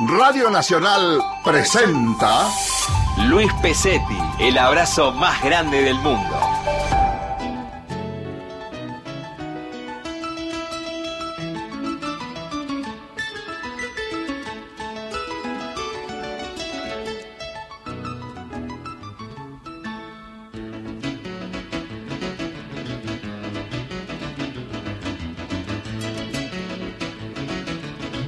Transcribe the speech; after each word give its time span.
Radio 0.00 0.48
Nacional 0.50 1.22
presenta 1.44 2.48
Luis 3.28 3.52
Pesetti, 3.60 4.18
el 4.40 4.56
abrazo 4.56 5.12
más 5.12 5.42
grande 5.42 5.82
del 5.82 5.96
mundo. 5.96 6.40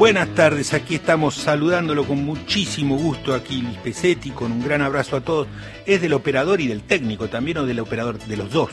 Buenas 0.04 0.34
tardes, 0.34 0.74
aquí 0.74 0.96
estamos 0.96 1.34
saludándolo 1.34 2.06
con 2.06 2.22
muchísimo 2.26 2.98
gusto 2.98 3.32
aquí 3.32 3.62
Luis 3.62 3.78
Pesetti, 3.78 4.32
con 4.32 4.52
un 4.52 4.62
gran 4.62 4.82
abrazo 4.82 5.16
a 5.16 5.22
todos. 5.22 5.48
Es 5.86 6.02
del 6.02 6.12
operador 6.12 6.60
y 6.60 6.66
del 6.66 6.82
técnico 6.82 7.28
también, 7.28 7.56
o 7.56 7.64
del 7.64 7.80
operador, 7.80 8.18
de 8.18 8.36
los 8.36 8.50
dos. 8.50 8.68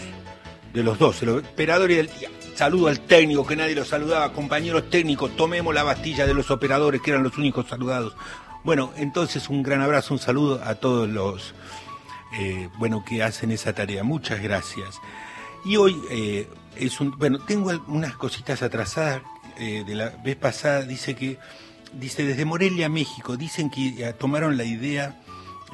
De 0.73 0.84
los 0.84 0.99
dos, 0.99 1.23
el 1.23 1.30
operador 1.30 1.89
y 1.89 1.95
del... 1.95 2.09
Saludo 2.55 2.89
al 2.89 2.99
técnico, 2.99 3.48
que 3.48 3.55
nadie 3.55 3.75
lo 3.75 3.86
saludaba, 3.86 4.34
compañeros 4.34 4.89
técnicos, 4.89 5.34
tomemos 5.38 5.73
la 5.73 5.84
bastilla 5.84 6.27
de 6.27 6.34
los 6.34 6.52
operadores, 6.52 7.02
que 7.02 7.12
eran 7.12 7.23
los 7.23 7.38
únicos 7.38 7.66
saludados. 7.70 8.13
Bueno, 8.66 8.91
entonces 8.98 9.48
un 9.48 9.63
gran 9.63 9.81
abrazo, 9.81 10.13
un 10.13 10.20
saludo 10.20 10.61
a 10.61 10.75
todos 10.75 11.08
los, 11.08 11.53
eh, 12.38 12.67
bueno, 12.77 13.05
que 13.08 13.23
hacen 13.23 13.52
esa 13.52 13.72
tarea. 13.72 14.03
Muchas 14.03 14.44
gracias. 14.44 15.00
Y 15.63 15.77
hoy 15.77 15.95
eh, 16.09 16.50
es 16.75 17.00
un, 17.00 17.17
bueno, 17.17 17.39
tengo 17.39 17.72
unas 17.88 18.17
cositas 18.17 18.61
atrasadas 18.63 19.22
eh, 19.62 19.84
de 19.86 19.94
la 19.94 20.10
vez 20.10 20.36
pasada 20.38 20.82
dice 20.82 21.16
que, 21.16 21.38
dice 21.94 22.26
desde 22.26 22.46
Morelia, 22.46 22.90
México, 22.90 23.38
dicen 23.38 23.70
que 23.70 23.90
eh, 23.90 24.14
tomaron 24.14 24.58
la 24.58 24.64
idea 24.64 25.22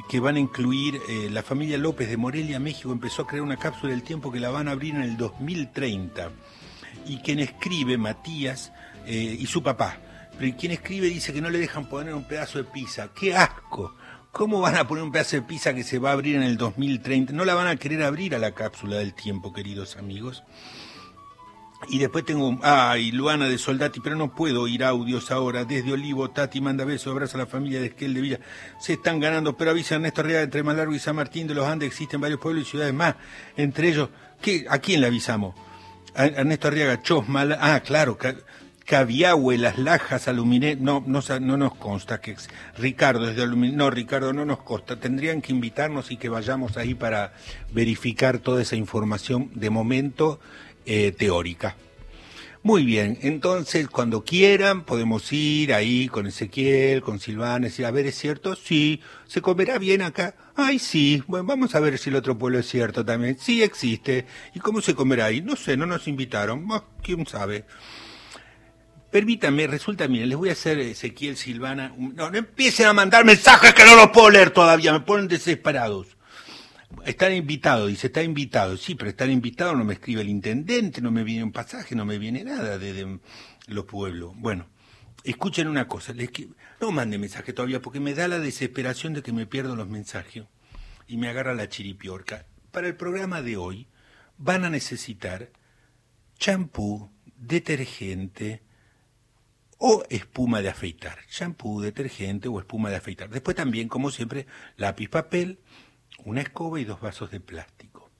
que 0.09 0.19
van 0.19 0.35
a 0.35 0.39
incluir, 0.39 0.99
eh, 1.07 1.29
la 1.31 1.41
familia 1.41 1.77
López 1.77 2.09
de 2.09 2.17
Morelia, 2.17 2.59
México, 2.59 2.91
empezó 2.91 3.21
a 3.21 3.27
crear 3.27 3.43
una 3.43 3.55
cápsula 3.55 3.93
del 3.93 4.03
tiempo 4.03 4.29
que 4.29 4.41
la 4.41 4.49
van 4.49 4.67
a 4.67 4.71
abrir 4.71 4.93
en 4.93 5.03
el 5.03 5.15
2030. 5.15 6.31
Y 7.05 7.19
quien 7.19 7.39
escribe, 7.39 7.97
Matías, 7.97 8.73
y 9.07 9.45
su 9.45 9.63
papá, 9.63 9.97
pero 10.37 10.57
quien 10.57 10.73
escribe 10.73 11.07
dice 11.07 11.31
que 11.31 11.39
no 11.39 11.49
le 11.49 11.59
dejan 11.59 11.87
poner 11.87 12.13
un 12.13 12.25
pedazo 12.25 12.57
de 12.57 12.65
pizza. 12.65 13.09
¡Qué 13.17 13.33
asco! 13.37 13.95
¿Cómo 14.33 14.59
van 14.59 14.75
a 14.75 14.85
poner 14.85 15.05
un 15.05 15.13
pedazo 15.13 15.37
de 15.37 15.43
pizza 15.43 15.73
que 15.73 15.85
se 15.85 15.97
va 15.97 16.09
a 16.09 16.13
abrir 16.13 16.35
en 16.35 16.43
el 16.43 16.57
2030? 16.57 17.31
No 17.31 17.45
la 17.45 17.55
van 17.55 17.67
a 17.67 17.77
querer 17.77 18.03
abrir 18.03 18.35
a 18.35 18.39
la 18.39 18.51
cápsula 18.51 18.97
del 18.97 19.13
tiempo, 19.13 19.53
queridos 19.53 19.95
amigos. 19.95 20.43
Y 21.89 21.99
después 21.99 22.25
tengo, 22.25 22.57
ay, 22.63 23.11
Luana 23.11 23.47
de 23.47 23.57
Soldati, 23.57 23.99
pero 23.99 24.15
no 24.15 24.33
puedo 24.33 24.63
oír 24.63 24.83
audios 24.83 25.31
ahora. 25.31 25.63
Desde 25.63 25.93
Olivo, 25.93 26.29
Tati 26.31 26.59
manda 26.59 26.83
besos, 26.85 27.11
abraza 27.11 27.37
a 27.37 27.41
la 27.41 27.45
familia 27.45 27.79
de 27.79 27.87
Esquel 27.87 28.13
de 28.13 28.21
Villa. 28.21 28.39
Se 28.79 28.93
están 28.93 29.19
ganando, 29.19 29.55
pero 29.55 29.71
avisa 29.71 29.95
Ernesto 29.95 30.21
Arriaga, 30.21 30.43
entre 30.43 30.63
Malargo 30.63 30.93
y 30.95 30.99
San 30.99 31.15
Martín 31.15 31.47
de 31.47 31.53
los 31.53 31.67
Andes 31.67 31.87
existen 31.87 32.19
varios 32.19 32.39
pueblos 32.39 32.67
y 32.67 32.71
ciudades 32.71 32.93
más. 32.93 33.15
Entre 33.55 33.89
ellos, 33.89 34.09
¿qué, 34.41 34.65
¿a 34.69 34.79
quién 34.79 35.01
le 35.01 35.07
avisamos? 35.07 35.55
A 36.15 36.25
Ernesto 36.25 36.67
Arriaga, 36.67 37.01
Chosmal, 37.01 37.57
ah, 37.59 37.79
claro, 37.85 38.17
Caviahue, 38.87 39.57
Las 39.57 39.77
Lajas, 39.77 40.27
Aluminé, 40.27 40.77
no, 40.77 41.03
no, 41.05 41.21
no 41.41 41.57
nos 41.57 41.75
consta 41.75 42.21
que 42.21 42.35
Ricardo 42.77 43.25
desde 43.25 43.43
Aluminé, 43.43 43.75
no, 43.75 43.89
Ricardo, 43.89 44.33
no 44.33 44.45
nos 44.45 44.59
consta. 44.59 44.97
Tendrían 44.97 45.41
que 45.41 45.51
invitarnos 45.51 46.09
y 46.09 46.17
que 46.17 46.29
vayamos 46.29 46.77
ahí 46.77 46.95
para 46.95 47.33
verificar 47.71 48.39
toda 48.39 48.61
esa 48.61 48.77
información 48.77 49.51
de 49.53 49.69
momento 49.69 50.39
eh, 50.87 51.11
teórica. 51.11 51.75
Muy 52.63 52.83
bien, 52.83 53.17
entonces 53.21 53.87
cuando 53.87 54.23
quieran 54.25 54.83
podemos 54.83 55.31
ir 55.31 55.73
ahí 55.73 56.07
con 56.07 56.27
Ezequiel, 56.27 57.01
con 57.01 57.19
Silvana, 57.19 57.67
decir, 57.67 57.85
a 57.85 57.91
ver, 57.91 58.07
¿es 58.07 58.15
cierto? 58.17 58.55
Sí, 58.55 59.01
¿se 59.25 59.41
comerá 59.41 59.77
bien 59.77 60.01
acá? 60.01 60.35
Ay, 60.55 60.79
sí, 60.79 61.23
bueno, 61.27 61.45
vamos 61.45 61.75
a 61.75 61.79
ver 61.79 61.97
si 61.97 62.09
el 62.09 62.15
otro 62.15 62.37
pueblo 62.37 62.59
es 62.59 62.67
cierto 62.67 63.05
también. 63.05 63.37
Sí 63.39 63.63
existe. 63.63 64.25
¿Y 64.53 64.59
cómo 64.59 64.81
se 64.81 64.95
comerá 64.95 65.25
ahí? 65.25 65.39
No 65.41 65.55
sé, 65.55 65.77
no 65.77 65.85
nos 65.85 66.07
invitaron. 66.07 66.67
¿Quién 67.01 67.25
sabe? 67.25 67.63
Permítanme, 69.11 69.67
resulta, 69.67 70.07
miren, 70.07 70.27
les 70.27 70.37
voy 70.37 70.49
a 70.49 70.53
hacer 70.53 70.79
Ezequiel, 70.79 71.37
Silvana. 71.37 71.93
No, 71.97 72.29
no 72.29 72.37
empiecen 72.37 72.87
a 72.87 72.93
mandar 72.93 73.23
mensajes 73.23 73.73
que 73.73 73.85
no 73.85 73.95
los 73.95 74.09
puedo 74.09 74.29
leer 74.29 74.49
todavía, 74.49 74.91
me 74.91 74.99
ponen 75.01 75.27
desesperados. 75.27 76.16
Están 77.05 77.33
invitados, 77.33 77.89
dice, 77.89 78.07
está 78.07 78.23
invitado. 78.23 78.77
Sí, 78.77 78.95
pero 78.95 79.09
estar 79.09 79.29
invitado 79.29 79.75
no 79.75 79.83
me 79.83 79.93
escribe 79.93 80.21
el 80.21 80.29
intendente, 80.29 81.01
no 81.01 81.11
me 81.11 81.23
viene 81.23 81.43
un 81.43 81.51
pasaje, 81.51 81.95
no 81.95 82.05
me 82.05 82.17
viene 82.17 82.43
nada 82.43 82.77
de, 82.77 83.19
los 83.67 83.85
pueblos. 83.85 84.33
Bueno, 84.37 84.67
escuchen 85.23 85.67
una 85.67 85.87
cosa, 85.87 86.13
les, 86.13 86.29
no 86.79 86.91
mande 86.91 87.17
mensaje 87.17 87.53
todavía 87.53 87.81
porque 87.81 87.99
me 87.99 88.13
da 88.13 88.27
la 88.27 88.39
desesperación 88.39 89.13
de 89.13 89.21
que 89.21 89.33
me 89.33 89.45
pierdo 89.45 89.75
los 89.75 89.89
mensajes 89.89 90.45
y 91.07 91.17
me 91.17 91.29
agarra 91.29 91.53
la 91.53 91.69
chiripiorca. 91.69 92.45
Para 92.71 92.87
el 92.87 92.95
programa 92.95 93.41
de 93.41 93.57
hoy 93.57 93.87
van 94.37 94.63
a 94.65 94.69
necesitar 94.69 95.51
champú, 96.37 97.09
detergente 97.37 98.63
o 99.77 100.03
espuma 100.09 100.61
de 100.61 100.69
afeitar. 100.69 101.19
Champú, 101.29 101.81
detergente 101.81 102.47
o 102.47 102.59
espuma 102.59 102.89
de 102.89 102.97
afeitar. 102.97 103.29
Después 103.29 103.55
también, 103.55 103.87
como 103.87 104.11
siempre, 104.11 104.47
lápiz, 104.75 105.09
papel, 105.09 105.59
una 106.27 106.41
escoba 106.41 106.77
y 106.77 106.83
dos 106.83 106.99
vasos 106.99 107.31
de 107.31 107.39
plástico. 107.39 108.11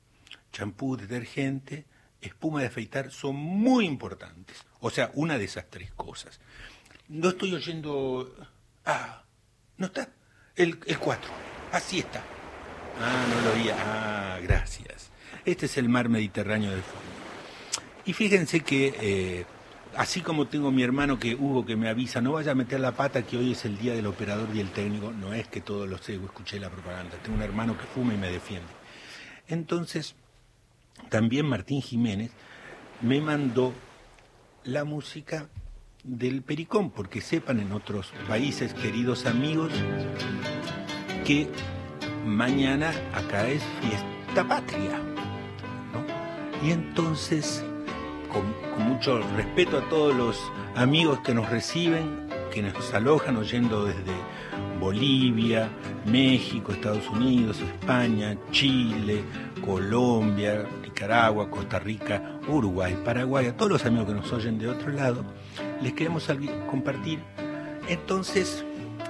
Champú, 0.53 0.95
detergente, 0.95 1.85
espuma 2.22 2.62
de 2.62 2.68
afeitar 2.68 3.12
son 3.12 3.35
muy 3.35 3.85
importantes. 3.85 4.66
O 4.79 4.90
sea, 4.90 5.12
una 5.16 5.38
de 5.38 5.44
esas 5.44 5.69
tres 5.69 5.91
cosas. 5.91 6.40
No 7.09 7.28
estoy 7.29 7.53
oyendo... 7.53 8.34
Ah, 8.85 9.23
¿no 9.75 9.88
está? 9.88 10.07
El, 10.56 10.79
el 10.85 10.97
4. 10.97 11.29
Así 11.73 12.00
está. 12.00 12.23
Ah, 13.01 13.25
no 13.29 13.41
lo 13.41 13.62
oía. 13.62 13.75
Ah, 13.78 14.40
gracias. 14.41 15.12
Este 15.44 15.66
es 15.66 15.78
el 15.78 15.90
mar 15.90 16.07
Mediterráneo 16.07 16.72
de 16.72 16.81
fondo. 16.81 17.01
Y 18.06 18.13
fíjense 18.13 18.62
que, 18.62 18.96
eh, 19.01 19.46
así 19.97 20.22
como 20.22 20.47
tengo 20.47 20.72
mi 20.72 20.84
hermano 20.84 21.19
que 21.19 21.35
Hugo 21.35 21.66
que 21.66 21.75
me 21.75 21.90
avisa, 21.90 22.22
no 22.22 22.34
vaya 22.34 22.52
a 22.52 22.56
meter 22.56 22.80
la 22.80 22.94
pata 22.94 23.24
que 23.24 23.38
hoy 23.38 23.52
es 23.52 23.66
el 23.66 23.78
día 23.78 23.94
del 23.94 24.06
operador 24.06 24.47
y 24.53 24.59
el 24.59 24.69
técnico, 24.69 25.12
no 25.12 25.34
es 25.34 25.47
que 25.47 25.59
todos 25.59 25.90
lo 25.90 25.97
sé, 25.97 26.16
escuché 26.16 26.59
la 26.59 26.69
propaganda, 26.69 27.18
tengo 27.24 27.38
un 27.38 27.44
hermano 27.44 27.78
que 27.78 27.85
fuma 27.85 28.13
y 28.13 28.18
me 28.18 28.30
defiende. 28.30 28.68
Entonces, 29.47 30.16
también 31.09 31.47
Martín 31.47 31.81
Jiménez 31.81 32.31
me 33.02 33.22
mandó 33.22 33.74
la 34.63 34.84
música 34.84 35.50
del 36.03 36.41
Pericón, 36.41 36.91
porque 36.91 37.22
sepan 37.22 37.59
en 37.59 37.72
otros 37.72 38.14
países, 38.28 38.74
queridos 38.74 39.25
amigos, 39.25 39.72
que 41.25 41.50
mañana 42.25 42.91
acá 43.14 43.47
es 43.47 43.64
fiesta 43.81 44.47
patria. 44.47 45.02
Y 46.64 46.72
entonces, 46.72 47.64
con, 48.28 48.54
con, 48.76 48.88
mucho 48.88 49.20
respeto 49.36 49.78
a 49.78 49.90
todos 49.90 50.16
los 50.16 50.52
amigos 50.76 51.20
que 51.20 51.34
nos 51.34 51.50
reciben, 51.50 52.28
que 52.52 52.62
nos 52.62 52.94
alojan 52.94 53.38
oyendo 53.38 53.86
desde 53.86 54.14
Bolivia, 54.80 55.70
México, 56.06 56.72
Estados 56.72 57.10
Unidos, 57.10 57.60
España, 57.60 58.38
Chile, 58.52 59.24
Colombia, 59.66 60.66
Nicaragua, 60.82 61.50
Costa 61.50 61.80
Rica, 61.80 62.40
Uruguay, 62.48 62.98
Paraguay, 63.04 63.48
a 63.48 63.58
todos 63.58 63.72
los 63.72 63.86
amigos 63.86 64.08
que 64.08 64.14
nos 64.14 64.32
oyen 64.32 64.58
de 64.58 64.68
otro 64.68 64.92
lado, 64.92 65.24
les 65.82 65.94
queremos 65.94 66.28
compartir. 66.70 67.20
Entonces, 67.88 68.64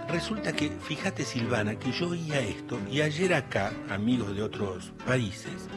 resulta 0.10 0.54
que, 0.54 0.70
fíjate 0.70 1.24
Silvana, 1.24 1.78
que 1.78 1.92
yo 1.92 2.10
oía 2.10 2.40
esto 2.40 2.80
y 2.92 3.02
ayer 3.02 3.34
acá, 3.34 3.72
amigos 3.90 4.36
de 4.36 4.44
otros 4.44 4.92
países, 5.06 5.68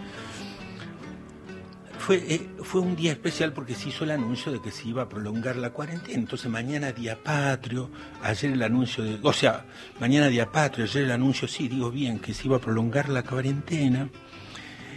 fue, 2.01 2.17
eh, 2.17 2.49
fue 2.63 2.81
un 2.81 2.97
día 2.97 3.13
especial 3.13 3.53
porque 3.53 3.75
se 3.75 3.91
hizo 3.91 4.05
el 4.05 4.11
anuncio 4.11 4.51
de 4.51 4.61
que 4.61 4.71
se 4.71 4.89
iba 4.89 5.03
a 5.03 5.09
prolongar 5.09 5.57
la 5.57 5.71
cuarentena. 5.71 6.19
Entonces 6.19 6.51
mañana 6.51 6.93
día 6.93 7.23
patrio, 7.23 7.91
ayer 8.23 8.53
el 8.53 8.63
anuncio 8.63 9.05
de, 9.05 9.19
o 9.23 9.33
sea, 9.33 9.67
mañana 10.01 10.29
día 10.29 10.51
patrio, 10.51 10.87
ayer 10.87 11.05
el 11.05 11.11
anuncio, 11.13 11.47
sí, 11.47 11.69
digo 11.69 11.91
bien, 11.91 12.19
que 12.19 12.33
se 12.33 12.47
iba 12.47 12.57
a 12.57 12.61
prolongar 12.61 13.11
la 13.11 13.23
cuarentena. 13.23 14.09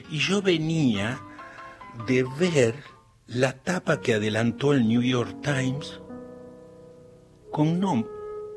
Y 0.09 0.19
yo 0.19 0.41
venía 0.41 1.19
de 2.07 2.25
ver 2.39 2.75
la 3.27 3.51
tapa 3.51 3.99
que 3.99 4.13
adelantó 4.13 4.73
el 4.73 4.87
New 4.87 5.01
York 5.01 5.41
Times 5.41 5.99
con, 7.51 7.81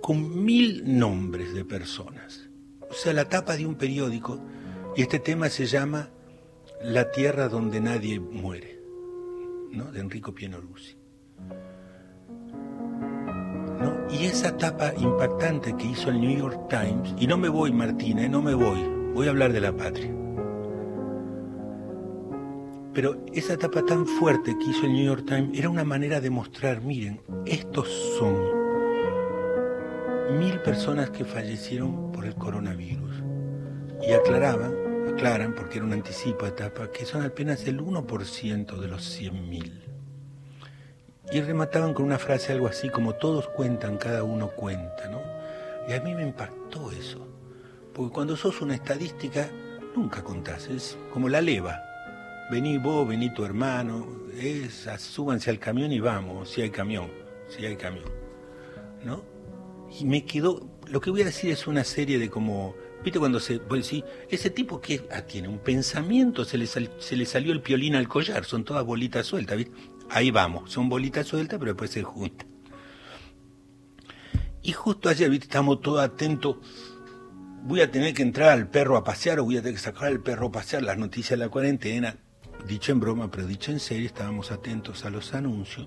con 0.00 0.44
mil 0.44 0.99
nombres 0.99 1.53
de 1.53 1.65
personas. 1.65 2.49
O 2.88 2.94
sea, 2.94 3.12
la 3.12 3.29
tapa 3.29 3.56
de 3.56 3.67
un 3.67 3.75
periódico, 3.75 4.41
y 4.97 5.03
este 5.03 5.19
tema 5.19 5.49
se 5.49 5.67
llama 5.67 6.11
La 6.82 7.11
tierra 7.11 7.49
donde 7.49 7.81
nadie 7.81 8.20
muere, 8.20 8.81
¿no? 9.73 9.90
de 9.90 10.00
Enrico 10.00 10.34
Pienoluzzi. 10.34 10.96
¿No? 13.81 14.06
Y 14.11 14.26
esa 14.26 14.56
tapa 14.56 14.93
impactante 14.94 15.75
que 15.76 15.87
hizo 15.87 16.11
el 16.11 16.20
New 16.20 16.38
York 16.38 16.69
Times, 16.69 17.14
y 17.19 17.26
no 17.26 17.38
me 17.38 17.49
voy, 17.49 17.73
Martina, 17.73 18.25
¿eh? 18.25 18.28
no 18.28 18.43
me 18.43 18.55
voy, 18.55 18.81
voy 19.14 19.26
a 19.26 19.31
hablar 19.31 19.52
de 19.52 19.61
la 19.61 19.76
patria. 19.76 20.12
Pero 22.93 23.25
esa 23.32 23.55
etapa 23.55 23.84
tan 23.84 24.06
fuerte 24.06 24.56
que 24.58 24.70
hizo 24.70 24.87
el 24.87 24.93
New 24.93 25.05
York 25.05 25.25
Times 25.26 25.58
era 25.58 25.69
una 25.69 25.84
manera 25.84 26.20
de 26.20 26.31
mostrar, 26.31 26.81
miren, 26.82 27.20
estos 27.44 27.88
son 28.19 28.56
mil 30.38 30.58
personas 30.61 31.11
que 31.11 31.25
fallecieron 31.25 32.12
por 32.12 32.25
el 32.25 32.34
coronavirus. 32.34 33.22
Y 34.06 34.12
aclaraban, 34.12 34.86
porque 35.55 35.79
era 35.79 35.87
un 35.87 35.95
anticipo 35.95 36.45
de 36.45 36.51
etapa, 36.51 36.91
que 36.93 37.07
son 37.07 37.25
apenas 37.25 37.67
el 37.67 37.81
1% 37.81 38.77
de 38.79 38.89
los 38.89 39.21
100.000. 39.21 39.73
Y 41.33 41.41
remataban 41.41 41.95
con 41.95 42.05
una 42.05 42.19
frase 42.19 42.53
algo 42.53 42.69
así 42.69 42.91
como 42.91 43.15
todos 43.15 43.49
cuentan, 43.49 43.97
cada 43.97 44.23
uno 44.23 44.49
cuenta, 44.49 45.09
¿no? 45.09 45.23
Y 45.89 45.95
a 45.95 46.01
mí 46.01 46.15
me 46.15 46.23
impactó 46.23 46.93
eso. 46.93 47.27
Porque 47.95 48.13
cuando 48.13 48.37
sos 48.37 48.61
una 48.61 48.75
estadística, 48.75 49.49
nunca 49.97 50.23
contás, 50.23 50.69
es 50.69 50.99
como 51.13 51.31
la 51.31 51.41
leva. 51.41 51.83
Vení 52.51 52.77
vos, 52.77 53.09
vení 53.09 53.33
tu 53.33 53.45
hermano, 53.45 54.07
es, 54.39 54.87
súbanse 54.99 55.49
al 55.49 55.59
camión 55.59 55.93
y 55.93 55.99
vamos, 55.99 56.51
si 56.51 56.61
hay 56.61 56.71
camión, 56.71 57.11
si 57.49 57.65
hay 57.65 57.77
camión. 57.77 58.11
¿No? 59.03 59.25
Y 59.99 60.05
me 60.05 60.27
quedó, 60.27 60.61
lo 60.87 61.01
que 61.01 61.11
voy 61.11 61.23
a 61.23 61.27
decir 61.27 61.51
es 61.51 61.67
una 61.67 61.85
serie 61.85 62.19
de 62.19 62.29
como, 62.29 62.75
viste 63.06 63.20
cuando 63.20 63.38
se, 63.38 63.61
ese 64.29 64.50
tipo 64.50 64.81
que 64.81 65.06
ah, 65.12 65.23
tiene 65.23 65.47
un 65.47 65.61
pensamiento, 65.61 66.44
se 66.44 66.58
le, 66.58 66.67
se 66.67 67.17
le 67.17 67.25
salió 67.25 67.53
el 67.53 67.62
piolín 67.62 67.94
al 67.94 68.08
collar, 68.08 68.44
son 68.44 68.64
todas 68.64 68.85
bolitas 68.85 69.26
sueltas, 69.26 69.56
¿viste? 69.56 69.73
Ahí 70.11 70.32
vamos, 70.32 70.73
son 70.73 70.88
bolitas 70.88 71.25
sueltas, 71.25 71.56
pero 71.61 71.70
después 71.70 71.93
se 71.93 72.03
juntan. 72.03 72.49
Y 74.61 74.73
justo 74.73 75.08
ayer, 75.08 75.31
viste, 75.31 75.44
estamos 75.44 75.81
todos 75.81 76.00
atentos 76.00 76.56
voy 77.62 77.81
a 77.81 77.91
tener 77.93 78.12
que 78.12 78.23
entrar 78.23 78.50
al 78.50 78.69
perro 78.69 78.97
a 78.97 79.05
pasear 79.05 79.38
o 79.38 79.44
voy 79.44 79.56
a 79.56 79.61
tener 79.61 79.75
que 79.75 79.81
sacar 79.81 80.08
al 80.08 80.20
perro 80.20 80.49
a 80.49 80.53
pasear, 80.53 80.82
las 80.82 80.99
noticias 80.99 81.38
de 81.38 81.44
la 81.44 81.50
cuarentena, 81.50 82.17
dicho 82.67 82.91
en 82.91 82.99
broma, 82.99 83.31
pero 83.31 83.47
dicho 83.47 83.70
en 83.70 83.79
serio, 83.79 84.06
estábamos 84.06 84.50
atentos 84.50 85.05
a 85.05 85.11
los 85.11 85.32
anuncios. 85.32 85.87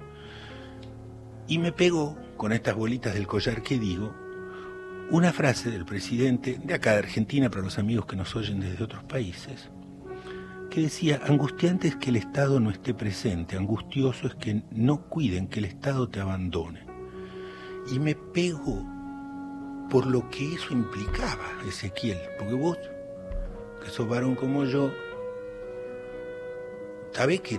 Y 1.47 1.57
me 1.57 1.73
pegó, 1.73 2.17
con 2.37 2.53
estas 2.53 2.75
bolitas 2.75 3.13
del 3.13 3.27
collar 3.27 3.61
que 3.61 3.77
digo, 3.77 4.15
una 5.11 5.33
frase 5.33 5.71
del 5.71 5.85
presidente 5.85 6.59
de 6.63 6.73
acá 6.75 6.91
de 6.91 6.99
Argentina, 6.99 7.49
para 7.49 7.63
los 7.63 7.79
amigos 7.79 8.05
que 8.05 8.15
nos 8.15 8.35
oyen 8.35 8.59
desde 8.59 8.83
otros 8.83 9.03
países, 9.05 9.69
que 10.69 10.81
decía, 10.81 11.19
angustiante 11.25 11.87
es 11.87 11.95
que 11.95 12.11
el 12.11 12.17
Estado 12.17 12.59
no 12.59 12.69
esté 12.69 12.93
presente, 12.93 13.57
angustioso 13.57 14.27
es 14.27 14.35
que 14.35 14.61
no 14.71 15.09
cuiden, 15.09 15.47
que 15.47 15.59
el 15.59 15.65
Estado 15.65 16.09
te 16.09 16.19
abandone. 16.19 16.85
Y 17.91 17.97
me 17.97 18.13
pegó 18.13 18.85
por 19.89 20.05
lo 20.05 20.29
que 20.29 20.53
eso 20.53 20.73
implicaba, 20.73 21.47
Ezequiel, 21.67 22.19
porque 22.37 22.53
vos, 22.53 22.77
que 23.83 23.89
sos 23.89 24.07
varón 24.07 24.35
como 24.35 24.65
yo, 24.65 24.91
sabés 27.13 27.41
que 27.41 27.57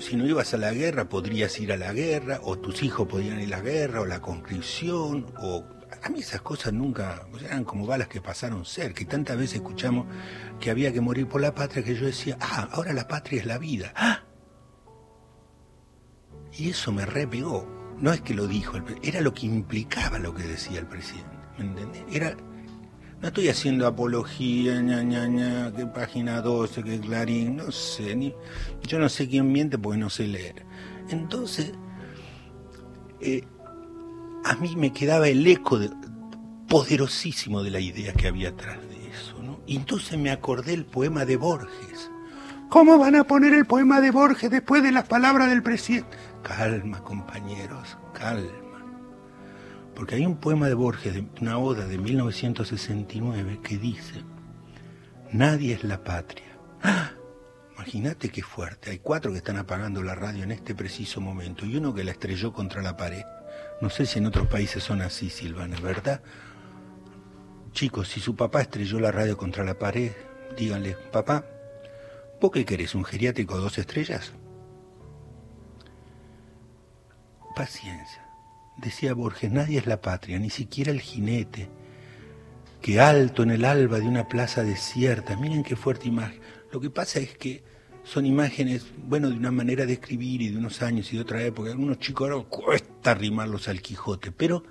si 0.00 0.16
no 0.16 0.26
ibas 0.26 0.54
a 0.54 0.56
la 0.56 0.72
guerra 0.72 1.08
podrías 1.08 1.56
ir 1.60 1.72
a 1.72 1.76
la 1.76 1.92
guerra, 1.92 2.40
o 2.42 2.58
tus 2.58 2.82
hijos 2.82 3.06
podían 3.06 3.38
ir 3.40 3.54
a 3.54 3.58
la 3.58 3.62
guerra, 3.62 4.00
o 4.00 4.06
la 4.06 4.20
conscripción, 4.20 5.26
o 5.40 5.77
a 6.02 6.08
mí 6.08 6.20
esas 6.20 6.40
cosas 6.42 6.72
nunca, 6.72 7.26
eran 7.44 7.64
como 7.64 7.86
balas 7.86 8.08
que 8.08 8.20
pasaron 8.20 8.64
cerca, 8.64 9.02
y 9.02 9.06
tantas 9.06 9.36
veces 9.36 9.56
escuchamos 9.56 10.06
que 10.60 10.70
había 10.70 10.92
que 10.92 11.00
morir 11.00 11.28
por 11.28 11.40
la 11.40 11.54
patria 11.54 11.84
que 11.84 11.94
yo 11.94 12.06
decía, 12.06 12.36
ah, 12.40 12.68
ahora 12.72 12.92
la 12.92 13.08
patria 13.08 13.40
es 13.40 13.46
la 13.46 13.58
vida. 13.58 13.92
¡Ah! 13.96 14.22
Y 16.52 16.70
eso 16.70 16.92
me 16.92 17.06
repegó 17.06 17.78
no 18.00 18.12
es 18.12 18.20
que 18.20 18.34
lo 18.34 18.46
dijo, 18.46 18.78
era 19.02 19.20
lo 19.20 19.34
que 19.34 19.46
implicaba 19.46 20.18
lo 20.18 20.34
que 20.34 20.44
decía 20.44 20.78
el 20.78 20.86
presidente. 20.86 21.36
¿Me 21.58 21.64
entendés? 21.64 22.04
Era, 22.12 22.36
no 23.20 23.28
estoy 23.28 23.48
haciendo 23.48 23.86
apología, 23.86 24.80
ña, 24.80 25.02
ña, 25.02 25.26
ña, 25.26 25.72
que 25.74 25.86
página 25.86 26.40
12, 26.40 26.84
que 26.84 27.00
Clarín, 27.00 27.56
no 27.56 27.72
sé, 27.72 28.14
ni, 28.14 28.34
yo 28.82 28.98
no 28.98 29.08
sé 29.08 29.28
quién 29.28 29.50
miente 29.50 29.78
porque 29.78 29.98
no 29.98 30.10
sé 30.10 30.28
leer. 30.28 30.64
Entonces, 31.10 31.72
eh, 33.20 33.42
a 34.48 34.54
mí 34.56 34.74
me 34.76 34.92
quedaba 34.94 35.28
el 35.28 35.46
eco 35.46 35.78
poderosísimo 36.68 37.62
de 37.62 37.70
la 37.70 37.80
idea 37.80 38.14
que 38.14 38.28
había 38.28 38.48
atrás 38.48 38.78
de 38.88 39.10
eso, 39.10 39.42
¿no? 39.42 39.60
Y 39.66 39.76
entonces 39.76 40.18
me 40.18 40.30
acordé 40.30 40.72
el 40.72 40.86
poema 40.86 41.26
de 41.26 41.36
Borges. 41.36 42.10
¿Cómo 42.70 42.98
van 42.98 43.14
a 43.16 43.24
poner 43.24 43.52
el 43.52 43.66
poema 43.66 44.00
de 44.00 44.10
Borges 44.10 44.50
después 44.50 44.82
de 44.82 44.92
las 44.92 45.06
palabras 45.06 45.50
del 45.50 45.62
presidente? 45.62 46.16
Calma, 46.42 47.02
compañeros, 47.02 47.98
calma. 48.14 48.84
Porque 49.94 50.14
hay 50.14 50.24
un 50.24 50.36
poema 50.36 50.68
de 50.68 50.74
Borges, 50.74 51.12
de 51.12 51.26
una 51.42 51.58
oda 51.58 51.86
de 51.86 51.98
1969, 51.98 53.60
que 53.62 53.76
dice, 53.76 54.24
nadie 55.30 55.74
es 55.74 55.84
la 55.84 56.02
patria. 56.04 56.58
¡Ah! 56.82 57.10
Imagínate 57.74 58.30
qué 58.30 58.42
fuerte. 58.42 58.90
Hay 58.90 58.98
cuatro 58.98 59.30
que 59.30 59.38
están 59.38 59.58
apagando 59.58 60.02
la 60.02 60.14
radio 60.14 60.42
en 60.42 60.52
este 60.52 60.74
preciso 60.74 61.20
momento 61.20 61.66
y 61.66 61.76
uno 61.76 61.94
que 61.94 62.04
la 62.04 62.12
estrelló 62.12 62.52
contra 62.52 62.82
la 62.82 62.96
pared. 62.96 63.24
No 63.80 63.90
sé 63.90 64.06
si 64.06 64.18
en 64.18 64.26
otros 64.26 64.48
países 64.48 64.82
son 64.82 65.02
así, 65.02 65.30
Silvana, 65.30 65.78
¿verdad? 65.80 66.20
Chicos, 67.72 68.08
si 68.08 68.20
su 68.20 68.34
papá 68.34 68.62
estrelló 68.62 68.98
la 68.98 69.12
radio 69.12 69.36
contra 69.36 69.64
la 69.64 69.78
pared, 69.78 70.12
díganle, 70.56 70.96
papá, 71.12 71.44
¿vos 72.40 72.50
qué 72.50 72.64
querés? 72.64 72.94
¿Un 72.94 73.04
geriátrico 73.04 73.56
dos 73.58 73.78
estrellas? 73.78 74.32
paciencia. 77.58 78.24
Decía 78.76 79.14
Borges, 79.14 79.50
nadie 79.50 79.78
es 79.78 79.86
la 79.86 80.00
patria, 80.00 80.38
ni 80.38 80.48
siquiera 80.48 80.92
el 80.92 81.00
jinete, 81.00 81.68
que 82.80 83.00
alto 83.00 83.42
en 83.42 83.50
el 83.50 83.64
alba 83.64 83.98
de 83.98 84.06
una 84.06 84.28
plaza 84.28 84.62
desierta, 84.62 85.36
miren 85.36 85.64
qué 85.64 85.74
fuerte 85.74 86.06
imagen. 86.06 86.40
Lo 86.70 86.80
que 86.80 86.88
pasa 86.88 87.18
es 87.18 87.36
que 87.36 87.64
son 88.08 88.24
imágenes, 88.24 88.86
bueno, 89.06 89.28
de 89.28 89.36
una 89.36 89.50
manera 89.50 89.84
de 89.84 89.92
escribir 89.94 90.40
y 90.40 90.48
de 90.48 90.56
unos 90.56 90.80
años 90.80 91.12
y 91.12 91.16
de 91.16 91.22
otra 91.22 91.42
época. 91.42 91.70
Algunos 91.70 91.98
chicos 91.98 92.30
ahora 92.30 92.48
cuesta 92.48 93.10
arrimarlos 93.10 93.68
al 93.68 93.82
Quijote, 93.82 94.32
pero 94.32 94.64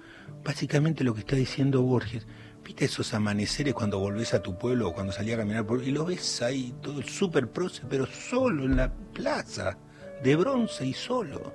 básicamente 0.43 1.03
lo 1.03 1.13
que 1.13 1.19
está 1.19 1.35
diciendo 1.35 1.83
Borges, 1.83 2.25
viste 2.63 2.85
esos 2.85 3.13
amaneceres 3.13 3.75
cuando 3.75 3.99
volvés 3.99 4.33
a 4.33 4.41
tu 4.41 4.57
pueblo 4.57 4.89
o 4.89 4.93
cuando 4.93 5.13
salías 5.13 5.35
a 5.35 5.41
caminar 5.41 5.67
por 5.67 5.83
y 5.83 5.91
lo 5.91 6.03
ves 6.03 6.41
ahí 6.41 6.73
todo 6.81 7.03
súper 7.03 7.51
proce, 7.51 7.83
pero 7.87 8.07
solo 8.07 8.65
en 8.65 8.75
la 8.75 8.91
plaza, 8.91 9.77
de 10.23 10.35
bronce 10.35 10.87
y 10.87 10.93
solo. 10.93 11.53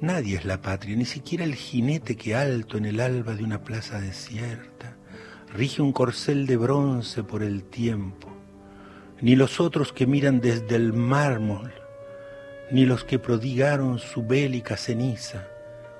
Nadie 0.00 0.36
es 0.36 0.44
la 0.44 0.60
patria, 0.60 0.96
ni 0.96 1.04
siquiera 1.04 1.44
el 1.44 1.54
jinete 1.54 2.16
que 2.16 2.34
alto 2.34 2.78
en 2.78 2.86
el 2.86 2.98
alba 2.98 3.34
de 3.34 3.44
una 3.44 3.62
plaza 3.62 4.00
desierta 4.00 4.96
rige 5.54 5.82
un 5.82 5.92
corcel 5.92 6.46
de 6.48 6.56
bronce 6.56 7.22
por 7.22 7.44
el 7.44 7.62
tiempo, 7.62 8.33
ni 9.20 9.36
los 9.36 9.60
otros 9.60 9.92
que 9.92 10.06
miran 10.06 10.40
desde 10.40 10.76
el 10.76 10.92
mármol, 10.92 11.72
ni 12.70 12.86
los 12.86 13.04
que 13.04 13.18
prodigaron 13.18 13.98
su 13.98 14.26
bélica 14.26 14.76
ceniza, 14.76 15.46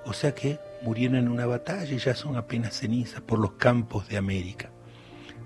o 0.05 0.13
sea 0.13 0.35
que 0.35 0.59
murieron 0.83 1.17
en 1.17 1.29
una 1.29 1.47
batalla 1.47 1.95
y 1.95 1.99
ya 1.99 2.15
son 2.15 2.37
apenas 2.37 2.79
cenizas 2.79 3.21
por 3.21 3.39
los 3.39 3.53
campos 3.53 4.09
de 4.09 4.17
América. 4.17 4.71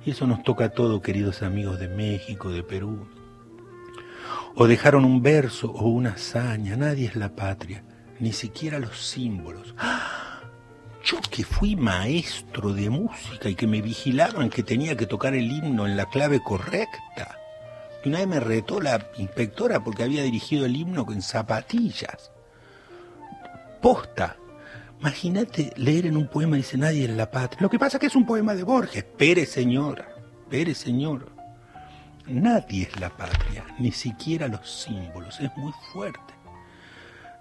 Y 0.05 0.13
eso 0.13 0.27
nos 0.27 0.43
toca 0.43 0.67
a 0.67 0.71
todos, 0.71 1.03
queridos 1.03 1.43
amigos 1.43 1.79
de 1.79 1.89
México, 1.89 2.51
de 2.51 2.63
Perú. 2.63 3.07
O 4.55 4.67
dejaron 4.67 5.05
un 5.05 5.23
verso 5.23 5.71
o 5.71 5.89
una 5.89 6.11
hazaña, 6.11 6.77
nadie 6.77 7.07
es 7.07 7.17
la 7.17 7.37
patria 7.37 7.85
ni 8.21 8.33
siquiera 8.33 8.79
los 8.79 8.99
símbolos. 8.99 9.75
Yo 11.05 11.19
que 11.31 11.45
fui 11.45 11.77
maestro 11.77 12.73
de 12.73 12.91
música 12.91 13.49
y 13.49 13.55
que 13.55 13.67
me 13.67 13.81
vigilaban 13.81 14.51
que 14.51 14.63
tenía 14.63 14.97
que 14.97 15.07
tocar 15.07 15.35
el 15.35 15.51
himno 15.51 15.87
en 15.87 15.97
la 15.97 16.07
clave 16.07 16.43
correcta. 16.43 17.38
Y 18.05 18.09
una 18.09 18.19
vez 18.19 18.29
me 18.29 18.41
retó 18.41 18.81
la 18.81 19.11
inspectora 19.17 19.83
porque 19.83 20.05
había 20.05 20.23
dirigido 20.23 20.67
el 20.67 20.77
himno 20.77 21.05
con 21.05 21.21
zapatillas. 21.23 22.31
Posta. 23.81 24.37
Imagínate 25.01 25.73
leer 25.77 26.07
en 26.07 26.17
un 26.17 26.29
poema, 26.29 26.57
dice 26.57 26.77
nadie 26.77 27.05
en 27.05 27.17
la 27.17 27.31
patria. 27.31 27.63
Lo 27.63 27.71
que 27.71 27.79
pasa 27.79 27.97
es 27.97 28.01
que 28.01 28.07
es 28.07 28.17
un 28.17 28.27
poema 28.27 28.55
de 28.55 28.65
Borges. 28.65 28.97
Espere, 28.97 29.47
señora. 29.47 30.09
Espere, 30.43 30.75
señor. 30.75 31.31
Nadie 32.27 32.83
es 32.83 33.01
la 33.01 33.09
patria, 33.09 33.65
ni 33.79 33.93
siquiera 33.93 34.49
los 34.49 34.69
símbolos. 34.85 35.41
Es 35.41 35.51
muy 35.57 35.73
fuerte. 35.93 36.35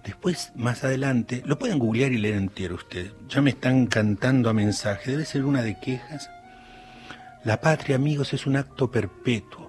Después, 0.03 0.53
más 0.55 0.85
adelante, 0.85 1.43
lo 1.45 1.59
pueden 1.59 1.79
googlear 1.79 2.13
y 2.13 2.17
leer 2.17 2.35
entero 2.35 2.75
ustedes. 2.75 3.11
Ya 3.27 3.41
me 3.41 3.49
están 3.49 3.87
cantando 3.87 4.49
a 4.49 4.53
mensaje, 4.53 5.11
debe 5.11 5.25
ser 5.25 5.43
una 5.43 5.61
de 5.63 5.77
quejas. 5.79 6.29
La 7.43 7.59
patria, 7.59 7.97
amigos, 7.97 8.33
es 8.33 8.45
un 8.45 8.55
acto 8.55 8.89
perpetuo, 8.89 9.66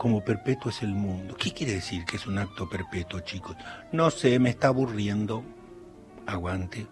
como 0.00 0.24
perpetuo 0.24 0.70
es 0.70 0.82
el 0.82 0.94
mundo. 0.94 1.36
¿Qué 1.36 1.52
quiere 1.52 1.74
decir 1.74 2.06
que 2.06 2.16
es 2.16 2.26
un 2.26 2.38
acto 2.38 2.66
perpetuo, 2.70 3.20
chicos? 3.20 3.54
No 3.92 4.10
sé, 4.10 4.38
me 4.38 4.48
está 4.48 4.68
aburriendo. 4.68 5.44
Aguante. 6.26 6.86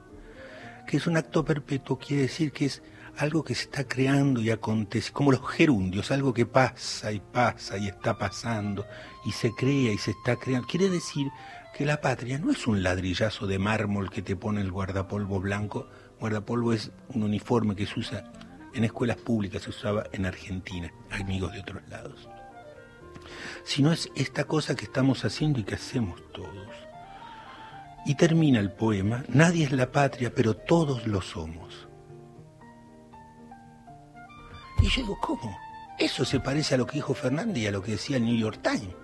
Que 0.86 0.98
es 0.98 1.06
un 1.06 1.16
acto 1.16 1.42
perpetuo 1.42 1.98
quiere 1.98 2.24
decir 2.24 2.52
que 2.52 2.66
es 2.66 2.82
algo 3.16 3.42
que 3.42 3.54
se 3.54 3.62
está 3.62 3.84
creando 3.84 4.42
y 4.42 4.50
acontece, 4.50 5.10
como 5.10 5.32
los 5.32 5.40
gerundios, 5.48 6.10
algo 6.10 6.34
que 6.34 6.44
pasa 6.44 7.10
y 7.10 7.20
pasa 7.20 7.78
y 7.78 7.88
está 7.88 8.18
pasando 8.18 8.84
y 9.24 9.32
se 9.32 9.52
crea 9.54 9.90
y 9.90 9.96
se 9.96 10.10
está 10.10 10.36
creando. 10.36 10.68
Quiere 10.68 10.90
decir 10.90 11.28
que 11.74 11.86
la 11.86 12.02
patria 12.02 12.38
no 12.38 12.50
es 12.50 12.66
un 12.66 12.82
ladrillazo 12.82 13.46
de 13.46 13.58
mármol 13.58 14.10
que 14.10 14.20
te 14.20 14.36
pone 14.36 14.60
el 14.60 14.70
guardapolvo 14.70 15.40
blanco. 15.40 15.88
Guardapolvo 16.20 16.74
es 16.74 16.92
un 17.14 17.22
uniforme 17.22 17.74
que 17.74 17.86
se 17.86 18.00
usa 18.00 18.30
en 18.74 18.84
escuelas 18.84 19.16
públicas, 19.16 19.62
se 19.62 19.70
usaba 19.70 20.04
en 20.12 20.26
Argentina, 20.26 20.92
amigos 21.10 21.54
de 21.54 21.60
otros 21.60 21.82
lados. 21.88 22.28
Sino 23.68 23.92
es 23.92 24.10
esta 24.14 24.44
cosa 24.44 24.74
que 24.74 24.86
estamos 24.86 25.26
haciendo 25.26 25.60
y 25.60 25.62
que 25.62 25.74
hacemos 25.74 26.22
todos. 26.32 26.68
Y 28.06 28.14
termina 28.14 28.60
el 28.60 28.72
poema, 28.72 29.24
nadie 29.28 29.66
es 29.66 29.72
la 29.72 29.92
patria, 29.92 30.34
pero 30.34 30.56
todos 30.56 31.06
lo 31.06 31.20
somos. 31.20 31.86
Y 34.80 34.88
yo 34.88 35.02
digo, 35.02 35.18
¿cómo? 35.20 35.54
Eso 35.98 36.24
se 36.24 36.40
parece 36.40 36.76
a 36.76 36.78
lo 36.78 36.86
que 36.86 36.94
dijo 36.94 37.12
Fernández 37.12 37.58
y 37.58 37.66
a 37.66 37.70
lo 37.70 37.82
que 37.82 37.92
decía 37.92 38.16
el 38.16 38.24
New 38.24 38.38
York 38.38 38.60
Times. 38.62 38.96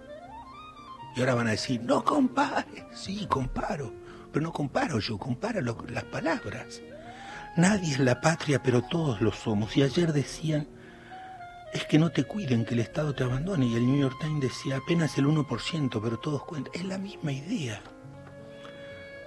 Y 1.14 1.21
ahora 1.21 1.35
van 1.35 1.49
a 1.49 1.50
decir, 1.50 1.83
no 1.83 2.02
compare. 2.02 2.87
Sí, 2.94 3.26
comparo. 3.26 3.92
Pero 4.33 4.44
no 4.44 4.52
comparo 4.54 4.99
yo, 4.99 5.18
comparo 5.18 5.61
las 5.61 6.04
palabras. 6.04 6.80
Nadie 7.59 7.92
es 7.92 7.99
la 7.99 8.23
patria, 8.23 8.62
pero 8.62 8.80
todos 8.80 9.21
lo 9.21 9.30
somos. 9.30 9.76
Y 9.76 9.83
ayer 9.83 10.14
decían, 10.14 10.66
es 11.75 11.85
que 11.87 11.99
no 11.99 12.12
te 12.12 12.23
cuiden, 12.25 12.64
que 12.64 12.75
el 12.75 12.81
Estado 12.81 13.14
te 13.14 13.25
abandone. 13.25 13.66
Y 13.66 13.75
el 13.75 13.85
New 13.85 14.00
York 14.00 14.16
Times 14.21 14.40
decía, 14.40 14.76
apenas 14.76 15.19
el 15.19 15.26
1%, 15.26 16.00
pero 16.00 16.19
todos 16.19 16.45
cuentan. 16.45 16.73
Es 16.73 16.85
la 16.85 16.99
misma 16.99 17.33
idea. 17.33 17.83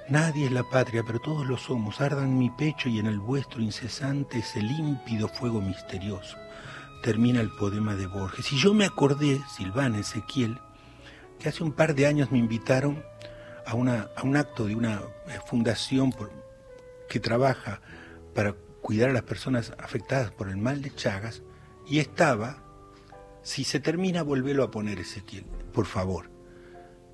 Nadie 0.07 0.45
es 0.45 0.51
la 0.53 0.63
patria, 0.63 1.03
pero 1.05 1.19
todos 1.19 1.45
lo 1.45 1.57
somos. 1.57 1.99
Ardan 1.99 2.29
en 2.29 2.37
mi 2.37 2.49
pecho 2.49 2.87
y 2.87 2.99
en 2.99 3.07
el 3.07 3.19
vuestro 3.19 3.61
incesante 3.61 4.39
ese 4.39 4.61
límpido 4.61 5.27
fuego 5.27 5.59
misterioso. 5.59 6.37
Termina 7.03 7.41
el 7.41 7.51
poema 7.51 7.95
de 7.95 8.07
Borges. 8.07 8.53
Y 8.53 8.57
yo 8.57 8.73
me 8.73 8.85
acordé, 8.85 9.41
Silvana 9.57 9.99
Ezequiel, 9.99 10.57
que 11.39 11.49
hace 11.49 11.63
un 11.63 11.73
par 11.73 11.95
de 11.95 12.07
años 12.07 12.31
me 12.31 12.37
invitaron 12.37 13.03
a, 13.65 13.75
una, 13.75 14.07
a 14.15 14.23
un 14.23 14.37
acto 14.37 14.65
de 14.65 14.75
una 14.75 15.01
eh, 15.27 15.39
fundación 15.45 16.13
que 17.09 17.19
trabaja 17.19 17.81
para 18.33 18.55
cuidar 18.81 19.09
a 19.09 19.13
las 19.13 19.23
personas 19.23 19.73
afectadas 19.77 20.31
por 20.31 20.47
el 20.47 20.55
mal 20.55 20.81
de 20.81 20.95
Chagas, 20.95 21.43
y 21.89 21.99
estaba, 21.99 22.63
si 23.43 23.63
se 23.63 23.79
termina, 23.79 24.23
volvelo 24.23 24.63
a 24.63 24.71
poner 24.71 24.99
Ezequiel, 24.99 25.45
por 25.73 25.85
favor 25.85 26.37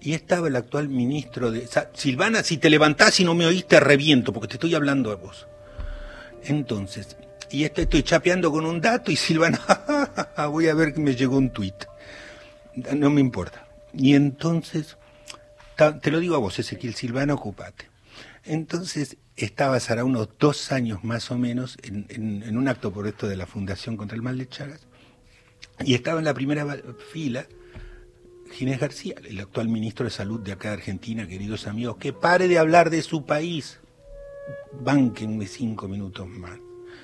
y 0.03 0.13
estaba 0.13 0.49
el 0.49 0.55
actual 0.57 0.89
ministro 0.89 1.49
de... 1.49 1.67
Silvana, 1.93 2.43
si 2.43 2.57
te 2.57 2.69
levantás 2.69 3.19
y 3.21 3.23
no 3.23 3.35
me 3.35 3.45
oíste, 3.45 3.79
reviento, 3.79 4.33
porque 4.33 4.49
te 4.49 4.53
estoy 4.55 4.75
hablando 4.75 5.11
a 5.11 5.15
vos. 5.15 5.47
Entonces, 6.43 7.15
y 7.49 7.63
este, 7.63 7.83
estoy 7.83 8.03
chapeando 8.03 8.51
con 8.51 8.65
un 8.65 8.81
dato 8.81 9.11
y 9.11 9.15
Silvana, 9.15 9.61
voy 10.49 10.67
a 10.67 10.73
ver 10.73 10.93
que 10.93 10.99
me 10.99 11.15
llegó 11.15 11.37
un 11.37 11.51
tuit. 11.51 11.85
No 12.93 13.09
me 13.09 13.21
importa. 13.21 13.65
Y 13.93 14.13
entonces, 14.13 14.97
te 16.01 16.11
lo 16.11 16.19
digo 16.19 16.35
a 16.35 16.39
vos, 16.39 16.59
Ezequiel 16.59 16.95
Silvana, 16.95 17.33
ocupate. 17.33 17.89
Entonces, 18.43 19.15
estaba 19.35 19.77
hará 19.77 20.03
unos 20.03 20.29
dos 20.39 20.71
años 20.71 21.03
más 21.03 21.31
o 21.31 21.37
menos 21.37 21.77
en, 21.83 22.05
en 22.09 22.57
un 22.57 22.67
acto 22.67 22.91
por 22.91 23.07
esto 23.07 23.27
de 23.27 23.37
la 23.37 23.45
Fundación 23.45 23.97
contra 23.97 24.15
el 24.15 24.21
Mal 24.21 24.37
de 24.37 24.47
Chagas, 24.47 24.87
y 25.83 25.95
estaba 25.95 26.19
en 26.19 26.25
la 26.25 26.33
primera 26.33 26.65
fila 27.11 27.47
Ginés 28.51 28.79
García, 28.79 29.15
el 29.25 29.39
actual 29.39 29.67
ministro 29.67 30.05
de 30.05 30.11
Salud 30.11 30.39
de 30.39 30.51
acá 30.51 30.69
de 30.69 30.75
Argentina, 30.75 31.27
queridos 31.27 31.65
amigos, 31.65 31.97
que 31.97 32.13
pare 32.13 32.47
de 32.47 32.59
hablar 32.59 32.91
de 32.91 33.01
su 33.01 33.25
país. 33.25 33.79
Bánquenme 34.79 35.47
cinco 35.47 35.87
minutos 35.87 36.27
más. 36.27 36.59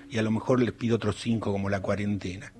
Y 0.09 0.19
a 0.19 0.21
lo 0.21 0.29
mejor 0.29 0.61
les 0.61 0.73
pido 0.73 0.97
otros 0.97 1.19
cinco 1.19 1.51
como 1.51 1.69
la 1.69 1.81
cuarentena, 1.81 2.53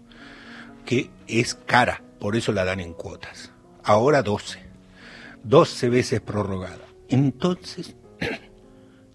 que 0.86 1.12
es 1.28 1.54
cara, 1.54 2.02
por 2.20 2.36
eso 2.36 2.52
la 2.52 2.66
dan 2.66 2.80
en 2.80 2.94
cuotas. 2.94 3.52
Ahora 3.84 4.24
doce. 4.24 4.60
Doce 5.44 5.90
veces 5.90 6.22
prorrogada. 6.22 6.88
Entonces, 7.10 7.96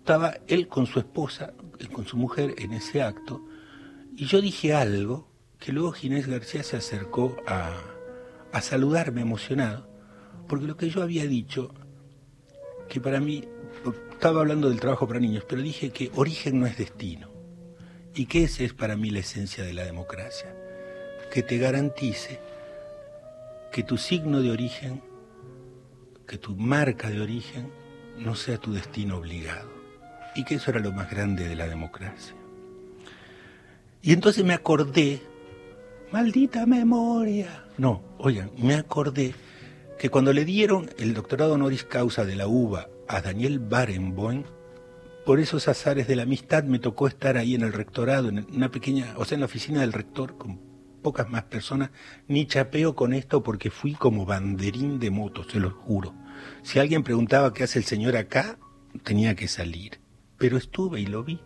estaba 0.04 0.36
él 0.48 0.68
con 0.68 0.84
su 0.84 0.98
esposa, 0.98 1.54
con 1.90 2.04
su 2.04 2.18
mujer 2.18 2.56
en 2.58 2.74
ese 2.74 3.00
acto, 3.00 3.42
y 4.14 4.26
yo 4.26 4.42
dije 4.42 4.74
algo 4.74 5.30
que 5.58 5.72
luego 5.72 5.92
Ginés 5.92 6.26
García 6.26 6.62
se 6.62 6.76
acercó 6.76 7.38
a, 7.46 7.72
a 8.52 8.60
saludarme 8.60 9.22
emocionado, 9.22 9.88
porque 10.46 10.66
lo 10.66 10.76
que 10.76 10.90
yo 10.90 11.02
había 11.02 11.24
dicho, 11.24 11.72
que 12.86 13.00
para 13.00 13.18
mí, 13.18 13.48
estaba 14.10 14.40
hablando 14.40 14.68
del 14.68 14.78
trabajo 14.78 15.08
para 15.08 15.20
niños, 15.20 15.46
pero 15.48 15.62
dije 15.62 15.88
que 15.88 16.10
origen 16.16 16.60
no 16.60 16.66
es 16.66 16.76
destino, 16.76 17.30
y 18.14 18.26
que 18.26 18.44
esa 18.44 18.62
es 18.62 18.74
para 18.74 18.98
mí 18.98 19.08
la 19.08 19.20
esencia 19.20 19.64
de 19.64 19.72
la 19.72 19.84
democracia, 19.84 20.54
que 21.32 21.42
te 21.42 21.56
garantice 21.56 22.40
que 23.72 23.82
tu 23.82 23.96
signo 23.96 24.42
de 24.42 24.50
origen, 24.50 25.02
que 26.28 26.36
tu 26.36 26.54
marca 26.56 27.08
de 27.08 27.22
origen, 27.22 27.72
no 28.18 28.34
sea 28.34 28.58
tu 28.58 28.74
destino 28.74 29.16
obligado, 29.16 29.73
y 30.34 30.44
que 30.44 30.56
eso 30.56 30.70
era 30.70 30.80
lo 30.80 30.92
más 30.92 31.10
grande 31.10 31.48
de 31.48 31.56
la 31.56 31.66
democracia. 31.66 32.34
Y 34.02 34.12
entonces 34.12 34.44
me 34.44 34.54
acordé, 34.54 35.22
maldita 36.12 36.66
memoria, 36.66 37.64
no, 37.76 38.02
oigan, 38.18 38.50
me 38.56 38.74
acordé 38.74 39.34
que 39.98 40.08
cuando 40.08 40.32
le 40.32 40.44
dieron 40.44 40.90
el 40.98 41.14
doctorado 41.14 41.54
honoris 41.54 41.84
causa 41.84 42.24
de 42.24 42.36
la 42.36 42.46
UBA 42.46 42.88
a 43.08 43.20
Daniel 43.20 43.58
Barenboim, 43.58 44.44
por 45.26 45.40
esos 45.40 45.66
azares 45.68 46.06
de 46.06 46.16
la 46.16 46.22
amistad 46.22 46.64
me 46.64 46.78
tocó 46.78 47.08
estar 47.08 47.36
ahí 47.36 47.54
en 47.54 47.62
el 47.62 47.72
rectorado, 47.72 48.28
en 48.28 48.46
una 48.54 48.70
pequeña, 48.70 49.14
o 49.16 49.24
sea, 49.24 49.36
en 49.36 49.40
la 49.40 49.46
oficina 49.46 49.80
del 49.80 49.92
rector, 49.92 50.36
con 50.36 50.60
pocas 51.02 51.28
más 51.28 51.44
personas, 51.44 51.90
ni 52.28 52.46
chapeo 52.46 52.94
con 52.94 53.12
esto 53.12 53.42
porque 53.42 53.70
fui 53.70 53.94
como 53.94 54.24
banderín 54.24 54.98
de 55.00 55.10
moto, 55.10 55.42
se 55.44 55.58
lo 55.58 55.70
juro. 55.70 56.14
Si 56.62 56.78
alguien 56.78 57.02
preguntaba 57.02 57.52
qué 57.52 57.64
hace 57.64 57.78
el 57.78 57.84
señor 57.84 58.16
acá, 58.16 58.58
tenía 59.02 59.34
que 59.34 59.48
salir. 59.48 60.00
Pero 60.38 60.56
estuve 60.56 61.00
y 61.00 61.06
lo 61.06 61.24
vi. 61.24 61.40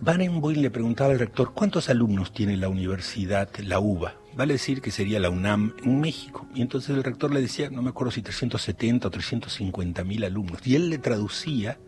Barenboim 0.00 0.62
le 0.62 0.70
preguntaba 0.70 1.12
al 1.12 1.18
rector 1.18 1.52
cuántos 1.52 1.90
alumnos 1.90 2.32
tiene 2.32 2.56
la 2.56 2.70
universidad, 2.70 3.50
la 3.58 3.80
UBA. 3.80 4.14
Vale 4.34 4.54
decir 4.54 4.80
que 4.80 4.90
sería 4.90 5.20
la 5.20 5.28
UNAM 5.28 5.74
en 5.84 6.00
México. 6.00 6.48
Y 6.54 6.62
entonces 6.62 6.96
el 6.96 7.04
rector 7.04 7.34
le 7.34 7.42
decía, 7.42 7.68
no 7.68 7.82
me 7.82 7.90
acuerdo 7.90 8.10
si 8.10 8.22
370 8.22 9.08
o 9.08 9.10
350 9.10 10.04
mil 10.04 10.24
alumnos. 10.24 10.66
Y 10.66 10.76
él 10.76 10.88
le 10.88 10.98
traducía 10.98 11.78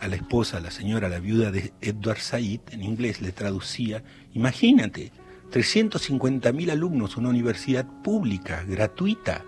a 0.00 0.08
la 0.08 0.16
esposa, 0.16 0.56
a 0.56 0.60
la 0.60 0.70
señora, 0.70 1.06
a 1.06 1.10
la 1.10 1.20
viuda 1.20 1.52
de 1.52 1.72
Edward 1.80 2.18
Said, 2.18 2.60
en 2.72 2.82
inglés 2.82 3.20
le 3.20 3.30
traducía, 3.30 4.02
imagínate, 4.34 5.12
350 5.50 6.52
mil 6.52 6.70
alumnos, 6.70 7.16
una 7.16 7.28
universidad 7.28 7.86
pública, 8.02 8.64
gratuita. 8.66 9.44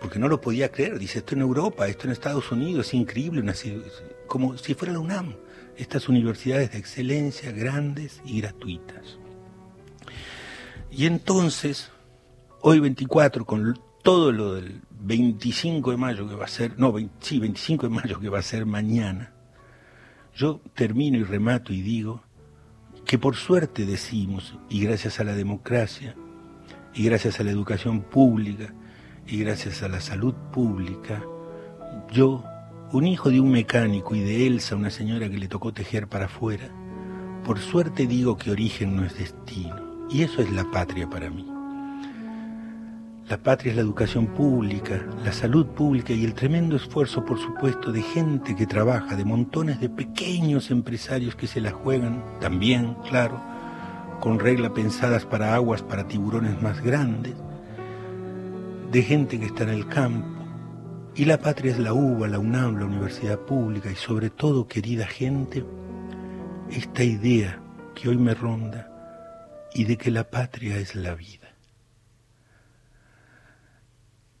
Porque 0.00 0.18
no 0.18 0.28
lo 0.28 0.40
podía 0.40 0.70
creer, 0.70 0.98
dice, 0.98 1.18
esto 1.18 1.34
en 1.34 1.42
Europa, 1.42 1.86
esto 1.86 2.06
en 2.06 2.12
Estados 2.12 2.50
Unidos, 2.50 2.88
es 2.88 2.94
increíble, 2.94 3.42
como 4.26 4.56
si 4.56 4.74
fuera 4.74 4.94
la 4.94 5.00
UNAM. 5.00 5.34
Estas 5.76 6.08
universidades 6.08 6.72
de 6.72 6.78
excelencia 6.78 7.52
grandes 7.52 8.20
y 8.24 8.40
gratuitas. 8.40 9.18
Y 10.90 11.06
entonces, 11.06 11.90
hoy 12.60 12.80
24, 12.80 13.44
con 13.44 13.78
todo 14.02 14.32
lo 14.32 14.54
del 14.54 14.80
25 15.00 15.90
de 15.90 15.96
mayo 15.96 16.28
que 16.28 16.34
va 16.34 16.46
a 16.46 16.48
ser, 16.48 16.78
no, 16.78 16.94
sí, 17.20 17.38
25 17.38 17.88
de 17.88 17.94
mayo 17.94 18.20
que 18.20 18.28
va 18.28 18.38
a 18.38 18.42
ser 18.42 18.66
mañana, 18.66 19.32
yo 20.34 20.60
termino 20.74 21.18
y 21.18 21.24
remato 21.24 21.72
y 21.72 21.82
digo 21.82 22.22
que 23.04 23.18
por 23.18 23.36
suerte 23.36 23.86
decimos, 23.86 24.58
y 24.68 24.84
gracias 24.84 25.20
a 25.20 25.24
la 25.24 25.34
democracia, 25.34 26.14
y 26.94 27.04
gracias 27.04 27.40
a 27.40 27.44
la 27.44 27.50
educación 27.50 28.02
pública, 28.02 28.74
y 29.26 29.38
gracias 29.38 29.82
a 29.82 29.88
la 29.88 30.00
salud 30.00 30.34
pública, 30.52 31.22
yo 32.10 32.44
un 32.92 33.06
hijo 33.06 33.30
de 33.30 33.40
un 33.40 33.50
mecánico 33.50 34.14
y 34.14 34.20
de 34.20 34.46
Elsa, 34.46 34.76
una 34.76 34.90
señora 34.90 35.28
que 35.30 35.38
le 35.38 35.48
tocó 35.48 35.72
tejer 35.72 36.08
para 36.08 36.26
afuera, 36.26 36.68
por 37.44 37.58
suerte 37.58 38.06
digo 38.06 38.36
que 38.36 38.50
origen 38.50 38.96
no 38.96 39.04
es 39.04 39.16
destino, 39.16 40.06
y 40.10 40.22
eso 40.22 40.42
es 40.42 40.50
la 40.50 40.64
patria 40.70 41.08
para 41.08 41.30
mí. 41.30 41.46
La 43.28 43.38
patria 43.38 43.70
es 43.70 43.76
la 43.76 43.82
educación 43.82 44.26
pública, 44.26 45.06
la 45.24 45.32
salud 45.32 45.66
pública 45.66 46.12
y 46.12 46.24
el 46.24 46.34
tremendo 46.34 46.74
esfuerzo, 46.74 47.24
por 47.24 47.38
supuesto, 47.38 47.92
de 47.92 48.02
gente 48.02 48.56
que 48.56 48.66
trabaja, 48.66 49.14
de 49.14 49.24
montones 49.24 49.80
de 49.80 49.88
pequeños 49.88 50.72
empresarios 50.72 51.36
que 51.36 51.46
se 51.46 51.60
la 51.60 51.70
juegan, 51.70 52.24
también, 52.40 52.96
claro, 53.08 53.40
con 54.18 54.40
reglas 54.40 54.72
pensadas 54.72 55.26
para 55.26 55.54
aguas, 55.54 55.80
para 55.80 56.08
tiburones 56.08 56.60
más 56.60 56.80
grandes, 56.82 57.34
de 58.90 59.02
gente 59.02 59.38
que 59.38 59.46
está 59.46 59.62
en 59.62 59.70
el 59.70 59.86
campo, 59.88 60.40
y 61.14 61.24
la 61.24 61.38
patria 61.38 61.72
es 61.72 61.78
la 61.78 61.92
UBA, 61.92 62.28
la 62.28 62.38
UNAM, 62.38 62.78
la 62.78 62.86
universidad 62.86 63.38
pública 63.38 63.90
y 63.90 63.96
sobre 63.96 64.30
todo, 64.30 64.66
querida 64.66 65.06
gente, 65.06 65.64
esta 66.70 67.04
idea 67.04 67.62
que 67.94 68.08
hoy 68.08 68.16
me 68.16 68.34
ronda 68.34 68.88
y 69.74 69.84
de 69.84 69.96
que 69.96 70.10
la 70.10 70.30
patria 70.30 70.78
es 70.78 70.94
la 70.94 71.14
vida. 71.14 71.54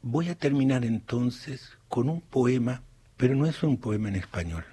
Voy 0.02 0.30
a 0.30 0.34
terminar 0.34 0.84
entonces 0.84 1.76
con 1.88 2.08
un 2.08 2.20
poema, 2.20 2.82
pero 3.16 3.34
no 3.34 3.46
es 3.46 3.62
un 3.62 3.76
poema 3.76 4.08
en 4.08 4.16
español, 4.16 4.64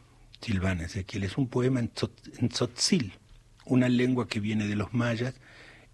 Silvana 0.42 0.86
Ezequiel, 0.86 1.24
es 1.24 1.38
un 1.38 1.50
poema 1.50 1.80
en, 1.82 1.90
tzotzil, 1.90 3.14
una 3.66 3.90
lengua 3.90 4.28
que 4.28 4.40
viene 4.40 4.68
de 4.68 4.76
los 4.76 4.94
mayas 4.94 5.36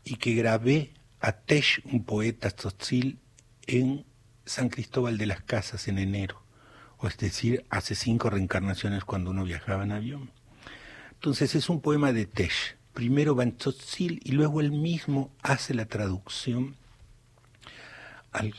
y 0.04 0.18
que 0.18 0.36
grabé 0.36 0.92
a 1.20 1.32
Tesh, 1.32 1.82
un 1.86 2.04
poeta 2.04 2.52
tzotzil, 2.52 3.20
en 3.68 4.06
San 4.46 4.70
Cristóbal 4.70 5.18
de 5.18 5.26
las 5.26 5.42
Casas 5.42 5.88
en 5.88 5.98
enero, 5.98 6.42
o 6.98 7.08
es 7.08 7.18
decir, 7.18 7.66
hace 7.70 7.96
cinco 7.96 8.30
reencarnaciones 8.30 9.04
cuando 9.04 9.32
uno 9.32 9.44
viajaba 9.44 9.84
en 9.84 9.92
avión. 9.92 10.32
Entonces 11.14 11.56
es 11.56 11.70
un 11.70 11.82
poema 11.82 12.12
de 12.12 12.26
Tesh. 12.26 12.76
Primero 12.94 13.36
va 13.36 13.44
en 13.44 13.56
Tzotzil 13.58 14.22
y 14.24 14.34
luego 14.34 14.62
él 14.62 14.72
mismo 14.72 15.32
hace 15.42 15.74
la 15.74 15.86
traducción 15.86 16.76
al, 18.32 18.54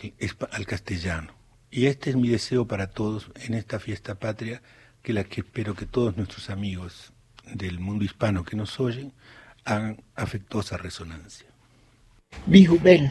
al 0.50 0.66
castellano. 0.66 1.34
Y 1.70 1.86
este 1.86 2.10
es 2.10 2.16
mi 2.16 2.28
deseo 2.28 2.66
para 2.66 2.88
todos 2.88 3.30
en 3.36 3.54
esta 3.54 3.78
fiesta 3.78 4.14
patria, 4.14 4.62
que 5.02 5.12
la 5.12 5.24
que 5.24 5.42
espero 5.42 5.74
que 5.74 5.86
todos 5.86 6.16
nuestros 6.16 6.48
amigos 6.50 7.12
del 7.52 7.78
mundo 7.78 8.04
hispano 8.04 8.44
que 8.44 8.56
nos 8.56 8.80
oyen 8.80 9.12
hagan 9.64 10.02
afectuosa 10.14 10.76
resonancia. 10.76 11.48
Bihubel. 12.46 13.10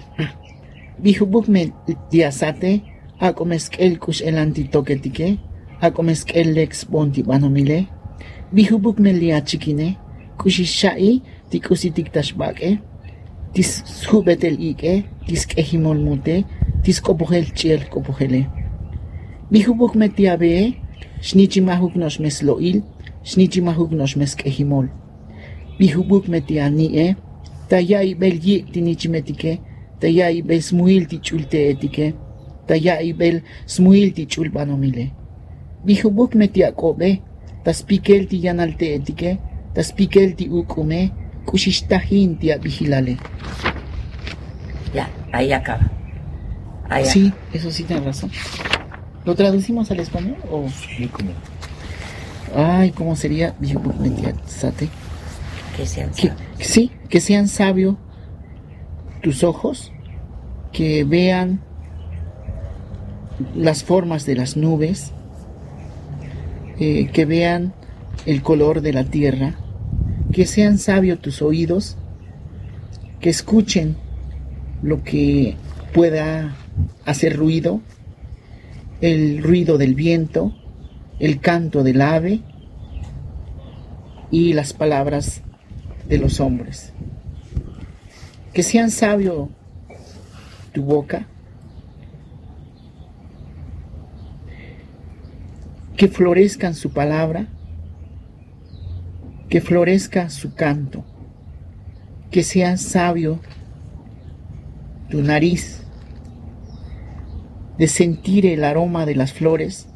Bijubukme 1.00 1.74
tiasate, 2.10 2.82
acomesquel 3.20 4.00
cush 4.00 4.22
el 4.22 4.38
antitoquetique, 4.38 5.38
acomesquel 5.82 6.54
lex 6.54 6.86
bontibanomile, 6.86 7.88
bijubukme 8.52 9.14
liachiquine, 9.14 9.98
cushishai, 10.38 11.22
ticusitictashbaque, 11.50 12.80
tis 13.54 13.84
subetel 13.86 14.60
ike, 14.62 15.06
tis 15.28 15.46
quejimolmute, 15.46 16.44
tis 16.84 17.02
copogel 17.02 17.52
chiel 17.54 17.90
copogele. 17.90 18.46
Bijubukme 19.52 20.10
tiabee, 20.10 20.74
xnichimahuknos 21.22 22.20
mesloil, 22.20 22.84
xnichimahuknos 23.24 24.16
mesquejimol. 24.18 24.90
Bijubukme 25.80 26.42
tianie, 26.42 27.16
tayai 27.70 28.16
belyi 28.16 28.64
tinichimetike, 28.72 29.60
Taya 30.04 30.28
ibel 30.36 30.60
smuilti 30.62 31.22
chulte 31.24 31.70
etike, 31.72 32.14
taya 32.68 33.00
ibel 33.02 33.42
smuilti 33.66 34.26
chulpanomile. 34.28 35.14
Bijubuk 35.86 36.36
meti 36.36 36.66
akobe, 36.66 37.22
tas 37.64 37.80
pikelti 37.88 38.42
yanalte 38.44 38.90
etike, 38.98 39.38
tas 39.74 39.94
pikelti 39.96 40.50
ukume, 40.50 41.10
kushishtajinti 41.46 42.52
vigilale. 42.62 43.16
Ya, 44.94 45.08
ahí 45.32 45.54
acaba. 45.54 45.90
Ahí 46.90 47.06
sí, 47.06 47.28
acaba. 47.28 47.54
eso 47.54 47.72
sí 47.72 47.84
tienes 47.84 48.04
razón. 48.04 48.30
¿Lo 49.24 49.36
traducimos 49.36 49.90
al 49.90 50.02
español 50.02 50.36
o...? 50.52 50.68
Sí, 50.68 51.08
como... 51.08 51.32
Ay, 52.54 52.92
¿cómo 52.92 53.16
sería? 53.16 53.56
Bijubuk 53.58 53.96
meti 54.02 54.22
sate. 54.48 54.90
Que 55.78 55.86
sean 55.86 56.14
sabios. 56.14 56.36
Que, 56.58 56.64
sí, 56.66 56.92
que 57.08 57.22
sean 57.22 57.48
sabios 57.48 57.96
tus 59.22 59.46
ojos 59.46 59.93
que 60.74 61.04
vean 61.04 61.62
las 63.56 63.84
formas 63.84 64.26
de 64.26 64.36
las 64.36 64.58
nubes, 64.58 65.12
eh, 66.80 67.10
que 67.14 67.26
vean 67.26 67.74
el 68.26 68.42
color 68.42 68.82
de 68.82 68.94
la 68.94 69.06
tierra, 69.06 69.56
que 70.32 70.46
sean 70.46 70.80
sabios 70.80 71.20
tus 71.20 71.42
oídos, 71.42 71.98
que 73.20 73.30
escuchen 73.30 73.96
lo 74.82 75.04
que 75.04 75.56
pueda 75.94 76.56
hacer 77.06 77.38
ruido, 77.38 77.80
el 79.00 79.44
ruido 79.44 79.78
del 79.78 79.94
viento, 79.94 80.54
el 81.20 81.40
canto 81.40 81.84
del 81.84 82.02
ave 82.02 82.42
y 84.32 84.54
las 84.54 84.74
palabras 84.74 85.42
de 86.08 86.18
los 86.18 86.40
hombres. 86.40 86.94
Que 88.54 88.64
sean 88.64 88.90
sabio 88.90 89.50
tu 90.74 90.84
boca, 90.84 91.28
que 95.96 96.08
florezcan 96.08 96.74
su 96.74 96.92
palabra, 96.92 97.48
que 99.50 99.62
florezca 99.62 100.30
su 100.30 100.56
canto, 100.56 101.06
que 102.32 102.44
sea 102.44 102.78
sabio 102.78 103.40
tu 105.10 105.22
nariz, 105.22 105.84
de 107.78 107.88
sentir 107.88 108.46
el 108.46 108.64
aroma 108.64 109.06
de 109.06 109.16
las 109.16 109.34
flores, 109.34 109.88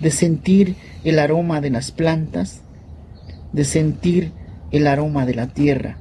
de 0.00 0.10
sentir 0.10 0.74
el 1.04 1.18
aroma 1.18 1.60
de 1.60 1.70
las 1.70 1.92
plantas, 1.92 2.62
de 3.52 3.64
sentir 3.64 4.32
el 4.70 4.86
aroma 4.86 5.26
de 5.26 5.34
la 5.34 5.48
tierra. 5.48 5.98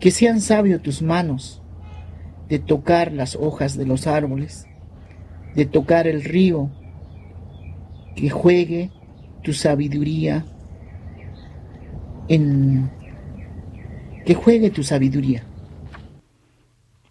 Que 0.00 0.10
sean 0.10 0.40
sabios 0.40 0.82
tus 0.82 1.02
manos 1.02 1.62
de 2.48 2.58
tocar 2.58 3.12
las 3.12 3.36
hojas 3.36 3.76
de 3.76 3.86
los 3.86 4.06
árboles, 4.06 4.66
de 5.54 5.66
tocar 5.66 6.06
el 6.06 6.22
río, 6.22 6.70
que 8.14 8.30
juegue 8.30 8.90
tu 9.42 9.52
sabiduría 9.52 10.44
en 12.28 12.90
que 14.24 14.34
juegue 14.34 14.70
tu 14.70 14.82
sabiduría. 14.82 15.44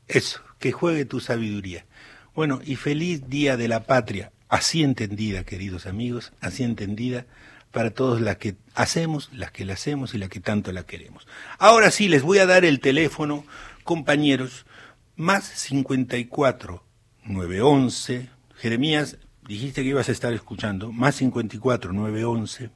Eso, 0.07 0.41
que 0.59 0.71
juegue 0.71 1.05
tu 1.05 1.19
sabiduría. 1.19 1.85
Bueno, 2.35 2.59
y 2.65 2.75
feliz 2.75 3.29
Día 3.29 3.55
de 3.55 3.69
la 3.69 3.83
Patria, 3.83 4.33
así 4.49 4.83
entendida, 4.83 5.45
queridos 5.45 5.85
amigos, 5.85 6.33
así 6.41 6.63
entendida 6.63 7.25
para 7.71 7.91
todos 7.91 8.19
las 8.19 8.37
que 8.37 8.55
hacemos, 8.73 9.29
las 9.33 9.51
que 9.51 9.65
la 9.65 9.73
hacemos 9.73 10.13
y 10.13 10.17
las 10.17 10.29
que 10.29 10.39
tanto 10.41 10.71
la 10.71 10.83
queremos. 10.83 11.27
Ahora 11.57 11.91
sí, 11.91 12.07
les 12.07 12.21
voy 12.21 12.39
a 12.39 12.45
dar 12.45 12.65
el 12.65 12.79
teléfono, 12.79 13.45
compañeros, 13.83 14.65
más 15.15 15.45
54 15.45 16.83
911, 17.23 18.29
Jeremías, 18.57 19.17
dijiste 19.47 19.81
que 19.81 19.89
ibas 19.89 20.09
a 20.09 20.11
estar 20.11 20.33
escuchando, 20.33 20.91
más 20.91 21.15
54 21.15 21.93
911 21.93 22.69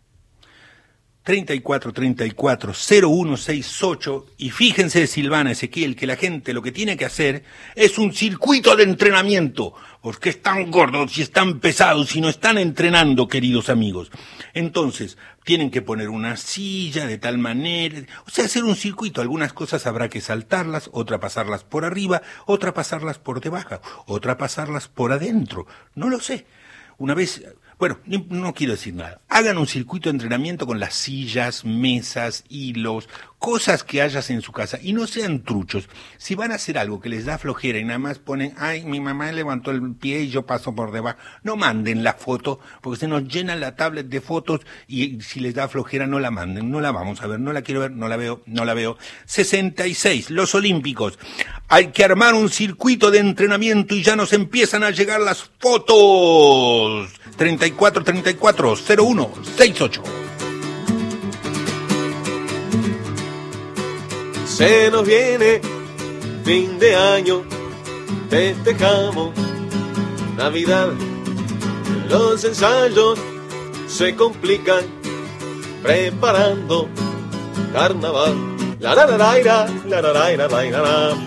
34 1.24 1.94
34 1.94 2.74
0168 2.74 4.26
y 4.38 4.50
fíjense 4.50 5.06
Silvana 5.06 5.52
Ezequiel 5.52 5.96
que 5.96 6.08
la 6.08 6.16
gente 6.16 6.54
lo 6.54 6.62
que 6.64 6.72
tiene 6.72 6.98
que 6.98 7.06
hacer 7.06 7.44
es 7.76 8.00
un 8.00 8.14
circuito 8.14 8.76
de 8.76 8.84
entrenamiento 8.84 9.76
porque 10.02 10.30
están 10.30 10.72
gordos 10.72 11.18
y 11.18 11.22
están 11.22 11.60
pesados 11.60 12.16
y 12.16 12.22
no 12.22 12.30
están 12.30 12.58
entrenando 12.58 13.28
queridos 13.28 13.70
amigos. 13.70 14.10
Entonces 14.56 15.18
tienen 15.50 15.72
que 15.72 15.82
poner 15.82 16.10
una 16.10 16.38
silla 16.38 17.08
de 17.08 17.18
tal 17.18 17.40
manera 17.40 18.04
o 18.28 18.30
sea 18.30 18.46
hacer 18.46 18.64
un 18.64 18.76
circuito 18.76 19.20
algunas 19.20 19.52
cosas 19.52 19.88
habrá 19.88 20.08
que 20.08 20.22
saltarlas 20.22 20.92
otra 20.94 21.20
pasarlas 21.20 21.64
por 21.64 21.86
arriba 21.86 22.22
otra 22.46 22.76
pasarlas 22.76 23.18
por 23.18 23.42
debajo 23.42 23.82
otra 24.06 24.38
pasarlas 24.38 24.88
por 24.88 25.12
adentro 25.12 25.66
no 25.96 26.12
lo 26.12 26.20
sé 26.20 26.46
una 27.00 27.16
vez 27.16 27.42
bueno, 27.80 27.98
no 28.06 28.54
quiero 28.54 28.74
decir 28.74 28.94
nada. 28.94 29.22
Hagan 29.30 29.58
un 29.58 29.66
circuito 29.66 30.10
de 30.10 30.16
entrenamiento 30.16 30.68
con 30.68 30.82
las 30.82 30.94
sillas, 30.94 31.64
mesas, 31.64 32.44
hilos, 32.50 33.08
cosas 33.40 33.84
que 33.84 34.02
hayas 34.02 34.30
en 34.30 34.42
su 34.42 34.52
casa 34.52 34.78
y 34.82 34.94
no 34.94 35.08
sean 35.08 35.44
truchos. 35.44 35.90
Si 36.18 36.36
van 36.36 36.52
a 36.52 36.56
hacer 36.56 36.78
algo 36.78 37.00
que 37.00 37.10
les 37.10 37.26
da 37.26 37.38
flojera 37.38 37.80
y 37.80 37.86
nada 37.86 37.98
más 37.98 38.20
ponen, 38.20 38.54
ay, 38.58 38.84
mi 38.84 39.00
mamá 39.00 39.32
levantó 39.32 39.72
el 39.72 39.96
pie 39.96 40.22
y 40.22 40.30
yo 40.30 40.46
paso 40.46 40.76
por 40.76 40.92
debajo, 40.92 41.18
no 41.42 41.56
manden 41.56 42.04
la 42.04 42.14
foto 42.14 42.60
porque 42.82 43.00
se 43.00 43.08
nos 43.08 43.24
llena 43.28 43.56
la 43.56 43.76
tablet 43.76 44.08
de 44.08 44.22
fotos 44.22 44.62
y 44.88 45.22
si 45.22 45.40
les 45.40 45.56
da 45.56 45.70
flojera 45.70 46.06
no 46.06 46.20
la 46.20 46.32
manden, 46.32 46.70
no 46.70 46.82
la 46.82 46.92
vamos 46.92 47.22
a 47.22 47.28
ver, 47.28 47.40
no 47.40 47.54
la 47.54 47.62
quiero 47.62 47.82
ver, 47.82 47.92
no 47.92 48.10
la 48.10 48.18
veo, 48.18 48.42
no 48.46 48.66
la 48.66 48.74
veo. 48.74 48.98
66, 49.26 50.30
los 50.30 50.54
Olímpicos. 50.54 51.18
Hay 51.70 51.88
que 51.88 52.04
armar 52.04 52.34
un 52.34 52.50
circuito 52.50 53.10
de 53.10 53.20
entrenamiento 53.20 53.96
y 53.96 54.04
ya 54.04 54.16
nos 54.16 54.34
empiezan 54.34 54.84
a 54.84 54.92
llegar 54.92 55.22
las 55.22 55.50
fotos. 55.60 57.10
34 57.38 58.04
34 58.04 58.76
01 58.98 59.32
68. 59.44 60.04
Se 64.60 64.92
nos 64.92 65.08
viene 65.08 65.62
fin 66.44 66.78
de 66.80 66.94
año, 66.94 67.44
festejamos 68.30 69.30
Navidad. 70.36 70.90
Los 72.10 72.44
ensayos 72.44 73.18
se 73.88 74.14
complican 74.18 74.84
preparando 75.82 76.90
carnaval. 77.72 78.36
La 78.82 78.96
la 78.96 79.06
la 79.06 79.18
la 79.18 79.38
la 79.38 80.02
la 80.02 80.12
la 80.12 80.48
la 80.48 80.82
la. 80.82 81.18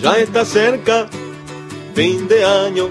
Ya 0.00 0.18
está 0.18 0.44
cerca 0.44 1.08
fin 1.96 2.28
de 2.28 2.44
año. 2.44 2.90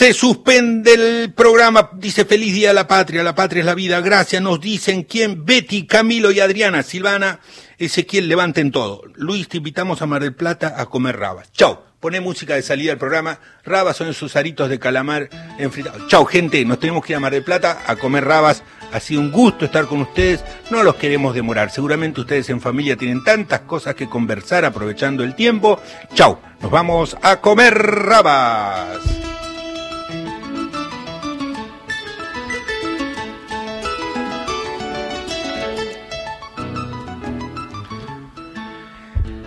Se 0.00 0.14
suspende 0.14 0.94
el 0.94 1.34
programa, 1.34 1.90
dice 1.92 2.24
feliz 2.24 2.54
día 2.54 2.70
a 2.70 2.72
la 2.72 2.88
patria, 2.88 3.22
la 3.22 3.34
patria 3.34 3.60
es 3.60 3.66
la 3.66 3.74
vida, 3.74 4.00
gracias, 4.00 4.40
nos 4.40 4.58
dicen 4.58 5.02
quién, 5.02 5.44
Betty, 5.44 5.86
Camilo 5.86 6.30
y 6.30 6.40
Adriana, 6.40 6.82
Silvana, 6.82 7.40
Ezequiel, 7.76 8.26
levanten 8.26 8.70
todo. 8.70 9.02
Luis, 9.16 9.46
te 9.46 9.58
invitamos 9.58 10.00
a 10.00 10.06
Mar 10.06 10.22
del 10.22 10.34
Plata 10.34 10.72
a 10.78 10.86
comer 10.86 11.18
rabas. 11.18 11.52
Chau, 11.52 11.80
poné 12.00 12.18
música 12.22 12.54
de 12.54 12.62
salida 12.62 12.92
al 12.92 12.98
programa, 12.98 13.40
rabas 13.62 13.98
son 13.98 14.08
esos 14.08 14.36
aritos 14.36 14.70
de 14.70 14.78
calamar 14.78 15.28
enfritados. 15.58 16.08
Chau, 16.08 16.24
gente, 16.24 16.64
nos 16.64 16.80
tenemos 16.80 17.04
que 17.04 17.12
ir 17.12 17.18
a 17.18 17.20
Mar 17.20 17.32
del 17.32 17.44
Plata 17.44 17.82
a 17.86 17.96
comer 17.96 18.24
rabas, 18.24 18.62
ha 18.92 19.00
sido 19.00 19.20
un 19.20 19.30
gusto 19.30 19.66
estar 19.66 19.84
con 19.84 20.00
ustedes, 20.00 20.42
no 20.70 20.82
los 20.82 20.94
queremos 20.94 21.34
demorar, 21.34 21.70
seguramente 21.70 22.22
ustedes 22.22 22.48
en 22.48 22.62
familia 22.62 22.96
tienen 22.96 23.22
tantas 23.22 23.60
cosas 23.60 23.94
que 23.94 24.08
conversar 24.08 24.64
aprovechando 24.64 25.24
el 25.24 25.34
tiempo. 25.34 25.78
Chau, 26.14 26.38
nos 26.62 26.70
vamos 26.70 27.18
a 27.20 27.42
comer 27.42 27.74
rabas. 27.74 29.29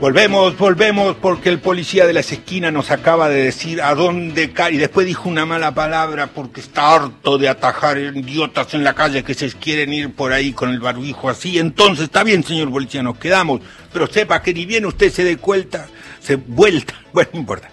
Volvemos, 0.04 0.58
volvemos, 0.58 1.16
porque 1.16 1.48
el 1.48 1.60
policía 1.60 2.06
de 2.06 2.12
las 2.12 2.30
esquinas 2.34 2.74
nos 2.74 2.92
acaba 2.92 3.30
de 3.30 3.42
decir 3.42 3.82
a 3.82 3.96
dónde 3.96 4.52
cae. 4.52 4.74
Y 4.74 4.78
después 4.78 5.08
dijo 5.08 5.30
una 5.30 5.46
mala 5.46 5.74
palabra 5.74 6.28
porque 6.28 6.60
está 6.60 6.94
harto 6.94 7.38
de 7.38 7.48
atajar 7.48 7.98
idiotas 7.98 8.74
en 8.74 8.84
la 8.84 8.96
calle 8.96 9.24
que 9.24 9.34
se 9.34 9.50
quieren 9.54 9.94
ir 9.94 10.14
por 10.14 10.34
ahí 10.34 10.52
con 10.52 10.72
el 10.72 10.82
barbijo 10.82 11.30
así. 11.30 11.58
Entonces, 11.58 12.04
está 12.04 12.26
bien, 12.26 12.44
señor 12.44 12.70
policía, 12.70 13.02
nos 13.02 13.18
quedamos. 13.18 13.62
Pero 13.94 14.08
sepa 14.08 14.42
que 14.42 14.54
ni 14.54 14.66
bien 14.66 14.86
usted 14.86 15.10
se 15.10 15.24
dé 15.24 15.38
cuenta, 15.38 15.88
se 16.20 16.36
vuelta. 16.36 16.96
Bueno, 17.14 17.30
no 17.32 17.40
importa. 17.40 17.70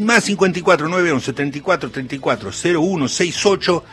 Más 0.00 0.24
54 0.24 0.88
911 0.88 1.32
34 1.34 1.90
34 1.92 2.50
01 2.80 3.08
68 3.08 3.84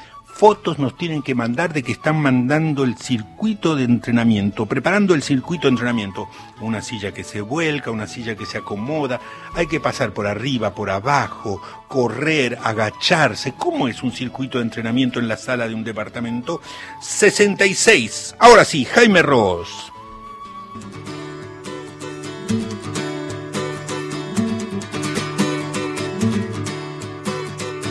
fotos 0.41 0.79
nos 0.79 0.97
tienen 0.97 1.21
que 1.21 1.35
mandar 1.35 1.71
de 1.71 1.83
que 1.83 1.91
están 1.91 2.19
mandando 2.19 2.83
el 2.83 2.97
circuito 2.97 3.75
de 3.75 3.83
entrenamiento, 3.83 4.65
preparando 4.65 5.13
el 5.13 5.21
circuito 5.21 5.67
de 5.67 5.73
entrenamiento. 5.73 6.27
Una 6.61 6.81
silla 6.81 7.13
que 7.13 7.23
se 7.23 7.41
vuelca, 7.41 7.91
una 7.91 8.07
silla 8.07 8.35
que 8.35 8.47
se 8.47 8.57
acomoda, 8.57 9.21
hay 9.53 9.67
que 9.67 9.79
pasar 9.79 10.13
por 10.13 10.25
arriba, 10.25 10.73
por 10.73 10.89
abajo, 10.89 11.61
correr, 11.87 12.57
agacharse. 12.63 13.53
¿Cómo 13.53 13.87
es 13.87 14.01
un 14.01 14.11
circuito 14.11 14.57
de 14.57 14.63
entrenamiento 14.63 15.19
en 15.19 15.27
la 15.27 15.37
sala 15.37 15.67
de 15.67 15.75
un 15.75 15.83
departamento? 15.83 16.59
66. 17.03 18.37
Ahora 18.39 18.65
sí, 18.65 18.83
Jaime 18.85 19.21
Ross. 19.21 19.93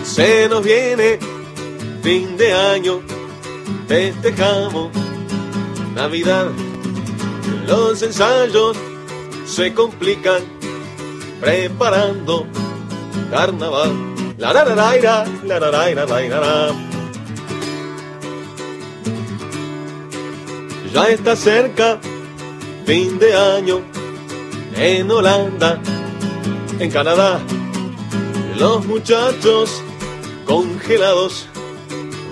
Se 0.03 0.49
nos 0.49 0.65
viene 0.65 1.40
fin 2.03 2.37
de 2.37 2.53
año, 2.53 3.01
festejamos 3.89 4.91
Navidad. 5.95 6.49
Los 7.67 8.03
ensayos 8.03 8.77
se 9.45 9.75
complican 9.75 10.43
preparando 11.41 12.47
carnaval. 13.31 13.93
La 14.39 14.53
la 14.53 14.65
la 14.65 14.75
la 14.75 14.97
la 14.97 15.59
la 15.59 15.71
la 15.71 15.95
la 15.95 16.41
la. 16.41 16.75
Ya 20.95 21.09
está 21.09 21.37
cerca 21.37 22.01
fin 22.87 23.19
de 23.19 23.35
año 23.35 23.81
en 24.75 25.11
Holanda, 25.11 25.79
en 26.79 26.91
Canadá. 26.91 27.41
Los 28.59 28.87
muchachos 28.87 29.83
congelados 30.47 31.50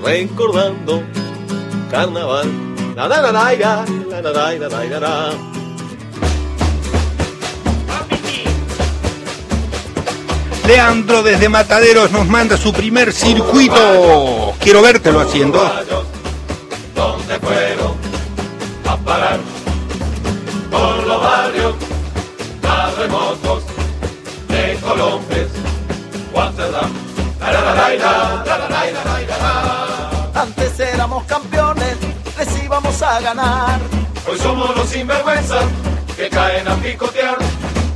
recordando 0.02 1.02
carnaval. 1.90 2.48
La, 2.96 3.08
la, 3.08 3.32
la, 3.32 3.84
Leandro 10.66 11.22
desde 11.22 11.48
Mataderos 11.48 12.10
nos 12.10 12.26
manda 12.26 12.56
su 12.56 12.72
primer 12.72 13.12
circuito. 13.12 14.54
Quiero 14.60 14.82
vértelo 14.82 15.20
haciendo. 15.20 15.58
¿Dónde 16.94 17.38
fueron 17.38 17.92
a 18.86 18.96
parar? 18.98 19.38
Por 20.70 21.06
los 21.06 21.22
barrios 21.22 21.74
terremotos 22.60 23.62
de 24.48 24.78
Colombes, 24.82 25.48
Guantánamo, 26.32 26.94
la 27.40 28.37
éramos 30.98 31.22
campeones, 31.26 31.96
les 32.36 32.64
íbamos 32.64 33.00
a 33.02 33.20
ganar. 33.20 33.78
Hoy 34.28 34.36
somos 34.36 34.76
los 34.76 34.88
sinvergüenzas 34.88 35.64
que 36.16 36.28
caen 36.28 36.66
a 36.66 36.74
picotear. 36.74 37.38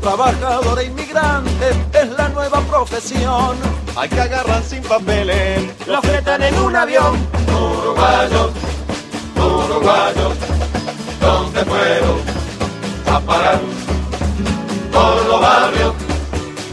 Trabajador 0.01 0.79
e 0.79 0.85
inmigrante 0.85 1.71
es 1.95 2.11
la 2.17 2.29
nueva 2.29 2.61
profesión. 2.61 3.57
Hay 3.97 4.09
que 4.09 4.21
agarrar 4.21 4.62
sin 4.62 4.85
papeles. 4.85 5.69
Lo 5.88 6.01
fletan 6.01 6.45
en 6.45 6.57
un 6.61 6.77
avión. 6.77 7.19
Uruguayos, 7.49 8.51
uruguayos, 9.37 10.35
¿dónde 11.21 11.65
fueron 11.65 12.21
a 13.11 13.19
parar? 13.19 13.61
Por 14.93 15.27
los 15.27 15.41
barrios 15.41 15.95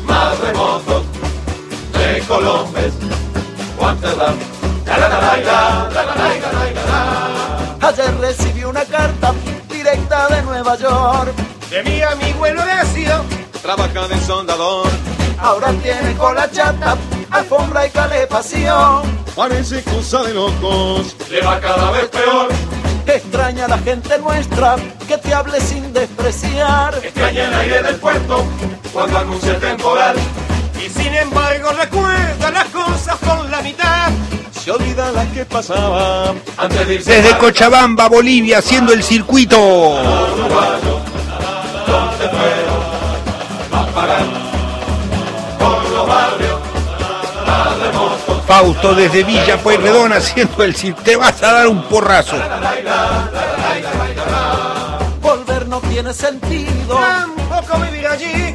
más 0.05 0.39
remotos 0.41 1.03
de 1.93 2.21
Colombes, 2.27 2.93
Amsterdam. 3.81 4.58
Ayer 7.81 8.17
recibí 8.19 8.63
una 8.63 8.85
carta 8.85 9.33
directa 9.67 10.27
de 10.27 10.41
Nueva 10.43 10.77
York. 10.77 11.33
De 11.69 11.83
mi 11.83 12.01
amigo 12.01 12.45
el 12.45 12.57
Horacio, 12.57 13.23
trabaja 13.61 14.07
de 14.07 14.19
soldador. 14.21 14.87
Ahora 15.39 15.71
tiene 15.81 16.15
cola 16.15 16.49
chata, 16.51 16.97
alfombra 17.31 17.87
y 17.87 17.89
calefacción. 17.89 19.03
Parece 19.35 19.83
cosa 19.83 20.23
de 20.23 20.33
locos, 20.33 21.15
le 21.31 21.41
va 21.41 21.59
cada 21.59 21.91
vez 21.91 22.07
peor. 22.09 22.49
Extraña 23.07 23.65
a 23.65 23.69
la 23.69 23.77
gente 23.79 24.19
nuestra 24.19 24.75
que 25.07 25.17
te 25.17 25.33
hable 25.33 25.59
sin 25.59 25.91
despreciar. 25.91 26.93
Extraña 27.03 27.45
el 27.45 27.53
aire 27.55 27.83
del 27.83 27.95
puerto 27.95 28.45
cuando 28.93 29.17
anuncia 29.17 29.57
temporal. 29.59 30.15
Y 30.83 30.89
sin 30.89 31.13
embargo 31.13 31.71
recuerda 31.71 32.51
las 32.51 32.65
cosas 32.65 33.17
por 33.17 33.49
la 33.49 33.61
mitad. 33.61 34.09
Se 34.51 34.71
olvida 34.71 35.11
las 35.11 35.27
que 35.27 35.45
pasaban. 35.45 36.41
Antes 36.57 36.87
de 36.87 36.93
irse 36.95 37.11
Desde 37.11 37.37
Cochabamba, 37.37 38.07
Bolivia, 38.07 38.59
haciendo 38.59 38.93
el 38.93 39.03
circuito. 39.03 39.57
Fausto 48.47 48.95
desde 48.95 49.23
Villa 49.23 49.57
Pueyrredón 49.57 50.13
haciendo 50.13 50.63
el 50.63 50.75
circuito. 50.75 51.03
Te 51.03 51.15
vas 51.15 51.43
a 51.43 51.53
dar 51.53 51.67
un 51.67 51.83
porrazo. 51.83 52.35
Volver 55.21 55.67
no 55.67 55.79
tiene 55.81 56.13
sentido. 56.13 56.95
Tampoco 56.95 57.79
vivir 57.79 58.07
allí. 58.07 58.48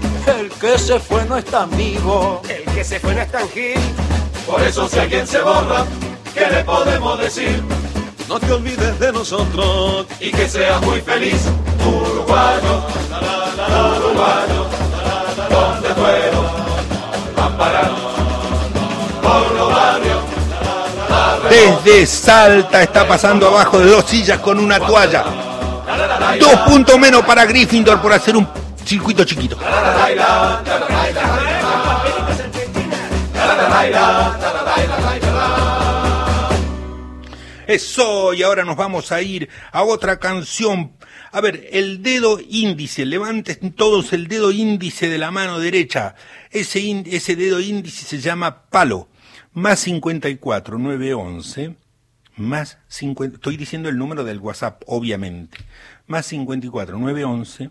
El 0.65 0.73
que 0.73 0.79
se 0.79 0.99
fue 0.99 1.25
no 1.27 1.37
es 1.37 1.45
tan 1.45 1.71
vivo. 1.77 2.41
El 2.49 2.65
que 2.75 2.83
se 2.85 2.99
fue 2.99 3.15
no 3.15 3.21
es 3.21 3.31
tan 3.31 3.47
gil. 3.51 3.79
Por 4.47 4.63
eso 4.63 4.89
si 4.89 4.99
alguien 4.99 5.27
se 5.27 5.43
borra, 5.43 5.85
¿qué 6.33 6.47
le 6.47 6.65
podemos 6.65 7.19
decir? 7.19 7.63
No 8.31 8.41
te 8.41 8.51
olvides 8.51 8.99
de 8.99 9.13
nosotros. 9.13 10.07
Y 10.21 10.31
que 10.31 10.49
sea 10.49 10.79
muy 10.79 11.03
feliz. 11.03 11.43
Uruguayo, 11.87 12.83
uruguayo, 13.99 14.67
¿dónde 15.51 15.89
fueron 15.89 16.47
a 17.37 17.59
parar? 17.59 17.91
Por 19.23 19.53
los 19.53 19.71
barrios 19.71 20.21
Desde 21.51 22.07
Salta 22.07 22.83
está 22.83 23.07
pasando 23.07 23.49
abajo 23.49 23.81
de 23.81 23.91
dos 23.91 24.07
sillas 24.07 24.39
con 24.39 24.59
una 24.59 24.81
toalla. 24.81 25.25
Dos 26.41 26.57
puntos 26.61 26.99
menos 26.99 27.23
para 27.23 27.45
Gryffindor 27.45 28.01
por 28.01 28.15
hacer 28.15 28.35
un 28.35 28.64
circuito 28.85 29.25
chiquito. 29.25 29.57
Eso, 37.67 38.35
y 38.35 38.43
ahora 38.43 38.65
nos 38.65 38.77
vamos 38.77 39.11
a 39.11 39.23
ir 39.23 39.49
a 39.73 39.83
otra 39.85 40.19
canción. 40.19 40.93
A 41.33 41.41
ver, 41.41 41.69
el 41.73 42.03
dedo 42.03 42.39
índice, 42.47 43.07
levanten 43.07 43.73
todos 43.73 44.13
el 44.13 44.29
dedo 44.29 44.53
índice 44.53 45.09
de 45.09 45.17
la 45.19 45.31
mano 45.31 45.59
derecha. 45.59 46.15
Ese, 46.51 46.81
ín- 46.81 47.07
ese 47.11 47.37
dedo 47.37 47.61
índice 47.61 48.05
se 48.05 48.21
llama 48.21 48.65
palo. 48.69 49.09
Más 49.55 49.81
54, 49.81 50.79
911, 50.79 51.77
más 52.37 52.79
50, 52.89 53.37
estoy 53.37 53.57
diciendo 53.57 53.89
el 53.89 53.97
número 53.97 54.25
del 54.25 54.41
WhatsApp, 54.41 54.83
obviamente. 54.87 55.59
Más 56.07 56.27
54, 56.27 56.99
911, 56.99 57.71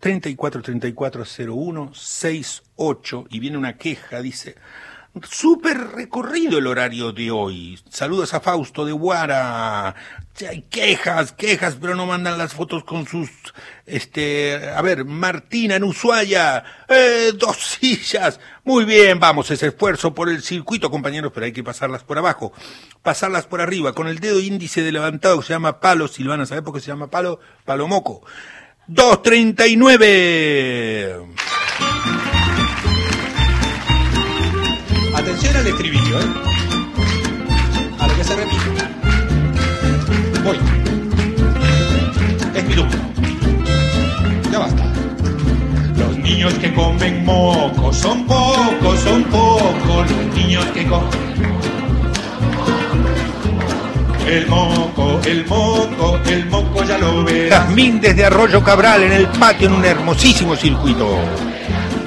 34 0.00 0.62
34 0.62 1.24
01 1.48 1.94
68 1.94 3.26
y 3.30 3.40
viene 3.40 3.58
una 3.58 3.76
queja, 3.76 4.20
dice, 4.20 4.56
súper 5.22 5.78
recorrido 5.92 6.58
el 6.58 6.66
horario 6.66 7.12
de 7.12 7.30
hoy. 7.30 7.78
Saludos 7.88 8.34
a 8.34 8.40
Fausto 8.40 8.84
de 8.84 8.92
Guara. 8.92 9.94
Hay 10.46 10.62
quejas, 10.62 11.32
quejas, 11.32 11.78
pero 11.80 11.94
no 11.94 12.04
mandan 12.04 12.36
las 12.36 12.52
fotos 12.52 12.84
con 12.84 13.06
sus, 13.06 13.30
este, 13.86 14.68
a 14.68 14.82
ver, 14.82 15.06
Martina 15.06 15.76
en 15.76 15.84
Ushuaia, 15.84 16.62
eh, 16.88 17.32
dos 17.34 17.56
sillas. 17.80 18.38
Muy 18.64 18.84
bien, 18.84 19.18
vamos, 19.18 19.50
ese 19.50 19.68
esfuerzo 19.68 20.14
por 20.14 20.28
el 20.28 20.42
circuito, 20.42 20.90
compañeros, 20.90 21.32
pero 21.34 21.46
hay 21.46 21.52
que 21.52 21.64
pasarlas 21.64 22.04
por 22.04 22.18
abajo. 22.18 22.52
Pasarlas 23.02 23.46
por 23.46 23.62
arriba, 23.62 23.94
con 23.94 24.08
el 24.08 24.18
dedo 24.18 24.40
índice 24.40 24.82
de 24.82 24.92
levantado 24.92 25.40
que 25.40 25.46
se 25.46 25.54
llama 25.54 25.80
palo, 25.80 26.08
Silvana, 26.08 26.44
¿sabe 26.44 26.62
por 26.62 26.74
qué 26.74 26.80
se 26.80 26.88
llama 26.88 27.08
palo? 27.08 27.40
Palo 27.64 27.88
moco. 27.88 28.22
239. 28.88 31.16
Atención 35.12 35.56
al 35.56 35.66
estribillo, 35.66 36.20
¿eh? 36.20 36.24
A 37.98 38.06
lo 38.06 38.16
que 38.16 38.22
se 38.22 38.36
repite. 38.36 38.62
Voy. 40.44 40.56
Es. 42.54 42.64
Ya 44.52 44.60
basta. 44.60 44.84
niños 46.22 46.54
que 46.54 46.72
comen 46.72 47.24
moco 47.24 47.92
son 47.92 48.24
pocos, 48.24 49.00
son 49.00 49.24
pocos 49.24 50.08
los 50.10 50.26
niños 50.36 50.64
que 50.66 50.86
comen. 50.86 51.55
El 54.26 54.48
moco, 54.48 55.20
el 55.24 55.46
moco, 55.46 56.18
el 56.26 56.46
moco 56.46 56.82
ya 56.82 56.98
lo 56.98 57.22
verás. 57.22 57.60
Jazmín 57.60 58.00
desde 58.00 58.24
Arroyo 58.24 58.62
Cabral 58.62 59.04
en 59.04 59.12
el 59.12 59.28
patio 59.28 59.68
en 59.68 59.74
un 59.74 59.84
hermosísimo 59.84 60.56
circuito. 60.56 61.16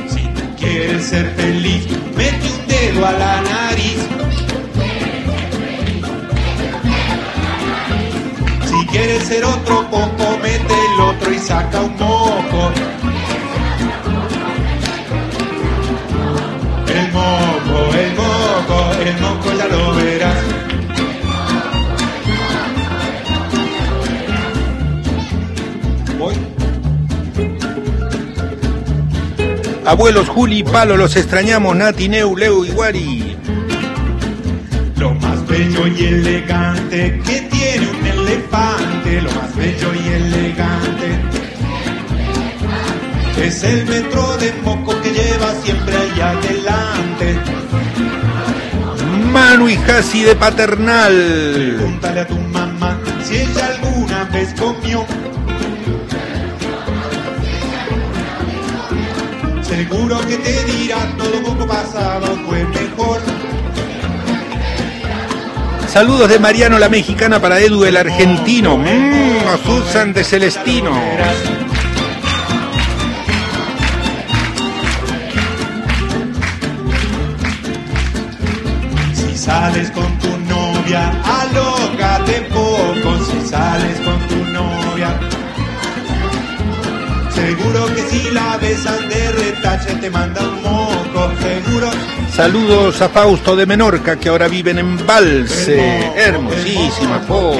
Si 0.09 0.27
tú 0.27 0.41
quieres 0.57 1.05
ser 1.05 1.33
feliz, 1.35 1.87
mete 2.17 2.51
un 2.51 2.67
dedo 2.67 3.05
a 3.05 3.11
la 3.13 3.41
nariz. 3.41 3.97
Si 8.65 8.87
quieres 8.87 9.23
ser 9.23 9.45
otro 9.45 9.89
poco, 9.89 10.37
mete 10.43 10.73
el 10.73 10.99
otro 10.99 11.33
y 11.33 11.39
saca 11.39 11.79
un 11.79 11.93
moco. 11.97 12.71
El 16.85 17.11
moco, 17.13 17.95
el 17.95 18.15
moco, 18.15 18.91
el 19.05 19.21
moco 19.21 19.53
ya 19.57 19.67
lo 19.67 19.95
verás. 19.95 20.68
Abuelos 29.89 30.29
Juli 30.29 30.59
y 30.59 30.63
Palo, 30.63 30.95
los 30.97 31.15
extrañamos, 31.15 31.75
Nati, 31.75 32.09
Neu, 32.09 32.37
Leo 32.37 32.63
y 32.63 32.69
Guari. 32.69 33.35
Lo 34.97 35.15
más 35.15 35.47
bello 35.47 35.87
y 35.87 36.05
elegante 36.05 37.19
que 37.25 37.41
tiene 37.49 37.87
un 37.87 38.05
elefante, 38.05 39.19
lo 39.23 39.31
más 39.31 39.55
bello 39.55 39.87
y 39.95 40.07
elegante. 40.09 41.19
Es 43.41 43.63
el 43.63 43.83
metro 43.87 44.37
de 44.37 44.53
moco 44.63 44.93
que 45.01 45.09
lleva 45.09 45.55
siempre 45.63 45.95
allá 45.97 46.29
adelante. 46.37 47.39
Manu 49.31 49.69
y 49.69 49.75
Jasi 49.75 50.21
de 50.21 50.35
Paternal. 50.35 51.73
Pregúntale 51.77 52.19
a 52.19 52.27
tu 52.27 52.35
mamá 52.35 52.95
si 53.23 53.37
ella 53.37 53.65
alguna 53.73 54.25
vez 54.25 54.53
comió. 54.53 55.03
Seguro 59.69 60.19
que 60.27 60.35
te 60.37 60.63
dirá 60.65 60.97
todo 61.15 61.43
poco 61.43 61.67
pasado 61.67 62.35
fue 62.47 62.65
mejor. 62.65 63.21
Saludos 65.87 66.27
de 66.27 66.39
Mariano 66.39 66.79
la 66.79 66.89
mexicana 66.89 67.39
para 67.39 67.59
Edu 67.59 67.85
el 67.85 67.95
argentino. 67.95 68.77
Mm, 68.79 69.47
a 69.47 69.57
Susan 69.63 70.11
de 70.11 70.23
Celestino. 70.23 70.91
Si 79.13 79.37
sales 79.37 79.91
con 79.91 80.17
tu 80.17 80.35
novia, 80.51 81.11
alócate 81.23 82.41
poco. 82.51 83.23
Si 83.23 83.47
sales 83.47 83.99
con 83.99 84.27
tu 84.29 84.38
seguro 87.49 87.85
que 87.95 88.01
si 88.03 88.29
la 88.31 88.57
besan 88.57 89.09
de 89.09 89.31
retache 89.31 89.95
te 89.95 90.09
manda 90.11 90.41
un 90.41 90.61
moco. 90.61 91.31
Seguro. 91.41 91.89
Saludos 92.31 93.01
a 93.01 93.09
Fausto 93.09 93.55
de 93.55 93.65
Menorca 93.65 94.17
que 94.17 94.29
ahora 94.29 94.47
viven 94.47 94.77
en 94.77 95.05
Valse. 95.07 96.11
Hermosísima 96.15 97.19
foto. 97.21 97.57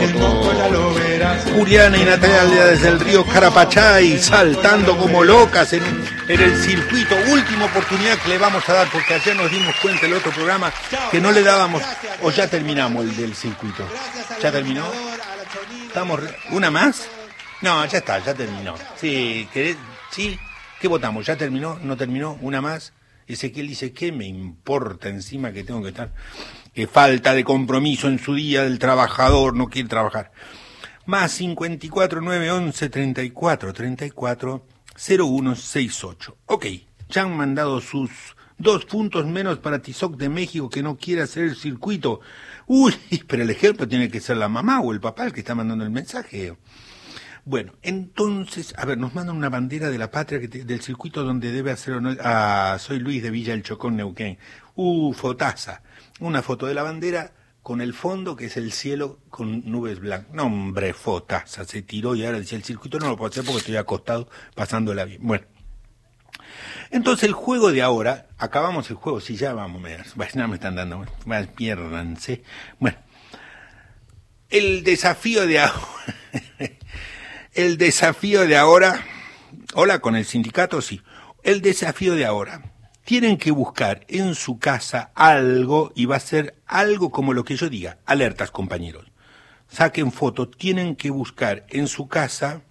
Juliana 1.56 1.98
y 1.98 2.04
Natalia 2.06 2.66
desde 2.66 2.90
el 2.90 3.00
río 3.00 3.26
Carapachay 3.26 4.20
saltando 4.20 4.96
como 4.96 5.24
locas 5.24 5.74
en, 5.74 5.84
en 6.28 6.40
el 6.40 6.56
circuito. 6.64 7.16
Última 7.32 7.66
oportunidad 7.66 8.18
que 8.20 8.30
le 8.30 8.38
vamos 8.38 8.68
a 8.70 8.74
dar 8.74 8.88
porque 8.92 9.16
ayer 9.16 9.36
nos 9.36 9.50
dimos 9.50 9.76
cuenta 9.82 10.06
el 10.06 10.14
otro 10.14 10.32
programa 10.32 10.72
que 11.10 11.20
no 11.20 11.32
le 11.32 11.42
dábamos. 11.42 11.82
O 12.22 12.30
ya 12.30 12.48
terminamos 12.48 13.04
el 13.06 13.16
del 13.16 13.36
circuito. 13.36 13.84
¿Ya 14.42 14.52
terminó? 14.52 14.86
¿Estamos 15.88 16.20
re- 16.20 16.36
¿Una 16.52 16.70
más? 16.70 17.08
No, 17.62 17.86
ya 17.86 17.98
está, 17.98 18.24
ya 18.24 18.34
terminó. 18.34 18.76
Sí, 18.96 19.48
¿querés? 19.54 19.76
¿Sí? 20.12 20.40
¿Qué 20.80 20.88
votamos? 20.88 21.26
¿Ya 21.26 21.36
terminó? 21.36 21.78
¿No 21.84 21.98
terminó? 21.98 22.38
¿Una 22.42 22.62
más? 22.62 22.94
Ezequiel 23.28 23.68
dice, 23.68 23.92
¿qué 23.92 24.14
me 24.14 24.26
importa 24.26 25.10
encima 25.10 25.52
que 25.52 25.66
tengo 25.66 25.82
que 25.82 25.90
estar? 25.90 26.14
Que 26.74 26.88
falta 26.88 27.34
de 27.34 27.44
compromiso 27.44 28.08
en 28.08 28.18
su 28.18 28.34
día 28.34 28.64
del 28.64 28.80
trabajador, 28.80 29.56
no 29.56 29.68
quiere 29.68 29.90
trabajar. 29.90 30.32
Más 31.06 31.34
54 31.34 32.22
9 32.22 32.52
11 32.52 32.90
34 32.90 33.74
34 33.74 34.66
0168. 34.96 36.38
Ok, 36.46 36.66
ya 37.10 37.24
han 37.24 37.36
mandado 37.36 37.82
sus 37.82 38.10
dos 38.58 38.86
puntos 38.86 39.26
menos 39.26 39.60
para 39.60 39.82
Tizoc 39.82 40.16
de 40.16 40.30
México 40.30 40.70
que 40.70 40.82
no 40.82 40.98
quiere 40.98 41.24
hacer 41.24 41.44
el 41.44 41.56
circuito. 41.58 42.22
Uy, 42.68 42.96
pero 43.28 43.44
el 43.44 43.50
ejemplo 43.50 43.86
tiene 43.86 44.10
que 44.10 44.22
ser 44.22 44.38
la 44.38 44.48
mamá 44.48 44.80
o 44.80 44.94
el 44.94 45.02
papá 45.02 45.26
el 45.26 45.34
que 45.34 45.42
está 45.42 45.56
mandando 45.56 45.84
el 45.84 45.92
mensaje. 45.92 46.56
Bueno, 47.46 47.74
entonces, 47.82 48.74
a 48.78 48.86
ver, 48.86 48.98
nos 48.98 49.16
mandan 49.16 49.36
una 49.36 49.50
bandera 49.50 49.90
de 49.90 49.98
la 49.98 50.12
patria 50.12 50.40
del 50.40 50.82
circuito 50.82 51.24
donde 51.24 51.52
debe 51.52 51.72
hacer 51.72 51.96
honor 51.96 52.18
a 52.22 52.78
Soy 52.80 53.00
Luis 53.00 53.24
de 53.24 53.32
Villa 53.32 53.54
El 53.54 53.64
Chocón, 53.64 53.96
Neuquén. 53.96 54.38
Uh, 54.76 55.14
fotaza. 55.14 55.82
Una 56.20 56.42
foto 56.42 56.66
de 56.68 56.74
la 56.74 56.84
bandera 56.84 57.34
con 57.64 57.82
el 57.82 57.94
fondo 57.94 58.36
que 58.36 58.46
es 58.46 58.58
el 58.58 58.72
cielo 58.72 59.20
con 59.30 59.70
nubes 59.70 60.00
blancas. 60.00 60.34
No, 60.34 60.44
hombre, 60.44 60.94
fotaza. 60.94 61.66
Se 61.66 61.82
tiró 61.82 62.16
y 62.16 62.26
ahora 62.26 62.40
decía 62.40 62.58
el 62.58 62.64
circuito 62.64 63.00
no 63.00 63.08
lo 63.10 63.18
puedo 63.18 63.30
hacer 63.30 63.44
porque 63.44 63.60
estoy 63.60 63.76
acostado 63.78 64.30
pasándola 64.56 65.06
bien. 65.06 65.22
Bueno. 65.22 65.46
Entonces 66.92 67.26
el 67.26 67.34
juego 67.34 67.72
de 67.72 67.82
ahora, 67.82 68.28
acabamos 68.38 68.90
el 68.90 68.96
juego, 68.96 69.22
si 69.22 69.36
ya 69.36 69.54
vamos, 69.54 69.82
me, 69.82 69.98
bueno, 70.16 70.48
me 70.48 70.56
están 70.56 70.76
dando, 70.76 71.06
piérdanse. 71.56 72.44
Bueno, 72.80 72.98
el 74.50 74.84
desafío 74.84 75.46
de 75.46 75.60
ahora, 75.60 76.16
el 77.60 77.78
desafío 77.78 78.48
de 78.48 78.56
ahora, 78.56 79.06
hola 79.74 80.00
con 80.00 80.16
el 80.16 80.24
sindicato, 80.24 80.82
sí, 80.82 81.02
el 81.44 81.62
desafío 81.62 82.16
de 82.16 82.26
ahora, 82.26 82.72
tienen 83.04 83.36
que 83.36 83.52
buscar 83.52 84.06
en 84.08 84.34
su 84.34 84.60
casa 84.60 85.12
algo 85.14 85.92
y 85.94 86.06
va 86.06 86.16
a 86.16 86.22
ser 86.22 86.56
algo 86.66 87.12
como 87.12 87.34
lo 87.34 87.44
que 87.44 87.58
yo 87.58 87.70
diga, 87.70 87.98
alertas 88.06 88.50
compañeros, 88.50 89.12
saquen 89.68 90.14
foto, 90.14 90.48
tienen 90.48 90.96
que 90.96 91.10
buscar 91.10 91.66
en 91.68 91.88
su 91.88 92.08
casa. 92.08 92.62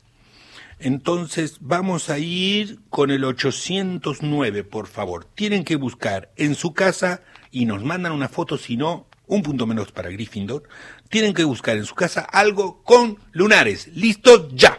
Entonces 0.78 1.58
vamos 1.60 2.08
a 2.08 2.18
ir 2.18 2.80
con 2.88 3.10
el 3.10 3.24
809, 3.24 4.64
por 4.64 4.86
favor. 4.86 5.26
Tienen 5.26 5.64
que 5.64 5.76
buscar 5.76 6.30
en 6.36 6.54
su 6.54 6.72
casa 6.72 7.20
y 7.50 7.66
nos 7.66 7.84
mandan 7.84 8.12
una 8.12 8.28
foto, 8.28 8.56
si 8.56 8.78
no, 8.78 9.06
un 9.28 9.42
punto 9.42 9.66
menos 9.66 9.92
para 9.92 10.10
Gryffindor. 10.10 10.64
Tienen 11.08 11.34
que 11.34 11.44
buscar 11.44 11.76
en 11.76 11.84
su 11.84 11.94
casa 11.94 12.20
algo 12.20 12.82
con 12.82 13.18
lunares. 13.32 13.88
¡Listo 13.94 14.48
ya! 14.54 14.78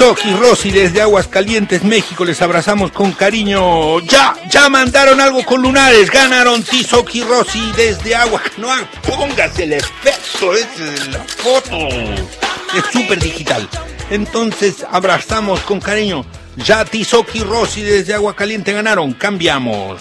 Y 0.00 0.32
Rosy 0.36 0.70
desde 0.70 1.02
Aguascalientes, 1.02 1.82
México, 1.82 2.24
les 2.24 2.40
abrazamos 2.40 2.92
con 2.92 3.10
cariño. 3.10 3.98
Ya, 4.02 4.32
ya 4.48 4.68
mandaron 4.68 5.20
algo 5.20 5.44
con 5.44 5.60
lunares, 5.60 6.08
ganaron 6.08 6.62
Tizoc 6.62 7.12
y 7.16 7.24
Rosy 7.24 7.72
desde 7.76 8.14
Agua. 8.14 8.40
No, 8.58 8.68
póngase 9.02 9.64
el 9.64 9.72
efecto 9.72 10.54
ese 10.54 10.84
de 10.84 11.10
la 11.10 11.18
foto. 11.24 11.76
Es 12.76 12.84
súper 12.92 13.18
digital. 13.18 13.68
Entonces, 14.08 14.86
abrazamos 14.88 15.60
con 15.62 15.80
cariño. 15.80 16.24
Ya 16.56 16.84
Tizoc 16.84 17.34
y 17.34 17.40
Rosy 17.40 17.82
desde 17.82 18.14
Agua 18.14 18.36
Caliente 18.36 18.72
ganaron, 18.72 19.14
cambiamos. 19.14 20.00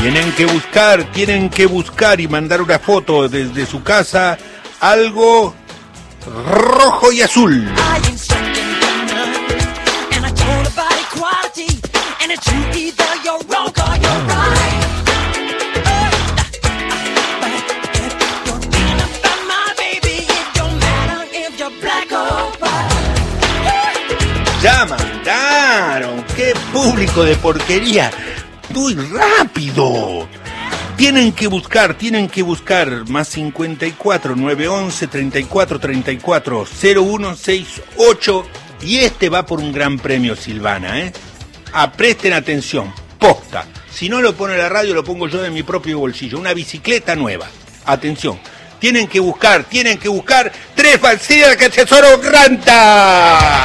Tienen 0.00 0.32
que 0.32 0.46
buscar, 0.46 1.04
tienen 1.12 1.50
que 1.50 1.66
buscar 1.66 2.22
y 2.22 2.26
mandar 2.26 2.62
una 2.62 2.78
foto 2.78 3.28
desde 3.28 3.66
su 3.66 3.82
casa, 3.82 4.38
algo 4.80 5.54
rojo 6.26 7.12
y 7.12 7.22
azul. 7.22 7.66
Ya 24.62 24.84
mandaron, 24.84 26.22
qué 26.36 26.52
público 26.70 27.24
de 27.24 27.34
porquería. 27.36 28.10
Muy 28.68 28.94
rápido. 28.94 30.28
Tienen 31.00 31.32
que 31.32 31.46
buscar, 31.46 31.94
tienen 31.94 32.28
que 32.28 32.42
buscar 32.42 33.08
más 33.08 33.28
54 33.28 34.36
911 34.36 35.06
34 35.06 35.80
34 35.80 36.66
0168 36.66 38.46
y 38.82 38.98
este 38.98 39.30
va 39.30 39.46
por 39.46 39.60
un 39.60 39.72
gran 39.72 39.98
premio 39.98 40.36
Silvana, 40.36 41.00
¿eh? 41.00 41.10
Ah, 41.72 41.90
presten 41.90 42.34
atención, 42.34 42.92
posta. 43.18 43.64
Si 43.90 44.10
no 44.10 44.20
lo 44.20 44.34
pone 44.34 44.58
la 44.58 44.68
radio, 44.68 44.92
lo 44.92 45.02
pongo 45.02 45.26
yo 45.26 45.40
de 45.40 45.48
mi 45.48 45.62
propio 45.62 46.00
bolsillo. 46.00 46.38
Una 46.38 46.52
bicicleta 46.52 47.16
nueva. 47.16 47.48
Atención. 47.86 48.38
Tienen 48.78 49.08
que 49.08 49.20
buscar, 49.20 49.64
tienen 49.64 49.96
que 49.96 50.10
buscar 50.10 50.52
tres 50.74 51.00
falsillas 51.00 51.56
que 51.56 51.70
tesoro 51.70 52.18
granta. 52.18 53.64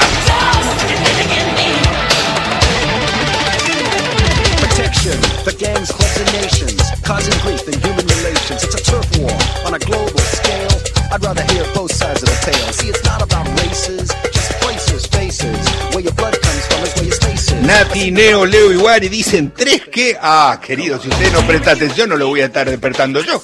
Causing 7.05 7.37
grief 7.45 7.61
in 7.69 7.79
human 7.79 8.05
relations. 8.17 8.63
It's 8.63 8.75
a 8.75 8.83
turf 8.83 9.05
war 9.19 9.31
on 9.65 9.73
a 9.75 9.79
global 9.79 10.19
scale. 10.37 10.73
I'd 11.13 11.23
rather 11.23 11.43
hear 11.53 11.63
both 11.73 11.93
sides 11.93 12.23
of 12.23 12.29
the 12.29 12.39
tale. 12.41 12.73
See, 12.73 12.89
it's 12.89 13.05
not 13.05 13.21
about 13.21 13.47
races, 13.61 14.09
just 14.33 14.51
places, 14.59 15.05
faces. 15.05 15.69
Where 15.93 16.03
your 16.03 16.13
blood 16.13 16.35
comes 16.41 16.65
from 16.67 16.83
is 16.83 16.93
where 16.95 17.05
your 17.05 17.13
space 17.13 17.51
is. 17.51 17.65
Nati, 17.65 18.11
Neo, 18.11 18.45
Leo 18.45 18.73
y 18.73 18.77
Wari 18.77 19.07
dicen 19.07 19.53
tres 19.55 19.85
que... 19.85 20.17
Ah, 20.19 20.59
querido, 20.59 20.99
si 20.99 21.07
usted 21.09 21.31
no 21.31 21.45
presta 21.45 21.71
atención, 21.71 22.09
no 22.09 22.17
lo 22.17 22.27
voy 22.27 22.41
a 22.41 22.45
estar 22.45 22.67
despertando 22.67 23.21
yo. 23.21 23.41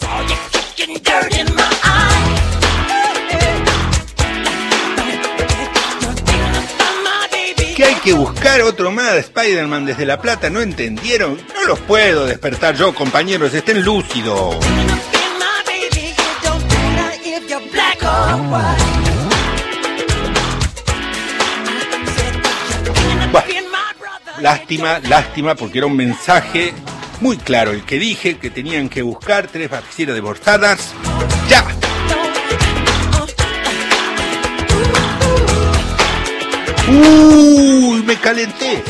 ¿Qué 7.81 7.87
hay 7.87 7.95
que 7.95 8.13
buscar 8.13 8.61
otro 8.61 8.91
más 8.91 9.13
de 9.13 9.21
Spider-Man 9.21 9.87
desde 9.87 10.05
La 10.05 10.21
Plata? 10.21 10.51
¿No 10.51 10.61
entendieron? 10.61 11.35
No 11.55 11.63
los 11.67 11.79
puedo 11.79 12.27
despertar 12.27 12.75
yo, 12.75 12.93
compañeros, 12.93 13.55
estén 13.55 13.83
lúcidos. 13.83 14.55
Lástima, 24.39 24.99
lástima, 24.99 25.55
porque 25.55 25.79
era 25.79 25.87
un 25.87 25.95
mensaje 25.95 26.75
muy 27.19 27.37
claro 27.37 27.71
el 27.71 27.83
que 27.83 27.97
dije 27.97 28.37
que 28.37 28.51
tenían 28.51 28.89
que 28.89 29.01
buscar 29.01 29.47
tres 29.47 29.71
vacilas 29.71 30.13
de 30.13 30.21
borsadas. 30.21 30.93
¡Ya! 31.49 31.65
Me 38.05 38.15
calenté. 38.17 38.83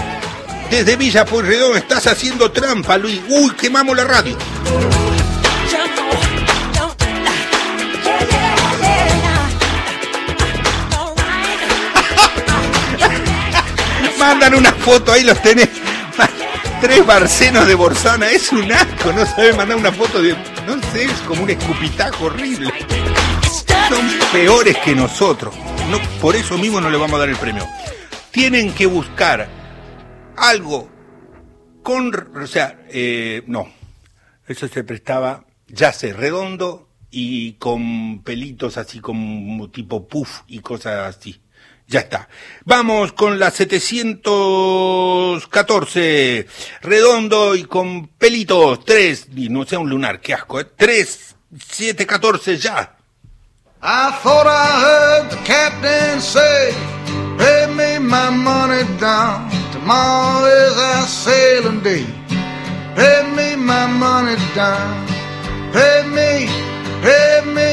Desde 0.70 0.96
Villa 0.96 1.26
Pueyrredón 1.26 1.76
estás 1.76 2.08
haciendo 2.08 2.52
trampa, 2.52 2.98
Luis. 2.98 3.20
¡Uy! 3.28 3.52
Quemamos 3.60 3.98
la 3.98 4.06
radio. 4.06 4.38
Mandan 14.20 14.56
una 14.56 14.72
foto, 14.72 15.12
ahí 15.12 15.24
los 15.24 15.42
tenés. 15.42 15.70
Tres 16.80 17.06
barcenos 17.06 17.68
de 17.68 17.76
Borsana, 17.76 18.32
es 18.32 18.52
un 18.52 18.72
asco, 18.72 19.14
no 19.14 19.24
sabe 19.26 19.54
mandar 19.54 19.78
una 19.78 19.92
foto 19.92 20.22
de. 20.22 20.36
No 20.66 20.82
sé, 20.92 21.04
es 21.04 21.12
como 21.28 21.44
un 21.44 21.50
escupitajo 21.50 22.26
horrible. 22.26 22.72
Son 23.90 24.10
peores 24.32 24.78
que 24.78 24.96
nosotros. 24.96 25.54
No, 25.90 26.00
por 26.20 26.36
eso 26.36 26.58
mismo 26.58 26.82
no 26.82 26.90
le 26.90 26.98
vamos 26.98 27.18
a 27.18 27.20
dar 27.20 27.30
el 27.30 27.36
premio. 27.36 27.68
Tienen 28.32 28.74
que 28.74 28.86
buscar 28.86 29.48
algo 30.38 30.90
con. 31.84 32.38
O 32.38 32.48
sea, 32.48 32.80
eh, 32.90 33.44
no. 33.48 33.70
Eso 34.48 34.68
se 34.68 34.84
prestaba, 34.84 35.46
ya 35.68 35.94
sé, 35.94 36.14
redondo 36.14 36.90
y 37.10 37.54
con 37.54 38.22
pelitos 38.24 38.78
así 38.78 39.00
como 39.00 39.70
tipo 39.70 40.08
puff 40.08 40.42
y 40.48 40.60
cosas 40.60 41.16
así. 41.16 41.42
Ya 41.88 42.00
está. 42.00 42.28
Vamos 42.64 43.12
con 43.12 43.38
la 43.38 43.52
714. 43.52 46.48
Redondo 46.82 47.54
y 47.56 47.66
con 47.66 48.08
pelitos. 48.08 48.86
3. 48.86 49.28
Y 49.36 49.50
no 49.50 49.66
sea 49.66 49.80
un 49.80 49.90
lunar, 49.90 50.22
qué 50.22 50.34
asco. 50.34 50.62
¿eh? 50.62 50.68
3, 50.78 51.36
7, 51.60 52.06
14, 52.06 52.58
ya. 52.58 52.96
I 53.84 54.12
thought 54.24 54.48
I 54.48 54.80
heard 54.80 55.32
the 55.32 55.38
captain 55.44 56.22
say, 56.22 56.72
me 57.36 57.61
my 58.12 58.30
money 58.30 58.84
down. 59.00 59.50
Tomorrow 59.72 60.46
is 60.46 60.78
our 60.78 61.08
sailing 61.08 61.80
day. 61.80 62.06
Pay 62.98 63.20
me 63.38 63.56
my 63.56 63.88
money 63.88 64.36
down. 64.54 65.08
Pay 65.72 66.04
me, 66.16 66.32
pay 67.06 67.40
me, 67.56 67.72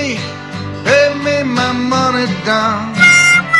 pay 0.86 1.08
me 1.24 1.36
my 1.42 1.72
money 1.72 2.26
down. 2.46 2.94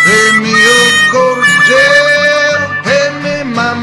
Pay 0.07 0.29
me 0.43 0.55
or 0.77 0.89
go 1.15 1.25
to 1.35 1.55
jail. 1.69 2.59
Pay 2.87 3.07
me 3.25 3.35
my 3.59 3.75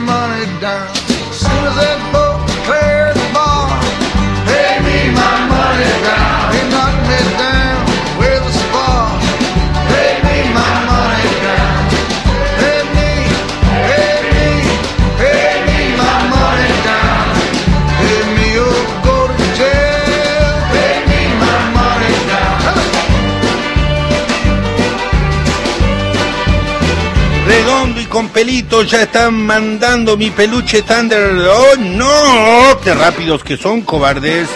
con 28.15 28.30
pelitos 28.30 28.89
ya 28.89 29.01
están 29.01 29.34
mandando 29.34 30.15
mi 30.15 30.30
peluche 30.30 30.84
Thunder. 30.84 31.34
¡Oh, 31.49 31.75
no! 31.78 32.80
¡Qué 32.82 32.93
rápidos 32.93 33.43
que 33.43 33.58
son, 33.58 33.82
cobardes! 33.82 34.47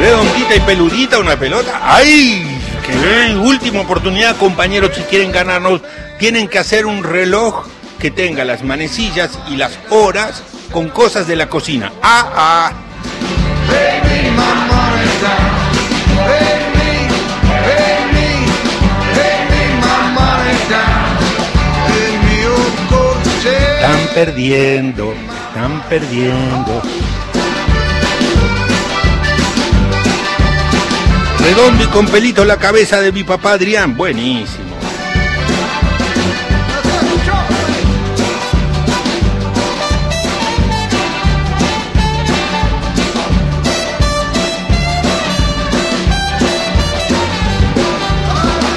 Redondita 0.00 0.56
y 0.56 0.60
peludita 0.66 1.20
una 1.20 1.38
pelota. 1.38 1.80
¡Ay! 1.80 2.58
¡Qué! 2.84 3.36
Última 3.36 3.82
oportunidad, 3.82 4.36
compañeros, 4.36 4.90
si 4.96 5.02
quieren 5.02 5.30
ganarnos. 5.30 5.82
Tienen 6.18 6.48
que 6.48 6.58
hacer 6.58 6.86
un 6.86 7.04
reloj 7.04 7.68
que 8.00 8.10
tenga 8.10 8.44
las 8.44 8.64
manecillas 8.64 9.38
y 9.48 9.54
las 9.54 9.78
horas 9.90 10.42
con 10.72 10.88
cosas 10.88 11.28
de 11.28 11.36
la 11.36 11.48
cocina. 11.48 11.92
¡Ah, 12.02 12.32
ah! 12.34 14.15
Perdiendo, 24.16 25.12
están 25.12 25.86
perdiendo. 25.90 26.80
Redondo 31.38 31.84
y 31.84 31.86
con 31.88 32.06
pelito 32.06 32.42
la 32.46 32.56
cabeza 32.56 33.02
de 33.02 33.12
mi 33.12 33.24
papá 33.24 33.52
Adrián. 33.52 33.94
Buenísimo. 33.94 34.65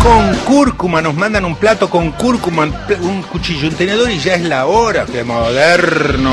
Con 0.01 0.35
cúrcuma, 0.45 1.01
nos 1.01 1.15
mandan 1.15 1.45
un 1.45 1.55
plato 1.55 1.89
con 1.89 2.11
cúrcuma, 2.11 2.63
un 3.01 3.21
cuchillo, 3.23 3.67
un 3.67 3.75
tenedor 3.75 4.09
y 4.09 4.19
ya 4.19 4.35
es 4.35 4.41
la 4.41 4.65
hora. 4.65 5.05
¡Qué 5.05 5.23
moderno! 5.23 6.31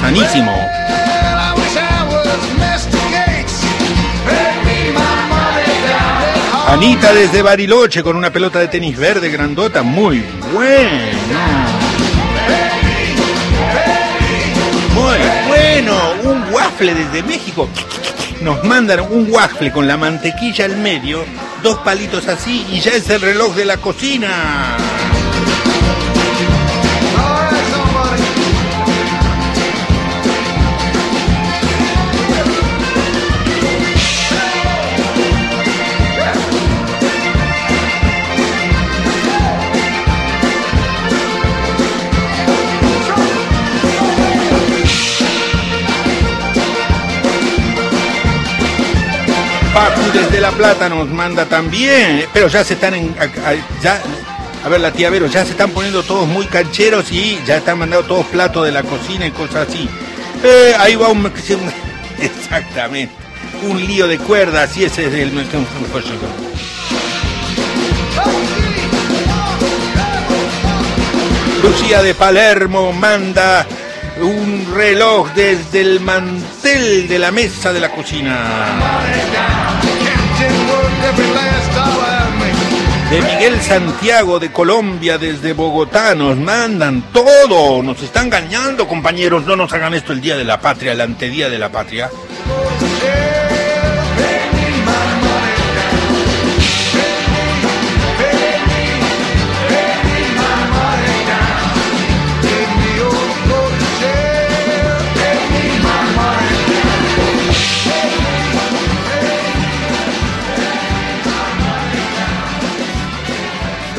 Sanísimo. 0.00 0.52
Anita 6.68 7.14
desde 7.14 7.42
Bariloche 7.42 8.02
con 8.02 8.16
una 8.16 8.30
pelota 8.30 8.58
de 8.58 8.68
tenis 8.68 8.98
verde 8.98 9.30
grandota. 9.30 9.82
Muy 9.82 10.24
bueno. 10.52 10.90
Muy 14.94 15.18
bueno. 15.48 15.94
Un 16.24 16.52
waffle 16.52 16.92
desde 16.92 17.22
México. 17.22 17.68
Nos 18.42 18.62
mandan 18.64 19.00
un 19.00 19.28
waffle 19.30 19.72
con 19.72 19.86
la 19.86 19.96
mantequilla 19.96 20.66
al 20.66 20.76
medio, 20.76 21.24
dos 21.66 21.78
palitos 21.78 22.28
así 22.28 22.64
y 22.70 22.78
ya 22.78 22.92
es 22.92 23.10
el 23.10 23.20
reloj 23.20 23.56
de 23.56 23.64
la 23.64 23.78
cocina. 23.78 24.76
Pacu 49.76 50.00
desde 50.10 50.40
La 50.40 50.52
Plata 50.52 50.88
nos 50.88 51.06
manda 51.10 51.44
también, 51.44 52.24
pero 52.32 52.48
ya 52.48 52.64
se 52.64 52.72
están 52.72 52.94
en, 52.94 53.14
a- 53.20 53.82
ya, 53.82 54.00
a 54.64 54.68
ver 54.70 54.80
la 54.80 54.90
tía 54.90 55.10
Vero, 55.10 55.26
ya 55.26 55.44
se 55.44 55.50
están 55.50 55.68
poniendo 55.70 56.02
todos 56.02 56.26
muy 56.26 56.46
cancheros 56.46 57.12
y 57.12 57.38
ya 57.46 57.58
están 57.58 57.78
mandando 57.80 58.06
todos 58.06 58.24
platos 58.24 58.64
de 58.64 58.72
la 58.72 58.82
cocina 58.82 59.26
y 59.26 59.32
cosas 59.32 59.68
así. 59.68 59.86
Eh, 60.42 60.74
ahí 60.78 60.94
va 60.96 61.08
un, 61.08 61.30
exactamente, 62.22 63.12
un 63.68 63.86
lío 63.86 64.08
de 64.08 64.16
cuerdas 64.16 64.74
y 64.78 64.84
ese 64.84 65.08
es 65.08 65.12
el 65.14 65.34
nuestro 65.34 65.60
Lucía 71.62 72.02
de 72.02 72.14
Palermo 72.14 72.94
manda 72.94 73.66
un 74.22 74.72
reloj 74.74 75.28
desde 75.34 75.82
el 75.82 76.00
mantel 76.00 77.08
de 77.08 77.18
la 77.18 77.30
mesa 77.30 77.74
de 77.74 77.80
la 77.80 77.90
cocina. 77.90 79.65
De 83.10 83.22
Miguel 83.22 83.60
Santiago 83.62 84.40
de 84.40 84.50
Colombia 84.50 85.16
desde 85.16 85.52
Bogotá 85.52 86.16
nos 86.16 86.36
mandan 86.36 87.02
todo, 87.12 87.80
nos 87.80 88.02
están 88.02 88.26
engañando 88.26 88.88
compañeros, 88.88 89.46
no 89.46 89.54
nos 89.54 89.72
hagan 89.72 89.94
esto 89.94 90.12
el 90.12 90.20
día 90.20 90.36
de 90.36 90.42
la 90.42 90.60
patria, 90.60 90.90
el 90.92 91.00
antedía 91.00 91.48
de 91.48 91.58
la 91.58 91.70
patria. 91.70 92.10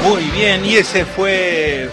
Muy 0.10 0.24
bien, 0.32 0.66
y 0.66 0.76
ese 0.76 1.04
fue 1.04 1.90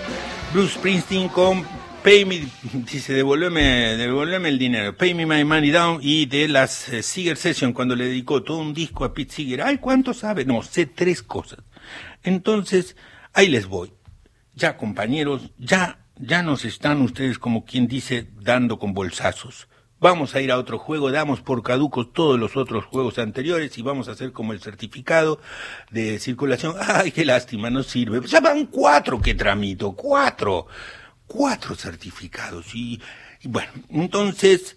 Bruce 0.53 0.75
Springsteen 0.75 1.29
con 1.29 1.65
Pay 2.05 2.25
Me, 2.25 2.47
dice, 2.73 3.13
devolveme, 3.13 3.97
devolveme 3.97 4.51
el 4.51 4.59
dinero, 4.59 4.97
Pay 4.97 5.15
Me 5.15 5.27
My 5.27 5.43
Money 5.43 5.73
Down, 5.73 5.99
y 6.01 6.27
de 6.27 6.47
las 6.47 6.89
eh, 6.91 7.03
Session, 7.03 7.73
cuando 7.73 7.97
le 7.97 8.05
dedicó 8.05 8.45
todo 8.45 8.59
un 8.59 8.73
disco 8.73 9.05
a 9.05 9.13
Pete 9.13 9.33
Seeger. 9.33 9.63
Ay, 9.63 9.79
¿cuánto 9.79 10.15
sabe? 10.15 10.45
No, 10.45 10.63
sé 10.63 10.87
tres 10.87 11.23
cosas. 11.23 11.59
Entonces, 12.23 12.97
ahí 13.33 13.49
les 13.49 13.67
voy. 13.67 13.93
Ya, 14.55 14.77
compañeros, 14.77 15.51
ya, 15.59 15.99
ya 16.17 16.45
nos 16.45 16.65
están 16.65 17.03
ustedes, 17.03 17.41
como 17.41 17.65
quien 17.65 17.89
dice, 17.89 18.31
dando 18.41 18.79
con 18.79 18.95
bolsazos. 18.95 19.67
Vamos 20.05 20.35
a 20.35 20.43
ir 20.43 20.53
a 20.53 20.59
otro 20.59 20.79
juego, 20.79 21.11
damos 21.11 21.41
por 21.41 21.63
caducos 21.63 22.13
todos 22.13 22.39
los 22.39 22.59
otros 22.59 22.85
juegos 22.85 23.19
anteriores 23.19 23.79
y 23.79 23.81
vamos 23.81 24.07
a 24.07 24.13
hacer 24.13 24.33
como 24.33 24.53
el 24.53 24.61
certificado 24.61 25.41
de 25.91 26.19
circulación. 26.19 26.75
Ay, 26.79 27.11
qué 27.11 27.25
lástima, 27.25 27.71
no 27.71 27.83
sirve. 27.83 28.21
Ya 28.27 28.41
van 28.41 28.67
cuatro 28.67 29.19
que 29.23 29.35
tramito, 29.35 29.93
cuatro, 29.93 30.67
cuatro 31.27 31.75
certificados. 31.75 32.75
Y, 32.75 33.01
bueno, 33.45 33.73
entonces, 33.89 34.77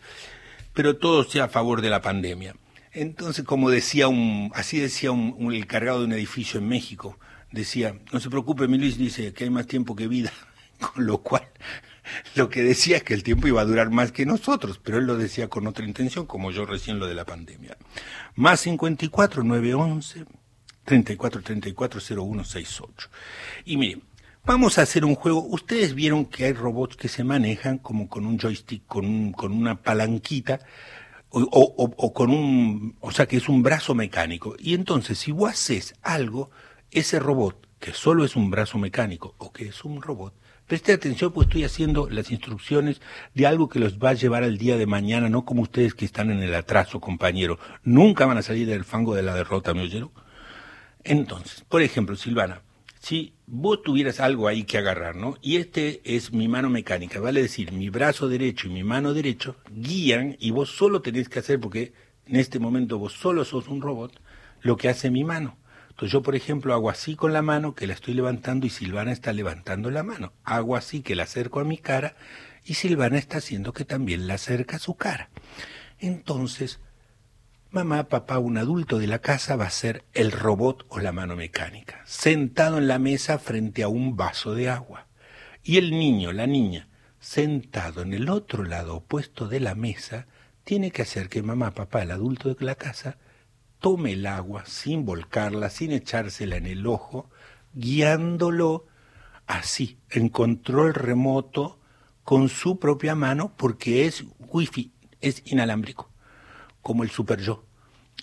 pero 0.74 0.96
todo 0.96 1.26
sea 1.26 1.44
a 1.44 1.50
favor 1.50 1.82
de 1.82 1.90
la 1.90 2.02
pandemia. 2.02 2.56
Entonces, 2.94 3.44
como 3.44 3.70
decía 3.70 4.08
un, 4.08 4.50
así 4.56 4.80
decía 4.80 5.12
un, 5.12 5.36
un- 5.38 5.54
el 5.54 5.68
cargado 5.68 6.00
de 6.00 6.06
un 6.06 6.14
edificio 6.14 6.62
en 6.62 6.70
México, 6.70 7.20
decía, 7.52 8.00
no 8.14 8.22
se 8.22 8.30
preocupe, 8.30 8.70
mi 8.70 8.78
Luis, 8.78 8.98
dice 8.98 9.34
que 9.34 9.44
hay 9.44 9.50
más 9.50 9.68
tiempo 9.68 9.94
que 9.94 10.08
vida, 10.08 10.32
con 10.80 11.06
lo 11.06 11.18
cual 11.18 11.44
lo 12.36 12.50
que 12.50 12.64
decía 12.64 12.98
es 12.98 13.04
que 13.04 13.14
el 13.14 13.24
tiempo 13.24 13.48
iba 13.48 13.62
a 13.62 13.66
durar 13.66 13.90
más 13.92 14.12
que 14.12 14.26
nosotros, 14.26 14.80
pero 14.84 14.98
él 14.98 15.06
lo 15.06 15.18
decía 15.18 15.48
con 15.50 15.68
otra 15.68 15.86
intención, 15.86 16.26
como 16.26 16.52
yo 16.52 16.66
recién 16.66 17.00
lo 17.00 17.08
de 17.08 17.16
la 17.16 17.26
pandemia. 17.26 17.78
Más 18.36 18.62
54 18.62 19.44
911 19.44 20.26
34 20.86 21.42
34 21.42 22.00
0168. 22.00 23.10
Y 23.66 23.78
miren, 23.78 24.04
vamos 24.46 24.78
a 24.78 24.84
hacer 24.84 25.04
un 25.06 25.16
juego. 25.16 25.44
Ustedes 25.44 25.94
vieron 25.96 26.26
que 26.26 26.46
hay 26.46 26.54
robots 26.54 26.96
que 26.96 27.10
se 27.10 27.24
manejan 27.24 27.78
como 27.78 28.08
con 28.08 28.26
un 28.26 28.38
joystick, 28.40 28.86
con, 28.86 29.06
un- 29.06 29.32
con 29.34 29.52
una 29.52 29.82
palanquita, 29.82 30.60
o, 31.30 31.42
o- 31.42 32.14
con 32.14 32.30
un, 32.32 32.96
o 33.02 33.12
sea 33.12 33.26
que 33.28 33.36
es 33.38 33.50
un 33.50 33.62
brazo 33.64 33.94
mecánico. 33.96 34.56
Y 34.60 34.74
entonces, 34.76 35.20
si 35.20 35.32
vos 35.34 35.52
haces 35.52 35.94
algo, 36.02 36.50
ese 36.90 37.20
robot, 37.20 37.68
que 37.80 37.92
solo 37.94 38.24
es 38.24 38.36
un 38.38 38.50
brazo 38.50 38.78
mecánico, 38.78 39.36
o 39.38 39.52
que 39.52 39.68
es 39.68 39.84
un 39.84 40.02
robot, 40.02 40.34
preste 40.68 40.92
atención 40.92 41.32
porque 41.32 41.48
estoy 41.48 41.64
haciendo 41.64 42.10
las 42.10 42.30
instrucciones 42.30 43.02
de 43.34 43.48
algo 43.48 43.70
que 43.70 43.80
los 43.80 43.98
va 43.98 44.10
a 44.10 44.14
llevar 44.14 44.44
al 44.44 44.58
día 44.58 44.78
de 44.78 44.86
mañana, 44.86 45.30
no 45.30 45.46
como 45.46 45.64
ustedes 45.64 45.96
que 45.96 46.06
están 46.06 46.30
en 46.30 46.44
el 46.44 46.54
atraso, 46.54 47.00
compañero. 47.00 47.58
Nunca 47.84 48.26
van 48.26 48.38
a 48.38 48.42
salir 48.42 48.68
del 48.68 48.84
fango 48.84 49.16
de 49.16 49.24
la 49.24 49.34
derrota, 49.34 49.74
¿me 49.74 49.82
oyeron? 49.82 50.12
Entonces, 51.04 51.64
por 51.70 51.82
ejemplo, 51.82 52.18
Silvana, 52.18 52.62
si 53.00 53.34
vos 53.46 53.82
tuvieras 53.82 54.20
algo 54.20 54.50
ahí 54.50 54.64
que 54.64 54.78
agarrar, 54.78 55.16
¿no? 55.16 55.38
Y 55.42 55.56
este 55.56 56.02
es 56.04 56.34
mi 56.34 56.50
mano 56.50 56.70
mecánica, 56.70 57.22
vale 57.22 57.42
decir, 57.42 57.72
mi 57.72 57.90
brazo 57.90 58.28
derecho 58.28 58.68
y 58.68 58.72
mi 58.72 58.84
mano 58.84 59.14
derecho 59.14 59.56
guían 59.72 60.36
y 60.40 60.52
vos 60.52 60.72
solo 60.72 61.02
tenés 61.02 61.30
que 61.30 61.40
hacer, 61.40 61.62
porque 61.62 61.94
en 62.26 62.36
este 62.36 62.60
momento 62.60 63.00
vos 63.00 63.14
solo 63.14 63.46
sos 63.46 63.70
un 63.70 63.82
robot, 63.82 64.20
lo 64.62 64.76
que 64.76 64.90
hace 64.90 65.10
mi 65.10 65.24
mano. 65.24 65.58
Entonces 65.98 66.14
yo, 66.14 66.22
por 66.22 66.36
ejemplo, 66.36 66.76
hago 66.76 66.92
así 66.92 67.16
con 67.16 67.34
la 67.34 67.42
mano 67.42 67.74
que 67.74 67.88
la 67.88 67.94
estoy 67.94 68.14
levantando 68.14 68.68
y 68.68 68.70
Silvana 68.70 69.12
está 69.12 69.34
levantando 69.34 69.90
la 69.90 70.04
mano. 70.04 70.32
Hago 70.44 70.76
así 70.76 71.02
que 71.02 71.16
la 71.16 71.24
acerco 71.24 71.60
a 71.60 71.64
mi 71.64 71.80
cara 71.80 72.16
y 72.64 72.76
Silvana 72.76 73.18
está 73.18 73.40
haciendo 73.40 73.74
que 73.74 73.84
también 73.84 74.28
la 74.28 74.36
acerca 74.36 74.76
a 74.76 74.80
su 74.80 74.94
cara. 74.94 75.32
Entonces, 75.98 76.80
Mamá, 77.72 78.10
papá, 78.10 78.38
un 78.38 78.60
adulto 78.60 79.00
de 79.00 79.08
la 79.08 79.20
casa 79.20 79.56
va 79.56 79.66
a 79.66 79.72
ser 79.72 80.06
el 80.14 80.32
robot 80.32 80.86
o 80.88 81.00
la 81.00 81.12
mano 81.12 81.36
mecánica, 81.36 82.02
sentado 82.06 82.78
en 82.78 82.88
la 82.88 83.00
mesa 83.00 83.40
frente 83.40 83.82
a 83.82 83.88
un 83.88 84.16
vaso 84.16 84.54
de 84.54 84.70
agua. 84.70 85.08
Y 85.64 85.78
el 85.78 85.92
niño, 85.92 86.32
la 86.32 86.46
niña, 86.46 86.90
sentado 87.20 88.04
en 88.04 88.14
el 88.14 88.30
otro 88.30 88.64
lado 88.64 88.98
opuesto 88.98 89.48
de 89.48 89.60
la 89.60 89.74
mesa, 89.74 90.28
tiene 90.64 90.92
que 90.92 91.02
hacer 91.02 91.28
que 91.28 91.42
mamá, 91.42 91.72
papá, 91.72 92.04
el 92.04 92.12
adulto 92.12 92.54
de 92.54 92.64
la 92.64 92.76
casa, 92.76 93.18
tome 93.80 94.14
el 94.14 94.26
agua 94.26 94.66
sin 94.66 95.06
volcarla, 95.06 95.70
sin 95.70 95.92
echársela 95.92 96.58
en 96.58 96.66
el 96.66 96.88
ojo, 96.88 97.30
guiándolo 97.74 98.86
así, 99.46 99.98
en 100.10 100.30
control 100.30 100.94
remoto, 100.94 101.80
con 102.24 102.50
su 102.50 102.80
propia 102.80 103.16
mano, 103.16 103.54
porque 103.56 104.06
es 104.06 104.26
wifi, 104.40 104.92
es 105.22 105.44
inalámbrico 105.46 106.12
como 106.88 107.04
el 107.04 107.10
super 107.10 107.42
yo. 107.42 107.66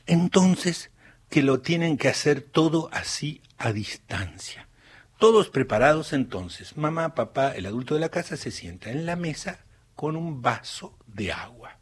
Entonces, 0.07 0.91
que 1.29 1.43
lo 1.43 1.61
tienen 1.61 1.99
que 1.99 2.09
hacer 2.09 2.41
todo 2.41 2.89
así 2.93 3.43
a 3.59 3.73
distancia. 3.73 4.69
Todos 5.19 5.51
preparados 5.51 6.15
entonces. 6.15 6.77
Mamá, 6.77 7.15
papá, 7.15 7.53
el 7.53 7.67
adulto 7.67 7.93
de 7.93 8.01
la 8.01 8.09
casa 8.09 8.39
se 8.39 8.51
sienta 8.51 8.91
en 8.91 9.05
la 9.05 9.17
mesa 9.17 9.65
con 9.95 10.17
un 10.17 10.41
vaso 10.41 10.97
de 11.07 11.33
agua. 11.33 11.79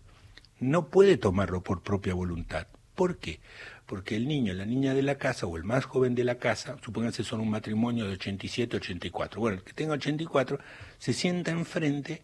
No 0.59 0.89
puede 0.89 1.17
tomarlo 1.17 1.63
por 1.63 1.83
propia 1.83 2.15
voluntad. 2.15 2.67
¿Por 3.03 3.19
qué? 3.19 3.41
Porque 3.85 4.15
el 4.15 4.29
niño, 4.29 4.55
la 4.55 4.65
niña 4.65 4.95
de 4.95 5.03
la 5.03 5.19
casa 5.19 5.49
o 5.49 5.57
el 5.57 5.65
más 5.65 5.87
joven 5.87 6.15
de 6.15 6.23
la 6.23 6.37
casa, 6.37 6.77
supónganse 6.85 7.25
son 7.25 7.41
un 7.41 7.51
matrimonio 7.51 8.07
de 8.07 8.13
87, 8.13 8.77
84. 8.77 9.41
Bueno, 9.41 9.57
el 9.57 9.65
que 9.65 9.73
tenga 9.73 9.95
84 9.95 10.61
se 10.99 11.13
sienta 11.13 11.51
enfrente 11.51 12.23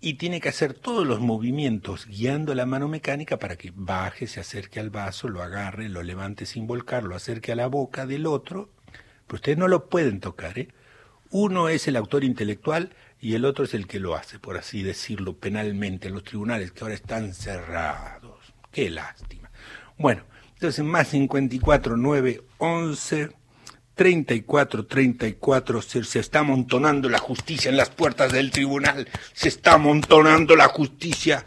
y 0.00 0.14
tiene 0.14 0.40
que 0.40 0.48
hacer 0.48 0.74
todos 0.74 1.06
los 1.06 1.20
movimientos 1.20 2.08
guiando 2.08 2.56
la 2.56 2.66
mano 2.66 2.88
mecánica 2.88 3.38
para 3.38 3.54
que 3.54 3.70
baje, 3.72 4.26
se 4.26 4.40
acerque 4.40 4.80
al 4.80 4.90
vaso, 4.90 5.28
lo 5.28 5.44
agarre, 5.44 5.88
lo 5.88 6.02
levante 6.02 6.44
sin 6.44 6.66
volcar, 6.66 7.04
lo 7.04 7.14
acerque 7.14 7.52
a 7.52 7.54
la 7.54 7.68
boca 7.68 8.04
del 8.04 8.26
otro. 8.26 8.68
Pero 9.28 9.36
ustedes 9.36 9.58
no 9.58 9.68
lo 9.68 9.88
pueden 9.88 10.18
tocar, 10.18 10.58
¿eh? 10.58 10.70
Uno 11.30 11.68
es 11.68 11.86
el 11.86 11.94
autor 11.94 12.24
intelectual 12.24 12.96
y 13.20 13.36
el 13.36 13.44
otro 13.44 13.64
es 13.64 13.74
el 13.74 13.86
que 13.86 14.00
lo 14.00 14.16
hace, 14.16 14.40
por 14.40 14.58
así 14.58 14.82
decirlo, 14.82 15.36
penalmente 15.36 16.08
en 16.08 16.14
los 16.14 16.24
tribunales 16.24 16.72
que 16.72 16.82
ahora 16.82 16.94
están 16.94 17.32
cerrados. 17.32 18.52
Qué 18.72 18.90
lástima. 18.90 19.39
Bueno, 20.00 20.24
entonces 20.54 20.82
más 20.82 21.08
54, 21.08 21.94
9, 21.94 22.42
11, 22.56 23.36
34, 23.94 24.86
34, 24.86 25.82
se, 25.82 26.04
se 26.04 26.20
está 26.20 26.38
amontonando 26.38 27.10
la 27.10 27.18
justicia 27.18 27.68
en 27.68 27.76
las 27.76 27.90
puertas 27.90 28.32
del 28.32 28.50
tribunal, 28.50 29.06
se 29.34 29.48
está 29.48 29.74
amontonando 29.74 30.56
la 30.56 30.68
justicia. 30.68 31.44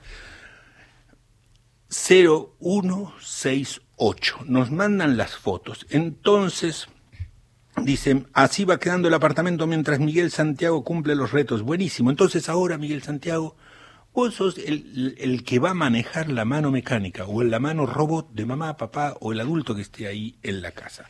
0168, 1.90 4.36
nos 4.46 4.70
mandan 4.70 5.18
las 5.18 5.36
fotos. 5.36 5.88
Entonces, 5.90 6.90
dicen, 7.82 8.28
así 8.34 8.66
va 8.66 8.80
quedando 8.80 9.08
el 9.08 9.16
apartamento 9.16 9.66
mientras 9.66 10.00
Miguel 10.00 10.30
Santiago 10.30 10.84
cumple 10.84 11.16
los 11.16 11.32
retos. 11.32 11.64
Buenísimo. 11.64 12.12
Entonces 12.12 12.50
ahora, 12.50 12.78
Miguel 12.78 13.02
Santiago, 13.02 13.56
vos 14.14 14.36
sos 14.36 14.58
el, 14.58 15.16
el 15.18 15.44
que 15.44 15.60
va 15.60 15.72
a 15.72 15.74
manejar 15.74 16.30
la 16.30 16.46
mano 16.46 16.72
mecánica 16.72 17.26
o 17.26 17.44
la 17.44 17.60
mano 17.60 17.86
robot 17.86 18.30
de 18.32 18.46
mamá, 18.46 18.78
papá 18.78 19.16
o 19.20 19.32
el 19.32 19.40
adulto 19.40 19.76
que 19.76 19.82
esté 19.82 20.08
ahí 20.08 20.36
en 20.44 20.62
la 20.62 20.72
casa. 20.72 21.06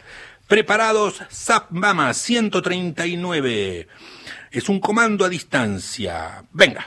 Preparados, 0.48 1.22
Zap 1.32 1.72
Mama 1.72 2.14
139. 2.14 3.88
Es 4.52 4.70
un 4.70 4.80
comando 4.80 5.26
a 5.26 5.30
distancia. 5.30 6.44
Venga. 6.52 6.86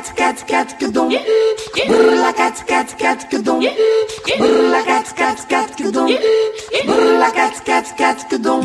Cat 0.00 0.14
cat 0.16 0.44
cat 0.46 0.78
kadon. 0.78 1.10
Brrla 1.88 2.32
cat 2.32 2.64
cat 2.66 2.96
cat 2.98 3.20
kadon. 3.30 3.60
Brrla 4.38 4.82
cat 4.84 5.08
cat 5.16 5.38
cat 5.48 5.70
kadon. 5.76 6.08
Brrla 6.86 7.30
cat 7.32 7.56
cat 7.64 7.86
cat 7.98 8.18
kadon. 8.30 8.62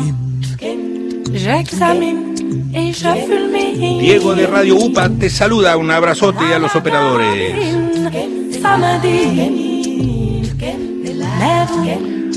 J'examine 1.32 2.34
et 2.74 2.92
je 2.92 3.12
fulmine. 3.26 3.98
Diego 4.00 4.34
de 4.34 4.46
Radio 4.46 4.76
UPA 4.76 5.10
te 5.10 5.28
saluda, 5.28 5.76
un 5.76 5.90
abrazote 5.90 6.54
a 6.54 6.58
los 6.58 6.74
operadores. 6.74 7.54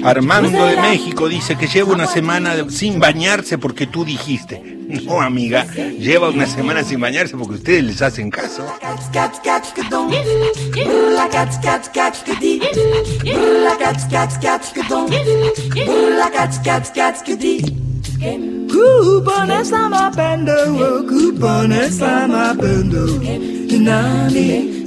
Armando 0.03 0.65
de 0.65 0.77
México 0.77 1.29
dice 1.29 1.55
que 1.55 1.67
lleva 1.67 1.93
una 1.93 2.07
semana 2.07 2.69
sin 2.69 2.99
bañarse 2.99 3.57
porque 3.57 3.87
tú 3.87 4.03
dijiste. 4.03 4.78
No, 4.89 5.21
amiga, 5.21 5.67
lleva 5.99 6.29
una 6.29 6.47
semana 6.47 6.83
sin 6.83 6.99
bañarse 6.99 7.37
porque 7.37 7.55
ustedes 7.55 7.83
les 7.83 8.01
hacen 8.01 8.31
caso. 8.31 8.65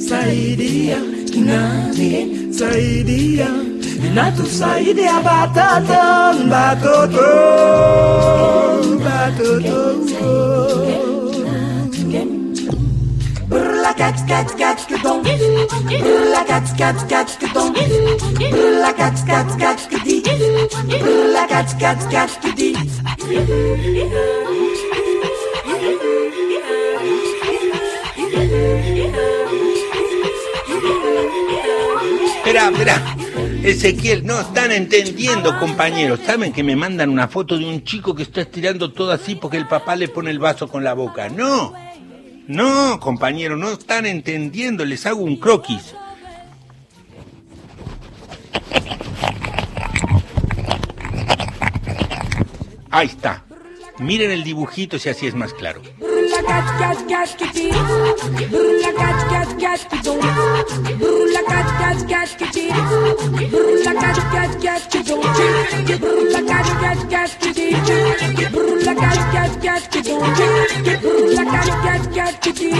Saidia, 0.01 0.99
saidia. 2.53 3.49
Inatu 4.03 4.45
saidia 4.47 5.23
batata, 5.23 6.35
batoto, 6.51 7.29
batoto. 9.05 9.81
Brrla 13.49 13.93
cat 13.95 14.19
cat 14.27 14.49
cat 14.59 14.79
kadon. 14.91 15.23
Brrla 15.23 16.43
cat 16.51 16.67
cat 16.77 16.99
cat 17.09 17.31
kadon. 17.41 17.73
Brrla 18.53 18.93
cat 18.97 19.17
cat 19.27 19.49
cat 19.61 19.81
kadi. 19.91 20.17
Brrla 21.03 21.45
cat 21.49 21.71
cat 21.79 22.01
cat 22.11 22.31
kadi. 22.43 22.75
Espera, 32.43 32.71
espera. 32.71 33.32
Ezequiel, 33.65 34.27
no 34.27 34.41
están 34.41 34.73
entendiendo, 34.73 35.57
compañeros. 35.61 36.19
¿Saben 36.27 36.53
que 36.53 36.65
me 36.65 36.75
mandan 36.75 37.11
una 37.11 37.29
foto 37.29 37.57
de 37.57 37.65
un 37.65 37.85
chico 37.85 38.13
que 38.13 38.25
está 38.25 38.41
estirando 38.41 38.93
todo 38.93 39.13
así 39.13 39.37
porque 39.37 39.57
el 39.57 39.69
papá 39.69 39.95
le 39.95 40.09
pone 40.09 40.33
el 40.33 40.41
vaso 40.41 40.67
con 40.67 40.83
la 40.83 40.95
boca? 40.95 41.29
No. 41.29 41.73
No, 42.49 42.99
compañeros, 42.99 43.57
no 43.57 43.71
están 43.71 44.05
entendiendo. 44.07 44.85
Les 44.85 45.07
hago 45.07 45.23
un 45.23 45.37
croquis. 45.37 45.95
Ahí 52.91 53.07
está. 53.07 53.45
Miren 54.01 54.33
el 54.33 54.43
dibujito 54.43 54.99
si 54.99 55.09
así 55.09 55.29
es 55.29 55.37
más 55.37 55.55
claro. 55.55 55.81
Brrla 56.33 56.49
cat 56.49 56.67
cat 56.81 56.99
cat 57.09 57.31
kadi. 57.37 57.69
Brrla 58.49 58.93
cat 58.97 59.19
cat 59.33 59.51
cat 59.61 59.81
kadon. 59.93 60.21
Brrla 60.97 61.43
cat 61.45 61.69
cat 61.77 61.99
cat 62.09 62.31
kadi. 62.41 62.67
Brrla 63.53 63.93
cat 64.01 64.19
cat 64.33 64.53
cat 64.65 64.83
kadon. 64.89 65.21
Brrla 66.01 66.41
cat 66.49 66.69
cat 66.81 67.01
cat 67.13 67.31
kadi. 67.37 67.69
Brrla 68.49 68.95
cat 68.97 69.21
cat 69.35 69.53
cat 69.61 69.83
kadon. 69.93 70.25
Brrla 71.05 71.45
cat 71.53 71.71
cat 71.85 72.03
cat 72.17 72.35
kadi. 72.41 72.73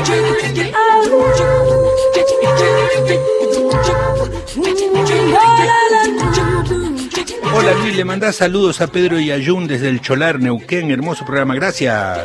Hola 7.55 7.75
Luis, 7.75 7.95
le 7.95 8.05
mandás 8.05 8.37
saludos 8.37 8.81
a 8.81 8.87
Pedro 8.87 9.21
y 9.21 9.31
Ayun 9.31 9.67
desde 9.67 9.89
el 9.89 10.01
Cholar, 10.01 10.41
Neuquén. 10.41 10.91
Hermoso 10.91 11.25
programa, 11.25 11.55
gracias. 11.55 12.21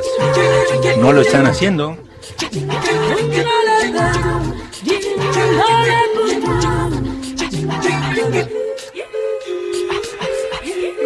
No 0.99 1.11
lo 1.11 1.21
están 1.21 1.45
haciendo. 1.45 1.97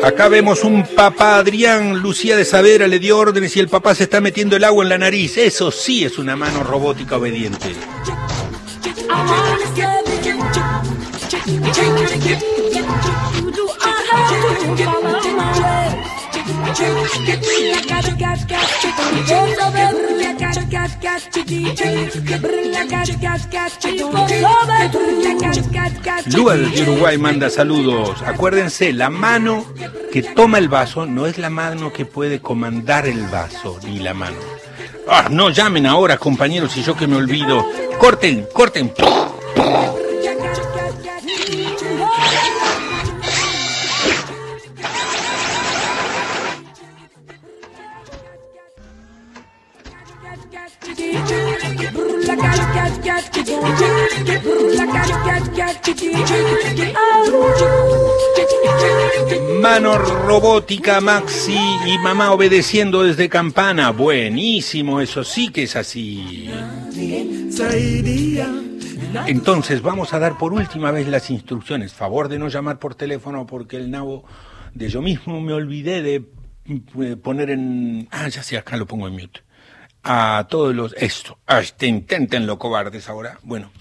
Acá 0.04 0.28
vemos 0.30 0.64
un 0.64 0.84
papá 0.84 1.38
Adrián, 1.38 2.00
Lucía 2.00 2.36
de 2.36 2.46
Savera 2.46 2.88
le 2.88 3.00
dio 3.00 3.18
órdenes 3.18 3.56
y 3.56 3.60
el 3.60 3.70
papá 3.70 3.94
se 3.94 4.04
está 4.04 4.20
metiendo 4.20 4.56
el 4.56 4.64
agua 4.64 4.84
en 4.84 4.90
la 4.90 4.98
nariz. 4.98 5.38
Eso 5.38 5.72
sí 5.72 6.04
es 6.04 6.18
una 6.18 6.36
mano 6.36 6.64
robótica 6.64 7.18
obediente. 7.18 7.76
Lua 26.34 26.56
de 26.56 26.82
Uruguay 26.84 27.18
manda 27.18 27.50
saludos. 27.50 28.22
Acuérdense, 28.26 28.94
la 28.94 29.10
mano 29.10 29.66
que 30.12 30.24
toma 30.24 30.60
el 30.60 30.70
vaso 30.70 31.06
no 31.06 31.28
es 31.28 31.38
la 31.38 31.50
mano 31.50 31.92
que 31.92 32.06
puede 32.06 32.40
comandar 32.40 33.06
el 33.06 33.22
vaso, 33.28 33.80
ni 33.84 34.00
la 34.00 34.14
mano. 34.14 34.38
Ah, 35.10 35.28
no 35.30 35.50
llamen 35.50 35.86
ahora, 35.86 36.18
compañeros, 36.18 36.78
y 36.78 36.84
yo 36.84 36.96
que 36.96 37.08
me 37.08 37.18
olvido. 37.18 37.66
Corten, 38.00 38.48
corten. 38.54 38.94
Mano 59.62 59.98
robótica 59.98 61.02
Maxi 61.02 61.58
y 61.86 61.98
mamá 62.00 62.32
obedeciendo 62.32 63.04
desde 63.04 63.30
campana. 63.30 63.92
Buenísimo, 63.92 65.02
eso 65.02 65.24
sí 65.24 65.50
que 65.50 65.64
es 65.64 65.76
así. 65.76 66.50
Entonces 69.28 69.82
vamos 69.82 70.14
a 70.14 70.20
dar 70.20 70.38
por 70.38 70.54
última 70.54 70.92
vez 70.92 71.08
las 71.08 71.30
instrucciones. 71.30 71.94
Favor 71.94 72.28
de 72.28 72.40
no 72.40 72.48
llamar 72.48 72.80
por 72.80 72.96
teléfono 72.96 73.46
porque 73.46 73.78
el 73.78 73.92
nabo 73.92 74.24
de 74.74 74.90
yo 74.90 75.02
mismo 75.02 75.42
me 75.42 75.54
olvidé 75.54 76.02
de 76.02 76.26
eh, 76.66 77.16
poner 77.18 77.50
en... 77.50 78.08
Ah, 78.12 78.28
ya 78.30 78.44
sé, 78.44 78.58
acá 78.58 78.78
lo 78.78 78.86
pongo 78.86 79.08
en 79.08 79.14
mute. 79.14 79.42
A 80.04 80.48
todos 80.50 80.74
los... 80.76 80.94
Esto. 80.94 81.38
Hasta 81.46 81.86
inténtenlo, 81.86 82.58
cobardes 82.58 83.08
ahora. 83.10 83.40
Bueno. 83.44 83.72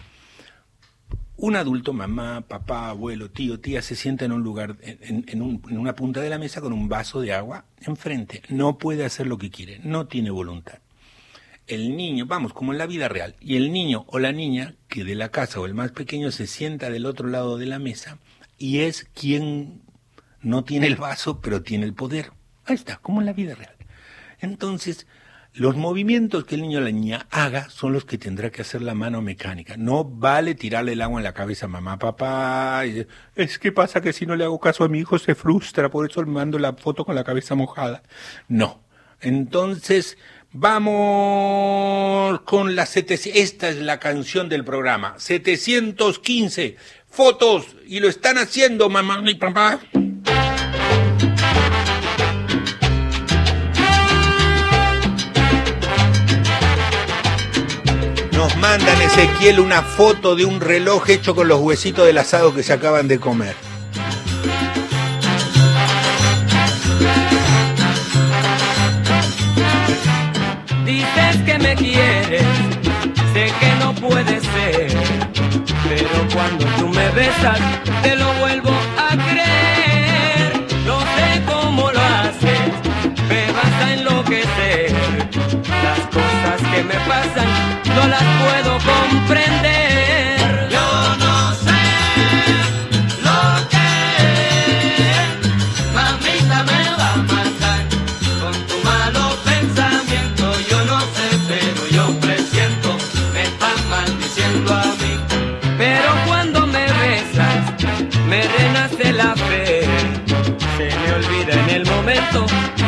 Un 1.37 1.57
adulto, 1.57 1.95
mamá, 1.95 2.43
papá, 2.43 2.91
abuelo, 2.91 3.31
tío, 3.31 3.61
tía, 3.61 3.81
se 3.81 3.97
sienta 3.97 4.27
en 4.27 4.33
un 4.33 4.43
lugar, 4.43 4.77
en, 4.83 5.25
en, 5.27 5.41
un- 5.41 5.63
en 5.71 5.79
una 5.79 5.95
punta 5.95 6.21
de 6.21 6.29
la 6.29 6.37
mesa 6.39 6.61
con 6.61 6.75
un 6.75 6.87
vaso 6.91 7.23
de 7.23 7.33
agua 7.33 7.65
enfrente. 7.81 8.43
No 8.51 8.77
puede 8.77 9.07
hacer 9.07 9.27
lo 9.27 9.39
que 9.39 9.51
quiere, 9.51 9.81
no 9.83 10.07
tiene 10.07 10.31
voluntad. 10.31 10.81
El 11.67 11.97
niño, 11.97 12.27
vamos, 12.27 12.53
como 12.53 12.73
en 12.73 12.79
la 12.79 12.85
vida 12.87 13.09
real, 13.09 13.37
y 13.41 13.57
el 13.57 13.73
niño 13.73 14.05
o 14.09 14.19
la 14.19 14.33
niña 14.33 14.75
que 14.89 15.03
de 15.03 15.15
la 15.15 15.31
casa 15.31 15.61
o 15.61 15.65
el 15.67 15.73
más 15.73 15.93
pequeño 15.93 16.31
se 16.31 16.47
sienta 16.47 16.91
del 16.91 17.07
otro 17.07 17.27
lado 17.29 17.57
de 17.57 17.65
la 17.67 17.79
mesa 17.79 18.19
y 18.59 18.81
es 18.81 19.05
quien 19.15 19.81
no 20.43 20.65
tiene 20.65 20.89
el 20.89 20.97
vaso, 20.97 21.41
pero 21.41 21.63
tiene 21.63 21.87
el 21.87 21.95
poder. 21.95 22.33
Ahí 22.67 22.75
está, 22.75 22.99
como 22.99 23.21
en 23.21 23.27
la 23.27 23.33
vida 23.33 23.55
real. 23.55 23.77
Entonces, 24.41 25.07
los 25.53 25.77
movimientos 25.77 26.45
que 26.45 26.55
el 26.55 26.63
niño 26.63 26.79
o 26.79 26.83
la 26.83 26.93
niña 26.93 27.27
haga 27.31 27.69
son 27.71 27.93
los 27.93 28.05
que 28.05 28.19
tendrá 28.19 28.51
que 28.51 28.63
hacer 28.63 28.83
la 28.83 28.95
mano 28.95 29.21
mecánica. 29.21 29.77
No 29.77 30.05
vale 30.05 30.55
tirarle 30.55 30.93
el 30.93 31.03
agua 31.03 31.19
en 31.21 31.25
la 31.25 31.35
cabeza 31.35 31.67
a 31.67 31.69
mamá, 31.69 31.99
papá. 31.99 32.85
Es 33.35 33.59
que 33.59 33.73
pasa 33.73 34.01
que 34.01 34.13
si 34.13 34.27
no 34.27 34.37
le 34.37 34.45
hago 34.45 34.61
caso 34.61 34.85
a 34.85 34.89
mi 34.89 35.01
hijo 35.01 35.19
se 35.19 35.35
frustra, 35.35 35.91
por 35.91 36.09
eso 36.09 36.23
le 36.23 36.31
mando 36.31 36.59
la 36.59 36.75
foto 36.75 37.05
con 37.05 37.15
la 37.17 37.25
cabeza 37.25 37.57
mojada. 37.57 38.03
No. 38.49 38.81
Entonces, 39.21 40.17
vamos 40.53 42.41
con 42.43 42.77
la 42.77 42.87
700. 42.87 43.41
Esta 43.41 43.69
es 43.69 43.77
la 43.77 43.99
canción 43.99 44.49
del 44.49 44.65
programa. 44.65 45.15
715 45.19 46.77
fotos 47.09 47.77
y 47.87 47.99
lo 47.99 48.09
están 48.09 48.39
haciendo 48.39 48.89
mamá 48.89 49.21
y 49.27 49.35
papá. 49.35 49.81
Nos 58.41 58.57
mandan 58.57 59.03
Ezequiel 59.03 59.61
una 59.61 59.83
foto 59.83 60.35
de 60.35 60.47
un 60.47 60.63
reloj 60.63 61.11
hecho 61.11 61.35
con 61.35 61.47
los 61.47 61.61
huesitos 61.61 62.07
del 62.07 62.17
asado 62.17 62.55
que 62.55 62.63
se 62.63 62.73
acaban 62.73 63.07
de 63.07 63.21
comer. 63.21 63.55
Dices 70.87 71.37
que 71.45 71.59
me 71.59 71.77
quieres 71.77 72.43
sé 73.35 73.53
que 73.61 73.75
no 73.79 73.95
puede 73.95 74.41
ser, 74.41 74.89
pero 75.87 76.29
cuando 76.33 76.65
tú 76.79 76.89
me 76.89 77.11
besas, 77.11 77.61
te 78.03 78.17
lo 78.17 78.33
vuelvo 78.41 78.70
las 88.11 88.23
puedo 88.43 88.73
comprender. 88.93 90.69
Yo 90.69 90.89
no 91.25 91.55
sé 91.65 91.83
lo 93.27 93.41
que 93.73 93.89
mamita 95.95 96.59
me 96.71 96.83
va 96.99 97.09
a 97.13 97.17
matar 97.35 97.83
con 98.41 98.55
tu 98.69 98.77
malo 98.85 99.23
pensamiento. 99.45 100.45
Yo 100.71 100.79
no 100.85 100.99
sé, 101.15 101.29
pero 101.49 101.83
yo 101.97 102.05
presiento, 102.21 102.89
me 103.33 103.43
están 103.43 103.79
maldiciendo 103.89 104.75
a 104.75 104.87
mí. 105.01 105.13
Pero 105.79 106.11
cuando 106.27 106.67
me 106.67 106.85
besas, 107.01 107.63
me 108.29 108.43
renace 108.43 109.13
la 109.13 109.37
fe. 109.37 109.87
Se 110.77 110.87
me 110.99 111.13
olvida 111.13 111.53
en 111.63 111.71
el 111.71 111.85
momento 111.87 112.45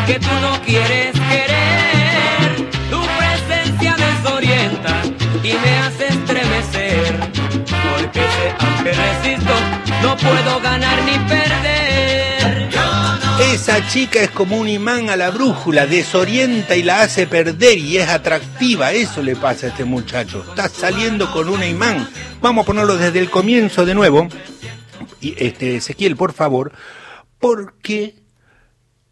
que 0.07 0.19
tú 0.19 0.35
no 0.41 0.61
quieres 0.63 1.22
Aunque 8.59 8.93
resisto, 8.93 9.55
no 10.03 10.17
puedo 10.17 10.61
ganar 10.61 11.03
ni 11.05 11.19
perder. 11.29 11.83
Esa 13.53 13.87
chica 13.89 14.21
es 14.21 14.31
como 14.31 14.57
un 14.57 14.69
imán 14.69 15.11
a 15.11 15.17
la 15.17 15.31
brújula, 15.31 15.87
desorienta 15.87 16.75
y 16.77 16.83
la 16.83 17.03
hace 17.03 17.27
perder 17.27 17.79
y 17.79 17.99
es 17.99 18.09
atractiva. 18.09 18.93
Eso 18.93 19.23
le 19.23 19.37
pasa 19.37 19.67
a 19.67 19.69
este 19.71 19.85
muchacho. 19.85 20.45
Está 20.49 20.69
saliendo 20.69 21.31
con 21.31 21.49
un 21.49 21.63
imán. 21.63 22.09
Vamos 22.41 22.63
a 22.63 22.67
ponerlo 22.67 22.97
desde 22.97 23.19
el 23.19 23.31
comienzo 23.31 23.85
de 23.85 23.95
nuevo. 23.95 24.29
Y 25.21 25.35
este, 25.39 25.77
Ezequiel, 25.77 26.17
por 26.17 26.33
favor, 26.33 26.73
porque 27.39 28.17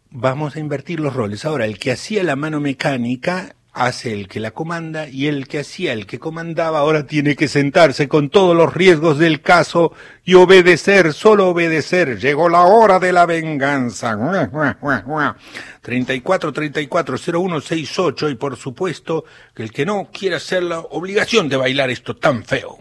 vamos 0.09 0.55
a 0.55 0.59
invertir 0.59 0.99
los 0.99 1.13
roles. 1.13 1.45
Ahora, 1.45 1.65
el 1.65 1.77
que 1.77 1.91
hacía 1.91 2.23
la 2.23 2.35
mano 2.35 2.59
mecánica 2.59 3.55
hace 3.73 4.13
el 4.13 4.27
que 4.27 4.39
la 4.39 4.51
comanda 4.51 5.07
y 5.07 5.27
el 5.27 5.47
que 5.47 5.59
hacía 5.59 5.93
el 5.93 6.05
que 6.05 6.19
comandaba 6.19 6.79
ahora 6.79 7.05
tiene 7.05 7.35
que 7.35 7.47
sentarse 7.47 8.07
con 8.07 8.29
todos 8.29 8.55
los 8.55 8.73
riesgos 8.73 9.17
del 9.17 9.41
caso 9.41 9.93
y 10.25 10.33
obedecer, 10.33 11.13
solo 11.13 11.47
obedecer. 11.49 12.19
Llegó 12.19 12.49
la 12.49 12.63
hora 12.63 12.99
de 12.99 13.13
la 13.13 13.25
venganza. 13.25 14.17
34 15.81 16.53
34 16.53 17.17
0168 17.17 18.29
y 18.29 18.35
por 18.35 18.57
supuesto 18.57 19.23
que 19.55 19.63
el 19.63 19.71
que 19.71 19.85
no 19.85 20.09
quiera 20.11 20.37
hacer 20.37 20.63
la 20.63 20.79
obligación 20.79 21.47
de 21.47 21.57
bailar 21.57 21.89
esto 21.89 22.15
tan 22.15 22.43
feo. 22.43 22.80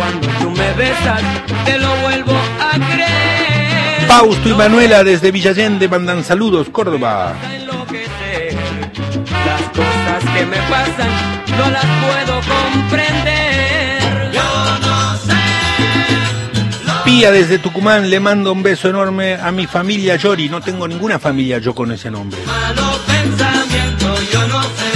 Cuando 0.00 0.28
tú 0.40 0.50
me 0.50 0.72
besas, 0.72 1.20
te 1.66 1.76
lo 1.78 1.94
vuelvo 1.96 2.32
a 2.32 2.72
creer. 2.72 4.08
Fausto 4.08 4.48
y 4.48 4.54
Manuela 4.54 5.04
desde 5.04 5.30
Villallende 5.30 5.88
mandan 5.88 6.24
saludos, 6.24 6.70
Córdoba. 6.70 7.34
Las 9.46 9.62
cosas 9.76 10.24
que 10.34 10.46
me 10.46 10.56
pasan, 10.56 11.10
no 11.58 11.70
las 11.70 11.84
puedo 11.84 12.40
comprender. 12.54 14.32
Yo 14.32 14.42
no 14.80 15.16
sé 15.18 15.34
Pía 17.04 17.30
desde 17.30 17.58
Tucumán 17.58 18.08
le 18.08 18.20
mando 18.20 18.52
un 18.52 18.62
beso 18.62 18.88
enorme 18.88 19.34
a 19.34 19.52
mi 19.52 19.66
familia 19.66 20.16
Yori. 20.16 20.48
No 20.48 20.62
tengo 20.62 20.88
ninguna 20.88 21.18
familia 21.18 21.58
yo 21.58 21.74
con 21.74 21.92
ese 21.92 22.10
nombre. 22.10 22.40
malo 22.46 22.98
pensamiento. 23.06 24.14
Yo 24.32 24.48
no 24.48 24.62
sé, 24.62 24.89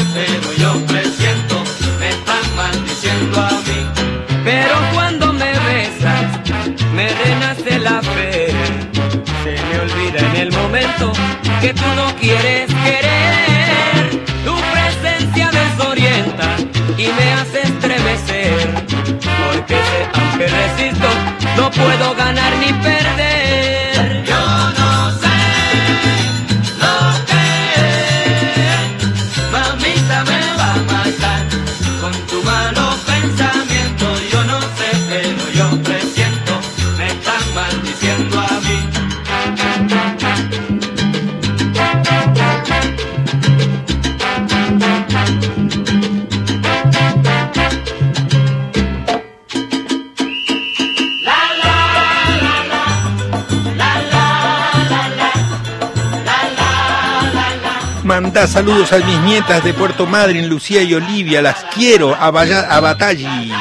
que 11.64 11.72
tú 11.72 11.94
no 11.96 12.14
quieres 12.16 12.66
querer. 12.84 14.24
Tu 14.44 14.54
presencia 14.74 15.50
desorienta 15.50 16.56
y 16.98 17.06
me 17.06 17.32
hace 17.32 17.62
estremecer. 17.62 18.68
Porque 19.46 19.74
sé, 19.74 20.00
aunque 20.12 20.46
resisto, 20.46 21.08
no 21.56 21.70
puedo 21.70 22.14
ganar 22.16 22.52
ni 22.58 22.70
perder. 22.82 23.83
Manda 58.24 58.46
saludos 58.46 58.90
a 58.94 58.96
mis 59.00 59.20
nietas 59.20 59.62
de 59.62 59.74
Puerto 59.74 60.06
Madryn, 60.06 60.48
Lucía 60.48 60.82
y 60.82 60.94
Olivia. 60.94 61.42
Las 61.42 61.62
quiero 61.74 62.14
a, 62.14 62.28
a 62.28 62.80
Batalli. 62.80 63.52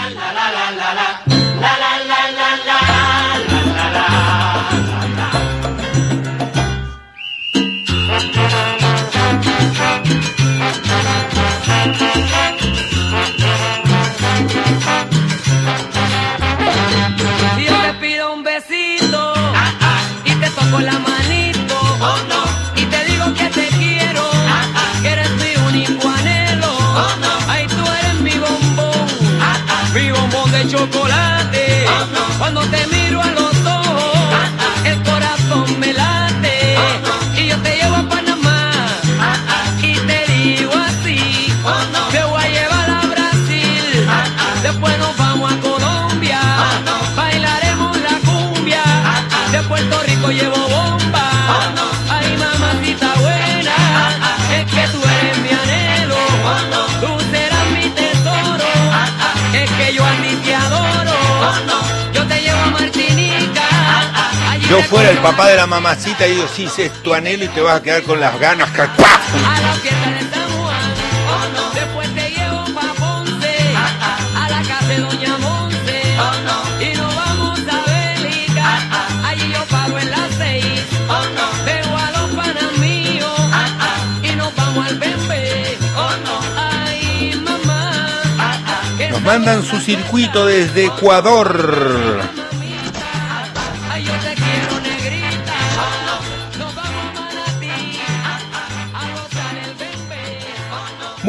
Yo 64.74 64.82
fuera 64.86 65.12
el 65.12 65.20
papá 65.20 65.50
de 65.50 65.56
la 65.56 65.68
mamacita 65.68 66.26
y 66.26 66.32
digo, 66.32 66.48
sí, 66.52 66.68
es 66.82 66.92
tu 67.04 67.14
anhelo 67.14 67.46
y 67.46 67.48
te 67.50 67.62
vas 67.62 67.76
a 67.80 67.84
quedar 67.84 68.02
con 68.02 68.20
las 68.20 68.40
ganas. 68.40 68.72
que- 68.72 68.82
¡pah! 68.82 69.20
a 69.56 69.62
la 69.62 69.74
fiesta 69.76 70.10
de 70.10 70.24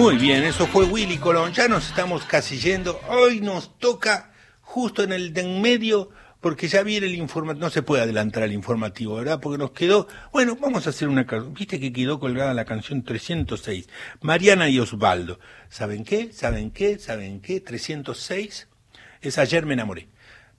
Muy 0.04 0.18
bien, 0.18 0.44
eso 0.44 0.66
fue 0.66 0.84
Willy 0.84 1.16
Colón. 1.16 1.54
Ya 1.54 1.66
nos 1.66 1.86
estamos 1.88 2.26
casi 2.26 2.58
yendo. 2.58 3.00
Hoy 3.08 3.40
nos 3.40 3.78
toca 3.78 4.32
justo 4.60 5.02
en 5.02 5.12
el 5.12 5.32
de 5.32 5.40
en 5.40 5.62
medio, 5.62 6.10
porque 6.42 6.68
ya 6.68 6.82
viene 6.82 7.06
el 7.06 7.14
informativo. 7.14 7.64
No 7.64 7.70
se 7.70 7.80
puede 7.80 8.02
adelantar 8.02 8.42
el 8.42 8.52
informativo, 8.52 9.14
¿verdad? 9.16 9.40
Porque 9.40 9.56
nos 9.56 9.70
quedó. 9.70 10.06
Bueno, 10.30 10.58
vamos 10.60 10.86
a 10.86 10.90
hacer 10.90 11.08
una. 11.08 11.24
ca- 11.26 11.38
Viste 11.38 11.80
que 11.80 11.90
quedó 11.90 12.20
colgada 12.20 12.52
la 12.52 12.66
canción 12.66 13.02
306. 13.02 13.88
Mariana 14.20 14.68
y 14.68 14.78
Osvaldo. 14.78 15.38
¿Saben 15.70 16.04
qué? 16.04 16.34
¿Saben 16.34 16.70
qué? 16.70 16.98
¿Saben 16.98 17.40
qué? 17.40 17.60
306 17.60 18.68
es 19.22 19.38
Ayer 19.38 19.64
me 19.64 19.72
enamoré. 19.72 20.08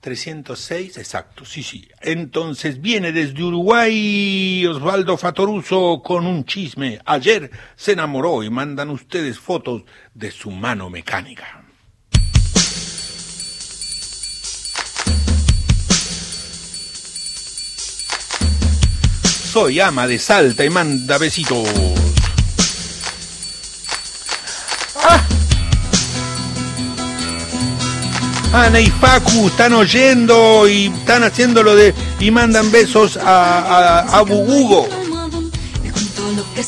306, 0.05 0.99
exacto, 0.99 1.45
sí, 1.45 1.63
sí. 1.63 1.89
Entonces 1.99 2.79
viene 2.79 3.11
desde 3.11 3.43
Uruguay 3.43 4.63
Osvaldo 4.67 5.17
Fatoruso 5.17 6.03
con 6.05 6.27
un 6.27 6.45
chisme. 6.45 6.99
Ayer 7.05 7.49
se 7.75 7.93
enamoró 7.93 8.43
y 8.43 8.51
mandan 8.51 8.91
ustedes 8.91 9.39
fotos 9.39 9.81
de 10.13 10.29
su 10.29 10.51
mano 10.51 10.91
mecánica. 10.91 11.65
Soy 19.23 19.79
ama 19.79 20.05
de 20.05 20.19
Salta 20.19 20.63
y 20.63 20.69
manda 20.69 21.17
besitos. 21.17 22.04
Ana 28.55 28.79
y 28.79 28.89
Facu 28.89 29.47
están 29.47 29.73
oyendo 29.73 30.65
y 30.69 30.85
están 30.85 31.23
haciendo 31.25 31.61
lo 31.61 31.75
de 31.75 31.93
y 32.21 32.31
mandan 32.31 32.71
besos 32.71 33.17
a, 33.17 33.99
a, 33.99 34.21
Bugugo. 34.21 34.87
Que 36.55 36.63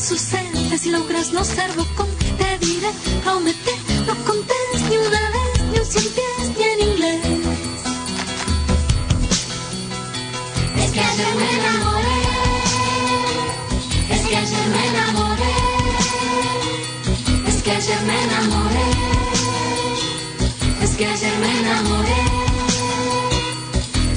que 20.98 21.06
ayer 21.06 21.32
me 21.40 21.60
enamoré 21.60 22.16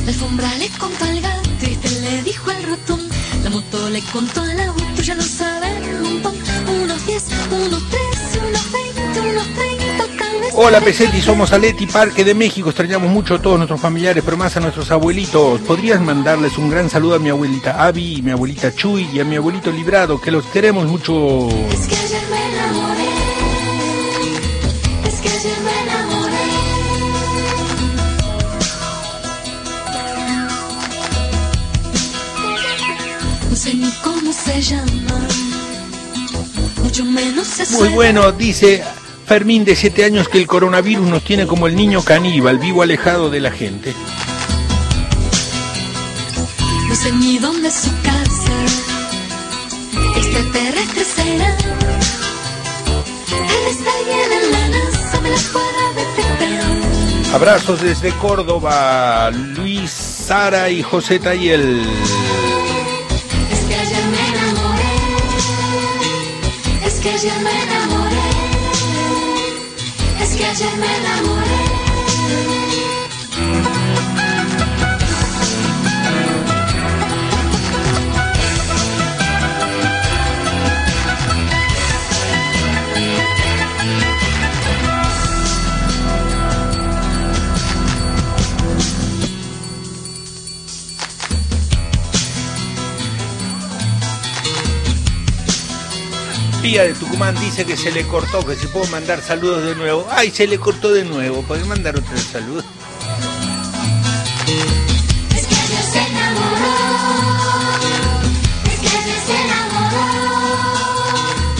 La 0.04 0.08
alfombra 0.08 0.54
le 0.58 0.68
contó 0.70 1.04
al 1.04 1.20
gato 1.20 1.40
y 1.62 2.00
le 2.00 2.22
dijo 2.22 2.50
al 2.50 2.62
ratón 2.62 3.00
La 3.44 3.50
moto 3.50 3.90
le 3.90 4.00
contó 4.02 4.40
al 4.40 4.60
auto, 4.60 5.02
ya 5.02 5.14
lo 5.14 5.22
saben 5.22 5.82
un 6.02 6.22
montón 6.22 6.34
Unos 6.82 7.06
10, 7.06 7.24
unos 7.50 7.82
13, 7.90 8.48
unos 8.48 8.72
20, 8.72 9.20
unos 9.20 9.46
30, 9.54 10.04
tal 10.18 10.40
vez 10.40 10.52
Hola 10.54 10.80
Pesetti, 10.80 11.20
somos 11.20 11.52
Aleti 11.52 11.86
Parque 11.86 12.24
de 12.24 12.34
México. 12.34 12.70
Extrañamos 12.70 13.10
mucho 13.10 13.34
a 13.34 13.42
todos 13.42 13.58
nuestros 13.58 13.80
familiares, 13.80 14.22
pero 14.24 14.36
más 14.36 14.56
a 14.56 14.60
nuestros 14.60 14.90
abuelitos. 14.90 15.60
¿Podrías 15.60 16.00
mandarles 16.00 16.58
un 16.58 16.70
gran 16.70 16.90
saludo 16.90 17.16
a 17.16 17.18
mi 17.18 17.28
abuelita 17.28 17.84
Abby, 17.84 18.16
y 18.16 18.22
mi 18.22 18.30
abuelita 18.30 18.74
Chuy 18.74 19.08
y 19.12 19.20
a 19.20 19.24
mi 19.24 19.36
abuelito 19.36 19.70
Librado, 19.70 20.20
que 20.20 20.30
los 20.30 20.44
queremos 20.46 20.86
mucho? 20.86 21.48
Es 21.70 21.86
que 21.86 21.96
ayer 21.96 22.22
me 22.30 22.54
enamoré 22.54 22.79
sé 33.60 33.74
ni 33.74 33.90
cómo 34.02 34.32
se 34.32 34.62
llama. 34.62 35.28
Mucho 36.82 37.04
menos 37.04 37.46
se 37.46 37.70
Muy 37.76 37.90
bueno, 37.90 38.32
dice 38.32 38.82
Fermín 39.26 39.66
de 39.66 39.76
7 39.76 40.06
años 40.06 40.30
que 40.30 40.38
el 40.38 40.46
coronavirus 40.46 41.06
nos 41.06 41.22
tiene 41.22 41.46
como 41.46 41.66
el 41.66 41.76
niño 41.76 42.02
caníbal, 42.02 42.58
vivo 42.58 42.82
alejado 42.82 43.28
de 43.28 43.40
la 43.40 43.50
gente. 43.50 43.92
No 46.88 46.94
sé 46.94 47.12
ni 47.12 47.38
dónde 47.38 47.68
es 47.68 47.74
su 47.74 47.90
casa. 48.02 48.52
Extraterrestre 50.16 51.04
será. 51.04 51.56
Tal 53.28 53.64
vez 53.66 53.78
alguien 53.98 54.32
en 54.42 54.52
la 54.52 54.68
NASA 54.68 55.20
me 55.20 55.30
las 55.30 55.44
pueda 55.44 55.92
detectar. 55.96 57.34
Abrazos 57.34 57.82
desde 57.82 58.10
Córdoba, 58.12 59.30
Luis, 59.30 59.90
Sara 59.90 60.70
y 60.70 60.82
José 60.82 61.18
Tayel. 61.18 61.86
Es 67.00 67.06
que 67.06 67.12
ayer 67.12 67.40
me 67.40 67.62
enamoré. 67.62 68.16
Es 70.20 70.36
que 70.36 70.44
ayer 70.44 70.76
me 70.76 70.96
enamoré 70.98 71.59
Pía 96.62 96.82
de 96.82 96.92
Tucumán 96.92 97.34
dice 97.40 97.64
que 97.64 97.74
se 97.74 97.90
le 97.90 98.06
cortó, 98.06 98.44
que 98.44 98.54
se 98.54 98.68
puede 98.68 98.86
mandar 98.90 99.22
saludos 99.22 99.64
de 99.64 99.74
nuevo. 99.76 100.06
Ay, 100.10 100.30
se 100.30 100.46
le 100.46 100.58
cortó 100.58 100.92
de 100.92 101.04
nuevo. 101.04 101.42
¿Podés 101.42 101.66
mandar 101.66 101.96
otro 101.96 102.18
saludo? 102.18 102.62
Es 105.34 105.46
que 105.46 105.54
se 105.54 105.98
enamoró 105.98 106.74
Es 108.66 108.78
que 108.78 108.88
se 108.88 109.36
enamoró 109.42 110.06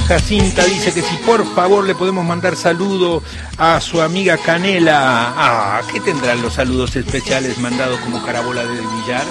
Jacinta 0.06 0.64
dice 0.64 0.92
que 0.92 1.00
si 1.00 1.16
por 1.24 1.46
favor 1.54 1.86
le 1.86 1.94
podemos 1.94 2.26
mandar 2.26 2.54
saludo 2.54 3.22
a 3.56 3.80
su 3.80 4.02
amiga 4.02 4.36
Canela. 4.36 5.32
Ah, 5.34 5.80
¿qué 5.90 6.00
tendrán 6.00 6.42
los 6.42 6.54
saludos 6.54 6.94
especiales 6.96 7.56
mandados 7.56 7.98
como 8.00 8.22
carabola 8.22 8.66
del 8.66 8.86
billar? 8.86 9.24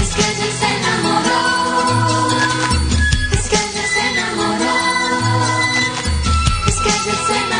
Es 0.00 0.14
que 0.14 0.24
ayer 0.24 0.52
se 0.52 0.66
enamoró 0.66 1.65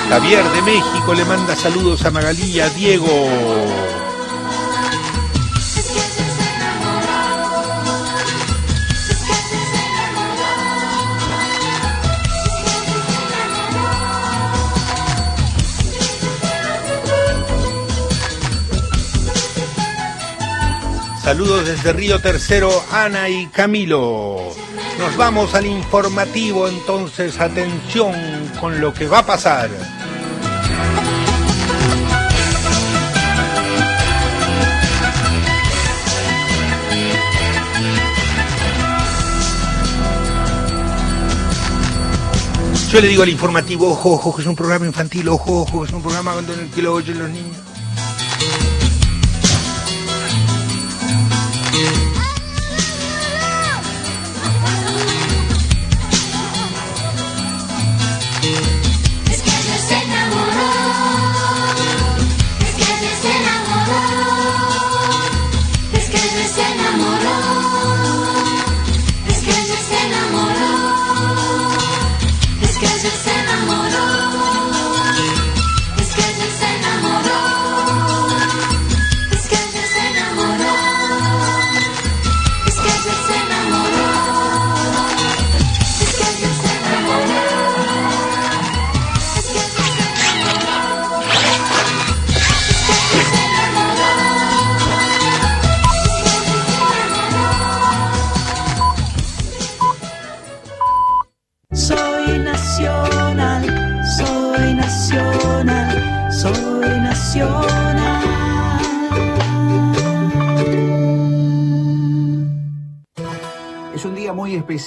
Javier 0.09 0.44
de 0.44 0.62
México 0.62 1.14
le 1.14 1.24
manda 1.24 1.57
saludos 1.57 2.04
a 2.04 2.11
Magalí 2.11 2.61
Diego. 2.76 3.07
Saludos 21.22 21.66
desde 21.66 21.92
Río 21.92 22.20
Tercero, 22.20 22.70
Ana 22.92 23.28
y 23.28 23.48
Camilo. 23.48 24.54
Nos 25.00 25.16
vamos 25.16 25.57
al 25.57 25.66
informativo, 25.66 26.68
entonces 26.68 27.40
atención 27.40 28.14
con 28.61 28.80
lo 28.80 28.94
que 28.94 29.09
va 29.09 29.18
a 29.18 29.26
pasar. 29.26 29.95
Yo 42.97 43.03
le 43.03 43.09
digo 43.09 43.24
al 43.24 43.28
informativo, 43.28 43.90
ojo, 43.90 44.12
ojo, 44.12 44.34
que 44.34 44.40
es 44.40 44.49
un 44.49 44.57
programa 44.57 44.86
infantil, 44.86 45.28
ojo, 45.28 45.61
ojo, 45.61 45.82
que 45.82 45.88
es 45.88 45.92
un 45.92 46.01
programa 46.01 46.32
en 46.38 46.49
el 46.49 46.70
que 46.70 46.80
lo 46.80 46.94
oyen 46.94 47.18
los 47.18 47.28
niños. 47.28 47.59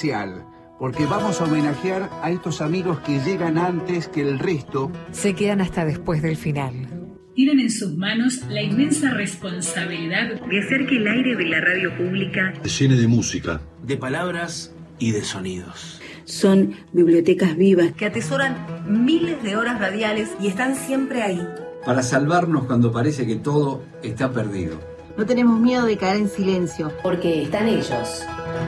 Especial, 0.00 0.46
porque 0.78 1.04
vamos 1.04 1.40
a 1.40 1.44
homenajear 1.44 2.08
a 2.22 2.30
estos 2.30 2.62
amigos 2.62 3.00
que 3.00 3.20
llegan 3.20 3.58
antes 3.58 4.08
que 4.08 4.22
el 4.22 4.38
resto. 4.38 4.90
Se 5.12 5.34
quedan 5.34 5.60
hasta 5.60 5.84
después 5.84 6.22
del 6.22 6.36
final. 6.36 6.88
Tienen 7.34 7.60
en 7.60 7.70
sus 7.70 7.96
manos 7.96 8.40
la 8.48 8.62
inmensa 8.62 9.10
responsabilidad 9.10 10.40
de 10.48 10.58
hacer 10.58 10.86
que 10.86 10.96
el 10.96 11.06
aire 11.06 11.36
de 11.36 11.44
la 11.46 11.60
radio 11.60 11.94
pública 11.96 12.54
Se 12.64 12.68
llene 12.84 12.96
de 13.00 13.06
música. 13.08 13.60
de 13.82 13.96
palabras 13.98 14.74
y 14.98 15.12
de 15.12 15.22
sonidos. 15.22 16.00
Son 16.24 16.74
bibliotecas 16.92 17.56
vivas 17.56 17.92
que 17.92 18.06
atesoran 18.06 18.56
miles 18.88 19.42
de 19.42 19.56
horas 19.56 19.80
radiales 19.80 20.30
y 20.40 20.46
están 20.48 20.76
siempre 20.76 21.22
ahí. 21.22 21.40
Para 21.84 22.02
salvarnos 22.02 22.64
cuando 22.64 22.90
parece 22.92 23.26
que 23.26 23.36
todo 23.36 23.82
está 24.02 24.30
perdido. 24.32 24.78
No 25.16 25.26
tenemos 25.26 25.58
miedo 25.60 25.84
de 25.86 25.96
caer 25.98 26.18
en 26.18 26.28
silencio. 26.28 26.92
Porque 27.02 27.42
están 27.42 27.68
ellos. 27.68 28.24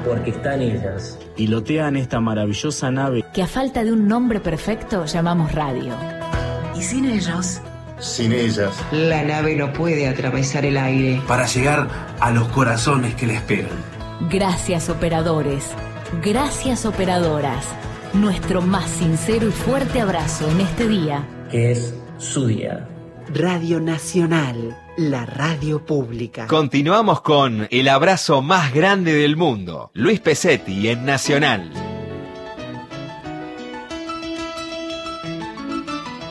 Porque 0.07 0.31
están 0.31 0.61
ellas. 0.63 1.19
Pilotean 1.37 1.97
esta 1.97 2.21
maravillosa 2.21 2.91
nave. 2.91 3.25
Que 3.33 3.43
a 3.43 3.47
falta 3.47 3.85
de 3.85 3.93
un 3.93 4.09
nombre 4.09 4.41
perfecto 4.41 5.05
llamamos 5.07 5.53
radio. 5.53 5.95
Y 6.77 6.83
sin 6.83 7.05
ellos, 7.07 7.61
Sin 7.99 8.33
ellas. 8.33 8.73
La 8.91 9.23
nave 9.23 9.55
no 9.55 9.73
puede 9.73 10.09
atravesar 10.09 10.65
el 10.65 10.77
aire. 10.77 11.23
Para 11.29 11.47
llegar 11.47 11.89
a 12.19 12.31
los 12.33 12.49
corazones 12.49 13.15
que 13.15 13.27
la 13.29 13.35
esperan. 13.35 13.71
Gracias 14.29 14.89
operadores. 14.89 15.71
Gracias 16.23 16.85
operadoras. 16.85 17.65
Nuestro 18.13 18.61
más 18.61 18.91
sincero 18.91 19.49
y 19.49 19.53
fuerte 19.53 20.01
abrazo 20.01 20.51
en 20.51 20.61
este 20.61 20.89
día. 20.89 21.25
Que 21.51 21.73
es 21.73 21.95
su 22.19 22.47
día. 22.47 22.89
Radio 23.35 23.81
Nacional, 23.81 24.77
la 24.99 25.25
radio 25.25 25.87
pública. 25.87 26.47
Continuamos 26.49 27.23
con 27.23 27.67
el 27.71 27.89
abrazo 27.89 28.43
más 28.43 28.75
grande 28.75 29.15
del 29.15 29.39
mundo. 29.39 29.91
Luis 29.95 30.21
Pesetti 30.21 30.91
en 30.91 31.07
Nacional. 31.07 31.73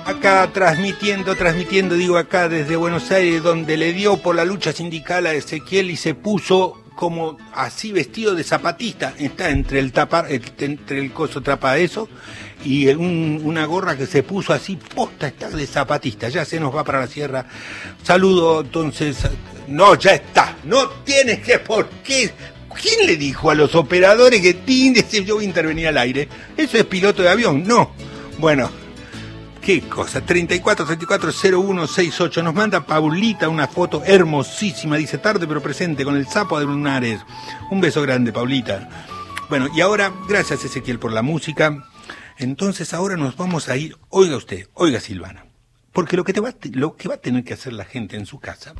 Acá 0.05 0.47
transmitiendo, 0.53 1.35
transmitiendo, 1.35 1.95
digo 1.95 2.17
acá 2.17 2.47
desde 2.47 2.75
Buenos 2.75 3.09
Aires, 3.09 3.41
donde 3.41 3.77
le 3.77 3.93
dio 3.93 4.17
por 4.17 4.35
la 4.35 4.45
lucha 4.45 4.71
sindical 4.71 5.25
a 5.25 5.33
Ezequiel 5.33 5.89
y 5.89 5.95
se 5.95 6.13
puso 6.13 6.83
como 6.95 7.37
así 7.51 7.91
vestido 7.91 8.35
de 8.35 8.43
zapatista. 8.43 9.15
Está 9.17 9.49
entre 9.49 9.79
el 9.79 9.91
tapa, 9.91 10.25
entre 10.29 10.99
el 10.99 11.11
coso 11.13 11.41
trapa 11.41 11.79
eso 11.79 12.07
y 12.63 12.87
un- 12.89 13.41
una 13.43 13.65
gorra 13.65 13.97
que 13.97 14.05
se 14.05 14.23
puso 14.23 14.53
así, 14.53 14.77
posta 14.95 15.27
está 15.27 15.49
de 15.49 15.65
zapatista. 15.67 16.29
Ya 16.29 16.45
se 16.45 16.59
nos 16.59 16.75
va 16.75 16.83
para 16.83 17.01
la 17.01 17.07
sierra. 17.07 17.45
Saludo 18.03 18.61
entonces. 18.61 19.17
No, 19.67 19.95
ya 19.95 20.11
está. 20.11 20.57
No 20.63 20.89
tienes 21.03 21.39
que 21.39 21.59
por 21.59 21.87
qué. 22.03 22.31
¿Quién 22.81 23.05
le 23.05 23.17
dijo 23.17 23.49
a 23.51 23.55
los 23.55 23.75
operadores 23.75 24.41
que 24.41 24.53
tin, 24.53 24.93
dice, 24.93 25.25
yo 25.25 25.35
voy 25.35 25.43
a 25.43 25.47
intervenir 25.47 25.87
al 25.89 25.97
aire? 25.97 26.29
Eso 26.55 26.77
es 26.77 26.85
piloto 26.85 27.21
de 27.21 27.29
avión, 27.29 27.63
no. 27.65 27.91
Bueno, 28.37 28.69
Qué 29.61 29.81
cosa, 29.81 30.21
34 30.21 30.87
34 30.87 31.31
0168. 31.31 32.41
Nos 32.41 32.55
manda 32.55 32.83
Paulita 32.83 33.47
una 33.47 33.67
foto 33.67 34.01
hermosísima. 34.03 34.97
Dice 34.97 35.19
tarde 35.19 35.45
pero 35.47 35.61
presente 35.61 36.03
con 36.03 36.15
el 36.17 36.25
sapo 36.27 36.57
de 36.59 36.65
lunares. 36.65 37.19
Un 37.69 37.79
beso 37.79 38.01
grande, 38.01 38.33
Paulita. 38.33 38.89
Bueno, 39.49 39.67
y 39.75 39.81
ahora, 39.81 40.11
gracias 40.27 40.65
Ezequiel 40.65 40.97
por 40.97 41.13
la 41.13 41.21
música. 41.21 41.90
Entonces 42.41 42.95
ahora 42.95 43.17
nos 43.17 43.37
vamos 43.37 43.69
a 43.69 43.77
ir. 43.77 43.95
Oiga 44.09 44.35
usted, 44.35 44.67
oiga 44.73 44.99
Silvana. 44.99 45.45
Porque 45.91 46.17
lo 46.17 46.23
que, 46.23 46.39
va, 46.41 46.49
a 46.49 47.17
tener 47.17 47.43
que 47.43 47.53
hacer 47.53 47.71
la 47.71 47.85
gente 47.85 48.15
en 48.15 48.25
su 48.25 48.39
casa, 48.39 48.73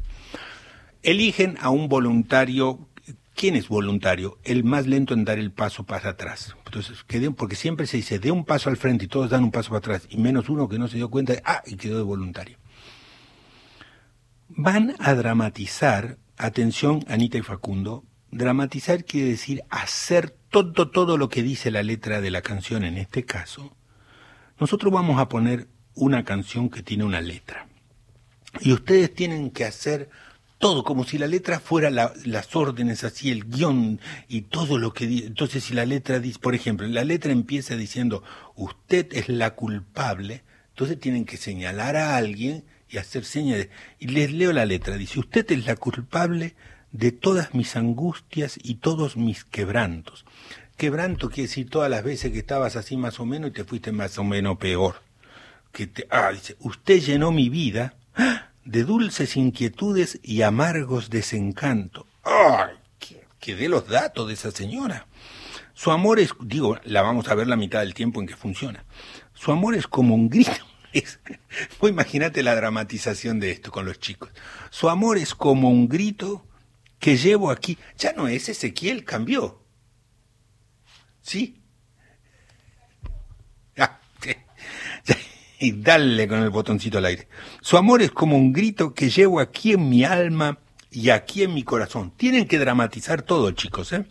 eligen 1.03 1.57
a 1.62 1.70
un 1.70 1.88
voluntario. 1.88 2.88
¿Quién 3.36 3.55
es 3.55 3.68
voluntario? 3.68 4.39
El 4.43 4.64
más 4.64 4.88
lento 4.88 5.14
en 5.14 5.26
dar 5.26 5.38
el 5.38 5.51
paso 5.51 5.84
para 5.84 6.09
atrás. 6.09 6.55
Entonces, 6.66 7.05
porque 7.38 7.55
siempre 7.55 7.86
se 7.86 7.97
dice, 7.97 8.18
de 8.18 8.32
un 8.32 8.45
paso 8.45 8.72
al 8.72 8.78
frente 8.78 9.05
y 9.05 9.07
todos 9.07 9.30
dan 9.30 9.43
un 9.43 9.51
paso 9.51 9.70
para 9.70 9.78
atrás, 9.78 10.07
y 10.09 10.18
menos 10.18 10.49
uno 10.49 10.68
que 10.68 10.80
no 10.80 10.88
se 10.88 10.97
dio 10.97 11.12
cuenta, 11.12 11.34
de, 11.34 11.43
ah, 11.45 11.62
y 11.68 11.76
quedó 11.76 11.97
de 11.97 12.03
voluntario. 12.03 12.57
Van 14.49 14.95
a 14.97 15.14
dramatizar, 15.14 16.18
atención 16.36 17.05
Anita 17.07 17.38
y 17.38 17.41
Facundo, 17.43 18.05
dramatizar 18.32 19.05
quiere 19.05 19.30
decir 19.30 19.62
hacer 19.70 20.36
todo, 20.51 20.89
todo 20.91 21.17
lo 21.17 21.29
que 21.29 21.41
dice 21.41 21.71
la 21.71 21.81
letra 21.81 22.21
de 22.21 22.29
la 22.29 22.41
canción 22.41 22.83
en 22.83 22.97
este 22.97 23.25
caso. 23.25 23.75
Nosotros 24.59 24.93
vamos 24.93 25.19
a 25.19 25.27
poner 25.27 25.67
una 25.95 26.23
canción 26.23 26.69
que 26.69 26.83
tiene 26.83 27.03
una 27.03 27.21
letra. 27.21 27.67
Y 28.59 28.73
ustedes 28.73 29.13
tienen 29.13 29.49
que 29.49 29.65
hacer 29.65 30.09
todo, 30.59 30.83
como 30.83 31.05
si 31.05 31.17
la 31.17 31.25
letra 31.25 31.59
fuera 31.59 31.89
la- 31.89 32.13
las 32.25 32.55
órdenes, 32.55 33.03
así 33.03 33.31
el 33.31 33.45
guion 33.45 33.99
y 34.27 34.41
todo 34.41 34.77
lo 34.77 34.93
que. 34.93 35.05
Entonces, 35.05 35.63
si 35.63 35.73
la 35.73 35.85
letra 35.85 36.19
dice, 36.19 36.37
por 36.37 36.53
ejemplo, 36.53 36.85
la 36.87 37.03
letra 37.03 37.31
empieza 37.31 37.75
diciendo, 37.75 38.23
usted 38.55 39.07
es 39.13 39.27
la 39.29 39.55
culpable, 39.55 40.43
entonces 40.69 40.99
tienen 40.99 41.25
que 41.25 41.37
señalar 41.37 41.95
a 41.95 42.15
alguien 42.17 42.65
y 42.89 42.97
hacer 42.97 43.25
señas. 43.25 43.67
Y 43.99 44.07
les 44.07 44.31
leo 44.31 44.53
la 44.53 44.65
letra, 44.65 44.97
dice, 44.97 45.19
usted 45.19 45.49
es 45.51 45.65
la 45.65 45.75
culpable 45.77 46.55
de 46.91 47.11
todas 47.11 47.55
mis 47.55 47.75
angustias 47.75 48.59
y 48.61 48.75
todos 48.75 49.17
mis 49.17 49.45
quebrantos. 49.45 50.25
Quebranto 50.82 51.29
quiere 51.29 51.43
decir 51.47 51.69
todas 51.69 51.91
las 51.91 52.03
veces 52.03 52.32
que 52.32 52.39
estabas 52.39 52.75
así 52.75 52.97
más 52.97 53.19
o 53.19 53.25
menos 53.27 53.51
y 53.51 53.53
te 53.53 53.63
fuiste 53.63 53.91
más 53.91 54.17
o 54.17 54.23
menos 54.23 54.57
peor. 54.57 55.03
Que 55.71 55.86
te, 55.86 56.07
ah, 56.09 56.32
dice, 56.32 56.55
usted 56.59 56.99
llenó 56.99 57.32
mi 57.32 57.49
vida 57.49 57.93
de 58.65 58.84
dulces 58.84 59.38
inquietudes 59.38 60.19
y 60.23 60.41
amargos 60.41 61.11
desencantos. 61.11 62.07
¡Ay! 62.23 62.73
Que, 62.97 63.23
que 63.39 63.55
dé 63.55 63.69
los 63.69 63.89
datos 63.89 64.27
de 64.27 64.34
esa 64.34 64.49
señora. 64.49 65.05
Su 65.75 65.91
amor 65.91 66.19
es, 66.19 66.34
digo, 66.39 66.79
la 66.84 67.03
vamos 67.03 67.27
a 67.27 67.36
ver 67.36 67.45
la 67.45 67.57
mitad 67.57 67.82
del 67.82 67.93
tiempo 67.93 68.19
en 68.19 68.25
que 68.25 68.36
funciona. 68.36 68.84
Su 69.36 69.51
amor 69.51 69.75
es 69.75 69.86
como 69.86 70.15
un 70.15 70.32
grito. 70.32 70.65
Imagínate 71.88 72.41
la 72.41 72.55
dramatización 72.55 73.39
de 73.39 73.51
esto 73.51 73.69
con 73.69 73.86
los 73.86 73.99
chicos. 73.99 74.32
Su 74.71 74.89
amor 74.89 75.19
es 75.19 75.36
como 75.36 75.69
un 75.69 75.88
grito 75.88 76.43
que 76.97 77.17
llevo 77.17 77.51
aquí. 77.51 77.77
Ya 77.99 78.13
no 78.13 78.27
es 78.27 78.49
Ezequiel, 78.49 79.05
cambió. 79.05 79.61
¿Sí? 81.22 81.61
Ah, 83.78 83.99
sí. 84.22 84.36
Y 85.59 85.72
dale 85.74 86.28
con 86.28 86.41
el 86.41 86.49
botoncito 86.49 86.97
al 86.97 87.05
aire. 87.05 87.28
Su 87.61 87.78
amor 87.78 88.01
es 88.01 88.11
como 88.11 88.36
un 88.36 88.51
grito 88.51 88.93
que 88.93 89.09
llevo 89.09 89.39
aquí 89.39 89.74
en 89.74 89.89
mi 89.89 90.03
alma 90.03 90.57
y 90.89 91.09
aquí 91.09 91.43
en 91.43 91.53
mi 91.53 91.63
corazón. 91.63 92.11
Tienen 92.17 92.47
que 92.47 92.59
dramatizar 92.59 93.22
todo, 93.22 93.51
chicos, 93.51 93.93
¿eh? 93.93 94.05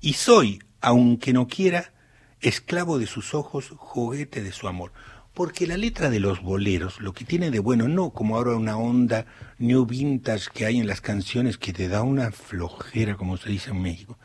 Y 0.00 0.14
soy, 0.14 0.62
aunque 0.80 1.32
no 1.32 1.46
quiera, 1.46 1.92
esclavo 2.40 2.98
de 2.98 3.06
sus 3.06 3.34
ojos, 3.34 3.72
juguete 3.76 4.42
de 4.42 4.52
su 4.52 4.66
amor. 4.66 4.92
Porque 5.34 5.66
la 5.68 5.76
letra 5.76 6.10
de 6.10 6.18
los 6.18 6.42
boleros, 6.42 7.00
lo 7.00 7.12
que 7.12 7.24
tiene 7.24 7.52
de 7.52 7.60
bueno, 7.60 7.86
no 7.86 8.10
como 8.10 8.36
ahora 8.36 8.56
una 8.56 8.76
onda 8.76 9.26
new 9.58 9.86
vintage 9.86 10.48
que 10.52 10.66
hay 10.66 10.78
en 10.78 10.88
las 10.88 11.00
canciones 11.00 11.56
que 11.56 11.72
te 11.72 11.88
da 11.88 12.02
una 12.02 12.32
flojera, 12.32 13.16
como 13.16 13.36
se 13.36 13.48
dice 13.48 13.70
en 13.70 13.80
México, 13.80 14.18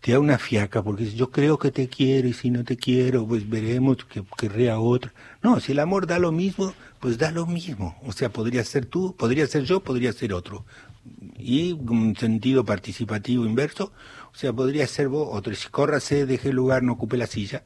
te 0.00 0.12
da 0.12 0.20
una 0.20 0.38
fiaca, 0.38 0.82
porque 0.82 1.10
yo 1.10 1.30
creo 1.30 1.58
que 1.58 1.72
te 1.72 1.88
quiero 1.88 2.28
y 2.28 2.32
si 2.32 2.50
no 2.50 2.62
te 2.62 2.76
quiero, 2.76 3.26
pues 3.26 3.48
veremos 3.48 4.04
que 4.04 4.22
querré 4.38 4.70
a. 4.70 4.76
No, 5.42 5.58
si 5.60 5.72
el 5.72 5.80
amor 5.80 6.06
da 6.06 6.20
lo 6.20 6.30
mismo, 6.30 6.72
pues 7.00 7.18
da 7.18 7.32
lo 7.32 7.44
mismo. 7.46 7.96
O 8.04 8.12
sea, 8.12 8.30
podría 8.30 8.64
ser 8.64 8.86
tú, 8.86 9.16
podría 9.16 9.48
ser 9.48 9.64
yo, 9.64 9.80
podría 9.80 10.12
ser 10.12 10.32
otro. 10.32 10.64
Y 11.36 11.72
un 11.72 12.14
sentido 12.14 12.64
participativo 12.64 13.44
inverso, 13.44 13.92
o 14.32 14.36
sea, 14.36 14.52
podría 14.52 14.86
ser 14.86 15.08
vos, 15.08 15.28
otro, 15.32 15.54
si 15.56 15.68
córrase, 15.68 16.24
deje 16.24 16.50
el 16.50 16.56
lugar, 16.56 16.84
no 16.84 16.92
ocupe 16.92 17.16
la 17.16 17.26
silla. 17.26 17.64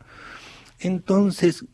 Entonces, 0.79 1.67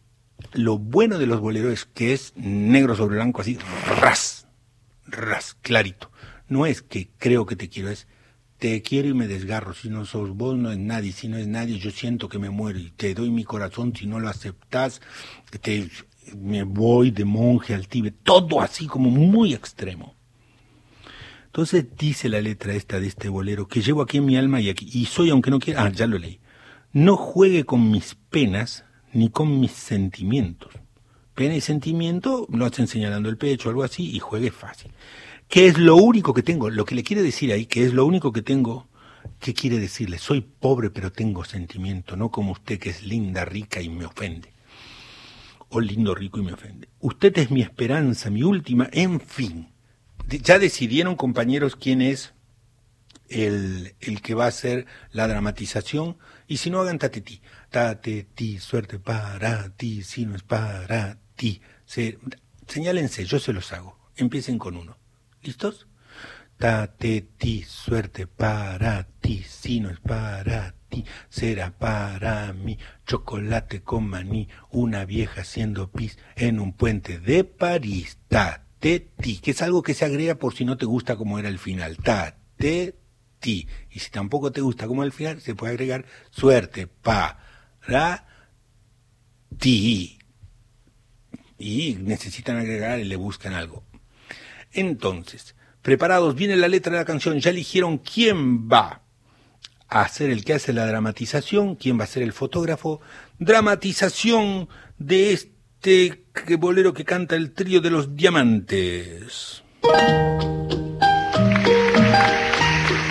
lo 0.53 0.79
bueno 0.79 1.19
de 1.19 1.27
los 1.27 1.41
boleros 1.41 1.73
es 1.73 1.85
que 1.85 2.13
es 2.13 2.33
negro 2.37 2.95
sobre 2.97 3.17
blanco, 3.17 3.41
así, 3.41 3.59
ras, 4.01 4.47
ras, 5.07 5.57
clarito. 5.63 6.11
No 6.49 6.67
es 6.67 6.83
que 6.83 7.11
creo 7.19 7.47
que 7.47 7.57
te 7.57 7.69
quiero, 7.69 7.91
es 7.91 8.07
te 8.63 8.81
quiero 8.81 9.09
y 9.09 9.15
me 9.15 9.27
desgarro. 9.27 9.75
Si 9.75 9.89
no 9.89 10.05
sos 10.05 10.31
vos, 10.31 10.57
no 10.57 10.71
es 10.71 10.79
nadie. 10.79 11.11
Si 11.11 11.27
no 11.27 11.37
es 11.37 11.49
nadie, 11.49 11.81
yo 11.81 11.91
siento 11.91 12.29
que 12.29 12.39
me 12.39 12.49
muero 12.49 12.79
y 12.79 12.93
te 12.93 13.13
doy 13.13 13.29
mi 13.29 13.43
corazón. 13.43 13.93
Si 13.93 14.07
no 14.07 14.21
lo 14.21 14.29
aceptás, 14.29 15.01
te, 15.61 15.91
me 16.39 16.63
voy 16.63 17.11
de 17.11 17.25
monje 17.25 17.75
al 17.75 17.89
Tíbet. 17.89 18.15
Todo 18.23 18.61
así 18.61 18.87
como 18.87 19.11
muy 19.11 19.53
extremo. 19.53 20.15
Entonces 21.47 21.87
dice 21.99 22.29
la 22.29 22.41
letra 22.41 22.73
esta 22.75 23.01
de 23.01 23.09
este 23.09 23.29
bolero 23.29 23.67
que 23.67 23.83
llevo 23.83 24.01
aquí 24.01 24.19
en 24.19 24.27
mi 24.27 24.37
alma 24.37 24.61
y 24.61 24.71
aquí. 24.71 24.89
Y 24.93 25.07
soy, 25.07 25.31
aunque 25.31 25.51
no 25.51 25.59
quiera, 25.59 25.83
ah, 25.83 25.91
ya 25.91 26.07
lo 26.07 26.17
leí. 26.17 26.39
No 26.93 27.17
juegue 27.17 27.65
con 27.65 27.91
mis 27.91 28.15
penas 28.15 28.85
ni 29.13 29.31
con 29.31 29.61
mis 29.61 29.73
sentimientos. 29.73 30.73
Pena 31.35 31.55
y 31.55 31.61
sentimiento 31.61 32.47
lo 32.51 32.67
hacen 32.67 32.87
señalando 32.87 33.29
el 33.29 33.39
pecho, 33.39 33.69
algo 33.69 33.85
así, 33.85 34.15
y 34.15 34.19
juegue 34.19 34.51
fácil. 34.51 34.93
¿Qué 35.49 35.67
es 35.67 35.79
lo 35.79 35.97
único 35.97 36.35
que 36.35 36.43
tengo? 36.43 36.71
Lo 36.71 36.85
que 36.85 36.95
le 36.95 37.03
quiere 37.03 37.23
decir 37.23 37.53
ahí, 37.53 37.67
que 37.67 37.85
es 37.85 37.93
lo 37.93 38.05
único 38.07 38.33
que 38.33 38.43
tengo, 38.43 38.89
¿qué 39.39 39.55
quiere 39.55 39.79
decirle? 39.79 40.19
Soy 40.19 40.41
pobre 40.41 40.91
pero 40.91 41.13
tengo 41.13 41.45
sentimiento, 41.45 42.17
no 42.17 42.31
como 42.31 42.53
usted 42.53 42.79
que 42.79 42.91
es 42.91 43.03
linda, 43.03 43.45
rica 43.45 43.81
y 43.81 43.89
me 43.89 44.07
ofende. 44.07 44.53
O 45.69 45.81
lindo, 45.81 46.15
rico 46.15 46.39
y 46.39 46.43
me 46.43 46.53
ofende. 46.53 46.89
Usted 47.01 47.37
es 47.39 47.51
mi 47.51 47.63
esperanza, 47.63 48.31
mi 48.31 48.43
última, 48.43 48.89
en 48.93 49.21
fin. 49.21 49.69
Ya 50.29 50.59
decidieron, 50.59 51.17
compañeros, 51.17 51.77
quién 51.77 52.03
es 52.03 52.35
el, 53.29 53.95
el 54.01 54.21
que 54.21 54.35
va 54.35 54.45
a 54.45 54.49
hacer 54.49 54.87
la 55.11 55.29
dramatización. 55.29 56.19
Y 56.47 56.59
si 56.59 56.69
no, 56.69 56.81
hagan 56.81 56.99
tatetí. 56.99 57.41
Tatetí, 57.73 58.59
suerte 58.59 58.99
para 58.99 59.71
ti, 59.71 60.03
si 60.03 60.27
no 60.27 60.37
es 60.37 60.43
para 60.43 61.17
ti. 61.35 61.63
Se, 61.87 62.19
señálense, 62.69 63.25
yo 63.25 63.41
se 63.41 63.55
los 63.55 63.73
hago. 63.73 63.99
Empiecen 64.15 64.59
con 64.59 64.77
uno. 64.77 64.99
¿Listos? 65.43 65.87
Tatetí, 66.59 67.63
suerte 67.63 68.27
para 68.27 69.05
ti, 69.05 69.43
si 69.49 69.81
no 69.81 69.89
es 69.89 70.01
para 70.01 70.75
ti, 70.91 71.07
será 71.31 71.71
para 71.71 72.53
mí. 72.53 72.77
Chocolate 73.07 73.83
con 73.83 74.07
maní, 74.07 74.49
una 74.71 75.07
vieja 75.07 75.41
haciendo 75.41 75.91
pis 75.91 76.19
en 76.37 76.61
un 76.61 76.75
puente 76.75 77.21
de 77.21 77.45
París. 77.45 78.19
Tatetí, 78.29 79.39
que 79.39 79.53
es 79.53 79.63
algo 79.63 79.83
que 79.83 79.95
se 79.95 80.05
agrega 80.05 80.35
por 80.35 80.55
si 80.55 80.67
no 80.67 80.77
te 80.77 80.85
gusta 80.85 81.17
como 81.17 81.39
era 81.39 81.49
el 81.49 81.59
final. 81.59 81.97
Tatetí. 81.97 83.67
Y 83.91 83.99
si 83.99 84.11
tampoco 84.11 84.53
te 84.53 84.61
gusta 84.61 84.87
como 84.87 85.03
era 85.03 85.07
el 85.07 85.13
final, 85.13 85.41
se 85.41 85.55
puede 85.55 85.73
agregar 85.73 86.05
suerte 86.31 86.87
para 87.87 88.27
ti. 89.59 90.19
Y 91.59 91.97
necesitan 92.01 92.57
agregar 92.57 92.99
y 92.99 93.05
le 93.05 93.17
buscan 93.17 93.55
algo. 93.55 93.85
Entonces, 94.73 95.55
preparados, 95.83 96.35
viene 96.35 96.57
la 96.57 96.69
letra 96.69 96.93
de 96.93 96.99
la 96.99 97.05
canción, 97.05 97.39
ya 97.39 97.51
eligieron 97.51 97.99
quién 97.99 98.69
va 98.69 99.03
a 99.89 100.09
ser 100.09 100.31
el 100.31 100.45
que 100.45 100.55
hace 100.55 100.73
la 100.73 100.87
dramatización, 100.87 101.77
quién 101.77 102.01
va 102.01 102.05
a 102.05 102.09
ser 102.09 102.23
el 102.23 102.33
fotógrafo. 102.33 103.01
Dramatización 103.39 104.69
de 104.99 105.33
este 105.33 106.25
bolero 106.59 106.95
que 106.95 107.05
canta 107.05 107.37
el 107.37 107.53
trío 107.53 107.81
de 107.81 107.91
los 107.91 108.17
diamantes. 108.17 109.63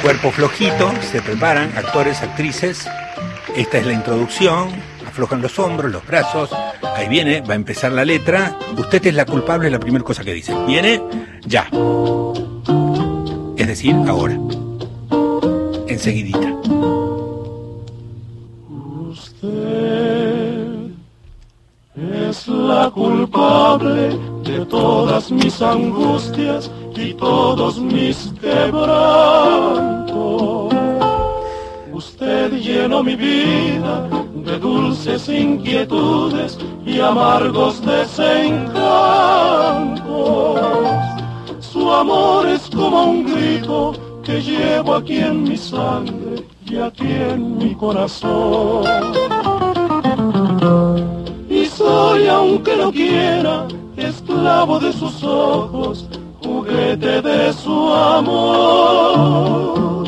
Cuerpo 0.01 0.31
flojito, 0.31 0.91
se 1.03 1.21
preparan, 1.21 1.71
actores, 1.77 2.23
actrices. 2.23 2.87
Esta 3.55 3.79
es 3.79 3.85
la 3.85 3.93
introducción, 3.93 4.69
aflojan 5.05 5.41
los 5.41 5.59
hombros, 5.59 5.91
los 5.91 6.05
brazos. 6.07 6.49
Ahí 6.95 7.09
viene, 7.09 7.41
va 7.41 7.53
a 7.53 7.55
empezar 7.55 7.91
la 7.91 8.05
letra. 8.05 8.57
Usted 8.77 9.05
es 9.07 9.13
la 9.13 9.25
culpable, 9.25 9.67
es 9.67 9.73
la 9.73 9.79
primera 9.79 10.05
cosa 10.05 10.23
que 10.23 10.33
dice. 10.33 10.55
Viene 10.65 11.01
ya. 11.45 11.67
Es 13.57 13.67
decir, 13.67 13.93
ahora. 14.07 14.37
Enseguidita. 15.87 16.53
Usted 19.09 19.71
es 22.29 22.47
la 22.47 22.89
culpable 22.89 24.17
de 24.43 24.65
todas 24.65 25.29
mis 25.29 25.61
angustias 25.61 26.71
y 26.95 27.13
todos 27.15 27.79
mis 27.79 28.31
quebrantos. 28.39 30.01
Usted 32.01 32.51
llenó 32.53 33.03
mi 33.03 33.15
vida 33.15 34.09
de 34.33 34.57
dulces 34.57 35.29
inquietudes 35.29 36.57
y 36.83 36.99
amargos 36.99 37.79
desencantos. 37.85 40.59
Su 41.59 41.91
amor 41.91 42.47
es 42.47 42.67
como 42.75 43.03
un 43.03 43.31
grito 43.31 43.93
que 44.23 44.41
llevo 44.41 44.95
aquí 44.95 45.19
en 45.19 45.43
mi 45.43 45.55
sangre 45.55 46.43
y 46.65 46.77
aquí 46.77 47.05
en 47.05 47.59
mi 47.59 47.75
corazón. 47.75 48.83
Y 51.51 51.67
soy, 51.67 52.27
aunque 52.27 52.77
no 52.77 52.91
quiera, 52.91 53.67
esclavo 53.95 54.79
de 54.79 54.91
sus 54.91 55.23
ojos, 55.23 56.07
juguete 56.43 57.21
de 57.21 57.53
su 57.53 57.93
amor. 57.93 60.00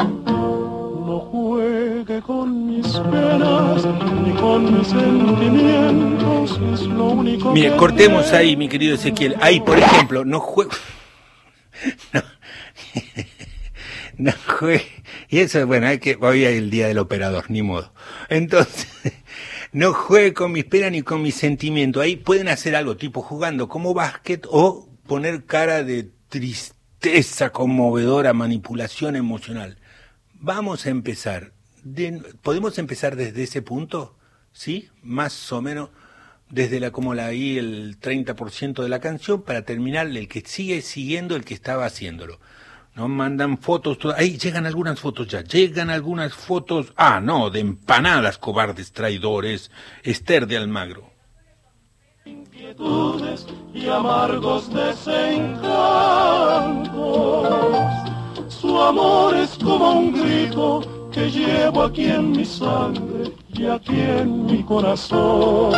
Penas 3.14 3.86
ni 4.24 4.34
con 4.34 4.78
mis 4.78 4.88
sentimientos, 4.88 6.60
es 6.74 6.82
lo 6.88 7.06
único 7.06 7.54
Mire, 7.54 7.72
que 7.72 7.78
cortemos 7.78 8.34
ahí, 8.34 8.58
mi 8.58 8.68
querido 8.68 8.96
Ezequiel. 8.96 9.36
Ahí, 9.42 9.60
por 9.62 9.78
ejemplo, 9.78 10.26
no 10.26 10.40
juego. 10.40 10.72
No, 12.14 12.22
no 14.18 14.32
juegue. 14.48 15.04
Y 15.28 15.40
eso, 15.40 15.66
bueno, 15.68 15.88
hay 15.88 15.98
que, 15.98 16.18
hoy 16.22 16.46
es 16.46 16.58
el 16.58 16.70
día 16.70 16.88
del 16.88 17.00
operador, 17.00 17.46
ni 17.50 17.62
modo. 17.62 17.92
Entonces, 18.30 18.88
no 19.74 19.94
juegue 19.94 20.34
con 20.34 20.52
mis 20.52 20.66
penas 20.66 20.92
ni 20.92 21.02
con 21.02 21.22
mis 21.22 21.36
sentimientos. 21.36 22.04
Ahí 22.04 22.16
pueden 22.16 22.48
hacer 22.48 22.76
algo, 22.76 22.96
tipo 22.96 23.22
jugando 23.22 23.68
como 23.68 23.94
básquet 23.94 24.46
o 24.50 24.88
poner 25.08 25.46
cara 25.46 25.84
de 25.84 26.10
tristeza 26.30 27.50
conmovedora, 27.52 28.34
manipulación 28.34 29.16
emocional. 29.16 29.78
Vamos 30.34 30.86
a 30.86 30.90
empezar. 30.90 31.52
De- 31.84 32.22
¿Podemos 32.42 32.78
empezar 32.78 33.16
desde 33.16 33.44
ese 33.44 33.62
punto? 33.62 34.16
¿Sí? 34.52 34.90
Más 35.02 35.52
o 35.52 35.62
menos 35.62 35.90
desde 36.50 36.80
la 36.80 36.92
como 36.92 37.14
la 37.16 37.28
ahí 37.28 37.58
el 37.58 38.00
30% 38.00 38.84
de 38.84 38.90
la 38.90 39.00
canción 39.00 39.42
para 39.42 39.64
terminar 39.64 40.06
el 40.08 40.28
que 40.28 40.42
sigue 40.46 40.82
siguiendo 40.82 41.36
el 41.36 41.46
que 41.46 41.56
estaba 41.56 41.86
haciéndolo. 41.86 42.40
No 42.96 43.08
mandan 43.08 43.58
fotos, 43.58 43.98
to- 43.98 44.14
ahí 44.16 44.38
llegan 44.38 44.68
algunas 44.68 45.00
fotos 45.00 45.28
ya, 45.28 45.42
llegan 45.44 45.90
algunas 45.90 46.34
fotos, 46.36 46.94
ah 46.96 47.20
no, 47.20 47.50
de 47.50 47.62
empanadas 47.62 48.38
cobardes 48.38 48.92
traidores, 48.92 49.72
Esther 50.04 50.46
de 50.46 50.58
Almagro. 50.58 51.12
inquietudes 52.26 53.48
y 53.74 53.88
amargos 53.90 54.72
desencantos. 54.72 55.74
Su 58.48 58.80
amor 58.82 59.36
es 59.38 59.58
como 59.58 59.92
un 60.00 60.14
grito 60.14 61.03
que 61.14 61.30
llevo 61.30 61.84
aquí 61.84 62.06
en 62.06 62.32
mi 62.32 62.44
sangre 62.44 63.32
y 63.54 63.68
aquí 63.68 64.00
en 64.00 64.46
mi 64.48 64.64
corazón. 64.64 65.72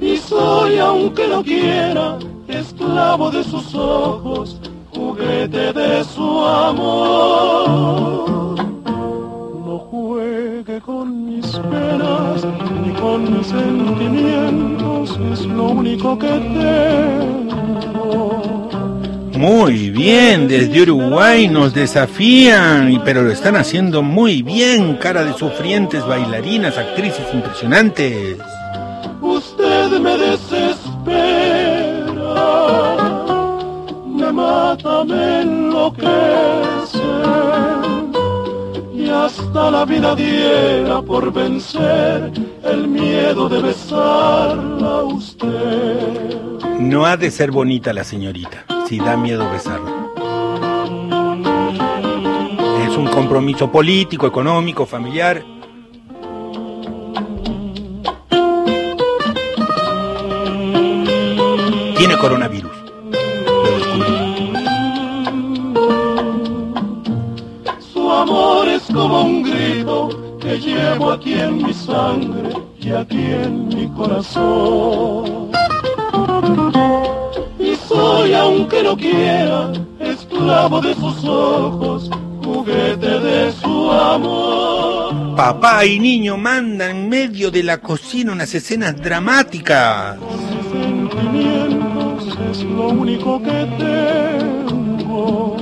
Y 0.00 0.18
soy, 0.18 0.78
aunque 0.78 1.26
no 1.26 1.42
quiera, 1.42 2.18
esclavo 2.46 3.30
de 3.30 3.42
sus 3.44 3.74
ojos, 3.74 4.60
juguete 4.94 5.72
de 5.72 6.04
su 6.04 6.40
amor. 6.44 7.46
No 9.64 9.78
juegue 9.90 10.78
con 10.82 11.24
mis 11.24 11.46
penas 11.46 12.44
ni 12.84 12.92
con 12.92 13.38
mis 13.38 13.46
sentimientos, 13.46 15.18
es 15.32 15.46
lo 15.46 15.70
único 15.70 16.18
que 16.18 16.28
tengo. 16.28 17.46
Muy 19.36 19.90
bien, 19.90 20.48
desde 20.48 20.82
Uruguay 20.82 21.46
nos 21.48 21.74
desafían, 21.74 23.02
pero 23.04 23.22
lo 23.22 23.30
están 23.30 23.54
haciendo 23.56 24.02
muy 24.02 24.42
bien, 24.42 24.96
cara 24.96 25.24
de 25.24 25.34
sufrientes, 25.34 26.06
bailarinas, 26.06 26.78
actrices 26.78 27.26
impresionantes. 27.34 28.38
Usted 29.20 29.98
me 30.00 30.16
desespera, 30.16 31.16
me 34.06 34.32
mata, 34.32 35.04
me 35.04 35.42
enloquece, 35.42 36.98
y 38.94 39.08
hasta 39.10 39.70
la 39.70 39.84
vida 39.84 40.14
diera 40.16 41.02
por 41.02 41.30
vencer 41.30 42.32
el 42.64 42.88
miedo 42.88 43.50
de 43.50 43.60
besarla 43.60 44.88
a 44.88 45.02
usted. 45.02 46.36
No 46.78 47.04
ha 47.04 47.16
de 47.16 47.30
ser 47.30 47.50
bonita 47.50 47.92
la 47.92 48.04
señorita, 48.04 48.64
si 48.86 48.98
da 48.98 49.16
miedo 49.16 49.50
besarla. 49.50 49.90
Es 52.86 52.96
un 52.96 53.08
compromiso 53.08 53.70
político, 53.70 54.26
económico, 54.26 54.86
familiar. 54.86 55.42
Tiene 61.96 62.16
coronavirus. 62.18 62.70
Su 67.92 68.12
amor 68.12 68.68
es 68.68 68.82
como 68.82 69.22
un 69.22 69.42
grito 69.42 70.38
que 70.38 70.60
llevo 70.60 71.10
aquí 71.10 71.34
en 71.34 71.56
mi 71.56 71.74
sangre 71.74 72.52
y 72.78 72.92
aquí 72.92 73.32
en 73.32 73.66
mi 73.68 73.88
corazón. 73.88 75.50
Soy, 77.88 78.34
aunque 78.34 78.82
no 78.82 78.96
quiera, 78.96 79.72
esclavo 80.00 80.80
de 80.80 80.94
sus 80.94 81.24
ojos, 81.24 82.10
juguete 82.42 83.20
de 83.20 83.52
su 83.52 83.90
amor. 83.90 85.36
Papá 85.36 85.84
y 85.84 86.00
niño 86.00 86.36
mandan 86.36 86.90
en 86.90 87.08
medio 87.08 87.50
de 87.50 87.62
la 87.62 87.78
cocina 87.78 88.32
unas 88.32 88.52
escenas 88.54 89.00
dramáticas. 89.00 90.18
Sentimientos 90.72 92.36
es 92.50 92.62
lo 92.64 92.88
único 92.88 93.40
que 93.40 93.68
tengo. 93.78 95.56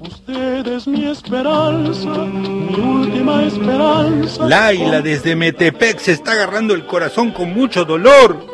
Usted 0.00 0.66
es 0.66 0.86
mi 0.86 1.06
esperanza, 1.10 2.08
mi 2.08 2.74
última 2.74 3.42
esperanza. 3.42 4.46
Laila 4.46 5.02
desde 5.02 5.36
Metepec 5.36 5.98
se 5.98 6.12
está 6.12 6.32
agarrando 6.32 6.72
el 6.72 6.86
corazón 6.86 7.32
con 7.32 7.52
mucho 7.52 7.84
dolor. 7.84 8.46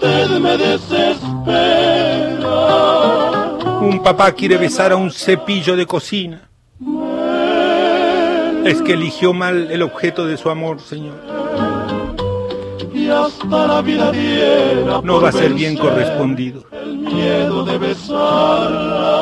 Usted 0.00 0.38
me 0.38 0.56
desespera. 0.56 1.08
Un 3.80 4.00
papá 4.00 4.30
quiere 4.30 4.56
besar 4.56 4.92
a 4.92 4.96
un 4.96 5.10
cepillo 5.10 5.74
de 5.74 5.86
cocina. 5.86 6.48
Es 8.64 8.80
que 8.82 8.92
eligió 8.92 9.32
mal 9.32 9.72
el 9.72 9.82
objeto 9.82 10.24
de 10.24 10.36
su 10.36 10.50
amor, 10.50 10.80
Señor. 10.80 11.16
y 12.94 13.08
hasta 13.08 13.66
la 13.66 13.82
vida 13.82 14.12
diera 14.12 15.00
No 15.02 15.20
va 15.20 15.30
a 15.30 15.32
ser 15.32 15.52
bien 15.54 15.76
correspondido. 15.76 16.62
El 16.70 16.98
miedo 16.98 17.64
de 17.64 17.78
besarla. 17.78 19.18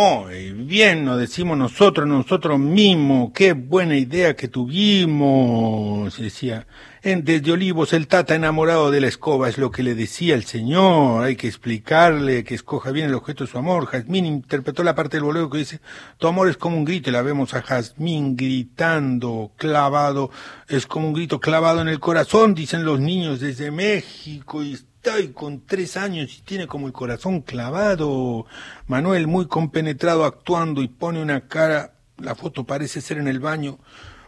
Muy 0.00 0.52
bien, 0.52 1.04
nos 1.04 1.18
decimos 1.18 1.58
nosotros, 1.58 2.06
nosotros 2.08 2.58
mismos, 2.58 3.32
qué 3.34 3.52
buena 3.52 3.98
idea 3.98 4.34
que 4.34 4.48
tuvimos, 4.48 6.16
decía. 6.16 6.66
En 7.02 7.22
Desde 7.22 7.52
Olivos 7.52 7.92
el 7.92 8.06
tata 8.06 8.34
enamorado 8.34 8.90
de 8.90 9.02
la 9.02 9.08
escoba 9.08 9.50
es 9.50 9.58
lo 9.58 9.70
que 9.70 9.82
le 9.82 9.94
decía 9.94 10.34
el 10.34 10.44
señor, 10.44 11.22
hay 11.22 11.36
que 11.36 11.48
explicarle 11.48 12.44
que 12.44 12.54
escoja 12.54 12.92
bien 12.92 13.08
el 13.08 13.14
objeto 13.14 13.44
de 13.44 13.50
su 13.50 13.58
amor. 13.58 13.84
Jazmín 13.84 14.24
interpretó 14.24 14.82
la 14.82 14.94
parte 14.94 15.18
del 15.18 15.24
bolero 15.24 15.50
que 15.50 15.58
dice, 15.58 15.80
tu 16.16 16.28
amor 16.28 16.48
es 16.48 16.56
como 16.56 16.78
un 16.78 16.86
grito, 16.86 17.10
y 17.10 17.12
la 17.12 17.20
vemos 17.20 17.52
a 17.52 17.60
Jazmín 17.60 18.36
gritando, 18.36 19.52
clavado, 19.56 20.30
es 20.66 20.86
como 20.86 21.08
un 21.08 21.12
grito 21.12 21.40
clavado 21.40 21.82
en 21.82 21.88
el 21.88 22.00
corazón, 22.00 22.54
dicen 22.54 22.86
los 22.86 23.00
niños 23.00 23.40
desde 23.40 23.70
México, 23.70 24.62
y 24.62 24.78
ahí 25.08 25.28
con 25.28 25.64
tres 25.64 25.96
años 25.96 26.36
y 26.38 26.42
tiene 26.42 26.66
como 26.66 26.86
el 26.86 26.92
corazón 26.92 27.40
clavado. 27.40 28.46
Manuel 28.86 29.26
muy 29.26 29.46
compenetrado 29.46 30.24
actuando 30.24 30.82
y 30.82 30.88
pone 30.88 31.22
una 31.22 31.48
cara, 31.48 31.94
la 32.18 32.34
foto 32.34 32.64
parece 32.64 33.00
ser 33.00 33.18
en 33.18 33.28
el 33.28 33.40
baño. 33.40 33.78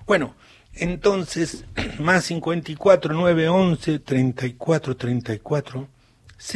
Bueno, 0.06 0.34
entonces, 0.74 1.64
más 1.98 2.24
54 2.24 3.14
9 3.14 3.48
11 3.48 3.98
34 3.98 4.96
34 4.96 5.88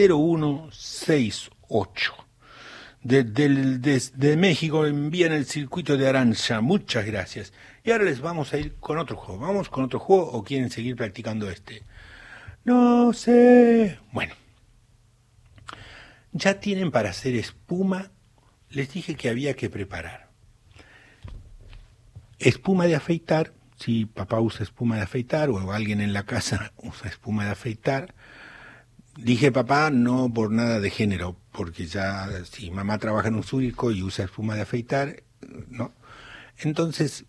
01 0.09 0.69
68. 0.73 2.13
Desde 3.03 3.79
desde 3.79 4.37
México 4.37 4.85
envían 4.85 5.33
el 5.33 5.47
circuito 5.47 5.97
de 5.97 6.09
Arancha. 6.09 6.61
Muchas 6.61 7.05
gracias. 7.07 7.53
Y 7.85 7.93
ahora 7.93 8.05
les 8.05 8.21
vamos 8.21 8.53
a 8.53 8.59
ir 8.59 8.75
con 8.81 8.99
otro 8.99 9.17
juego. 9.17 9.41
¿Vamos 9.41 9.69
con 9.69 9.85
otro 9.85 10.01
juego 10.01 10.25
o 10.33 10.43
quieren 10.43 10.71
seguir 10.71 10.97
practicando 10.97 11.49
este? 11.49 11.85
No 12.67 13.13
sé. 13.13 13.97
Bueno. 14.13 14.35
Ya 16.33 16.59
tienen 16.59 16.91
para 16.91 17.11
hacer 17.11 17.37
espuma. 17.37 18.11
Les 18.71 18.93
dije 18.93 19.15
que 19.15 19.29
había 19.29 19.55
que 19.55 19.71
preparar. 19.71 20.31
Espuma 22.41 22.87
de 22.87 22.97
afeitar. 22.97 23.55
Si 23.79 24.05
papá 24.05 24.41
usa 24.41 24.65
espuma 24.65 24.97
de 24.97 25.03
afeitar 25.03 25.49
o 25.49 25.71
alguien 25.71 26.01
en 26.01 26.13
la 26.13 26.25
casa 26.25 26.73
usa 26.83 27.09
espuma 27.09 27.45
de 27.45 27.53
afeitar. 27.53 28.15
Dije 29.17 29.53
papá 29.53 29.91
no 29.91 30.29
por 30.35 30.51
nada 30.51 30.81
de 30.81 30.91
género, 30.91 31.37
porque 31.53 31.87
ya 31.87 32.29
si 32.45 32.73
mamá 32.73 32.99
trabaja 32.99 33.29
en 33.29 33.37
un 33.37 33.45
circo 33.45 33.93
y 33.93 34.03
usa 34.03 34.25
espuma 34.25 34.57
de 34.57 34.63
afeitar, 34.63 35.23
¿no? 35.69 35.93
Entonces, 36.59 37.27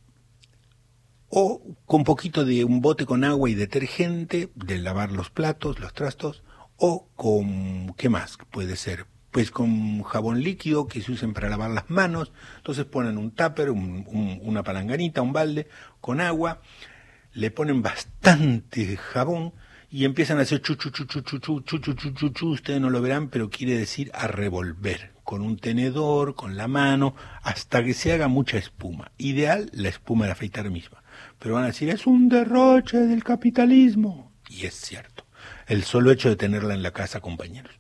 o 1.30 1.62
con 1.86 2.04
poquito 2.04 2.46
de 2.46 2.64
un 2.64 2.82
bote 2.82 3.06
con 3.06 3.24
agua 3.24 3.50
y 3.50 3.56
detergente, 3.56 4.50
de 4.56 4.78
lavar 4.78 5.12
los 5.12 5.30
platos, 5.30 5.80
los 5.80 5.94
trastos, 5.94 6.44
o 6.78 7.08
con, 7.16 7.94
¿qué 7.98 8.10
más 8.10 8.38
puede 8.52 8.76
ser? 8.76 9.06
Pues 9.32 9.52
con 9.52 10.04
jabón 10.04 10.42
líquido 10.42 10.88
que 10.88 11.02
se 11.02 11.12
usen 11.12 11.34
para 11.34 11.50
lavar 11.50 11.72
las 11.72 11.90
manos, 11.90 12.32
entonces 12.58 12.86
ponen 12.86 13.18
un 13.18 13.32
tupper, 13.32 13.70
un- 13.72 14.06
un- 14.08 14.40
una 14.44 14.64
palanganita, 14.64 15.22
un 15.22 15.34
balde 15.34 15.68
con 16.02 16.22
agua, 16.22 16.62
le 17.34 17.52
ponen 17.52 17.82
bastante 17.82 18.98
jabón 18.98 19.54
y 19.92 20.06
empiezan 20.06 20.40
a 20.40 20.42
hacer 20.42 20.62
chu 20.62 20.76
chu 20.76 20.90
chu 20.92 21.06
chu 21.06 21.22
chu 21.22 21.40
chu 21.40 21.62
chu 21.62 21.94
chu 21.94 22.12
chu 22.14 22.30
chu 22.30 22.50
ustedes 22.52 22.82
no 22.82 22.90
lo 22.90 23.02
verán, 23.02 23.30
pero 23.30 23.50
quiere 23.50 23.78
decir 23.78 24.12
a 24.14 24.28
revolver 24.28 25.14
con 25.24 25.42
un 25.42 25.58
tenedor, 25.58 26.36
con 26.36 26.56
la 26.56 26.68
mano, 26.68 27.14
hasta 27.44 27.84
que 27.84 27.94
se 27.94 28.14
haga 28.14 28.28
mucha 28.30 28.58
espuma. 28.58 29.12
Ideal 29.18 29.70
la 29.74 29.90
espuma 29.90 30.26
de 30.26 30.32
afeitar 30.32 30.70
misma. 30.70 31.04
Pero 31.40 31.56
van 31.56 31.66
a 31.66 31.68
decir, 31.68 31.90
es 31.90 32.08
un 32.08 32.30
derroche 32.30 32.98
del 32.98 33.24
capitalismo. 33.24 34.32
Y 34.50 34.66
es 34.66 34.76
cierto. 34.76 35.26
El 35.68 35.84
solo 35.84 36.12
hecho 36.12 36.30
de 36.30 36.36
tenerla 36.36 36.74
en 36.74 36.84
la 36.84 36.92
casa, 36.92 37.20
compañeros. 37.20 37.74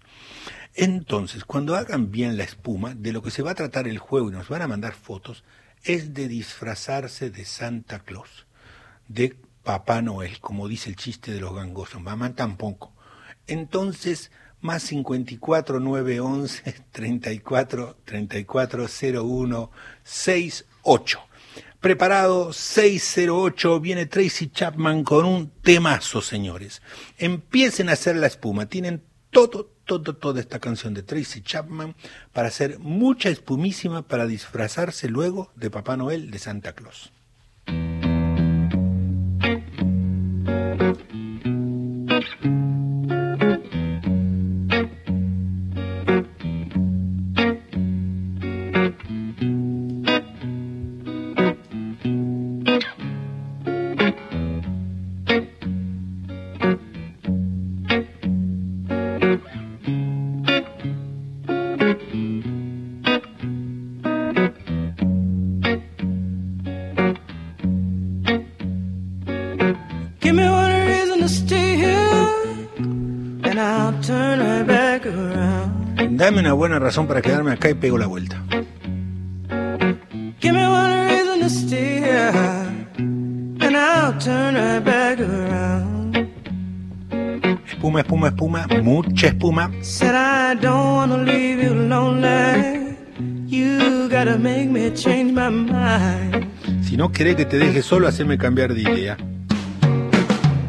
Entonces, 0.73 1.43
cuando 1.43 1.75
hagan 1.75 2.11
bien 2.11 2.37
la 2.37 2.43
espuma, 2.43 2.93
de 2.93 3.11
lo 3.11 3.23
que 3.23 3.31
se 3.31 3.41
va 3.41 3.51
a 3.51 3.55
tratar 3.55 3.87
el 3.87 3.97
juego 3.97 4.29
y 4.29 4.33
nos 4.33 4.49
van 4.49 4.61
a 4.61 4.67
mandar 4.67 4.93
fotos, 4.93 5.43
es 5.83 6.13
de 6.13 6.27
disfrazarse 6.27 7.29
de 7.31 7.45
Santa 7.45 7.99
Claus, 7.99 8.45
de 9.07 9.35
Papá 9.63 10.01
Noel, 10.01 10.39
como 10.39 10.67
dice 10.67 10.89
el 10.89 10.95
chiste 10.95 11.31
de 11.31 11.41
los 11.41 11.55
gangosos. 11.55 12.01
Mamá 12.01 12.35
tampoco. 12.35 12.93
Entonces, 13.47 14.31
más 14.61 14.83
54 14.83 15.79
9 15.79 16.19
11 16.19 16.75
34 16.91 17.97
34 18.05 18.87
01 19.23 19.71
68. 20.03 21.26
Preparado 21.79 22.53
608, 22.53 23.79
viene 23.79 24.07
Tracy 24.07 24.49
Chapman 24.49 25.03
con 25.03 25.25
un 25.25 25.51
temazo, 25.61 26.21
señores. 26.21 26.81
Empiecen 27.19 27.89
a 27.89 27.93
hacer 27.93 28.15
la 28.15 28.25
espuma. 28.25 28.65
Tienen 28.65 29.03
todo, 29.29 29.69
todo, 29.85 30.15
toda 30.15 30.39
esta 30.39 30.59
canción 30.59 30.95
de 30.95 31.03
Tracy 31.03 31.41
Chapman 31.41 31.95
para 32.33 32.47
hacer 32.47 32.79
mucha 32.79 33.29
espumísima 33.29 34.07
para 34.07 34.25
disfrazarse 34.25 35.07
luego 35.07 35.51
de 35.55 35.69
Papá 35.69 35.95
Noel 35.97 36.31
de 36.31 36.39
Santa 36.39 36.73
Claus. 36.73 37.11
Razón 76.87 77.05
para 77.05 77.21
quedarme 77.21 77.51
acá 77.51 77.69
y 77.69 77.73
pego 77.73 77.97
la 77.97 78.07
vuelta. 78.07 78.41
Give 80.39 80.53
me 80.53 80.65
one 80.65 81.07
reason 81.09 81.41
to 81.41 81.49
stay 81.49 81.99
here, 81.99 82.31
and 83.59 83.75
I'll 83.75 84.17
turn 84.17 84.55
right 84.55 84.81
back 84.81 85.19
around. 85.19 86.15
Espuma, 87.67 87.99
espuma, 87.99 88.29
espuma, 88.29 88.67
mucha 88.81 89.27
espuma. 89.27 89.69
Said 89.81 90.15
I 90.15 90.55
don't 90.55 90.95
wanna 90.95 91.17
leave 91.17 91.61
you 91.61 91.73
lonely. 91.73 92.95
You 93.47 94.07
gotta 94.07 94.37
make 94.37 94.69
me 94.69 94.89
change 94.93 95.33
my 95.33 95.49
mind. 95.49 96.47
Si 96.83 96.95
no 96.95 97.11
querés 97.11 97.35
que 97.35 97.43
te 97.43 97.57
deje 97.57 97.81
solo, 97.81 98.07
haceme 98.07 98.37
cambiar 98.37 98.73
de 98.73 98.83
idea. 98.83 99.17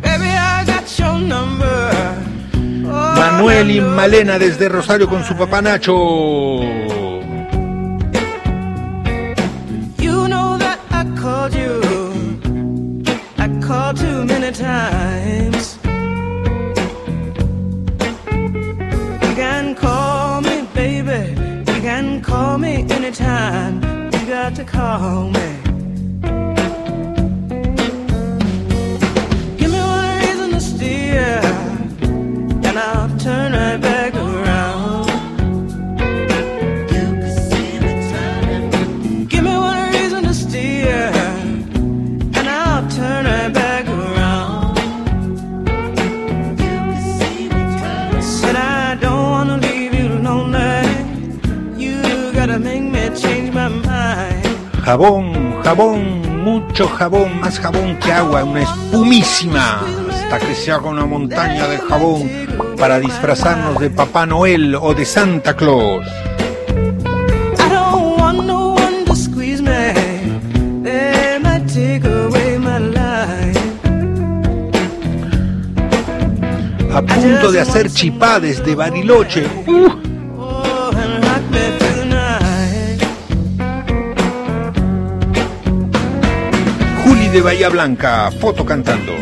Baby, 0.03 0.31
I 0.31 0.65
got 0.66 0.99
your 0.99 1.20
number. 1.20 1.78
Manuel 3.31 3.71
y 3.71 3.81
Malena 3.81 4.39
desde 4.39 4.71
Rosario 4.71 5.07
con 5.07 5.23
su 5.23 5.37
papá 5.37 5.61
Nacho. 5.61 5.95
Jabón, 55.69 56.43
mucho 56.45 56.89
jabón, 56.89 57.40
más 57.40 57.61
jabón 57.61 57.99
que 57.99 58.11
agua, 58.11 58.43
una 58.43 58.62
espumísima. 58.62 59.82
Hasta 60.11 60.39
que 60.39 60.55
se 60.55 60.73
haga 60.73 60.89
una 60.89 61.05
montaña 61.05 61.69
de 61.69 61.77
jabón 61.77 62.31
para 62.78 62.99
disfrazarnos 62.99 63.78
de 63.78 63.90
Papá 63.90 64.24
Noel 64.24 64.74
o 64.74 64.95
de 64.95 65.05
Santa 65.05 65.55
Claus. 65.55 66.07
A 76.95 77.03
punto 77.03 77.53
de 77.53 77.61
hacer 77.61 77.90
chipá 77.90 78.40
desde 78.40 78.74
Bariloche. 78.74 79.47
Uh, 79.66 80.08
de 87.39 87.43
Bahía 87.43 87.69
Blanca, 87.69 88.32
foto 88.32 88.66
cantando. 88.66 89.12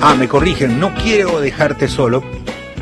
Ah, 0.00 0.14
me 0.18 0.26
corrigen, 0.26 0.80
no 0.80 0.94
quiero 0.94 1.40
dejarte 1.40 1.88
solo. 1.88 2.24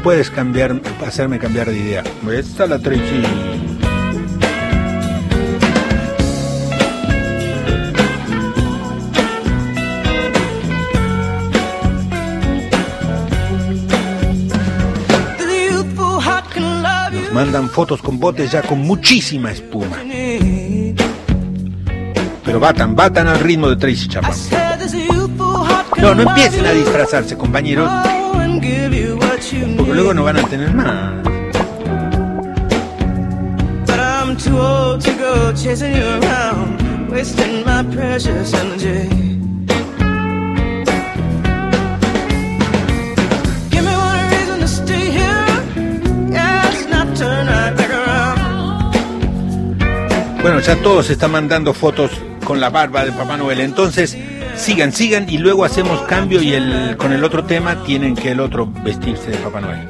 Puedes 0.05 0.31
cambiar, 0.31 0.81
hacerme 1.05 1.40
cambiar 1.40 1.69
de 1.69 1.78
idea. 1.78 2.05
Esta 2.31 2.69
la 2.69 2.78
Tracy. 2.78 3.52
Mandan 17.53 17.69
fotos 17.69 18.01
con 18.01 18.19
botes 18.19 18.51
ya 18.51 18.62
con 18.62 18.79
muchísima 18.81 19.53
espuma. 19.53 19.99
Pero 22.45 22.59
batan, 22.59 22.97
batan 22.97 23.29
al 23.29 23.41
ritmo 23.41 23.69
de 23.69 23.77
Tracy 23.77 24.09
Chapman. 24.09 24.33
No, 25.99 26.15
no 26.15 26.23
empiecen 26.23 26.65
a 26.65 26.73
disfrazarse, 26.73 27.37
compañeros, 27.37 27.91
porque 29.77 29.93
luego 29.93 30.15
no 30.15 30.24
van 30.24 30.39
a 30.39 30.43
tener 30.45 30.73
más. 30.73 31.12
Too 34.33 34.59
old 34.59 35.03
to 35.03 35.12
go 35.12 35.53
chasing 35.53 35.95
you 35.95 36.03
around, 36.03 37.11
wasting 37.11 37.65
my 37.65 37.85
precious 37.95 38.55
energy. 38.55 39.22
Bueno, 50.43 50.59
ya 50.59 50.74
todos 50.82 51.09
están 51.09 51.31
mandando 51.31 51.73
fotos 51.73 52.10
con 52.44 52.60
la 52.60 52.69
barba 52.69 53.05
de 53.05 53.12
Papá 53.12 53.36
Noel. 53.36 53.60
Entonces, 53.60 54.19
sigan, 54.56 54.93
sigan 54.93 55.28
y 55.31 55.39
luego 55.39 55.64
hacemos 55.64 56.02
cambio 56.02 56.43
y 56.43 56.52
el, 56.52 56.97
con 56.97 57.12
el 57.12 57.23
otro 57.23 57.44
tema 57.44 57.85
tienen 57.85 58.16
que 58.16 58.32
el 58.32 58.40
otro 58.40 58.66
vestirse 58.82 59.31
de 59.31 59.36
Papá 59.36 59.60
Noel. 59.60 59.86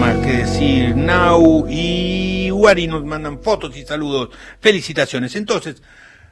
Más 0.00 0.16
que 0.24 0.32
decir. 0.32 0.96
Now 0.96 1.66
y 1.68 2.50
Wari 2.50 2.86
nos 2.86 3.04
mandan 3.04 3.42
fotos 3.42 3.76
y 3.76 3.84
saludos. 3.84 4.30
Felicitaciones. 4.58 5.36
Entonces, 5.36 5.82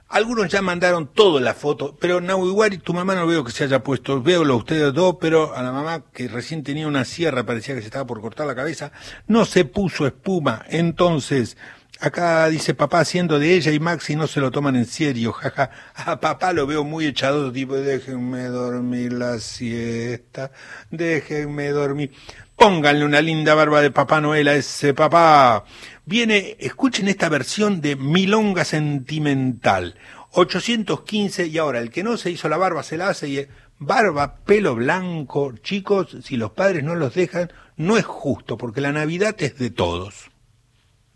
algunos 0.09 0.49
ya 0.49 0.63
mandaron 0.63 1.09
toda 1.09 1.39
la 1.43 1.53
foto, 1.53 1.95
pero 2.01 2.23
Now 2.23 2.47
y 2.47 2.51
Wari, 2.51 2.79
tu 2.79 2.95
mamá 2.95 3.15
no 3.15 3.27
veo 3.27 3.45
que 3.45 3.53
se 3.53 3.65
haya 3.65 3.83
puesto. 3.83 4.23
Veo 4.23 4.43
a 4.43 4.57
ustedes 4.57 4.95
dos, 4.95 5.17
pero 5.21 5.55
a 5.55 5.63
la 5.63 5.71
mamá 5.71 6.05
que 6.15 6.29
recién 6.29 6.63
tenía 6.63 6.87
una 6.87 7.05
sierra, 7.05 7.45
parecía 7.45 7.75
que 7.75 7.83
se 7.83 7.89
estaba 7.89 8.07
por 8.07 8.23
cortar 8.23 8.47
la 8.47 8.55
cabeza, 8.55 8.91
no 9.27 9.45
se 9.45 9.67
puso 9.67 10.07
espuma. 10.07 10.65
Entonces, 10.71 11.59
Acá 12.01 12.49
dice 12.49 12.75
papá 12.75 13.01
haciendo 13.01 13.41
de 13.41 13.55
ella 13.55 13.73
y 13.73 13.81
Maxi 13.81 14.15
no 14.15 14.29
se 14.29 14.39
lo 14.39 14.53
toman 14.53 14.77
en 14.77 14.87
serio, 14.87 15.33
jaja. 15.41 15.71
A 15.97 16.21
papá 16.21 16.53
lo 16.53 16.65
veo 16.65 16.85
muy 16.85 17.07
echado, 17.07 17.51
tipo, 17.51 17.75
déjenme 17.75 18.45
dormir 18.45 19.13
la 19.13 19.41
siesta, 19.41 20.53
déjenme 20.93 21.71
dormir. 21.71 22.13
Pónganle 22.59 23.05
una 23.05 23.21
linda 23.21 23.55
barba 23.55 23.81
de 23.81 23.93
Papá 23.93 24.21
Noel 24.21 24.49
a 24.49 24.57
ese 24.57 24.93
papá. 24.93 25.65
Viene, 26.05 26.57
escuchen 26.59 27.07
esta 27.07 27.29
versión 27.29 27.81
de 27.81 27.95
Milonga 27.95 28.65
Sentimental. 28.65 29.95
815 30.33 31.47
y 31.47 31.59
ahora 31.59 31.79
el 31.79 31.91
que 31.91 32.03
no 32.03 32.17
se 32.17 32.33
hizo 32.33 32.49
la 32.49 32.57
barba 32.57 32.83
se 32.83 32.97
la 32.97 33.11
hace 33.11 33.29
y 33.29 33.47
barba, 33.79 34.39
pelo 34.45 34.75
blanco. 34.75 35.55
Chicos, 35.63 36.17
si 36.25 36.37
los 36.37 36.51
padres 36.51 36.83
no 36.83 36.97
los 36.97 37.15
dejan, 37.15 37.53
no 37.77 37.97
es 37.97 38.05
justo 38.05 38.59
porque 38.59 38.81
la 38.81 38.91
Navidad 38.91 39.37
es 39.39 39.57
de 39.57 39.71
todos. 39.71 40.29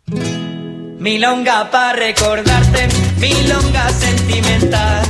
Milonga 0.07 1.69
para 1.73 1.95
recordarte, 1.95 2.89
milonga 3.19 3.89
sentimental. 3.91 5.05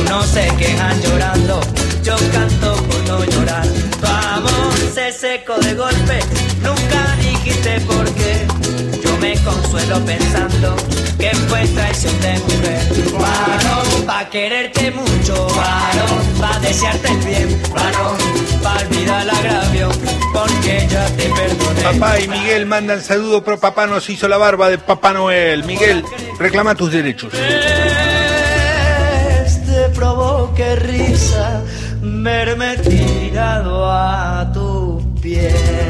Unos 0.00 0.26
se 0.26 0.46
quejan 0.56 1.02
llorando, 1.02 1.60
yo 2.04 2.14
canto 2.32 2.76
por 2.76 3.08
no 3.08 3.24
llorar. 3.24 3.66
Tu 4.00 4.06
amor 4.06 4.53
se 4.94 5.10
secó 5.10 5.58
de 5.58 5.74
golpe, 5.74 6.20
nunca 6.62 7.16
dijiste 7.16 7.80
por 7.80 8.04
qué. 8.14 8.46
Yo 9.02 9.16
me 9.18 9.34
consuelo 9.42 9.98
pensando 10.04 10.76
que 11.18 11.30
fue 11.48 11.66
traición 11.66 12.20
de 12.20 12.38
mujer. 12.38 12.80
Varón, 13.18 14.06
pa' 14.06 14.30
quererte 14.30 14.92
mucho, 14.92 15.48
varón, 15.48 16.22
pa' 16.38 16.60
desearte 16.60 17.08
el 17.08 17.18
bien, 17.18 17.62
varón, 17.74 18.16
pa' 18.62 18.76
olvidar 18.86 19.22
el 19.22 19.30
agravio, 19.30 19.88
porque 20.32 20.86
ya 20.88 21.06
te 21.16 21.24
perdoné. 21.24 21.82
Papá 21.82 22.20
y 22.20 22.28
Miguel 22.28 22.66
mandan 22.66 23.02
saludo, 23.02 23.42
pero 23.42 23.58
papá 23.58 23.88
nos 23.88 24.08
hizo 24.08 24.28
la 24.28 24.36
barba 24.36 24.70
de 24.70 24.78
Papá 24.78 25.12
Noel. 25.12 25.64
Miguel, 25.64 26.04
reclama 26.38 26.76
tus 26.76 26.92
derechos. 26.92 27.32
te 27.32 27.40
provoque 29.92 30.76
risa 30.76 31.64
verme 32.24 32.76
tirado 32.78 33.90
a 33.90 34.50
tu 34.52 34.63
yeah. 35.34 35.83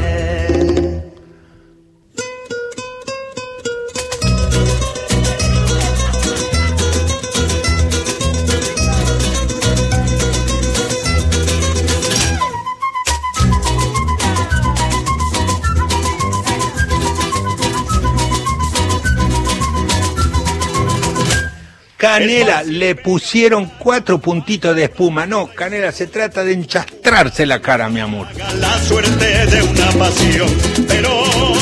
Canela, 22.05 22.61
le 22.61 22.93
pusieron 22.93 23.65
cuatro 23.79 24.19
puntitos 24.19 24.75
de 24.75 24.83
espuma. 24.83 25.25
No, 25.25 25.47
Canela, 25.47 25.91
se 25.91 26.05
trata 26.05 26.43
de 26.43 26.53
enchastrarse 26.53 27.47
la 27.47 27.59
cara, 27.59 27.89
mi 27.89 27.99
amor. 27.99 28.27
la 28.59 28.79
suerte 28.83 29.47
de 29.47 29.63
una 29.63 29.87
pasión, 29.97 30.47
pero 30.87 31.09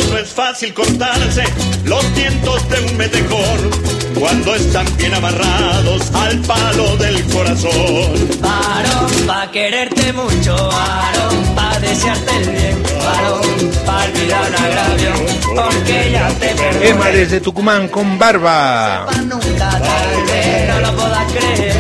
no 0.09 0.17
es 0.17 0.27
fácil 0.27 0.73
cortarse 0.73 1.45
los 1.85 2.13
vientos 2.13 2.69
de 2.69 2.79
un 2.81 2.97
metejón 2.97 3.93
cuando 4.19 4.53
están 4.55 4.85
bien 4.97 5.13
amarrados 5.13 6.11
al 6.13 6.37
palo 6.41 6.97
del 6.97 7.23
corazón. 7.27 8.29
Varón, 8.41 9.11
pa' 9.25 9.49
quererte 9.49 10.11
mucho, 10.11 10.55
varón, 10.55 11.55
pa' 11.55 11.79
desearte 11.79 12.35
el 12.35 12.49
bien, 12.49 12.83
varón, 13.05 13.71
pa' 13.85 14.03
olvidar 14.03 14.49
un 14.49 14.55
agravio, 14.55 15.11
porque 15.55 16.11
ya 16.11 16.27
te 16.39 16.47
perdoné. 16.47 16.89
Emma 16.89 17.07
desde 17.07 17.39
Tucumán 17.39 17.87
con 17.87 18.19
barba. 18.19 19.07
Nunca, 19.25 19.69
tal 19.69 20.32
no 20.67 20.79
lo 20.79 20.95
puedas 20.95 21.31
creer. 21.33 21.73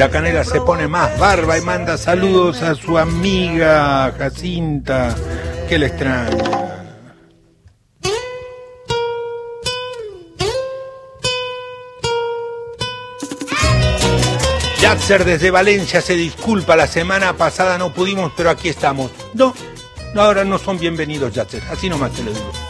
Ya 0.00 0.08
Canela 0.08 0.44
se 0.44 0.60
pone 0.62 0.88
más 0.88 1.18
barba 1.18 1.58
y 1.58 1.60
manda 1.60 1.98
saludos 1.98 2.62
a 2.62 2.74
su 2.74 2.96
amiga 2.96 4.14
Jacinta, 4.16 5.14
que 5.68 5.78
le 5.78 5.86
extraña. 5.88 6.60
Yatzer 14.80 15.26
desde 15.26 15.50
Valencia 15.50 16.00
se 16.00 16.14
disculpa, 16.14 16.74
la 16.76 16.86
semana 16.86 17.34
pasada 17.34 17.76
no 17.76 17.92
pudimos, 17.92 18.32
pero 18.34 18.48
aquí 18.48 18.70
estamos. 18.70 19.10
No, 19.34 19.54
no 20.14 20.22
ahora 20.22 20.44
no 20.44 20.58
son 20.58 20.78
bienvenidos 20.78 21.34
Yatzer, 21.34 21.62
así 21.70 21.90
nomás 21.90 22.12
te 22.12 22.22
lo 22.22 22.32
digo. 22.32 22.69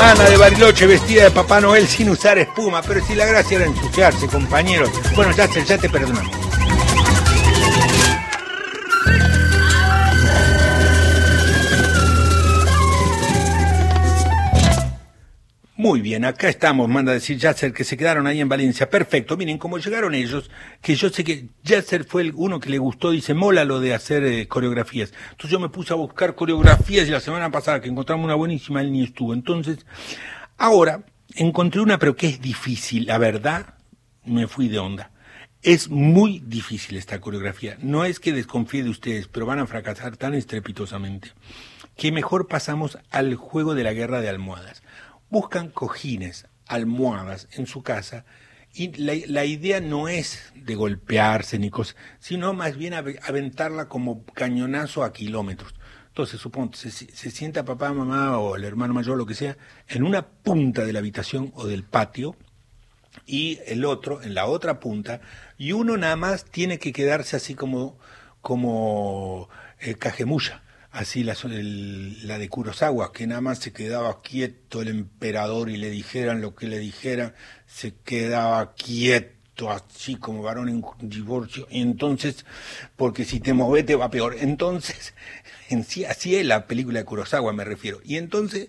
Ana 0.00 0.24
de 0.24 0.36
Bariloche 0.36 0.86
vestida 0.86 1.24
de 1.24 1.30
Papá 1.30 1.60
Noel 1.60 1.88
sin 1.88 2.10
usar 2.10 2.38
espuma, 2.38 2.82
pero 2.82 3.04
si 3.04 3.14
la 3.14 3.24
gracia 3.24 3.56
era 3.56 3.66
ensuciarse, 3.66 4.26
compañeros. 4.26 4.90
Bueno, 5.14 5.32
Yatzer, 5.32 5.64
ya 5.64 5.78
te 5.78 5.88
perdonamos. 5.88 6.45
Muy 15.86 16.00
bien, 16.00 16.24
acá 16.24 16.48
estamos, 16.48 16.88
manda 16.88 17.12
a 17.12 17.14
decir 17.14 17.38
Yasser, 17.38 17.72
que 17.72 17.84
se 17.84 17.96
quedaron 17.96 18.26
ahí 18.26 18.40
en 18.40 18.48
Valencia. 18.48 18.90
Perfecto, 18.90 19.36
miren, 19.36 19.56
como 19.56 19.78
llegaron 19.78 20.16
ellos, 20.16 20.50
que 20.82 20.96
yo 20.96 21.10
sé 21.10 21.22
que 21.22 21.46
Yasser 21.62 22.02
fue 22.02 22.22
el 22.22 22.32
uno 22.34 22.58
que 22.58 22.70
le 22.70 22.78
gustó, 22.78 23.12
dice, 23.12 23.34
mola 23.34 23.64
lo 23.64 23.78
de 23.78 23.94
hacer 23.94 24.24
eh, 24.24 24.48
coreografías. 24.48 25.12
Entonces 25.30 25.52
yo 25.52 25.60
me 25.60 25.68
puse 25.68 25.92
a 25.92 25.96
buscar 25.96 26.34
coreografías 26.34 27.06
y 27.06 27.12
la 27.12 27.20
semana 27.20 27.52
pasada 27.52 27.80
que 27.80 27.88
encontramos 27.88 28.24
una 28.24 28.34
buenísima, 28.34 28.80
él 28.80 28.90
ni 28.90 29.04
estuvo. 29.04 29.32
Entonces, 29.32 29.86
ahora 30.58 31.04
encontré 31.36 31.80
una, 31.80 32.00
pero 32.00 32.16
que 32.16 32.26
es 32.30 32.40
difícil, 32.40 33.06
la 33.06 33.18
verdad, 33.18 33.74
me 34.24 34.48
fui 34.48 34.66
de 34.66 34.80
onda. 34.80 35.12
Es 35.62 35.88
muy 35.88 36.42
difícil 36.44 36.96
esta 36.96 37.20
coreografía. 37.20 37.78
No 37.80 38.04
es 38.04 38.18
que 38.18 38.32
desconfíe 38.32 38.82
de 38.82 38.90
ustedes, 38.90 39.28
pero 39.28 39.46
van 39.46 39.60
a 39.60 39.68
fracasar 39.68 40.16
tan 40.16 40.34
estrepitosamente 40.34 41.30
que 41.96 42.10
mejor 42.10 42.48
pasamos 42.48 42.98
al 43.10 43.36
juego 43.36 43.76
de 43.76 43.84
la 43.84 43.92
guerra 43.92 44.20
de 44.20 44.28
almohadas 44.28 44.82
buscan 45.30 45.70
cojines, 45.70 46.46
almohadas 46.66 47.48
en 47.52 47.66
su 47.66 47.82
casa 47.82 48.24
y 48.72 48.92
la, 48.98 49.44
idea 49.44 49.80
no 49.80 50.08
es 50.08 50.52
de 50.54 50.74
golpearse 50.74 51.58
ni 51.58 51.70
cosas, 51.70 51.96
sino 52.18 52.52
más 52.52 52.76
bien 52.76 52.92
ave- 52.92 53.18
aventarla 53.22 53.88
como 53.88 54.24
cañonazo 54.26 55.02
a 55.02 55.12
kilómetros. 55.12 55.74
Entonces, 56.08 56.40
suponte, 56.40 56.76
se, 56.78 56.90
se 56.90 57.30
sienta 57.30 57.64
papá, 57.64 57.92
mamá 57.92 58.38
o 58.38 58.56
el 58.56 58.64
hermano 58.64 58.92
mayor, 58.92 59.16
lo 59.16 59.24
que 59.26 59.34
sea, 59.34 59.56
en 59.88 60.02
una 60.02 60.26
punta 60.26 60.84
de 60.84 60.92
la 60.92 60.98
habitación 60.98 61.52
o 61.54 61.66
del 61.66 61.84
patio 61.84 62.36
y 63.24 63.60
el 63.66 63.84
otro 63.86 64.22
en 64.22 64.34
la 64.34 64.46
otra 64.46 64.78
punta 64.78 65.20
y 65.56 65.72
uno 65.72 65.96
nada 65.96 66.16
más 66.16 66.44
tiene 66.44 66.78
que 66.78 66.92
quedarse 66.92 67.36
así 67.36 67.54
como 67.54 67.98
como 68.42 69.48
eh, 69.80 69.94
cajemulla 69.94 70.62
así 70.96 71.22
la, 71.24 71.34
el- 71.44 72.26
la 72.26 72.38
de 72.38 72.48
Kurosawa 72.48 73.12
que 73.12 73.26
nada 73.26 73.40
más 73.40 73.58
se 73.58 73.72
quedaba 73.72 74.22
quieto 74.22 74.82
el 74.82 74.88
emperador 74.88 75.70
y 75.70 75.76
le 75.76 75.90
dijeran 75.90 76.40
lo 76.40 76.54
que 76.54 76.66
le 76.68 76.78
dijeran 76.78 77.34
se 77.66 77.94
quedaba 78.04 78.74
quieto 78.74 79.70
así 79.70 80.16
como 80.16 80.42
varón 80.42 80.68
en 80.68 80.84
divorcio. 81.08 81.66
Y 81.70 81.80
entonces 81.82 82.44
porque 82.96 83.24
si 83.24 83.40
te 83.40 83.54
moves 83.54 83.86
te 83.86 83.94
va 83.96 84.10
peor. 84.10 84.36
Entonces 84.40 85.14
en 85.70 85.84
sí 85.84 86.04
así 86.04 86.36
es 86.36 86.46
la 86.46 86.66
película 86.66 86.98
de 87.00 87.04
Kurosawa 87.04 87.52
me 87.52 87.64
refiero. 87.64 88.00
Y 88.04 88.16
entonces 88.16 88.68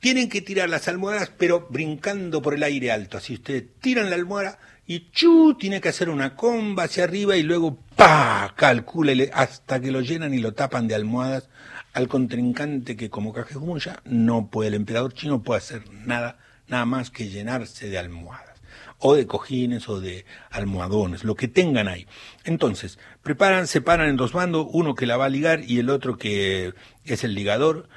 tienen 0.00 0.28
que 0.28 0.40
tirar 0.42 0.68
las 0.68 0.88
almohadas, 0.88 1.32
pero 1.36 1.66
brincando 1.70 2.40
por 2.42 2.54
el 2.54 2.62
aire 2.62 2.92
alto. 2.92 3.18
Así 3.18 3.34
ustedes 3.34 3.64
tiran 3.80 4.10
la 4.10 4.16
almohada 4.16 4.58
y 4.90 5.10
chu, 5.10 5.54
tiene 5.58 5.82
que 5.82 5.90
hacer 5.90 6.08
una 6.08 6.34
comba 6.34 6.84
hacia 6.84 7.04
arriba 7.04 7.36
y 7.36 7.42
luego 7.42 7.76
pa, 7.94 8.54
calcúlele 8.56 9.30
hasta 9.34 9.80
que 9.82 9.90
lo 9.90 10.00
llenan 10.00 10.32
y 10.32 10.38
lo 10.38 10.54
tapan 10.54 10.88
de 10.88 10.94
almohadas 10.94 11.50
al 11.92 12.08
contrincante 12.08 12.96
que 12.96 13.10
como 13.10 13.34
Cajemuya 13.34 14.00
no 14.06 14.48
puede, 14.48 14.68
el 14.68 14.74
emperador 14.74 15.12
chino 15.12 15.42
puede 15.42 15.58
hacer 15.58 15.82
nada, 15.92 16.38
nada 16.68 16.86
más 16.86 17.10
que 17.10 17.28
llenarse 17.28 17.90
de 17.90 17.98
almohadas 17.98 18.62
o 18.98 19.14
de 19.14 19.26
cojines 19.26 19.90
o 19.90 20.00
de 20.00 20.24
almohadones, 20.50 21.22
lo 21.22 21.34
que 21.34 21.48
tengan 21.48 21.86
ahí. 21.86 22.06
Entonces, 22.44 22.98
preparan, 23.22 23.66
se 23.66 23.82
paran 23.82 24.08
en 24.08 24.16
dos 24.16 24.32
bandos, 24.32 24.68
uno 24.70 24.94
que 24.94 25.06
la 25.06 25.18
va 25.18 25.26
a 25.26 25.28
ligar 25.28 25.62
y 25.64 25.80
el 25.80 25.90
otro 25.90 26.16
que 26.16 26.72
es 27.04 27.24
el 27.24 27.34
ligador. 27.34 27.90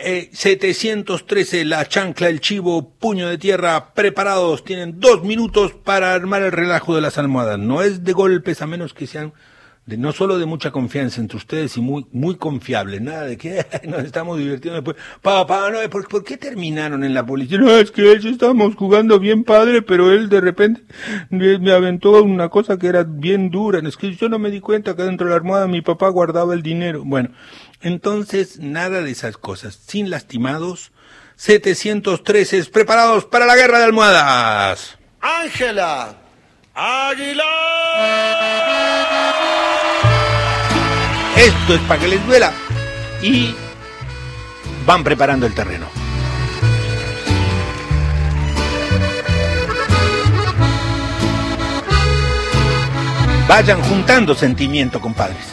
Eh, 0.00 0.30
713, 0.32 1.64
la 1.64 1.84
chancla, 1.88 2.28
el 2.28 2.40
chivo, 2.40 2.88
puño 2.88 3.28
de 3.28 3.36
tierra, 3.36 3.94
preparados. 3.94 4.62
Tienen 4.62 5.00
dos 5.00 5.24
minutos 5.24 5.72
para 5.72 6.14
armar 6.14 6.42
el 6.42 6.52
relajo 6.52 6.94
de 6.94 7.00
las 7.00 7.18
almohadas. 7.18 7.58
No 7.58 7.82
es 7.82 8.04
de 8.04 8.12
golpes, 8.12 8.62
a 8.62 8.68
menos 8.68 8.94
que 8.94 9.08
sean 9.08 9.32
de, 9.86 9.96
no 9.96 10.12
solo 10.12 10.38
de 10.38 10.46
mucha 10.46 10.70
confianza 10.70 11.20
entre 11.20 11.38
ustedes 11.38 11.76
y 11.76 11.80
muy, 11.80 12.06
muy 12.12 12.36
confiables. 12.36 13.00
Nada 13.00 13.24
de 13.24 13.36
que 13.36 13.66
nos 13.88 14.04
estamos 14.04 14.38
divirtiendo 14.38 14.80
después. 14.80 14.96
Papá, 15.20 15.68
no, 15.70 15.78
¿por, 15.90 16.06
¿por 16.06 16.22
qué 16.22 16.36
terminaron 16.36 17.02
en 17.02 17.12
la 17.12 17.26
policía? 17.26 17.58
No, 17.58 17.70
es 17.70 17.90
que 17.90 18.02
ellos 18.12 18.26
estábamos 18.26 18.76
jugando 18.76 19.18
bien 19.18 19.42
padre, 19.42 19.82
pero 19.82 20.12
él 20.12 20.28
de 20.28 20.40
repente 20.40 20.82
me, 21.30 21.58
me 21.58 21.72
aventó 21.72 22.22
una 22.22 22.50
cosa 22.50 22.78
que 22.78 22.86
era 22.86 23.02
bien 23.02 23.50
dura. 23.50 23.80
Es 23.80 23.96
que 23.96 24.14
yo 24.14 24.28
no 24.28 24.38
me 24.38 24.52
di 24.52 24.60
cuenta 24.60 24.94
que 24.94 25.02
dentro 25.02 25.26
de 25.26 25.30
la 25.30 25.38
almohada 25.38 25.66
mi 25.66 25.80
papá 25.80 26.08
guardaba 26.10 26.54
el 26.54 26.62
dinero. 26.62 27.02
Bueno, 27.04 27.30
entonces 27.80 28.58
nada 28.58 29.02
de 29.02 29.10
esas 29.10 29.36
cosas. 29.36 29.78
Sin 29.86 30.10
lastimados, 30.10 30.92
713 31.36 32.64
preparados 32.64 33.24
para 33.24 33.46
la 33.46 33.56
guerra 33.56 33.78
de 33.78 33.84
almohadas. 33.84 34.98
Ángela 35.20 36.16
Aguilar. 36.74 37.46
Esto 41.36 41.74
es 41.74 41.80
para 41.82 42.00
que 42.00 42.08
les 42.08 42.26
duela. 42.26 42.52
Y 43.22 43.54
van 44.86 45.04
preparando 45.04 45.46
el 45.46 45.54
terreno. 45.54 45.86
Vayan 53.48 53.80
juntando 53.82 54.34
sentimiento, 54.34 55.00
compadres. 55.00 55.46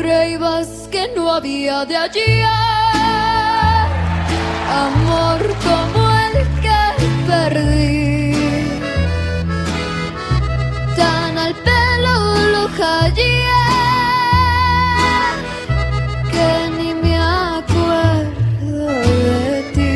Creíbas 0.00 0.68
que 0.92 1.10
no 1.16 1.32
había 1.32 1.84
de 1.84 1.96
allí 1.96 2.42
amor 4.70 5.40
como 5.66 6.00
el 6.24 6.34
que 6.62 6.82
perdí. 7.26 8.32
Tan 10.96 11.36
al 11.36 11.54
pelo 11.66 12.14
lo 12.52 12.68
hallé 12.78 13.42
que 16.32 16.48
ni 16.78 16.94
me 16.94 17.18
acuerdo 17.18 18.86
de 19.42 19.58
ti. 19.74 19.90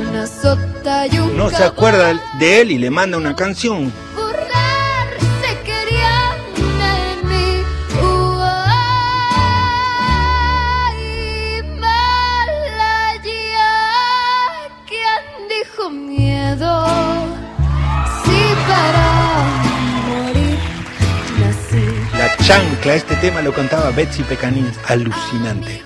Una 0.00 0.26
sota 0.26 1.06
y 1.06 1.18
un 1.20 1.36
No 1.36 1.50
se 1.50 1.62
acuerda 1.62 2.20
de 2.40 2.60
él 2.62 2.72
y 2.72 2.78
le 2.78 2.90
manda 2.90 3.16
una 3.16 3.36
canción. 3.36 3.92
Chancla, 22.42 22.94
este 22.94 23.16
tema 23.16 23.42
lo 23.42 23.52
cantaba 23.52 23.90
Betsy 23.90 24.22
Pecanins. 24.22 24.76
Alucinante. 24.88 25.82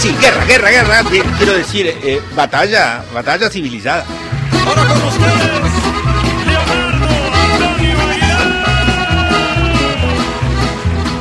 Sí, 0.00 0.16
guerra, 0.18 0.44
guerra, 0.46 0.70
guerra. 0.70 1.02
Quiero 1.36 1.52
decir, 1.52 1.86
eh, 1.86 2.20
batalla, 2.34 3.04
batalla 3.12 3.50
civilizada. 3.50 4.06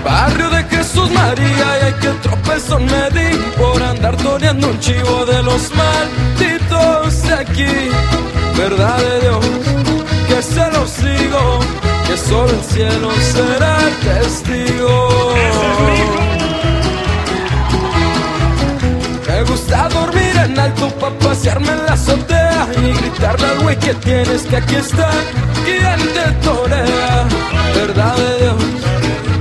Barrio 0.03 0.49
de 0.49 0.63
Jesús 0.63 1.11
María 1.11 1.79
y 1.81 1.85
hay 1.85 1.93
que 1.93 2.07
tropezón 2.21 2.85
me 2.85 3.09
di 3.11 3.37
por 3.57 3.83
andar 3.83 4.15
toreando 4.17 4.69
un 4.69 4.79
chivo 4.79 5.25
de 5.25 5.43
los 5.43 5.71
malditos 5.75 7.21
de 7.23 7.33
aquí. 7.33 7.89
Verdad 8.57 8.97
de 8.97 9.21
Dios, 9.21 9.45
que 10.27 10.41
se 10.41 10.71
los 10.71 11.03
digo, 11.03 11.59
que 12.07 12.17
solo 12.17 12.49
el 12.49 12.63
cielo 12.63 13.11
será 13.33 13.77
testigo. 14.03 15.29
Me 19.39 19.45
gusta 19.45 19.87
dormir 19.87 20.35
en 20.35 20.59
alto 20.59 20.89
para 20.99 21.17
pasearme 21.17 21.69
en 21.69 21.85
la 21.85 21.93
azotea 21.93 22.67
y 22.75 22.91
gritarle 22.91 23.47
al 23.47 23.59
güey 23.59 23.79
que 23.79 23.93
tienes 23.93 24.41
que 24.41 24.57
aquí 24.57 24.75
está 24.75 25.09
quien 25.63 26.13
te 26.13 26.31
torea. 26.45 27.25
Verdad 27.73 28.17
de 28.17 28.37
Dios, 28.41 28.63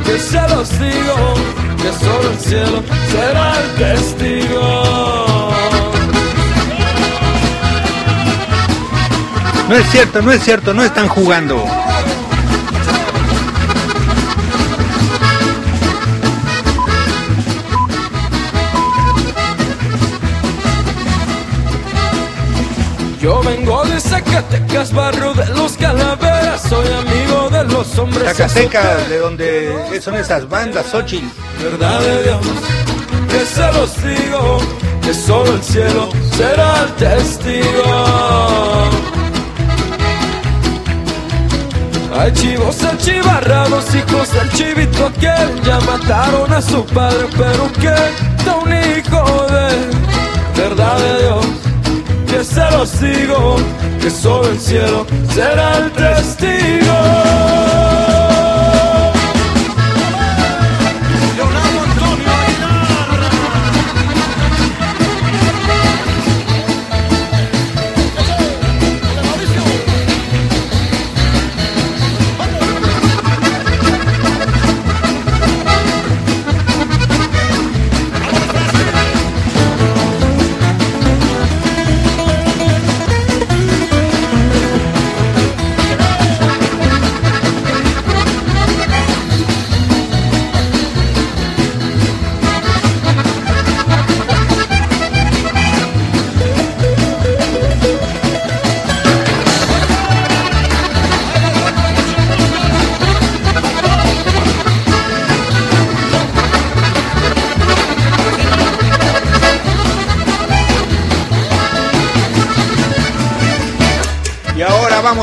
que 0.05 0.19
se 0.21 0.41
los 0.51 0.71
digo, 0.79 1.35
que 1.83 1.93
solo 2.05 2.31
el 2.31 2.39
cielo 2.39 2.83
será 3.11 3.55
el 3.61 3.71
testigo. 3.75 5.51
No 9.69 9.75
es 9.75 9.91
cierto, 9.91 10.23
no 10.23 10.31
es 10.31 10.45
cierto, 10.45 10.75
no 10.75 10.85
están 10.85 11.09
jugando. 11.09 11.65
Yo 23.29 23.43
vengo 23.43 23.85
de 23.85 24.01
Zacatecas, 24.01 24.91
barrio 24.91 25.35
de 25.35 25.45
los 25.49 25.77
calaveras, 25.77 26.63
soy 26.63 26.87
amigo 26.87 27.51
de 27.51 27.63
los 27.65 27.99
hombres. 27.99 28.35
Zacatecas, 28.35 29.07
de 29.11 29.19
donde 29.19 30.01
son 30.01 30.15
esas 30.15 30.49
bandas, 30.49 30.87
Xochitl. 30.87 31.27
Verdad 31.63 32.01
de 32.01 32.23
Dios, 32.23 32.41
que 33.29 33.45
se 33.45 33.73
los 33.75 34.03
digo, 34.03 34.59
que 35.03 35.13
solo 35.13 35.57
el 35.57 35.63
cielo 35.63 36.09
será 36.39 36.85
el 36.85 36.93
testigo. 36.95 37.85
Hay 42.19 42.33
chivos 42.33 42.83
achivarrados, 42.83 43.95
hijos 43.95 44.33
del 44.33 44.51
chivito 44.53 45.05
aquel, 45.05 45.63
ya 45.65 45.79
mataron 45.81 46.51
a 46.51 46.63
su 46.63 46.83
padre, 46.87 47.27
pero 47.37 47.71
que 47.75 47.95
da 48.47 48.55
un 48.57 48.73
hijo 48.73 49.47
de 49.49 50.63
verdad 50.63 50.99
de 50.99 51.23
Dios, 51.25 51.47
que 52.29 52.45
se 52.45 52.71
los 52.71 53.01
digo, 53.01 53.57
que 54.01 54.11
solo 54.11 54.49
el 54.49 54.61
cielo 54.61 55.07
será 55.35 55.79
el 55.79 55.93
testigo. 55.93 57.48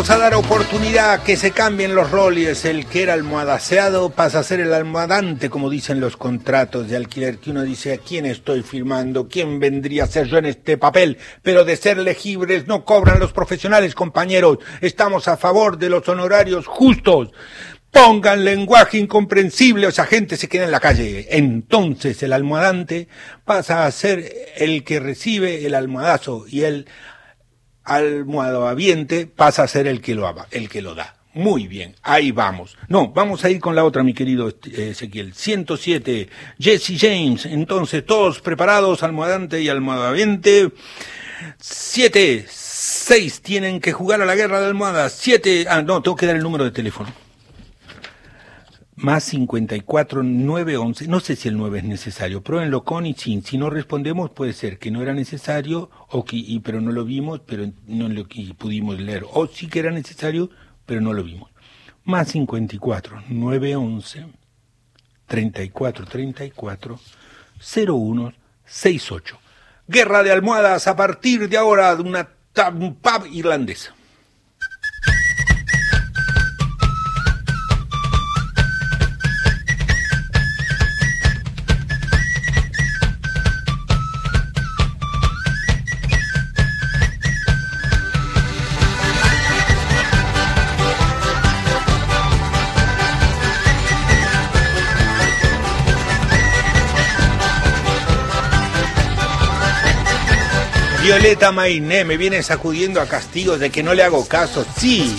Vamos 0.07 0.21
a 0.21 0.29
dar 0.29 0.35
oportunidad 0.35 1.13
a 1.13 1.23
que 1.23 1.35
se 1.35 1.49
cambien 1.49 1.95
los 1.95 2.11
roles. 2.11 2.63
El 2.65 2.85
que 2.85 3.01
era 3.01 3.13
almohadaseado 3.13 4.11
pasa 4.11 4.37
a 4.37 4.43
ser 4.43 4.59
el 4.59 4.71
almohadante, 4.71 5.49
como 5.49 5.67
dicen 5.67 5.99
los 5.99 6.15
contratos 6.15 6.87
de 6.87 6.95
alquiler, 6.95 7.39
que 7.39 7.49
uno 7.49 7.63
dice, 7.63 7.93
¿a 7.93 7.97
quién 7.97 8.27
estoy 8.27 8.61
filmando? 8.61 9.27
¿Quién 9.27 9.59
vendría 9.59 10.03
a 10.03 10.07
ser 10.07 10.27
yo 10.27 10.37
en 10.37 10.45
este 10.45 10.77
papel? 10.77 11.17
Pero 11.41 11.65
de 11.65 11.75
ser 11.75 11.97
legibles 11.97 12.67
no 12.67 12.85
cobran 12.85 13.19
los 13.19 13.33
profesionales, 13.33 13.95
compañeros. 13.95 14.59
Estamos 14.79 15.27
a 15.27 15.37
favor 15.37 15.79
de 15.79 15.89
los 15.89 16.07
honorarios 16.07 16.67
justos. 16.67 17.31
Pongan 17.89 18.45
lenguaje 18.45 18.99
incomprensible 18.99 19.87
o 19.87 19.89
esa 19.89 20.05
gente 20.05 20.37
se 20.37 20.47
queda 20.47 20.65
en 20.65 20.71
la 20.71 20.81
calle. 20.81 21.29
Entonces 21.31 22.21
el 22.21 22.33
almohadante 22.33 23.07
pasa 23.43 23.87
a 23.87 23.91
ser 23.91 24.31
el 24.57 24.83
que 24.83 24.99
recibe 24.99 25.65
el 25.65 25.73
almohadazo 25.73 26.45
y 26.47 26.61
el 26.61 26.85
almohadaviente 27.85 29.27
pasa 29.27 29.63
a 29.63 29.67
ser 29.67 29.87
el 29.87 30.01
que 30.01 30.15
lo, 30.15 30.33
el 30.51 30.69
que 30.69 30.81
lo 30.81 30.95
da. 30.95 31.15
Muy 31.35 31.67
bien, 31.67 31.95
ahí 32.01 32.31
vamos. 32.31 32.77
No, 32.87 33.09
vamos 33.09 33.43
a 33.43 33.49
ir 33.49 33.59
con 33.59 33.75
la 33.75 33.83
otra, 33.83 34.03
mi 34.03 34.13
querido 34.13 34.53
Ezequiel. 34.63 35.33
107, 35.33 36.29
Jesse 36.57 36.97
James. 36.97 37.45
Entonces, 37.45 38.05
todos 38.05 38.39
preparados, 38.39 39.03
almohadante 39.03 39.61
y 39.61 39.67
almohadaviente. 39.67 40.71
Siete, 41.59 42.45
seis 42.49 43.41
tienen 43.41 43.81
que 43.81 43.91
jugar 43.91 44.21
a 44.21 44.25
la 44.25 44.35
guerra 44.35 44.61
de 44.61 44.67
almohadas. 44.67 45.11
Siete, 45.11 45.65
ah, 45.69 45.81
no, 45.81 46.01
tengo 46.01 46.15
que 46.15 46.25
dar 46.25 46.37
el 46.37 46.43
número 46.43 46.63
de 46.63 46.71
teléfono. 46.71 47.24
Más 48.95 49.25
54 49.25 50.23
911. 50.23 51.07
No 51.07 51.19
sé 51.19 51.35
si 51.35 51.49
el 51.49 51.57
9 51.57 51.79
es 51.79 51.83
necesario. 51.83 52.41
Pruébenlo 52.41 52.85
con 52.85 53.05
y 53.05 53.13
sin. 53.13 53.43
Si 53.43 53.57
no 53.57 53.69
respondemos, 53.69 54.31
puede 54.31 54.53
ser 54.53 54.79
que 54.79 54.89
no 54.89 55.01
era 55.01 55.13
necesario, 55.13 55.89
o 56.09 56.23
que, 56.23 56.37
y, 56.37 56.59
pero 56.61 56.79
no 56.79 56.93
lo 56.93 57.03
vimos, 57.03 57.41
pero 57.45 57.69
no 57.87 58.07
lo 58.07 58.25
que 58.27 58.53
pudimos 58.57 58.99
leer. 58.99 59.25
O 59.33 59.47
sí 59.47 59.67
que 59.67 59.79
era 59.79 59.91
necesario, 59.91 60.49
pero 60.85 61.01
no 61.01 61.11
lo 61.11 61.23
vimos. 61.23 61.51
Más 62.05 62.29
54 62.29 63.23
911 63.27 64.27
34 65.27 66.05
34 66.05 66.99
01 67.87 68.33
68. 68.65 69.39
Guerra 69.87 70.23
de 70.23 70.31
almohadas 70.31 70.87
a 70.87 70.95
partir 70.95 71.49
de 71.49 71.57
ahora 71.57 71.95
de 71.95 72.01
una 72.01 72.29
pub 72.53 73.27
irlandesa. 73.31 73.93
Violeta 101.17 101.53
Mainé 101.53 102.03
me 102.03 102.17
viene 102.17 102.43
sacudiendo 102.43 102.99
a 102.99 103.05
castigos 103.05 103.57
de 103.57 103.69
que 103.69 103.81
no 103.81 103.93
le 103.93 104.03
hago 104.03 104.27
caso. 104.27 104.65
Sí. 104.77 105.15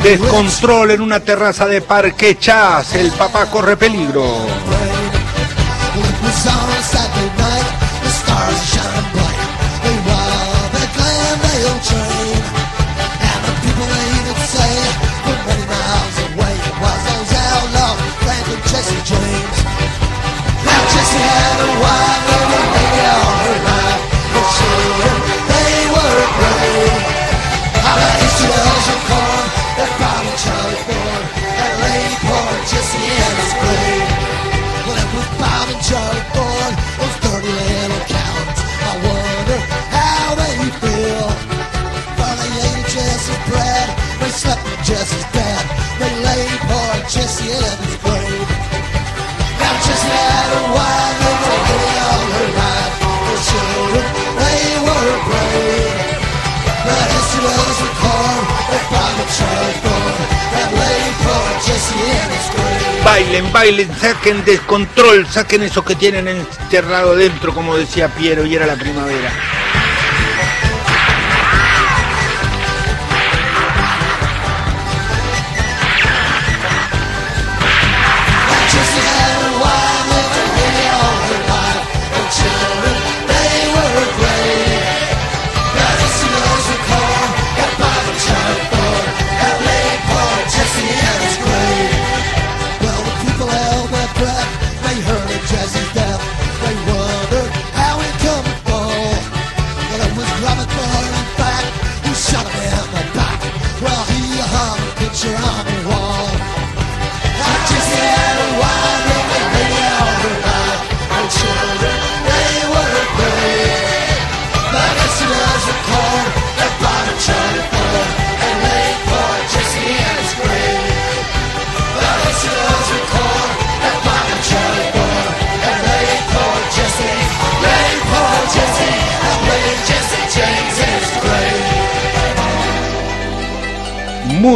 Descontrol 0.00 0.92
en 0.92 1.00
una 1.00 1.18
terraza 1.18 1.66
de 1.66 1.80
Parque 1.80 2.38
Chas. 2.38 2.94
El 2.94 3.10
papá 3.10 3.46
corre 3.46 3.76
peligro. 3.76 4.46
Jesse's 44.90 45.22
dead. 45.30 45.64
They 46.02 46.14
laid 46.26 46.58
poor 46.66 46.94
Jesse 47.06 47.46
in 47.46 47.78
his 47.86 47.96
grave. 48.02 48.50
Now 49.62 49.74
Jesse 49.86 50.10
had 50.10 50.50
a 50.50 50.62
wife 50.74 51.20
and 51.30 51.62
they 51.70 51.94
all 52.10 52.26
her 52.34 52.48
life. 52.58 52.94
The 52.98 53.36
children, 53.46 54.06
they 54.42 54.62
were 54.82 55.14
brave. 55.30 56.10
But 56.82 57.06
history 57.06 57.52
does 57.54 57.78
record 57.86 58.44
that 58.66 58.84
Bobby 58.90 59.24
Charles 59.30 59.78
born 59.86 60.14
that 60.58 60.70
laid 60.74 61.14
poor 61.22 61.48
Jesse 61.62 61.94
in 62.10 62.28
his 62.34 62.48
grave. 62.50 63.04
Bailen, 63.06 63.46
bailen, 63.54 63.90
saquen 63.94 64.44
descontrol, 64.44 65.24
saquen 65.30 65.62
eso 65.62 65.84
que 65.84 65.94
tienen 65.94 66.26
enterrado 66.26 67.14
dentro, 67.14 67.54
como 67.54 67.76
decía 67.76 68.08
Piero, 68.08 68.44
y 68.44 68.56
era 68.56 68.66
la 68.66 68.74
primavera. 68.74 69.30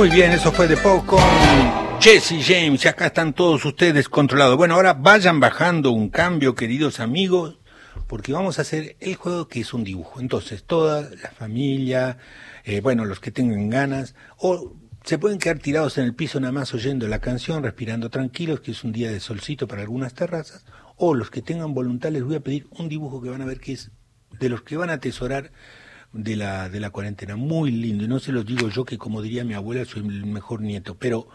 Muy 0.05 0.17
bien, 0.17 0.33
eso 0.33 0.53
fue 0.53 0.69
de 0.69 0.77
poco. 0.77 1.17
Jesse 1.99 2.35
James, 2.47 2.85
y 2.85 2.89
acá 2.89 3.07
están 3.07 3.33
todos 3.33 3.65
ustedes 3.65 4.11
controlados. 4.11 4.55
Bueno, 4.59 4.75
ahora 4.75 4.93
vayan 4.93 5.41
bajando 5.41 5.93
un 5.93 6.11
cambio, 6.11 6.55
queridos 6.55 7.01
amigos, 7.01 7.59
porque 8.07 8.31
vamos 8.35 8.59
a 8.59 8.63
hacer 8.63 8.97
el 9.01 9.15
juego 9.15 9.49
que 9.49 9.61
es 9.61 9.73
un 9.73 9.83
dibujo. 9.83 10.21
Entonces, 10.21 10.65
toda 10.65 11.09
la 11.09 11.31
familia, 11.31 12.19
eh, 12.65 12.83
bueno, 12.83 13.07
los 13.07 13.19
que 13.19 13.31
tengan 13.31 13.71
ganas, 13.71 14.15
o 14.37 14.75
se 15.05 15.17
pueden 15.17 15.39
quedar 15.39 15.59
tirados 15.61 15.97
en 15.97 16.05
el 16.05 16.15
piso 16.15 16.39
nada 16.39 16.53
más 16.53 16.75
oyendo 16.75 17.09
la 17.09 17.21
canción, 17.21 17.63
respirando 17.63 18.11
tranquilos, 18.11 18.61
que 18.61 18.73
es 18.73 18.85
un 18.85 18.93
día 18.93 19.11
de 19.11 19.21
solcito 19.21 19.67
para 19.67 19.81
algunas 19.81 20.13
terrazas, 20.13 20.67
o 20.97 21.15
los 21.15 21.31
que 21.31 21.41
tengan 21.41 21.73
voluntad 21.73 22.11
les 22.11 22.25
voy 22.25 22.35
a 22.35 22.41
pedir 22.41 22.67
un 22.73 22.91
dibujo 22.91 23.23
que 23.23 23.31
van 23.31 23.41
a 23.41 23.47
ver 23.47 23.59
que 23.59 23.73
es 23.73 23.91
de 24.39 24.51
los 24.51 24.61
que 24.61 24.77
van 24.77 24.91
a 24.91 24.95
atesorar 24.95 25.51
de 26.15 26.37
la, 26.37 26.69
de 26.69 26.81
la 26.81 26.91
cuarentena. 26.91 27.37
Muy 27.37 27.71
lindo. 27.71 28.05
Y 28.05 28.09
no 28.09 28.21
se 28.21 28.33
los 28.33 28.47
digo 28.47 28.69
yo 28.69 28.85
que, 28.85 28.97
como 28.97 29.21
diría 29.21 29.45
mi 29.45 29.55
abuela, 29.55 29.85
soy 29.85 30.03
el 30.03 30.25
mejor 30.25 30.63
nieto, 30.63 30.95
pero 30.95 31.29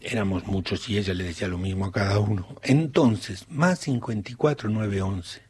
éramos 0.00 0.46
muchos 0.46 0.88
y 0.88 0.98
ella 0.98 1.14
le 1.14 1.24
decía 1.24 1.48
lo 1.48 1.58
mismo 1.58 1.86
a 1.86 1.92
cada 1.92 2.18
uno. 2.18 2.46
Entonces, 2.62 3.46
más 3.48 3.80
54 3.80 4.68
911 4.68 5.42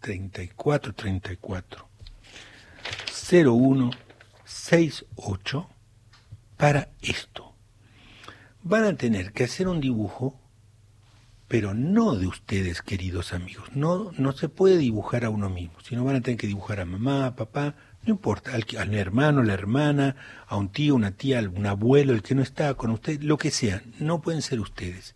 34 0.00 0.92
34 0.92 1.88
01 3.30 3.90
68 4.44 5.68
para 6.56 6.90
esto. 7.00 7.54
Van 8.62 8.84
a 8.84 8.96
tener 8.96 9.32
que 9.32 9.44
hacer 9.44 9.68
un 9.68 9.80
dibujo 9.80 10.40
pero 11.48 11.74
no 11.74 12.14
de 12.16 12.26
ustedes, 12.26 12.82
queridos 12.82 13.32
amigos. 13.32 13.68
No, 13.74 14.12
no 14.16 14.32
se 14.32 14.48
puede 14.48 14.78
dibujar 14.78 15.24
a 15.24 15.30
uno 15.30 15.50
mismo, 15.50 15.78
sino 15.80 16.04
van 16.04 16.16
a 16.16 16.20
tener 16.20 16.38
que 16.38 16.46
dibujar 16.46 16.80
a 16.80 16.84
mamá, 16.84 17.26
a 17.26 17.36
papá, 17.36 17.74
no 18.02 18.12
importa, 18.12 18.54
al, 18.54 18.64
al 18.78 18.94
hermano, 18.94 19.42
la 19.42 19.54
hermana, 19.54 20.16
a 20.46 20.56
un 20.56 20.70
tío, 20.70 20.94
una 20.94 21.12
tía, 21.12 21.40
un 21.40 21.66
abuelo, 21.66 22.12
el 22.12 22.22
que 22.22 22.34
no 22.34 22.42
está 22.42 22.74
con 22.74 22.90
usted, 22.90 23.20
lo 23.22 23.38
que 23.38 23.50
sea, 23.50 23.82
no 23.98 24.20
pueden 24.20 24.42
ser 24.42 24.60
ustedes. 24.60 25.14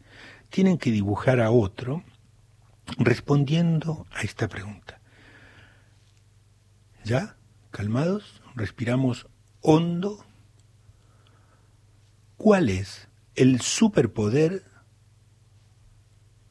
Tienen 0.50 0.78
que 0.78 0.90
dibujar 0.90 1.40
a 1.40 1.50
otro 1.50 2.02
respondiendo 2.98 4.06
a 4.12 4.22
esta 4.22 4.48
pregunta. 4.48 5.00
¿Ya? 7.04 7.36
¿Calmados? 7.70 8.42
Respiramos 8.54 9.26
hondo. 9.60 10.24
¿Cuál 12.36 12.68
es 12.68 13.08
el 13.34 13.60
superpoder 13.60 14.64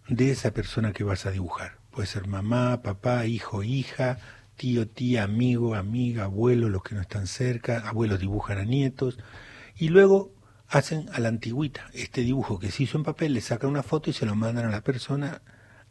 de 0.07 0.31
esa 0.31 0.51
persona 0.51 0.93
que 0.93 1.03
vas 1.03 1.25
a 1.25 1.31
dibujar. 1.31 1.77
Puede 1.91 2.07
ser 2.07 2.27
mamá, 2.27 2.81
papá, 2.81 3.25
hijo, 3.25 3.63
hija, 3.63 4.19
tío, 4.55 4.87
tía, 4.87 5.23
amigo, 5.23 5.75
amiga, 5.75 6.25
abuelo, 6.25 6.69
los 6.69 6.83
que 6.83 6.95
no 6.95 7.01
están 7.01 7.27
cerca, 7.27 7.87
abuelos 7.87 8.19
dibujan 8.19 8.57
a 8.57 8.65
nietos, 8.65 9.19
y 9.75 9.89
luego 9.89 10.33
hacen 10.67 11.09
a 11.13 11.19
la 11.19 11.29
antigüita 11.29 11.89
este 11.93 12.21
dibujo 12.21 12.59
que 12.59 12.71
se 12.71 12.83
hizo 12.83 12.97
en 12.97 13.03
papel, 13.03 13.33
le 13.33 13.41
sacan 13.41 13.69
una 13.69 13.83
foto 13.83 14.09
y 14.09 14.13
se 14.13 14.25
lo 14.25 14.35
mandan 14.35 14.65
a 14.65 14.71
la 14.71 14.81
persona 14.81 15.41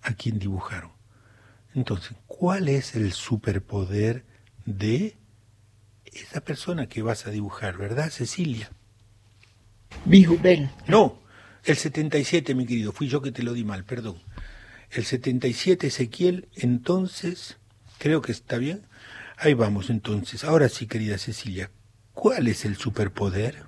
a 0.03 0.15
quien 0.15 0.39
dibujaron. 0.39 0.93
Entonces, 1.75 2.17
¿cuál 2.27 2.69
es 2.69 2.95
el 2.95 3.13
superpoder 3.13 4.25
de 4.65 5.17
esa 6.05 6.41
persona 6.41 6.89
que 6.89 7.03
vas 7.03 7.27
a 7.27 7.31
dibujar, 7.31 7.77
verdad, 7.77 8.11
Cecilia? 8.11 8.71
Bijubel. 10.05 10.71
No, 10.89 11.19
el 11.67 11.77
77, 11.77 12.55
mi 12.55 12.65
querido, 12.65 12.93
fui 12.93 13.09
yo 13.09 13.21
que 13.21 13.33
te 13.33 13.43
lo 13.43 13.53
di 13.53 13.65
mal, 13.65 13.85
perdón. 13.85 14.23
El 14.91 15.05
77, 15.05 15.89
Ezequiel, 15.89 16.49
entonces, 16.55 17.59
creo 17.99 18.23
que 18.23 18.33
está 18.33 18.57
bien. 18.57 18.87
Ahí 19.37 19.55
vamos 19.55 19.91
entonces. 19.91 20.45
Ahora 20.45 20.69
sí, 20.69 20.87
querida 20.87 21.19
Cecilia, 21.19 21.71
¿cuál 22.15 22.47
es 22.49 22.65
el 22.65 22.77
superpoder? 22.77 23.65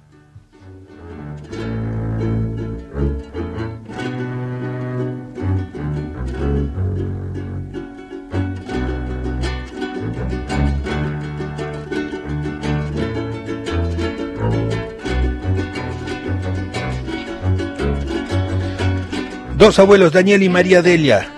Dos 19.58 19.80
abuelos, 19.80 20.12
Daniel 20.12 20.44
y 20.44 20.48
María 20.48 20.82
Delia. 20.82 21.32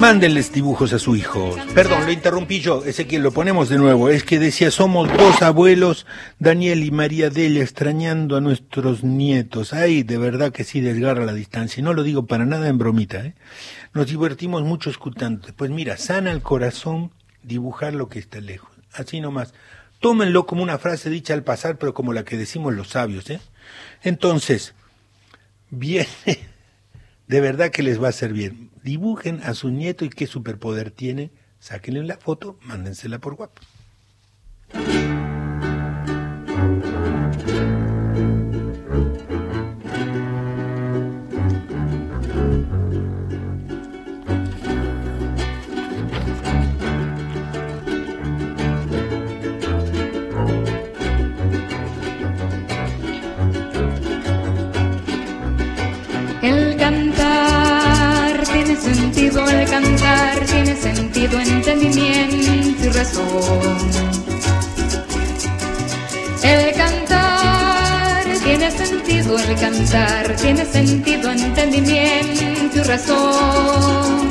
Mándenles 0.00 0.52
dibujos 0.52 0.92
a 0.92 0.98
su 0.98 1.14
hijo. 1.14 1.54
Perdón, 1.72 2.04
lo 2.04 2.10
interrumpí 2.10 2.58
yo, 2.58 2.84
Ezequiel, 2.84 3.22
lo 3.22 3.30
ponemos 3.30 3.68
de 3.68 3.78
nuevo. 3.78 4.08
Es 4.08 4.24
que 4.24 4.40
decía, 4.40 4.72
somos 4.72 5.08
dos 5.16 5.40
abuelos, 5.40 6.04
Daniel 6.40 6.82
y 6.82 6.90
María 6.90 7.30
Delia, 7.30 7.62
extrañando 7.62 8.36
a 8.36 8.40
nuestros 8.40 9.04
nietos. 9.04 9.72
Ay, 9.72 10.02
de 10.02 10.18
verdad 10.18 10.50
que 10.50 10.64
sí 10.64 10.80
desgarra 10.80 11.24
la 11.26 11.32
distancia. 11.32 11.80
Y 11.80 11.84
no 11.84 11.94
lo 11.94 12.02
digo 12.02 12.26
para 12.26 12.44
nada 12.44 12.66
en 12.66 12.76
bromita, 12.76 13.24
¿eh? 13.24 13.34
Nos 13.94 14.08
divertimos 14.08 14.64
mucho 14.64 14.90
escuchando. 14.90 15.46
Pues 15.54 15.70
mira, 15.70 15.96
sana 15.96 16.32
el 16.32 16.42
corazón 16.42 17.12
dibujar 17.44 17.94
lo 17.94 18.08
que 18.08 18.18
está 18.18 18.40
lejos. 18.40 18.72
Así 18.92 19.20
nomás. 19.20 19.54
Tómenlo 20.00 20.44
como 20.44 20.64
una 20.64 20.78
frase 20.78 21.08
dicha 21.08 21.34
al 21.34 21.44
pasar, 21.44 21.78
pero 21.78 21.94
como 21.94 22.12
la 22.12 22.24
que 22.24 22.36
decimos 22.36 22.74
los 22.74 22.88
sabios, 22.88 23.30
¿eh? 23.30 23.38
Entonces, 24.02 24.74
viene 25.70 26.08
de 27.28 27.40
verdad 27.40 27.70
que 27.70 27.82
les 27.82 28.02
va 28.02 28.08
a 28.08 28.12
bien. 28.32 28.70
Dibujen 28.82 29.40
a 29.44 29.54
su 29.54 29.70
nieto 29.70 30.04
y 30.04 30.08
qué 30.08 30.26
superpoder 30.26 30.90
tiene, 30.90 31.30
sáquenle 31.60 32.02
la 32.04 32.16
foto, 32.16 32.58
mándensela 32.62 33.18
por 33.18 33.34
WhatsApp. 33.34 33.64
Sentido, 59.28 59.48
el 59.50 59.68
cantar 59.68 60.38
tiene 60.46 60.76
sentido, 60.76 61.40
entendimiento 61.40 62.84
y 62.84 62.88
razón. 62.88 63.78
El 66.42 66.74
cantar 66.74 67.08
sentido 68.70 69.38
el 69.38 69.56
cantar, 69.56 70.36
tiene 70.36 70.64
sentido, 70.64 71.30
entendimiento 71.30 72.78
y 72.78 72.82
razón. 72.82 74.28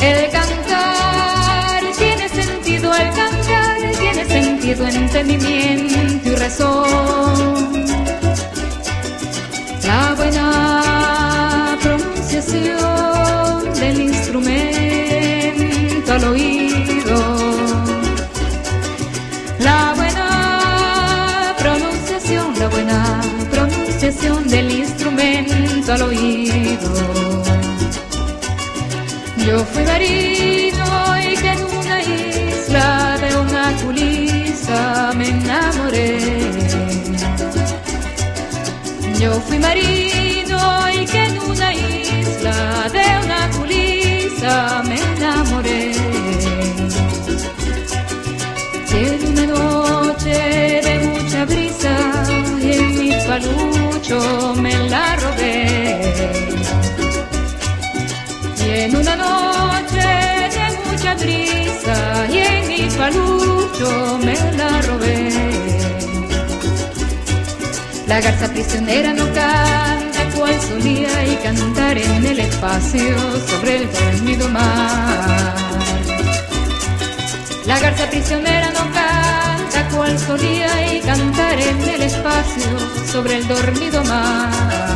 El 0.00 0.30
cantar 0.30 1.82
tiene 1.98 2.28
sentido, 2.28 2.94
el 2.94 3.10
cantar 3.10 3.76
tiene 3.98 4.24
sentido, 4.24 4.86
entendimiento 4.86 6.28
y 6.28 6.34
razón. 6.36 7.21
Al 25.92 26.02
oído. 26.02 26.90
Yo 29.46 29.58
fui 29.72 29.84
marino 29.84 30.86
y 31.18 31.36
que 31.42 31.50
en 31.56 31.62
una 31.80 31.96
isla 32.02 33.18
de 33.22 33.30
una 33.44 33.64
culisa 33.82 35.12
me 35.16 35.28
enamoré. 35.28 36.18
Yo 39.20 39.32
fui 39.46 39.58
marino 39.58 40.60
y 40.98 41.06
que 41.12 41.24
en 41.24 41.38
una 41.50 41.74
isla 41.74 42.56
de 42.96 43.06
una 43.24 43.40
culisa 43.58 44.82
me 44.88 44.96
enamoré. 45.16 45.92
En 49.02 49.20
una 49.30 49.46
noche 49.46 50.36
de 50.86 50.94
mucha 51.06 51.44
brisa 51.44 51.94
en 52.62 52.98
mi 52.98 53.10
palucho 53.26 54.54
me 54.56 54.74
la 54.88 55.16
robé. 55.16 55.31
En 58.84 58.96
una 58.96 59.14
noche 59.14 60.08
de 60.56 60.90
mucha 60.90 61.14
brisa 61.14 62.26
y 62.28 62.38
en 62.38 62.68
mi 62.68 62.90
palucho 62.90 64.18
me 64.24 64.34
la 64.56 64.82
robé. 64.82 65.28
La 68.08 68.20
garza 68.20 68.48
prisionera 68.48 69.12
no 69.12 69.24
canta 69.26 70.22
cual 70.34 70.60
solía 70.60 71.12
y 71.26 71.36
cantar 71.36 71.96
en 71.96 72.26
el 72.26 72.40
espacio 72.40 73.14
sobre 73.48 73.76
el 73.76 73.92
dormido 73.92 74.48
mar. 74.48 75.54
La 77.66 77.78
garza 77.78 78.10
prisionera 78.10 78.68
no 78.72 78.84
canta 78.92 79.88
cual 79.94 80.18
solía 80.18 80.96
y 80.96 81.00
cantar 81.02 81.60
en 81.60 81.80
el 81.88 82.02
espacio 82.02 82.70
sobre 83.12 83.36
el 83.36 83.46
dormido 83.46 84.02
mar. 84.04 84.91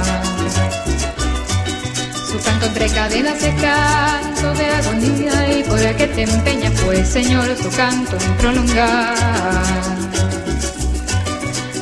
Canto 2.47 2.67
entre 2.67 2.89
cadenas 2.89 3.43
es 3.43 3.55
canto 3.61 4.55
de 4.55 4.67
agonía 4.67 5.59
y 5.59 5.63
por 5.65 5.79
el 5.79 5.97
que 5.97 6.07
te 6.07 6.23
empeñas 6.23 6.73
pues 6.83 7.09
Señor 7.09 7.57
su 7.57 7.71
canto 7.71 8.17
en 8.17 8.37
prolongar. 8.37 9.15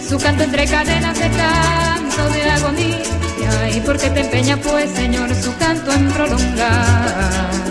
Su 0.09 0.19
canto 0.19 0.43
entre 0.43 0.67
cadenas 0.67 1.19
es 1.21 1.37
canto 1.37 2.29
de 2.31 2.51
agonía 2.51 3.71
y 3.77 3.81
por 3.81 3.99
qué 3.99 4.11
te 4.11 4.21
empeñas 4.21 4.59
pues 4.61 4.91
Señor 4.91 5.35
su 5.35 5.55
canto 5.57 5.93
en 5.93 6.09
prolongar. 6.11 7.64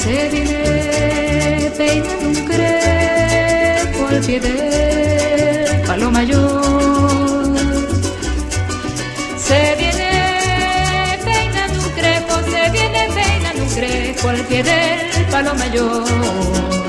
Se 0.00 0.28
viene 0.30 1.72
peinando 1.76 2.28
un 2.28 2.34
crepo 2.46 4.06
al 4.06 4.20
pie 4.24 4.38
del 4.38 5.80
palo 5.86 6.10
mayor. 6.12 7.58
Se 9.36 9.74
viene 9.76 11.18
peinando 11.24 11.78
un 11.84 11.92
crepo, 11.94 12.34
se 12.48 12.70
viene 12.70 13.08
peinando 13.12 13.62
un 13.62 13.70
crepo 13.74 14.28
al 14.28 14.40
pie 14.46 14.62
del 14.62 15.26
palo 15.32 15.54
mayor. 15.56 16.87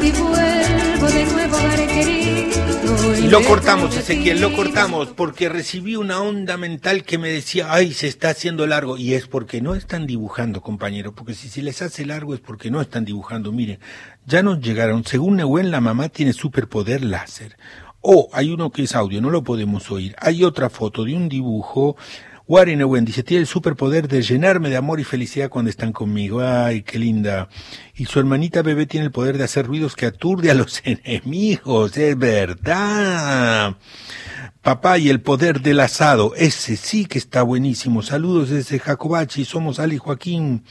Ya 0.00 0.12
te 0.12 0.22
vuelvo 0.22 1.06
de 1.08 1.24
nuevo, 1.26 1.56
haré 1.56 1.86
querido. 1.88 3.16
y 3.16 3.28
Lo 3.28 3.42
cortamos, 3.42 3.96
Ezequiel, 3.96 4.40
lo 4.40 4.52
cortamos, 4.52 5.08
porque 5.08 5.48
recibí 5.48 5.96
una 5.96 6.20
onda 6.20 6.56
mental 6.56 7.02
que 7.02 7.18
me 7.18 7.28
decía, 7.28 7.66
ay, 7.72 7.92
se 7.92 8.06
está 8.06 8.30
haciendo 8.30 8.66
largo. 8.66 8.96
Y 8.96 9.14
es 9.14 9.26
porque 9.26 9.60
no 9.60 9.74
están 9.74 10.06
dibujando, 10.06 10.60
compañero, 10.60 11.14
porque 11.14 11.34
si 11.34 11.48
se 11.48 11.62
les 11.62 11.82
hace 11.82 12.06
largo 12.06 12.32
es 12.34 12.40
porque 12.40 12.70
no 12.70 12.80
están 12.80 13.04
dibujando. 13.04 13.50
Miren, 13.50 13.80
ya 14.24 14.42
nos 14.42 14.60
llegaron, 14.60 15.04
según 15.04 15.36
Nehuen, 15.36 15.70
la 15.72 15.80
mamá 15.80 16.08
tiene 16.08 16.32
superpoder 16.32 17.02
láser. 17.02 17.56
O 18.00 18.28
hay 18.32 18.50
uno 18.50 18.70
que 18.70 18.84
es 18.84 18.94
audio, 18.94 19.20
no 19.20 19.30
lo 19.30 19.42
podemos 19.42 19.90
oír. 19.90 20.14
Hay 20.20 20.44
otra 20.44 20.70
foto 20.70 21.04
de 21.04 21.14
un 21.14 21.28
dibujo. 21.28 21.96
Warren 22.48 22.80
Owen 22.80 23.04
dice, 23.04 23.22
tiene 23.22 23.42
el 23.42 23.46
superpoder 23.46 24.08
de 24.08 24.22
llenarme 24.22 24.70
de 24.70 24.78
amor 24.78 25.00
y 25.00 25.04
felicidad 25.04 25.50
cuando 25.50 25.68
están 25.68 25.92
conmigo. 25.92 26.40
Ay, 26.40 26.80
qué 26.80 26.98
linda. 26.98 27.50
Y 27.94 28.06
su 28.06 28.18
hermanita 28.20 28.62
bebé 28.62 28.86
tiene 28.86 29.04
el 29.04 29.12
poder 29.12 29.36
de 29.36 29.44
hacer 29.44 29.66
ruidos 29.66 29.94
que 29.94 30.06
aturde 30.06 30.50
a 30.50 30.54
los 30.54 30.80
enemigos. 30.84 31.94
Es 31.98 32.18
verdad. 32.18 33.76
Papá 34.62 34.96
y 34.96 35.10
el 35.10 35.20
poder 35.20 35.60
del 35.60 35.78
asado. 35.80 36.34
Ese 36.36 36.76
sí 36.76 37.04
que 37.04 37.18
está 37.18 37.42
buenísimo. 37.42 38.00
Saludos 38.00 38.48
desde 38.48 38.78
Jacobachi. 38.78 39.44
Somos 39.44 39.78
Ali 39.78 39.98
Joaquín. 39.98 40.64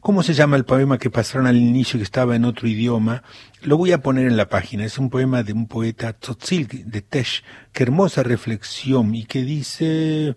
¿Cómo 0.00 0.24
se 0.24 0.34
llama 0.34 0.56
el 0.56 0.64
poema 0.64 0.98
que 0.98 1.10
pasaron 1.10 1.46
al 1.46 1.56
inicio 1.56 2.00
que 2.00 2.04
estaba 2.04 2.34
en 2.34 2.44
otro 2.44 2.66
idioma? 2.66 3.22
Lo 3.62 3.76
voy 3.76 3.92
a 3.92 4.02
poner 4.02 4.26
en 4.26 4.36
la 4.36 4.48
página. 4.48 4.84
Es 4.84 4.98
un 4.98 5.10
poema 5.10 5.44
de 5.44 5.52
un 5.52 5.68
poeta 5.68 6.12
Tzotzil 6.12 6.90
de 6.90 7.02
Tesh. 7.02 7.44
Qué 7.70 7.84
hermosa 7.84 8.24
reflexión 8.24 9.14
y 9.14 9.26
que 9.26 9.44
dice... 9.44 10.34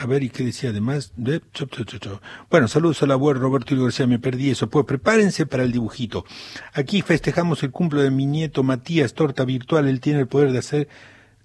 A 0.00 0.06
ver, 0.06 0.22
¿y 0.22 0.30
qué 0.30 0.44
decía 0.44 0.70
además? 0.70 1.12
De... 1.16 1.42
Bueno, 2.50 2.68
saludos 2.68 3.02
al 3.02 3.10
abuelo 3.10 3.40
Roberto 3.40 3.74
y 3.74 3.82
García, 3.82 4.06
me 4.06 4.18
perdí 4.18 4.50
eso. 4.50 4.70
Pues 4.70 4.86
prepárense 4.86 5.46
para 5.46 5.64
el 5.64 5.72
dibujito. 5.72 6.24
Aquí 6.72 7.02
festejamos 7.02 7.62
el 7.62 7.70
cumple 7.70 8.02
de 8.02 8.10
mi 8.10 8.26
nieto 8.26 8.62
Matías, 8.62 9.14
torta 9.14 9.44
virtual. 9.44 9.88
Él 9.88 10.00
tiene 10.00 10.20
el 10.20 10.28
poder 10.28 10.52
de 10.52 10.58
hacer 10.58 10.88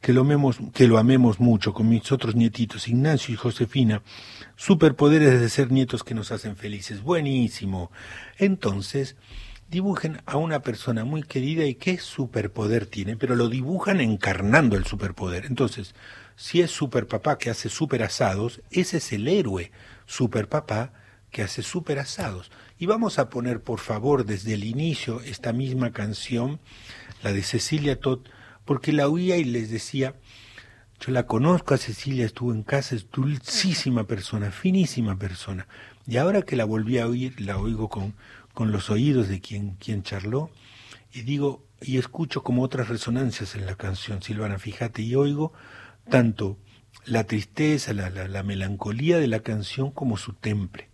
que 0.01 0.13
lo 0.13 0.21
amemos, 0.21 0.57
que 0.73 0.87
lo 0.87 0.97
amemos 0.97 1.39
mucho 1.39 1.73
con 1.73 1.89
mis 1.89 2.11
otros 2.11 2.35
nietitos, 2.35 2.87
Ignacio 2.87 3.33
y 3.33 3.37
Josefina. 3.37 4.03
Superpoderes 4.55 5.39
de 5.39 5.49
ser 5.49 5.71
nietos 5.71 6.03
que 6.03 6.13
nos 6.13 6.31
hacen 6.31 6.55
felices. 6.55 7.01
Buenísimo. 7.01 7.89
Entonces, 8.37 9.15
dibujen 9.71 10.21
a 10.25 10.37
una 10.37 10.59
persona 10.59 11.05
muy 11.05 11.23
querida 11.23 11.65
y 11.65 11.75
qué 11.75 11.97
superpoder 11.97 12.85
tiene, 12.85 13.15
pero 13.15 13.35
lo 13.35 13.49
dibujan 13.49 14.01
encarnando 14.01 14.77
el 14.77 14.85
superpoder. 14.85 15.45
Entonces, 15.45 15.95
si 16.35 16.61
es 16.61 16.71
superpapá 16.71 17.37
que 17.37 17.49
hace 17.49 17.69
super 17.69 18.03
asados, 18.03 18.61
ese 18.71 18.97
es 18.97 19.13
el 19.13 19.27
héroe 19.27 19.71
superpapá 20.05 20.93
que 21.31 21.41
hace 21.41 21.63
super 21.63 21.99
asados. 21.99 22.51
Y 22.77 22.85
vamos 22.85 23.19
a 23.19 23.29
poner, 23.29 23.61
por 23.61 23.79
favor, 23.79 24.25
desde 24.25 24.53
el 24.53 24.63
inicio 24.63 25.21
esta 25.21 25.51
misma 25.51 25.91
canción, 25.91 26.59
la 27.23 27.33
de 27.33 27.43
Cecilia 27.43 27.99
Todd, 27.99 28.19
porque 28.65 28.93
la 28.93 29.09
oía 29.09 29.37
y 29.37 29.43
les 29.43 29.69
decía, 29.69 30.15
yo 30.99 31.11
la 31.11 31.25
conozco 31.25 31.73
a 31.73 31.77
Cecilia, 31.77 32.25
estuvo 32.25 32.53
en 32.53 32.63
casa, 32.63 32.95
es 32.95 33.09
dulcísima 33.11 34.05
persona, 34.05 34.51
finísima 34.51 35.17
persona. 35.17 35.67
Y 36.07 36.17
ahora 36.17 36.43
que 36.43 36.55
la 36.55 36.65
volví 36.65 36.99
a 36.99 37.07
oír, 37.07 37.39
la 37.41 37.57
oigo 37.57 37.89
con, 37.89 38.13
con 38.53 38.71
los 38.71 38.89
oídos 38.89 39.27
de 39.27 39.41
quien, 39.41 39.71
quien 39.75 40.03
charló, 40.03 40.49
y 41.11 41.21
digo, 41.21 41.65
y 41.81 41.97
escucho 41.97 42.43
como 42.43 42.63
otras 42.63 42.89
resonancias 42.89 43.55
en 43.55 43.65
la 43.65 43.75
canción, 43.75 44.21
Silvana, 44.21 44.59
fíjate, 44.59 45.01
y 45.01 45.15
oigo 45.15 45.53
tanto 46.09 46.57
la 47.05 47.25
tristeza, 47.25 47.93
la, 47.93 48.09
la, 48.09 48.27
la 48.27 48.43
melancolía 48.43 49.17
de 49.17 49.27
la 49.27 49.41
canción 49.41 49.91
como 49.91 50.17
su 50.17 50.33
temple. 50.33 50.89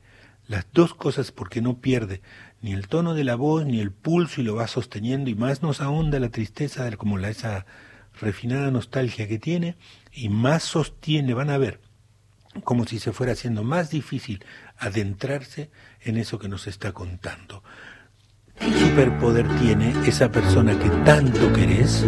Las 0.48 0.66
dos 0.74 0.96
cosas 0.96 1.32
porque 1.32 1.62
no 1.62 1.80
pierde 1.80 2.22
ni 2.62 2.74
el 2.74 2.88
tono 2.88 3.14
de 3.14 3.24
la 3.24 3.36
voz 3.36 3.66
ni 3.66 3.80
el 3.80 3.92
pulso 3.92 4.42
y 4.42 4.44
lo 4.44 4.56
va 4.56 4.68
sosteniendo 4.68 5.30
y 5.30 5.36
más 5.36 5.62
nos 5.62 5.82
ahonda 5.82 6.20
la 6.20 6.30
tristeza 6.30 6.90
como 6.98 7.18
la, 7.18 7.30
esa 7.30 7.66
refinada 8.20 8.72
nostalgia 8.72 9.28
que 9.28 9.40
tiene 9.40 9.78
y 10.12 10.30
más 10.30 10.64
sostiene, 10.64 11.34
van 11.34 11.50
a 11.50 11.58
ver, 11.58 11.80
como 12.64 12.86
si 12.86 13.00
se 13.00 13.14
fuera 13.14 13.34
haciendo 13.34 13.64
más 13.64 13.90
difícil 13.90 14.44
adentrarse 14.78 15.70
en 16.02 16.18
eso 16.18 16.40
que 16.40 16.50
nos 16.50 16.68
está 16.68 16.92
contando. 16.92 17.64
¿Qué 18.60 18.74
superpoder 18.74 19.48
tiene 19.60 19.94
esa 20.06 20.30
persona 20.32 20.78
que 20.78 20.90
tanto 21.06 21.54
querés? 21.54 22.06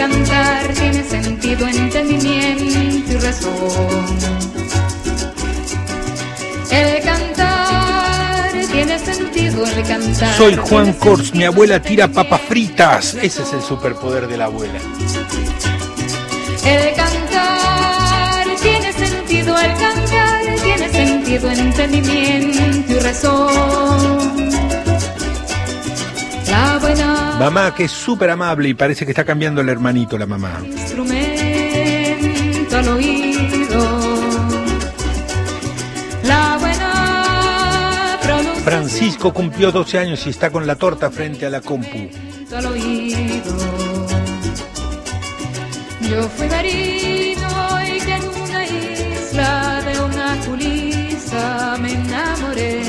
Cantar 0.00 0.66
tiene 0.68 1.04
sentido, 1.04 1.66
entendimiento 1.68 3.12
y 3.12 3.16
razón. 3.18 4.06
El 6.70 7.02
cantar 7.02 8.50
tiene 8.72 8.98
sentido, 8.98 9.66
el 9.66 9.82
cantar. 9.82 10.34
Soy 10.38 10.56
Juan 10.56 10.94
Kors, 10.94 11.34
mi 11.34 11.44
abuela 11.44 11.82
tira 11.82 12.08
papas 12.08 12.40
fritas. 12.40 13.14
Ese 13.20 13.42
es 13.42 13.52
el 13.52 13.60
superpoder 13.60 14.26
de 14.26 14.38
la 14.38 14.46
abuela. 14.46 14.80
El 16.64 16.94
cantar 16.94 18.46
tiene 18.62 18.92
sentido, 18.94 19.58
el 19.58 19.74
cantar 19.74 20.56
tiene 20.62 20.88
sentido, 20.88 21.50
entendimiento 21.50 22.92
y 22.92 22.98
razón. 23.00 24.29
Mamá, 27.40 27.74
que 27.74 27.84
es 27.84 27.90
súper 27.90 28.28
amable 28.28 28.68
y 28.68 28.74
parece 28.74 29.06
que 29.06 29.12
está 29.12 29.24
cambiando 29.24 29.62
el 29.62 29.70
hermanito 29.70 30.18
la 30.18 30.26
mamá. 30.26 30.60
instrumento 30.62 31.16
al 32.76 32.88
oído. 32.88 33.80
La 36.24 36.58
buena 36.60 38.18
Francisco 38.62 39.32
cumplió 39.32 39.72
12 39.72 39.98
años 39.98 40.26
y 40.26 40.30
está 40.30 40.50
con 40.50 40.66
la 40.66 40.76
torta 40.76 41.10
frente 41.10 41.46
a 41.46 41.50
la 41.50 41.62
compu. 41.62 42.10
al 42.54 42.66
oído. 42.66 43.56
Yo 46.10 46.22
fui 46.36 46.46
marino 46.46 47.48
y 47.86 48.00
que 48.00 48.16
en 48.16 48.28
una 48.28 48.66
isla 48.66 49.80
de 49.86 49.98
una 49.98 50.36
culisa 50.44 51.78
me 51.80 51.92
enamoré. 51.92 52.82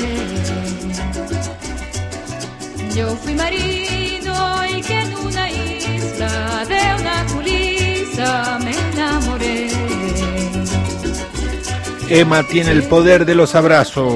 Yo 2.94 3.16
fui 3.16 3.34
marino 3.34 3.81
Emma 12.14 12.42
tiene 12.42 12.72
el 12.72 12.82
poder 12.82 13.24
de 13.24 13.34
los 13.34 13.54
abrazos. 13.54 14.12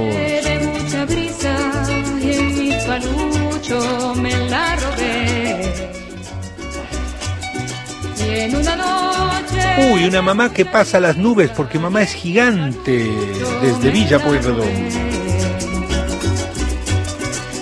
Uy, 9.78 10.04
una 10.04 10.20
mamá 10.20 10.52
que 10.52 10.66
pasa 10.66 11.00
las 11.00 11.16
nubes 11.16 11.48
porque 11.56 11.78
mamá 11.78 12.02
es 12.02 12.12
gigante 12.12 13.10
desde 13.62 13.90
Villa 13.90 14.18
Pueyrredón. 14.18 14.68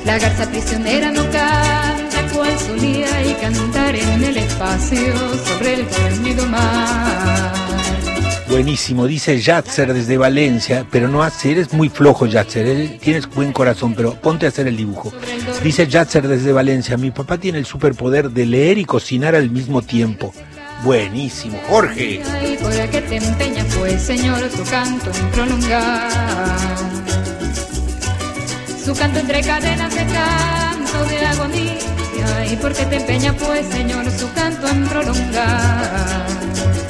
la 0.05 0.19
garza 0.19 0.51
prisionera 0.51 1.13
no 1.13 1.23
canta 1.31 2.35
cual 2.35 2.59
solía 2.59 3.25
y 3.25 3.35
cantar 3.35 3.95
en 3.95 4.25
el 4.25 4.37
espacio 4.39 5.15
sobre 5.47 5.75
el 5.75 5.89
dormido 5.89 6.45
mar. 6.47 7.74
Buenísimo, 8.55 9.09
dice 9.09 9.41
Yatzer 9.41 9.93
desde 9.93 10.17
Valencia, 10.17 10.87
pero 10.89 11.09
no 11.09 11.25
hace, 11.25 11.51
eres 11.51 11.73
muy 11.73 11.89
flojo 11.89 12.27
Yatzer, 12.27 13.01
tienes 13.01 13.29
buen 13.29 13.53
corazón, 13.53 13.95
pero 13.97 14.15
ponte 14.15 14.47
a 14.47 14.51
hacer 14.51 14.69
el 14.69 14.77
dibujo. 14.77 15.13
Dice 15.65 15.89
Yatzer 15.89 16.29
desde 16.29 16.53
Valencia, 16.53 16.97
mi 16.97 17.11
papá 17.11 17.37
tiene 17.37 17.59
el 17.59 17.67
superpoder 17.67 18.31
de 18.31 18.47
leer 18.47 18.79
y 18.79 18.85
cocinar 18.85 19.35
al 19.35 19.51
mismo 19.51 19.83
tiempo. 19.83 20.33
Buenísimo, 20.85 21.61
Jorge. 21.69 22.23
Que 22.93 23.01
te 23.03 23.17
empeñas 23.17 23.67
pues, 23.77 24.01
Señor, 24.01 24.39
su 24.49 24.63
canto 24.71 25.11
en 25.11 25.31
prolongar. 25.33 26.77
Su 28.85 28.95
canto 28.95 29.19
entre 29.19 29.43
cadenas 29.43 29.93
de 29.93 30.07
canto 30.07 31.05
de 31.09 31.27
agonía. 31.27 32.53
Y 32.53 32.55
porque 32.55 32.87
te 32.87 32.99
empeñas 32.99 33.35
pues, 33.35 33.67
Señor, 33.67 34.09
su 34.13 34.33
canto 34.33 34.69
en 34.69 34.87
prolongar. 34.87 36.84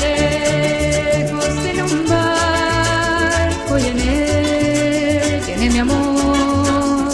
Lejos 0.00 1.48
tiene 1.62 1.82
un 1.82 2.08
barco 2.08 3.78
y 3.78 3.86
en 3.86 3.98
él 4.00 5.40
tiene 5.46 5.70
mi 5.70 5.78
amor. 5.78 7.12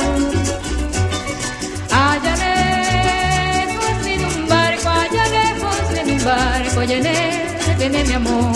Allá 1.90 2.34
lejos 2.36 4.04
viene 4.04 4.26
un 4.26 4.48
barco, 4.48 4.88
allá 4.88 5.24
lejos 5.28 5.76
viene 5.92 6.12
un 6.14 6.24
barco 6.24 6.82
y 6.84 6.92
en 6.92 7.06
él 7.06 7.76
viene 7.78 8.04
mi 8.04 8.12
amor. 8.14 8.52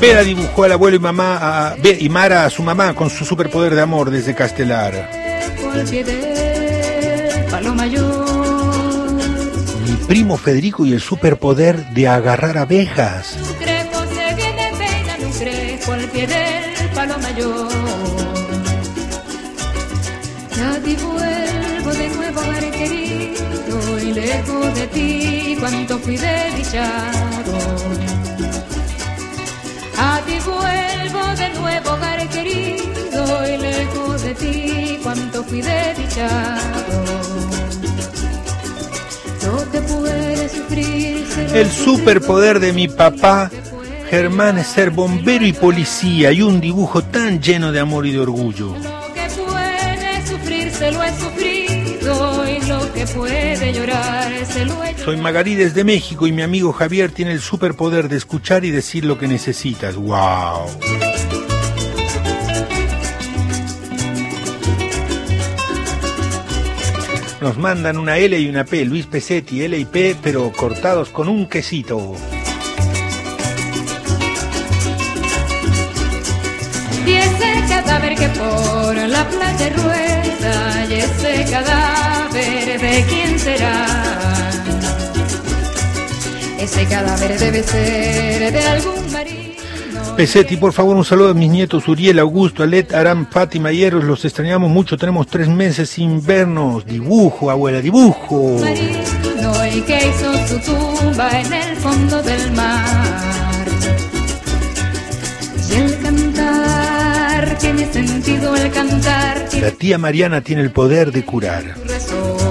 Vera 0.00 0.22
dibujó 0.22 0.64
al 0.64 0.72
abuelo 0.72 0.96
y 0.96 1.00
mamá 1.00 1.38
a- 1.70 1.74
Ve- 1.76 1.96
y 1.98 2.08
Mara 2.08 2.44
a 2.44 2.50
su 2.50 2.62
mamá 2.62 2.94
con 2.94 3.08
su 3.10 3.24
superpoder 3.24 3.74
de 3.74 3.80
amor 3.82 4.10
desde 4.10 4.34
Castelar. 4.34 5.10
Primo 10.06 10.36
Federico 10.36 10.86
y 10.86 10.92
el 10.92 11.00
superpoder 11.00 11.88
de 11.90 12.08
agarrar 12.08 12.56
abejas. 12.58 13.36
un 13.36 13.54
crepo 13.54 13.98
se 14.14 14.34
viene 14.34 14.72
peinando 14.78 15.26
un 15.26 15.32
crepo 15.32 15.92
al 15.92 16.04
pie 16.10 16.26
del 16.26 16.90
palo 16.94 17.18
mayor. 17.18 17.68
Ya 20.56 20.80
ti 20.80 20.96
vuelvo 20.96 21.90
de 21.90 22.08
nuevo, 22.10 22.40
hogar 22.40 22.70
querido, 22.70 23.98
y 24.00 24.12
lejos 24.12 24.74
de 24.74 24.86
ti, 24.86 25.56
cuánto 25.58 25.98
fui 25.98 26.16
desdichado. 26.16 27.58
A 29.98 30.20
ti 30.26 30.38
vuelvo 30.44 31.26
de 31.36 31.48
nuevo, 31.58 31.90
hogar 31.90 32.28
querido, 32.28 33.46
y 33.46 33.56
lejos 33.56 34.22
de 34.22 34.34
ti, 34.34 34.98
cuánto 35.02 35.42
fui 35.44 35.62
desdichado. 35.62 37.16
No 39.46 39.58
te 39.70 39.80
El 41.54 41.70
superpoder 41.70 42.60
de 42.60 42.72
mi 42.72 42.88
papá, 42.88 43.50
Germán, 44.10 44.58
es 44.58 44.66
ser 44.68 44.90
bombero 44.90 45.46
y 45.46 45.52
policía 45.52 46.32
y 46.32 46.42
un 46.42 46.60
dibujo 46.60 47.02
tan 47.02 47.40
lleno 47.40 47.72
de 47.72 47.80
amor 47.80 48.06
y 48.06 48.12
de 48.12 48.20
orgullo. 48.20 48.74
Lo 48.76 49.12
que 49.14 49.28
puede 49.42 50.26
sufrir 50.26 50.70
se 50.70 50.92
lo 50.92 51.02
he 51.02 51.10
sufrido 51.18 52.48
y 52.48 52.60
lo 52.66 52.92
que 52.92 53.06
puede 53.06 53.72
llorar 53.72 54.32
se 54.46 54.64
lo 54.64 54.84
he 54.84 54.96
Soy 54.98 55.16
Magarí 55.16 55.54
desde 55.54 55.84
México 55.84 56.26
y 56.26 56.32
mi 56.32 56.42
amigo 56.42 56.72
Javier 56.72 57.10
tiene 57.10 57.32
el 57.32 57.40
superpoder 57.40 58.08
de 58.08 58.16
escuchar 58.16 58.64
y 58.64 58.70
decir 58.70 59.04
lo 59.04 59.18
que 59.18 59.28
necesitas. 59.28 59.96
¡Wow! 59.96 60.66
Nos 67.40 67.58
mandan 67.58 67.98
una 67.98 68.16
L 68.16 68.38
y 68.38 68.48
una 68.48 68.64
P, 68.64 68.84
Luis 68.86 69.06
Pesetti, 69.06 69.62
L 69.62 69.78
y 69.78 69.84
P, 69.84 70.16
pero 70.22 70.50
cortados 70.52 71.10
con 71.10 71.28
un 71.28 71.46
quesito. 71.46 72.14
Y 77.06 77.12
ese 77.12 77.64
cadáver 77.68 78.14
que 78.14 78.28
por 78.28 78.96
la 78.96 79.28
playa 79.28 79.68
rueda 79.76 80.86
y 80.88 80.94
ese 80.94 81.50
cadáver 81.50 82.80
de 82.80 83.04
quién 83.08 83.38
será. 83.38 83.86
Ese 86.58 86.86
cadáver 86.86 87.38
debe 87.38 87.62
ser 87.62 88.52
de 88.52 88.60
algún 88.60 89.12
marido. 89.12 89.45
Pesetti, 90.16 90.56
por 90.56 90.72
favor, 90.72 90.96
un 90.96 91.04
saludo 91.04 91.30
a 91.30 91.34
mis 91.34 91.50
nietos 91.50 91.86
Uriel, 91.88 92.18
Augusto, 92.18 92.62
Alet, 92.62 92.94
Aram, 92.94 93.26
Fátima 93.30 93.70
y 93.70 93.84
Eros. 93.84 94.02
Los 94.04 94.24
extrañamos 94.24 94.70
mucho, 94.70 94.96
tenemos 94.96 95.26
tres 95.26 95.48
meses 95.48 95.90
sin 95.90 96.24
vernos. 96.24 96.86
Dibujo, 96.86 97.50
abuela, 97.50 97.80
dibujo. 97.82 98.58
marino 98.60 99.86
que 99.86 100.08
hizo 100.08 100.46
su 100.48 100.58
tumba 100.60 101.28
en 101.38 101.52
el 101.52 101.76
fondo 101.76 102.22
del 102.22 102.52
mar. 102.52 103.66
Y 105.70 105.74
el 105.74 105.98
cantar 106.00 107.58
tiene 107.58 107.92
sentido, 107.92 108.56
el 108.56 108.70
cantar 108.70 109.44
La 109.60 109.70
tía 109.72 109.98
Mariana 109.98 110.40
tiene 110.40 110.62
el 110.62 110.70
poder 110.70 111.12
de 111.12 111.24
curar. 111.24 111.64
razón. 111.86 112.45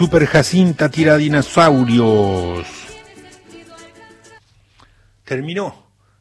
Super 0.00 0.24
Jacinta 0.24 0.90
tira 0.90 1.18
dinosaurios. 1.18 2.66
Terminó. 5.24 5.74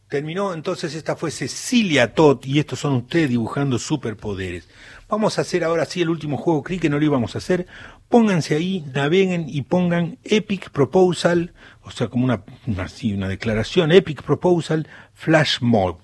Terminó, 0.10 0.54
entonces 0.54 0.96
esta 0.96 1.16
fue 1.16 1.32
Cecilia 1.32 2.14
Todd 2.14 2.44
y 2.44 2.60
estos 2.60 2.80
son 2.80 2.96
ustedes 2.96 3.30
dibujando 3.30 3.80
superpoderes. 3.80 4.68
Vamos 5.08 5.38
a 5.38 5.44
hacer 5.44 5.64
ahora 5.64 5.86
sí 5.86 6.02
el 6.02 6.10
último 6.10 6.36
juego, 6.36 6.62
creí 6.62 6.78
que 6.78 6.90
no 6.90 7.00
lo 7.00 7.06
íbamos 7.06 7.36
a 7.36 7.38
hacer. 7.38 7.68
Pónganse 8.10 8.56
ahí, 8.56 8.84
naveguen 8.94 9.46
y 9.48 9.62
pongan 9.62 10.18
Epic 10.26 10.72
Proposal, 10.72 11.54
o 11.82 11.92
sea, 11.92 12.10
como 12.10 12.26
una, 12.26 12.44
una, 12.68 12.86
una 13.16 13.30
declaración, 13.30 13.94
Epic 13.94 14.24
Proposal 14.24 14.90
Flash 15.14 15.60
Mob. 15.62 16.00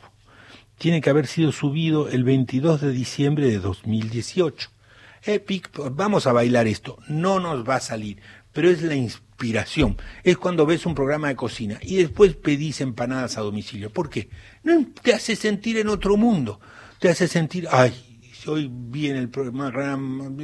Tiene 0.77 1.01
que 1.01 1.09
haber 1.09 1.27
sido 1.27 1.51
subido 1.51 2.07
el 2.07 2.23
22 2.23 2.79
de 2.79 2.91
diciembre 2.93 3.47
de 3.47 3.59
2018. 3.59 4.74
Epic, 5.25 5.71
vamos 5.91 6.27
a 6.27 6.33
bailar 6.33 6.67
esto, 6.67 6.97
no 7.07 7.39
nos 7.39 7.67
va 7.67 7.75
a 7.75 7.79
salir, 7.79 8.21
pero 8.53 8.69
es 8.69 8.81
la 8.81 8.95
inspiración. 8.95 9.97
Es 10.23 10.37
cuando 10.37 10.65
ves 10.65 10.85
un 10.85 10.95
programa 10.95 11.27
de 11.27 11.35
cocina 11.35 11.79
y 11.81 11.97
después 11.97 12.35
pedís 12.35 12.81
empanadas 12.81 13.37
a 13.37 13.41
domicilio. 13.41 13.91
¿Por 13.91 14.09
qué? 14.09 14.29
No 14.63 14.85
te 15.01 15.13
hace 15.13 15.35
sentir 15.35 15.77
en 15.77 15.89
otro 15.89 16.15
mundo. 16.15 16.59
Te 16.99 17.09
hace 17.09 17.27
sentir, 17.27 17.67
ay, 17.71 17.93
hoy 18.47 18.69
vi 18.71 19.09
en 19.09 19.17
el 19.17 19.29
programa, 19.29 19.71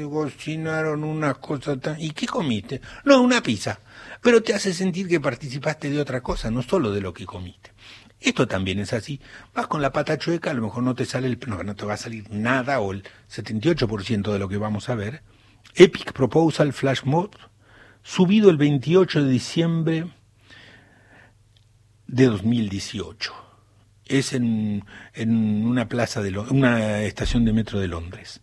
cocinaron 0.09 1.03
unas 1.03 1.37
cosas 1.37 1.79
tan... 1.79 2.01
¿Y 2.01 2.11
qué 2.11 2.27
comiste? 2.27 2.81
No, 3.05 3.21
una 3.21 3.41
pizza. 3.41 3.79
Pero 4.21 4.41
te 4.43 4.53
hace 4.53 4.73
sentir 4.73 5.07
que 5.07 5.19
participaste 5.19 5.89
de 5.89 5.99
otra 5.99 6.21
cosa, 6.21 6.51
no 6.51 6.61
solo 6.61 6.91
de 6.91 7.01
lo 7.01 7.13
que 7.13 7.25
comiste. 7.25 7.71
Esto 8.21 8.47
también 8.47 8.77
es 8.79 8.93
así. 8.93 9.19
Vas 9.53 9.65
con 9.65 9.81
la 9.81 9.91
pata 9.91 10.17
chueca, 10.17 10.51
a 10.51 10.53
lo 10.53 10.61
mejor 10.61 10.83
no 10.83 10.93
te 10.93 11.05
sale 11.05 11.27
el, 11.27 11.39
no, 11.47 11.63
no 11.63 11.75
te 11.75 11.85
va 11.85 11.95
a 11.95 11.97
salir 11.97 12.29
nada 12.29 12.79
o 12.79 12.91
el 12.91 13.03
78% 13.29 14.31
de 14.31 14.39
lo 14.39 14.47
que 14.47 14.57
vamos 14.57 14.89
a 14.89 14.95
ver. 14.95 15.23
Epic 15.75 16.13
Proposal 16.13 16.71
Flash 16.71 17.03
Mode, 17.03 17.37
subido 18.03 18.51
el 18.51 18.57
28 18.57 19.23
de 19.23 19.29
diciembre 19.31 20.07
de 22.05 22.25
2018. 22.25 23.33
Es 24.05 24.33
en, 24.33 24.85
en 25.13 25.65
una 25.65 25.87
plaza 25.87 26.21
de 26.21 26.37
una 26.37 27.01
estación 27.01 27.43
de 27.43 27.53
metro 27.53 27.79
de 27.79 27.87
Londres. 27.87 28.41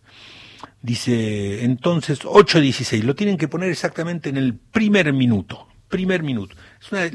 Dice, 0.81 1.63
entonces, 1.63 2.21
8.16, 2.21 3.03
lo 3.03 3.15
tienen 3.15 3.37
que 3.37 3.47
poner 3.47 3.69
exactamente 3.69 4.29
en 4.29 4.37
el 4.37 4.55
primer 4.55 5.13
minuto, 5.13 5.67
primer 5.87 6.23
minuto. 6.23 6.55
Es 6.81 6.91
una, 6.91 7.09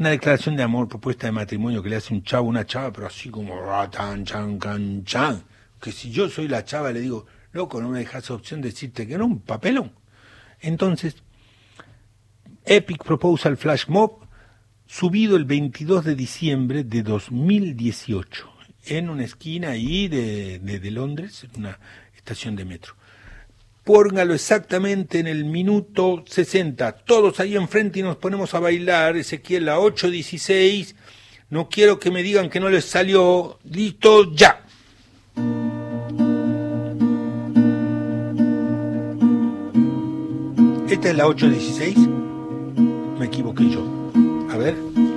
una 0.00 0.10
declaración 0.10 0.56
de 0.56 0.62
amor, 0.62 0.88
propuesta 0.88 1.26
de 1.26 1.32
matrimonio 1.32 1.82
que 1.82 1.88
le 1.88 1.96
hace 1.96 2.14
un 2.14 2.22
chavo 2.22 2.48
una 2.48 2.66
chava, 2.66 2.92
pero 2.92 3.06
así 3.06 3.30
como 3.30 3.60
ratan, 3.60 4.24
chan, 4.24 4.58
can, 4.58 5.04
chan. 5.04 5.42
Que 5.80 5.92
si 5.92 6.10
yo 6.10 6.28
soy 6.28 6.48
la 6.48 6.64
chava, 6.64 6.92
le 6.92 7.00
digo, 7.00 7.26
loco, 7.52 7.80
no 7.80 7.88
me 7.88 8.00
dejas 8.00 8.30
opción 8.30 8.60
de 8.60 8.70
decirte 8.70 9.06
que 9.06 9.18
no, 9.18 9.26
un 9.26 9.40
papelón. 9.40 9.92
Entonces, 10.60 11.16
Epic 12.64 13.04
Proposal 13.04 13.56
Flash 13.56 13.86
Mob, 13.88 14.26
subido 14.86 15.36
el 15.36 15.44
22 15.44 16.04
de 16.04 16.14
diciembre 16.14 16.84
de 16.84 17.02
2018, 17.02 18.50
en 18.86 19.10
una 19.10 19.24
esquina 19.24 19.70
ahí 19.70 20.08
de, 20.08 20.58
de 20.58 20.90
Londres, 20.90 21.44
en 21.44 21.60
una 21.60 21.78
estación 22.16 22.56
de 22.56 22.64
metro. 22.64 22.94
Póngalo 23.88 24.34
exactamente 24.34 25.18
en 25.18 25.26
el 25.26 25.46
minuto 25.46 26.22
60, 26.26 26.92
todos 27.06 27.40
ahí 27.40 27.56
enfrente 27.56 28.00
y 28.00 28.02
nos 28.02 28.18
ponemos 28.18 28.52
a 28.52 28.60
bailar, 28.60 29.16
Ezequiel 29.16 29.66
a 29.70 29.78
8.16, 29.78 30.94
no 31.48 31.70
quiero 31.70 31.98
que 31.98 32.10
me 32.10 32.22
digan 32.22 32.50
que 32.50 32.60
no 32.60 32.68
les 32.68 32.84
salió, 32.84 33.58
listo, 33.64 34.34
ya. 34.34 34.62
Esta 40.90 41.08
es 41.08 41.16
la 41.16 41.24
8.16, 41.24 41.96
me 43.18 43.24
equivoqué 43.24 43.70
yo. 43.70 44.12
A 44.50 44.58
ver. 44.58 45.07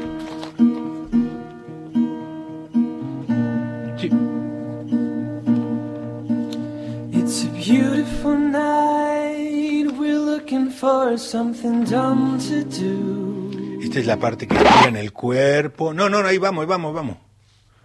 Beautiful 7.63 8.35
night. 8.35 9.85
We're 9.97 10.19
looking 10.19 10.71
for 10.71 11.17
something 11.17 11.83
dumb 11.85 12.39
to 12.49 12.63
do. 12.63 13.79
Esta 13.83 13.99
es 13.99 14.05
la 14.07 14.17
parte 14.17 14.47
que 14.47 14.55
tira 14.55 14.87
en 14.87 14.97
el 14.97 15.11
cuerpo. 15.13 15.93
No, 15.93 16.09
no, 16.09 16.23
no, 16.23 16.27
ahí 16.27 16.39
vamos, 16.39 16.63
ahí 16.63 16.67
vamos, 16.67 16.93
vamos. 16.93 17.17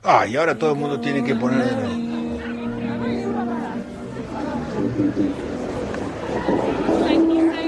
Ah, 0.03 0.27
y 0.27 0.37
ahora 0.37 0.57
todo 0.57 0.73
el 0.73 0.79
mundo 0.79 1.01
tiene 1.01 1.23
que 1.23 1.35
poner 1.35 1.65
de 1.65 1.73
nuevo. 1.77 2.07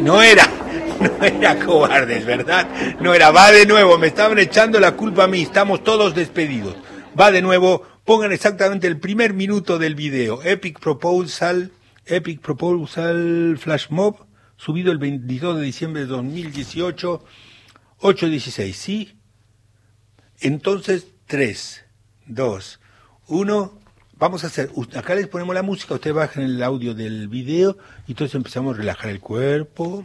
No 0.01 0.22
era, 0.22 0.48
no 1.01 1.24
era 1.24 1.59
cobardes, 1.59 2.24
¿verdad? 2.24 2.68
No 3.01 3.12
era, 3.12 3.30
va 3.32 3.51
de 3.51 3.66
nuevo, 3.66 3.98
me 3.98 4.06
estaban 4.06 4.39
echando 4.39 4.80
la 4.80 4.93
culpa 4.93 5.24
a 5.24 5.26
mí, 5.26 5.43
estamos 5.43 5.85
todos 5.85 6.14
despedidos. 6.14 6.76
Va 7.18 7.30
de 7.32 7.43
nuevo, 7.43 7.82
pongan 8.05 8.32
exactamente 8.32 8.86
el 8.86 8.98
primer 8.98 9.35
minuto 9.35 9.78
del 9.78 9.97
video. 9.97 10.40
Epic 10.44 10.78
Proposal, 10.78 11.72
Epic 12.09 12.40
Proposal 12.40 13.56
Flash 13.59 13.86
Mob, 13.90 14.26
subido 14.56 14.93
el 14.93 14.98
22 14.98 15.59
de 15.59 15.62
diciembre 15.62 16.02
de 16.02 16.09
2018, 16.09 17.24
8.16, 18.01 18.72
¿sí? 18.72 19.18
Entonces, 20.40 21.09
3, 21.26 21.85
2, 22.26 22.80
1, 23.28 23.78
vamos 24.16 24.44
a 24.44 24.48
hacer, 24.48 24.70
acá 24.97 25.14
les 25.14 25.28
ponemos 25.28 25.55
la 25.55 25.62
música, 25.62 25.94
ustedes 25.94 26.16
bajan 26.16 26.44
el 26.44 26.62
audio 26.62 26.94
del 26.94 27.28
video 27.28 27.76
y 28.06 28.12
entonces 28.12 28.35
empezamos 28.35 28.74
a 28.74 28.78
relajar 28.78 29.10
el 29.10 29.20
cuerpo. 29.20 30.05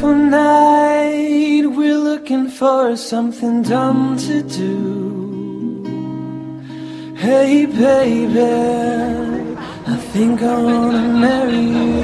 Beautiful 0.00 0.30
night. 0.30 1.66
We're 1.76 1.98
looking 1.98 2.48
for 2.48 2.96
something 2.96 3.62
dumb 3.62 4.16
to 4.16 4.42
do. 4.42 5.84
Hey, 7.16 7.66
baby, 7.66 8.40
I 9.86 9.96
think 10.12 10.42
I 10.42 10.62
wanna 10.62 11.02
marry 11.20 11.60
you. 11.60 12.00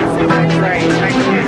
It's 0.00 0.16
the 0.18 0.26
rock 0.26 1.47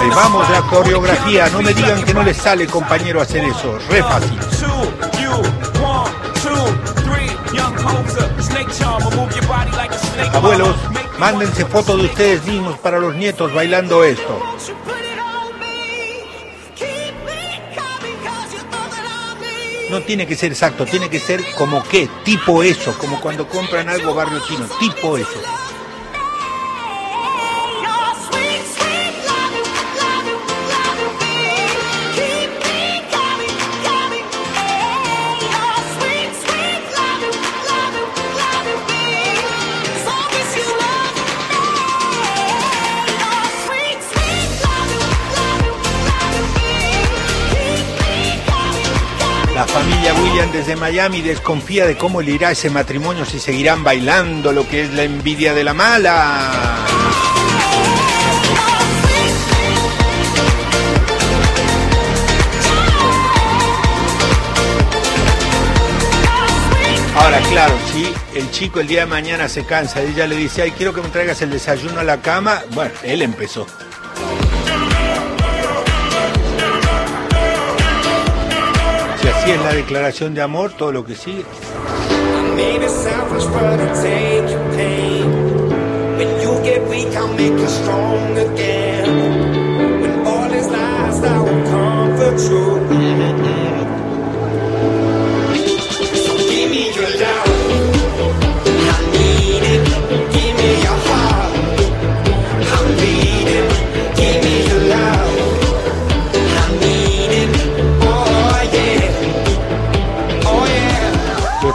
Ahí 0.00 0.10
vamos 0.10 0.48
la 0.50 0.62
coreografía, 0.62 1.48
no 1.48 1.60
me 1.62 1.74
digan 1.74 2.02
que 2.04 2.14
no 2.14 2.22
les 2.22 2.36
sale 2.36 2.66
compañero 2.66 3.20
hacer 3.20 3.44
eso, 3.44 3.78
re 3.88 4.02
fácil. 4.02 4.38
Abuelos, 10.32 10.76
mándense 11.18 11.64
fotos 11.66 11.98
de 11.98 12.06
ustedes 12.06 12.44
mismos 12.44 12.78
para 12.78 12.98
los 12.98 13.14
nietos 13.16 13.52
bailando 13.52 14.04
esto. 14.04 14.40
No 19.90 20.00
tiene 20.00 20.26
que 20.26 20.36
ser 20.36 20.52
exacto, 20.52 20.86
tiene 20.86 21.10
que 21.10 21.18
ser 21.18 21.42
como 21.58 21.82
qué, 21.82 22.08
tipo 22.24 22.62
eso, 22.62 22.96
como 22.98 23.20
cuando 23.20 23.46
compran 23.46 23.88
algo 23.88 24.14
barrio 24.14 24.40
chino, 24.46 24.64
tipo 24.80 25.18
eso. 25.18 25.40
Desde 50.52 50.76
Miami 50.76 51.22
desconfía 51.22 51.86
de 51.86 51.96
cómo 51.96 52.20
le 52.20 52.32
irá 52.32 52.50
ese 52.50 52.68
matrimonio 52.68 53.24
si 53.24 53.40
seguirán 53.40 53.82
bailando 53.82 54.52
lo 54.52 54.68
que 54.68 54.82
es 54.82 54.92
la 54.92 55.02
envidia 55.02 55.54
de 55.54 55.64
la 55.64 55.72
mala. 55.72 56.86
Ahora, 67.16 67.40
claro, 67.48 67.74
si 67.90 68.12
el 68.38 68.50
chico 68.50 68.80
el 68.80 68.88
día 68.88 69.00
de 69.00 69.06
mañana 69.06 69.48
se 69.48 69.64
cansa 69.64 70.02
y 70.02 70.08
ella 70.08 70.26
le 70.26 70.36
dice, 70.36 70.62
ay, 70.62 70.72
quiero 70.72 70.92
que 70.92 71.00
me 71.00 71.08
traigas 71.08 71.40
el 71.40 71.50
desayuno 71.50 72.00
a 72.00 72.04
la 72.04 72.20
cama, 72.20 72.62
bueno, 72.72 72.92
él 73.02 73.22
empezó. 73.22 73.66
Así 79.42 79.50
es 79.50 79.60
la 79.60 79.72
declaración 79.72 80.34
de 80.34 80.42
amor, 80.42 80.72
todo 80.72 80.92
lo 80.92 81.04
que 81.04 81.16
sigue. 81.16 81.44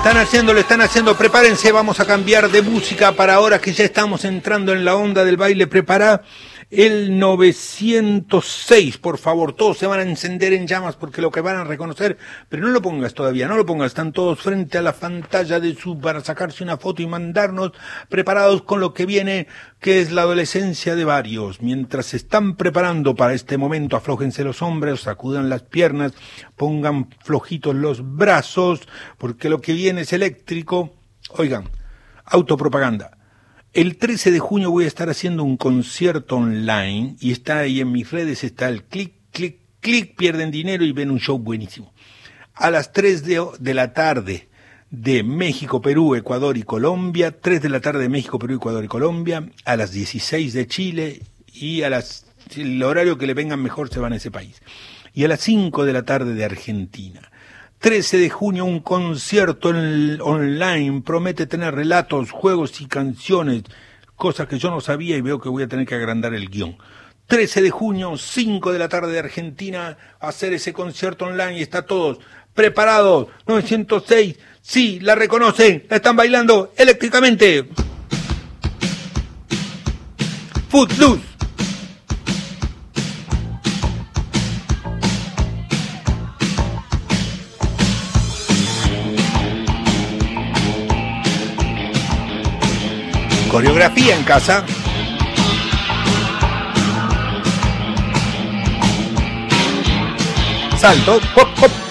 Están 0.08 0.24
haciendo, 0.24 0.54
lo 0.54 0.62
están 0.62 0.80
haciendo. 0.80 1.18
Prepárense, 1.18 1.70
vamos 1.74 2.00
a 2.00 2.06
cambiar 2.06 2.50
de 2.50 2.62
música 2.62 3.12
para 3.12 3.34
ahora 3.34 3.60
que 3.60 3.74
ya 3.74 3.84
estamos 3.84 4.24
entrando 4.24 4.72
en 4.72 4.86
la 4.86 4.96
onda 4.96 5.26
del 5.26 5.36
baile. 5.36 5.68
Prepara 5.68 6.22
el 6.70 7.18
906, 7.18 8.98
por 8.98 9.18
favor. 9.18 9.54
Todos 9.54 9.78
se 9.78 9.88
van 9.88 10.00
a 10.00 10.04
encender 10.04 10.52
en 10.52 10.68
llamas 10.68 10.98
porque 10.98 11.22
lo 11.22 11.32
que 11.32 11.40
van 11.40 11.56
a 11.56 11.64
reconocer, 11.64 12.18
pero 12.50 12.64
no 12.64 12.70
lo 12.70 12.82
pongas 12.82 13.14
todavía, 13.14 13.48
no 13.48 13.56
lo 13.56 13.66
pongas. 13.66 13.88
Están 13.88 14.12
todos 14.12 14.40
frente 14.42 14.78
a 14.78 14.82
la 14.82 14.94
pantalla 14.94 15.60
de 15.60 15.76
su 15.76 15.98
para 16.00 16.22
sacarse 16.22 16.64
una 16.64 16.78
foto 16.78 17.02
y 17.02 17.08
mandarnos 17.08 17.72
preparados 18.10 18.64
con 18.64 18.82
lo 18.82 18.94
que 18.94 19.06
viene, 19.06 19.48
que 19.80 20.02
es 20.02 20.12
la 20.12 20.24
adolescencia 20.24 20.96
de 20.96 21.06
varios. 21.06 21.62
Mientras 21.62 22.08
se 22.08 22.18
están 22.18 22.56
preparando 22.58 23.16
para 23.16 23.34
este 23.34 23.58
momento, 23.58 23.96
aflójense 23.96 24.44
los 24.44 24.62
hombres, 24.62 25.02
sacudan 25.02 25.50
las 25.50 25.64
piernas, 25.64 26.14
pongan 26.56 27.10
flojitos 27.24 27.76
los 27.76 28.16
brazos, 28.16 28.82
porque 29.18 29.50
lo 29.50 29.62
que 29.62 29.74
viene 29.74 30.02
es 30.02 30.12
eléctrico. 30.12 30.94
Oigan, 31.30 31.70
autopropaganda. 32.26 33.17
El 33.74 33.98
13 33.98 34.32
de 34.32 34.40
junio 34.40 34.72
voy 34.72 34.86
a 34.86 34.88
estar 34.88 35.10
haciendo 35.10 35.44
un 35.44 35.58
concierto 35.58 36.38
online 36.38 37.16
y 37.20 37.32
está 37.32 37.60
ahí 37.60 37.80
en 37.80 37.92
mis 37.92 38.10
redes, 38.10 38.44
está 38.44 38.70
el 38.70 38.84
clic, 38.84 39.14
clic, 39.32 39.60
clic, 39.80 40.16
pierden 40.16 40.52
dinero 40.52 40.84
y 40.84 40.92
ven 40.92 41.12
un 41.12 41.20
show 41.20 41.38
buenísimo. 41.38 41.94
A 42.56 42.72
las 42.72 42.92
3 42.92 43.24
de, 43.24 43.46
de 43.60 43.74
la 43.74 43.94
tarde 43.94 44.48
de 44.90 45.22
México, 45.24 45.82
Perú, 45.82 46.16
Ecuador 46.16 46.58
y 46.58 46.64
Colombia, 46.64 47.40
3 47.40 47.62
de 47.62 47.70
la 47.70 47.82
tarde 47.82 48.02
de 48.02 48.10
México, 48.10 48.40
Perú, 48.40 48.56
Ecuador 48.56 48.84
y 48.84 48.88
Colombia, 48.88 49.48
a 49.66 49.76
las 49.76 49.92
16 49.92 50.54
de 50.54 50.68
Chile 50.68 51.22
y 51.54 51.84
a 51.84 51.90
las 51.90 52.26
el 52.56 52.82
horario 52.82 53.18
que 53.18 53.28
le 53.28 53.34
vengan 53.34 53.62
mejor 53.62 53.90
se 53.90 54.00
van 54.00 54.14
a 54.14 54.18
ese 54.18 54.32
país. 54.32 54.62
Y 55.14 55.26
a 55.26 55.28
las 55.28 55.42
5 55.42 55.86
de 55.86 55.94
la 55.94 56.04
tarde 56.04 56.34
de 56.34 56.46
Argentina. 56.46 57.32
13 57.80 58.18
de 58.18 58.30
junio 58.30 58.66
un 58.66 58.80
concierto 58.80 59.70
en- 59.70 60.20
online 60.22 61.02
promete 61.02 61.46
tener 61.46 61.76
relatos, 61.76 62.32
juegos 62.32 62.82
y 62.82 62.88
canciones, 62.88 63.64
cosas 64.16 64.48
que 64.48 64.58
yo 64.58 64.70
no 64.72 64.82
sabía 64.82 65.16
y 65.16 65.22
veo 65.22 65.40
que 65.40 65.50
voy 65.50 65.64
a 65.64 65.68
tener 65.68 65.86
que 65.86 65.96
agrandar 65.96 66.34
el 66.34 66.50
guion. 66.50 66.78
13 67.28 67.62
de 67.62 67.70
junio, 67.70 68.18
5 68.18 68.72
de 68.72 68.80
la 68.80 68.90
tarde 68.90 69.12
de 69.12 69.20
Argentina, 69.20 69.98
hacer 70.20 70.54
ese 70.54 70.74
concierto 70.74 71.26
online 71.26 71.60
y 71.60 71.62
está 71.62 71.84
todos 71.86 72.20
preparados. 72.54 73.28
906, 73.46 74.38
sí, 74.62 75.00
la 75.02 75.14
reconocen, 75.14 75.86
la 75.90 75.98
están 75.98 76.16
bailando 76.16 76.74
eléctricamente. 76.78 77.70
Footloose. 80.70 81.37
Coreografía 93.58 94.16
en 94.16 94.24
casa. 94.24 94.64
Salto. 100.78 101.20
Hop, 101.36 101.48
hop. 101.64 101.87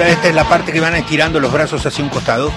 Esta 0.00 0.28
es 0.28 0.34
la 0.34 0.44
parte 0.44 0.72
que 0.72 0.80
van 0.80 0.94
estirando 0.94 1.40
los 1.40 1.52
brazos 1.52 1.84
hacia 1.84 2.02
un 2.04 2.10
costado. 2.10 2.52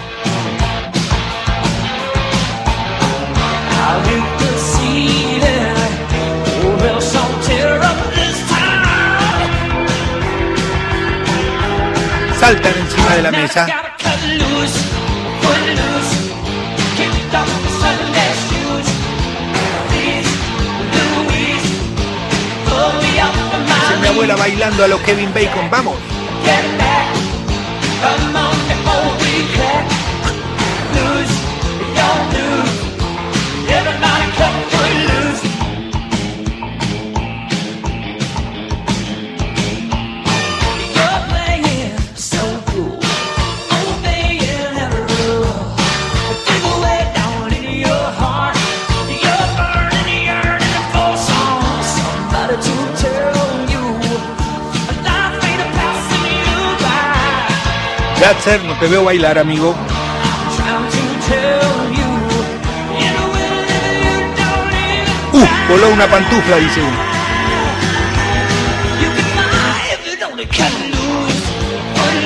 Saltan 12.39 12.73
encima 12.77 13.15
de 13.15 13.21
la 13.21 13.31
mesa. 13.31 13.67
Dice 23.65 23.97
mi 24.01 24.07
abuela 24.07 24.35
bailando 24.35 24.83
a 24.83 24.87
lo 24.87 25.01
Kevin 25.03 25.33
Bacon. 25.33 25.69
Vamos. 25.71 25.95
Come 28.05 28.35
on 28.35 28.55
and 28.73 28.81
hold 28.87 29.17
me. 29.21 29.35
Lose. 30.95 31.33
Everybody 33.69 34.31
come. 34.37 34.64
By. 58.25 58.33
Gatzer, 58.33 58.63
no 58.63 58.73
te 58.79 58.87
veo 58.87 59.03
bailar, 59.03 59.37
amigo. 59.37 59.75
Uh, 65.31 65.69
voló 65.69 65.89
una 65.89 66.07
pantufla, 66.07 66.57
dice 66.57 66.81
uno. 66.81 67.15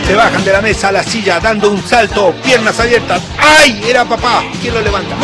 Se 0.06 0.16
bajan 0.16 0.44
de 0.44 0.52
la 0.52 0.62
mesa 0.62 0.88
a 0.88 0.92
la 0.92 1.04
silla 1.04 1.40
dando 1.40 1.70
un 1.70 1.84
salto, 1.84 2.34
piernas 2.44 2.80
abiertas. 2.80 3.22
¡Ay! 3.38 3.80
Era 3.88 4.06
papá. 4.06 4.44
¿Quién 4.62 4.74
lo 4.74 4.82
levanta? 4.82 5.16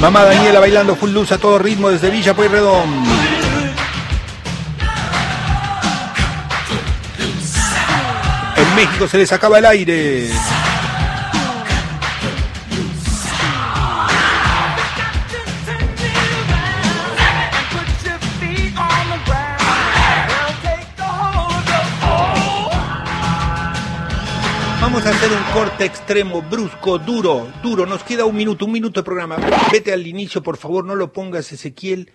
Mamá 0.00 0.24
Daniela 0.24 0.60
bailando 0.60 0.94
full 0.94 1.10
luz 1.10 1.32
a 1.32 1.38
todo 1.38 1.58
ritmo 1.58 1.88
desde 1.88 2.10
Villa 2.10 2.34
Pueyrredón. 2.34 3.04
En 8.56 8.74
México 8.76 9.08
se 9.08 9.18
les 9.18 9.32
acaba 9.32 9.58
el 9.58 9.66
aire. 9.66 10.30
A 25.06 25.10
hacer 25.10 25.30
un 25.30 25.52
corte 25.52 25.84
extremo, 25.84 26.42
brusco, 26.42 26.98
duro, 26.98 27.48
duro. 27.62 27.86
Nos 27.86 28.02
queda 28.02 28.24
un 28.24 28.34
minuto, 28.34 28.64
un 28.64 28.72
minuto 28.72 29.00
de 29.00 29.04
programa. 29.04 29.36
Vete 29.70 29.92
al 29.92 30.04
inicio, 30.04 30.42
por 30.42 30.56
favor, 30.56 30.84
no 30.84 30.96
lo 30.96 31.12
pongas, 31.12 31.52
Ezequiel. 31.52 32.10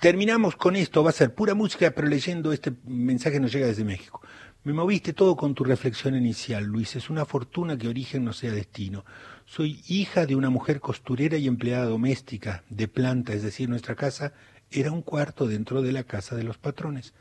Terminamos 0.00 0.56
con 0.56 0.76
esto, 0.76 1.04
va 1.04 1.10
a 1.10 1.12
ser 1.12 1.34
pura 1.34 1.54
música, 1.54 1.90
pero 1.90 2.08
leyendo 2.08 2.54
este 2.54 2.72
mensaje 2.86 3.38
nos 3.38 3.52
llega 3.52 3.66
desde 3.66 3.84
México. 3.84 4.22
Me 4.64 4.72
moviste 4.72 5.12
todo 5.12 5.36
con 5.36 5.54
tu 5.54 5.62
reflexión 5.62 6.16
inicial, 6.16 6.64
Luis. 6.64 6.96
Es 6.96 7.10
una 7.10 7.26
fortuna 7.26 7.76
que 7.76 7.88
origen 7.88 8.24
no 8.24 8.32
sea 8.32 8.52
destino. 8.52 9.04
Soy 9.44 9.82
hija 9.86 10.24
de 10.24 10.36
una 10.36 10.48
mujer 10.48 10.80
costurera 10.80 11.36
y 11.36 11.46
empleada 11.46 11.84
doméstica, 11.84 12.64
de 12.70 12.88
planta, 12.88 13.34
es 13.34 13.42
decir, 13.42 13.68
nuestra 13.68 13.94
casa 13.94 14.32
era 14.70 14.90
un 14.90 15.02
cuarto 15.02 15.46
dentro 15.46 15.82
de 15.82 15.92
la 15.92 16.04
casa 16.04 16.34
de 16.34 16.44
los 16.44 16.56
patrones. 16.56 17.12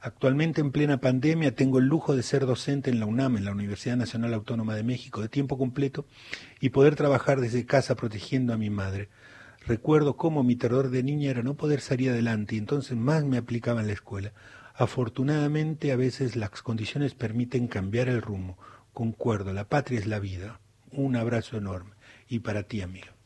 Actualmente, 0.00 0.60
en 0.60 0.70
plena 0.70 1.00
pandemia, 1.00 1.56
tengo 1.56 1.78
el 1.78 1.86
lujo 1.86 2.14
de 2.14 2.22
ser 2.22 2.46
docente 2.46 2.88
en 2.88 3.00
la 3.00 3.06
UNAM, 3.06 3.36
en 3.36 3.44
la 3.44 3.50
Universidad 3.50 3.96
Nacional 3.96 4.32
Autónoma 4.32 4.76
de 4.76 4.84
México, 4.84 5.20
de 5.20 5.28
tiempo 5.28 5.58
completo, 5.58 6.06
y 6.60 6.68
poder 6.68 6.94
trabajar 6.94 7.40
desde 7.40 7.66
casa 7.66 7.96
protegiendo 7.96 8.52
a 8.52 8.58
mi 8.58 8.70
madre. 8.70 9.08
Recuerdo 9.66 10.16
cómo 10.16 10.44
mi 10.44 10.54
terror 10.54 10.90
de 10.90 11.02
niña 11.02 11.30
era 11.30 11.42
no 11.42 11.54
poder 11.54 11.80
salir 11.80 12.10
adelante 12.10 12.54
y 12.54 12.58
entonces 12.58 12.96
más 12.96 13.24
me 13.24 13.38
aplicaba 13.38 13.80
en 13.80 13.88
la 13.88 13.92
escuela. 13.92 14.32
Afortunadamente 14.74 15.90
a 15.90 15.96
veces 15.96 16.36
las 16.36 16.62
condiciones 16.62 17.14
permiten 17.14 17.66
cambiar 17.66 18.08
el 18.08 18.22
rumbo. 18.22 18.56
Concuerdo, 18.92 19.52
la 19.52 19.68
patria 19.68 19.98
es 19.98 20.06
la 20.06 20.20
vida. 20.20 20.60
Un 20.92 21.16
abrazo 21.16 21.56
enorme. 21.56 21.90
Y 22.28 22.38
para 22.38 22.62
ti, 22.62 22.80
amigo. 22.82 23.17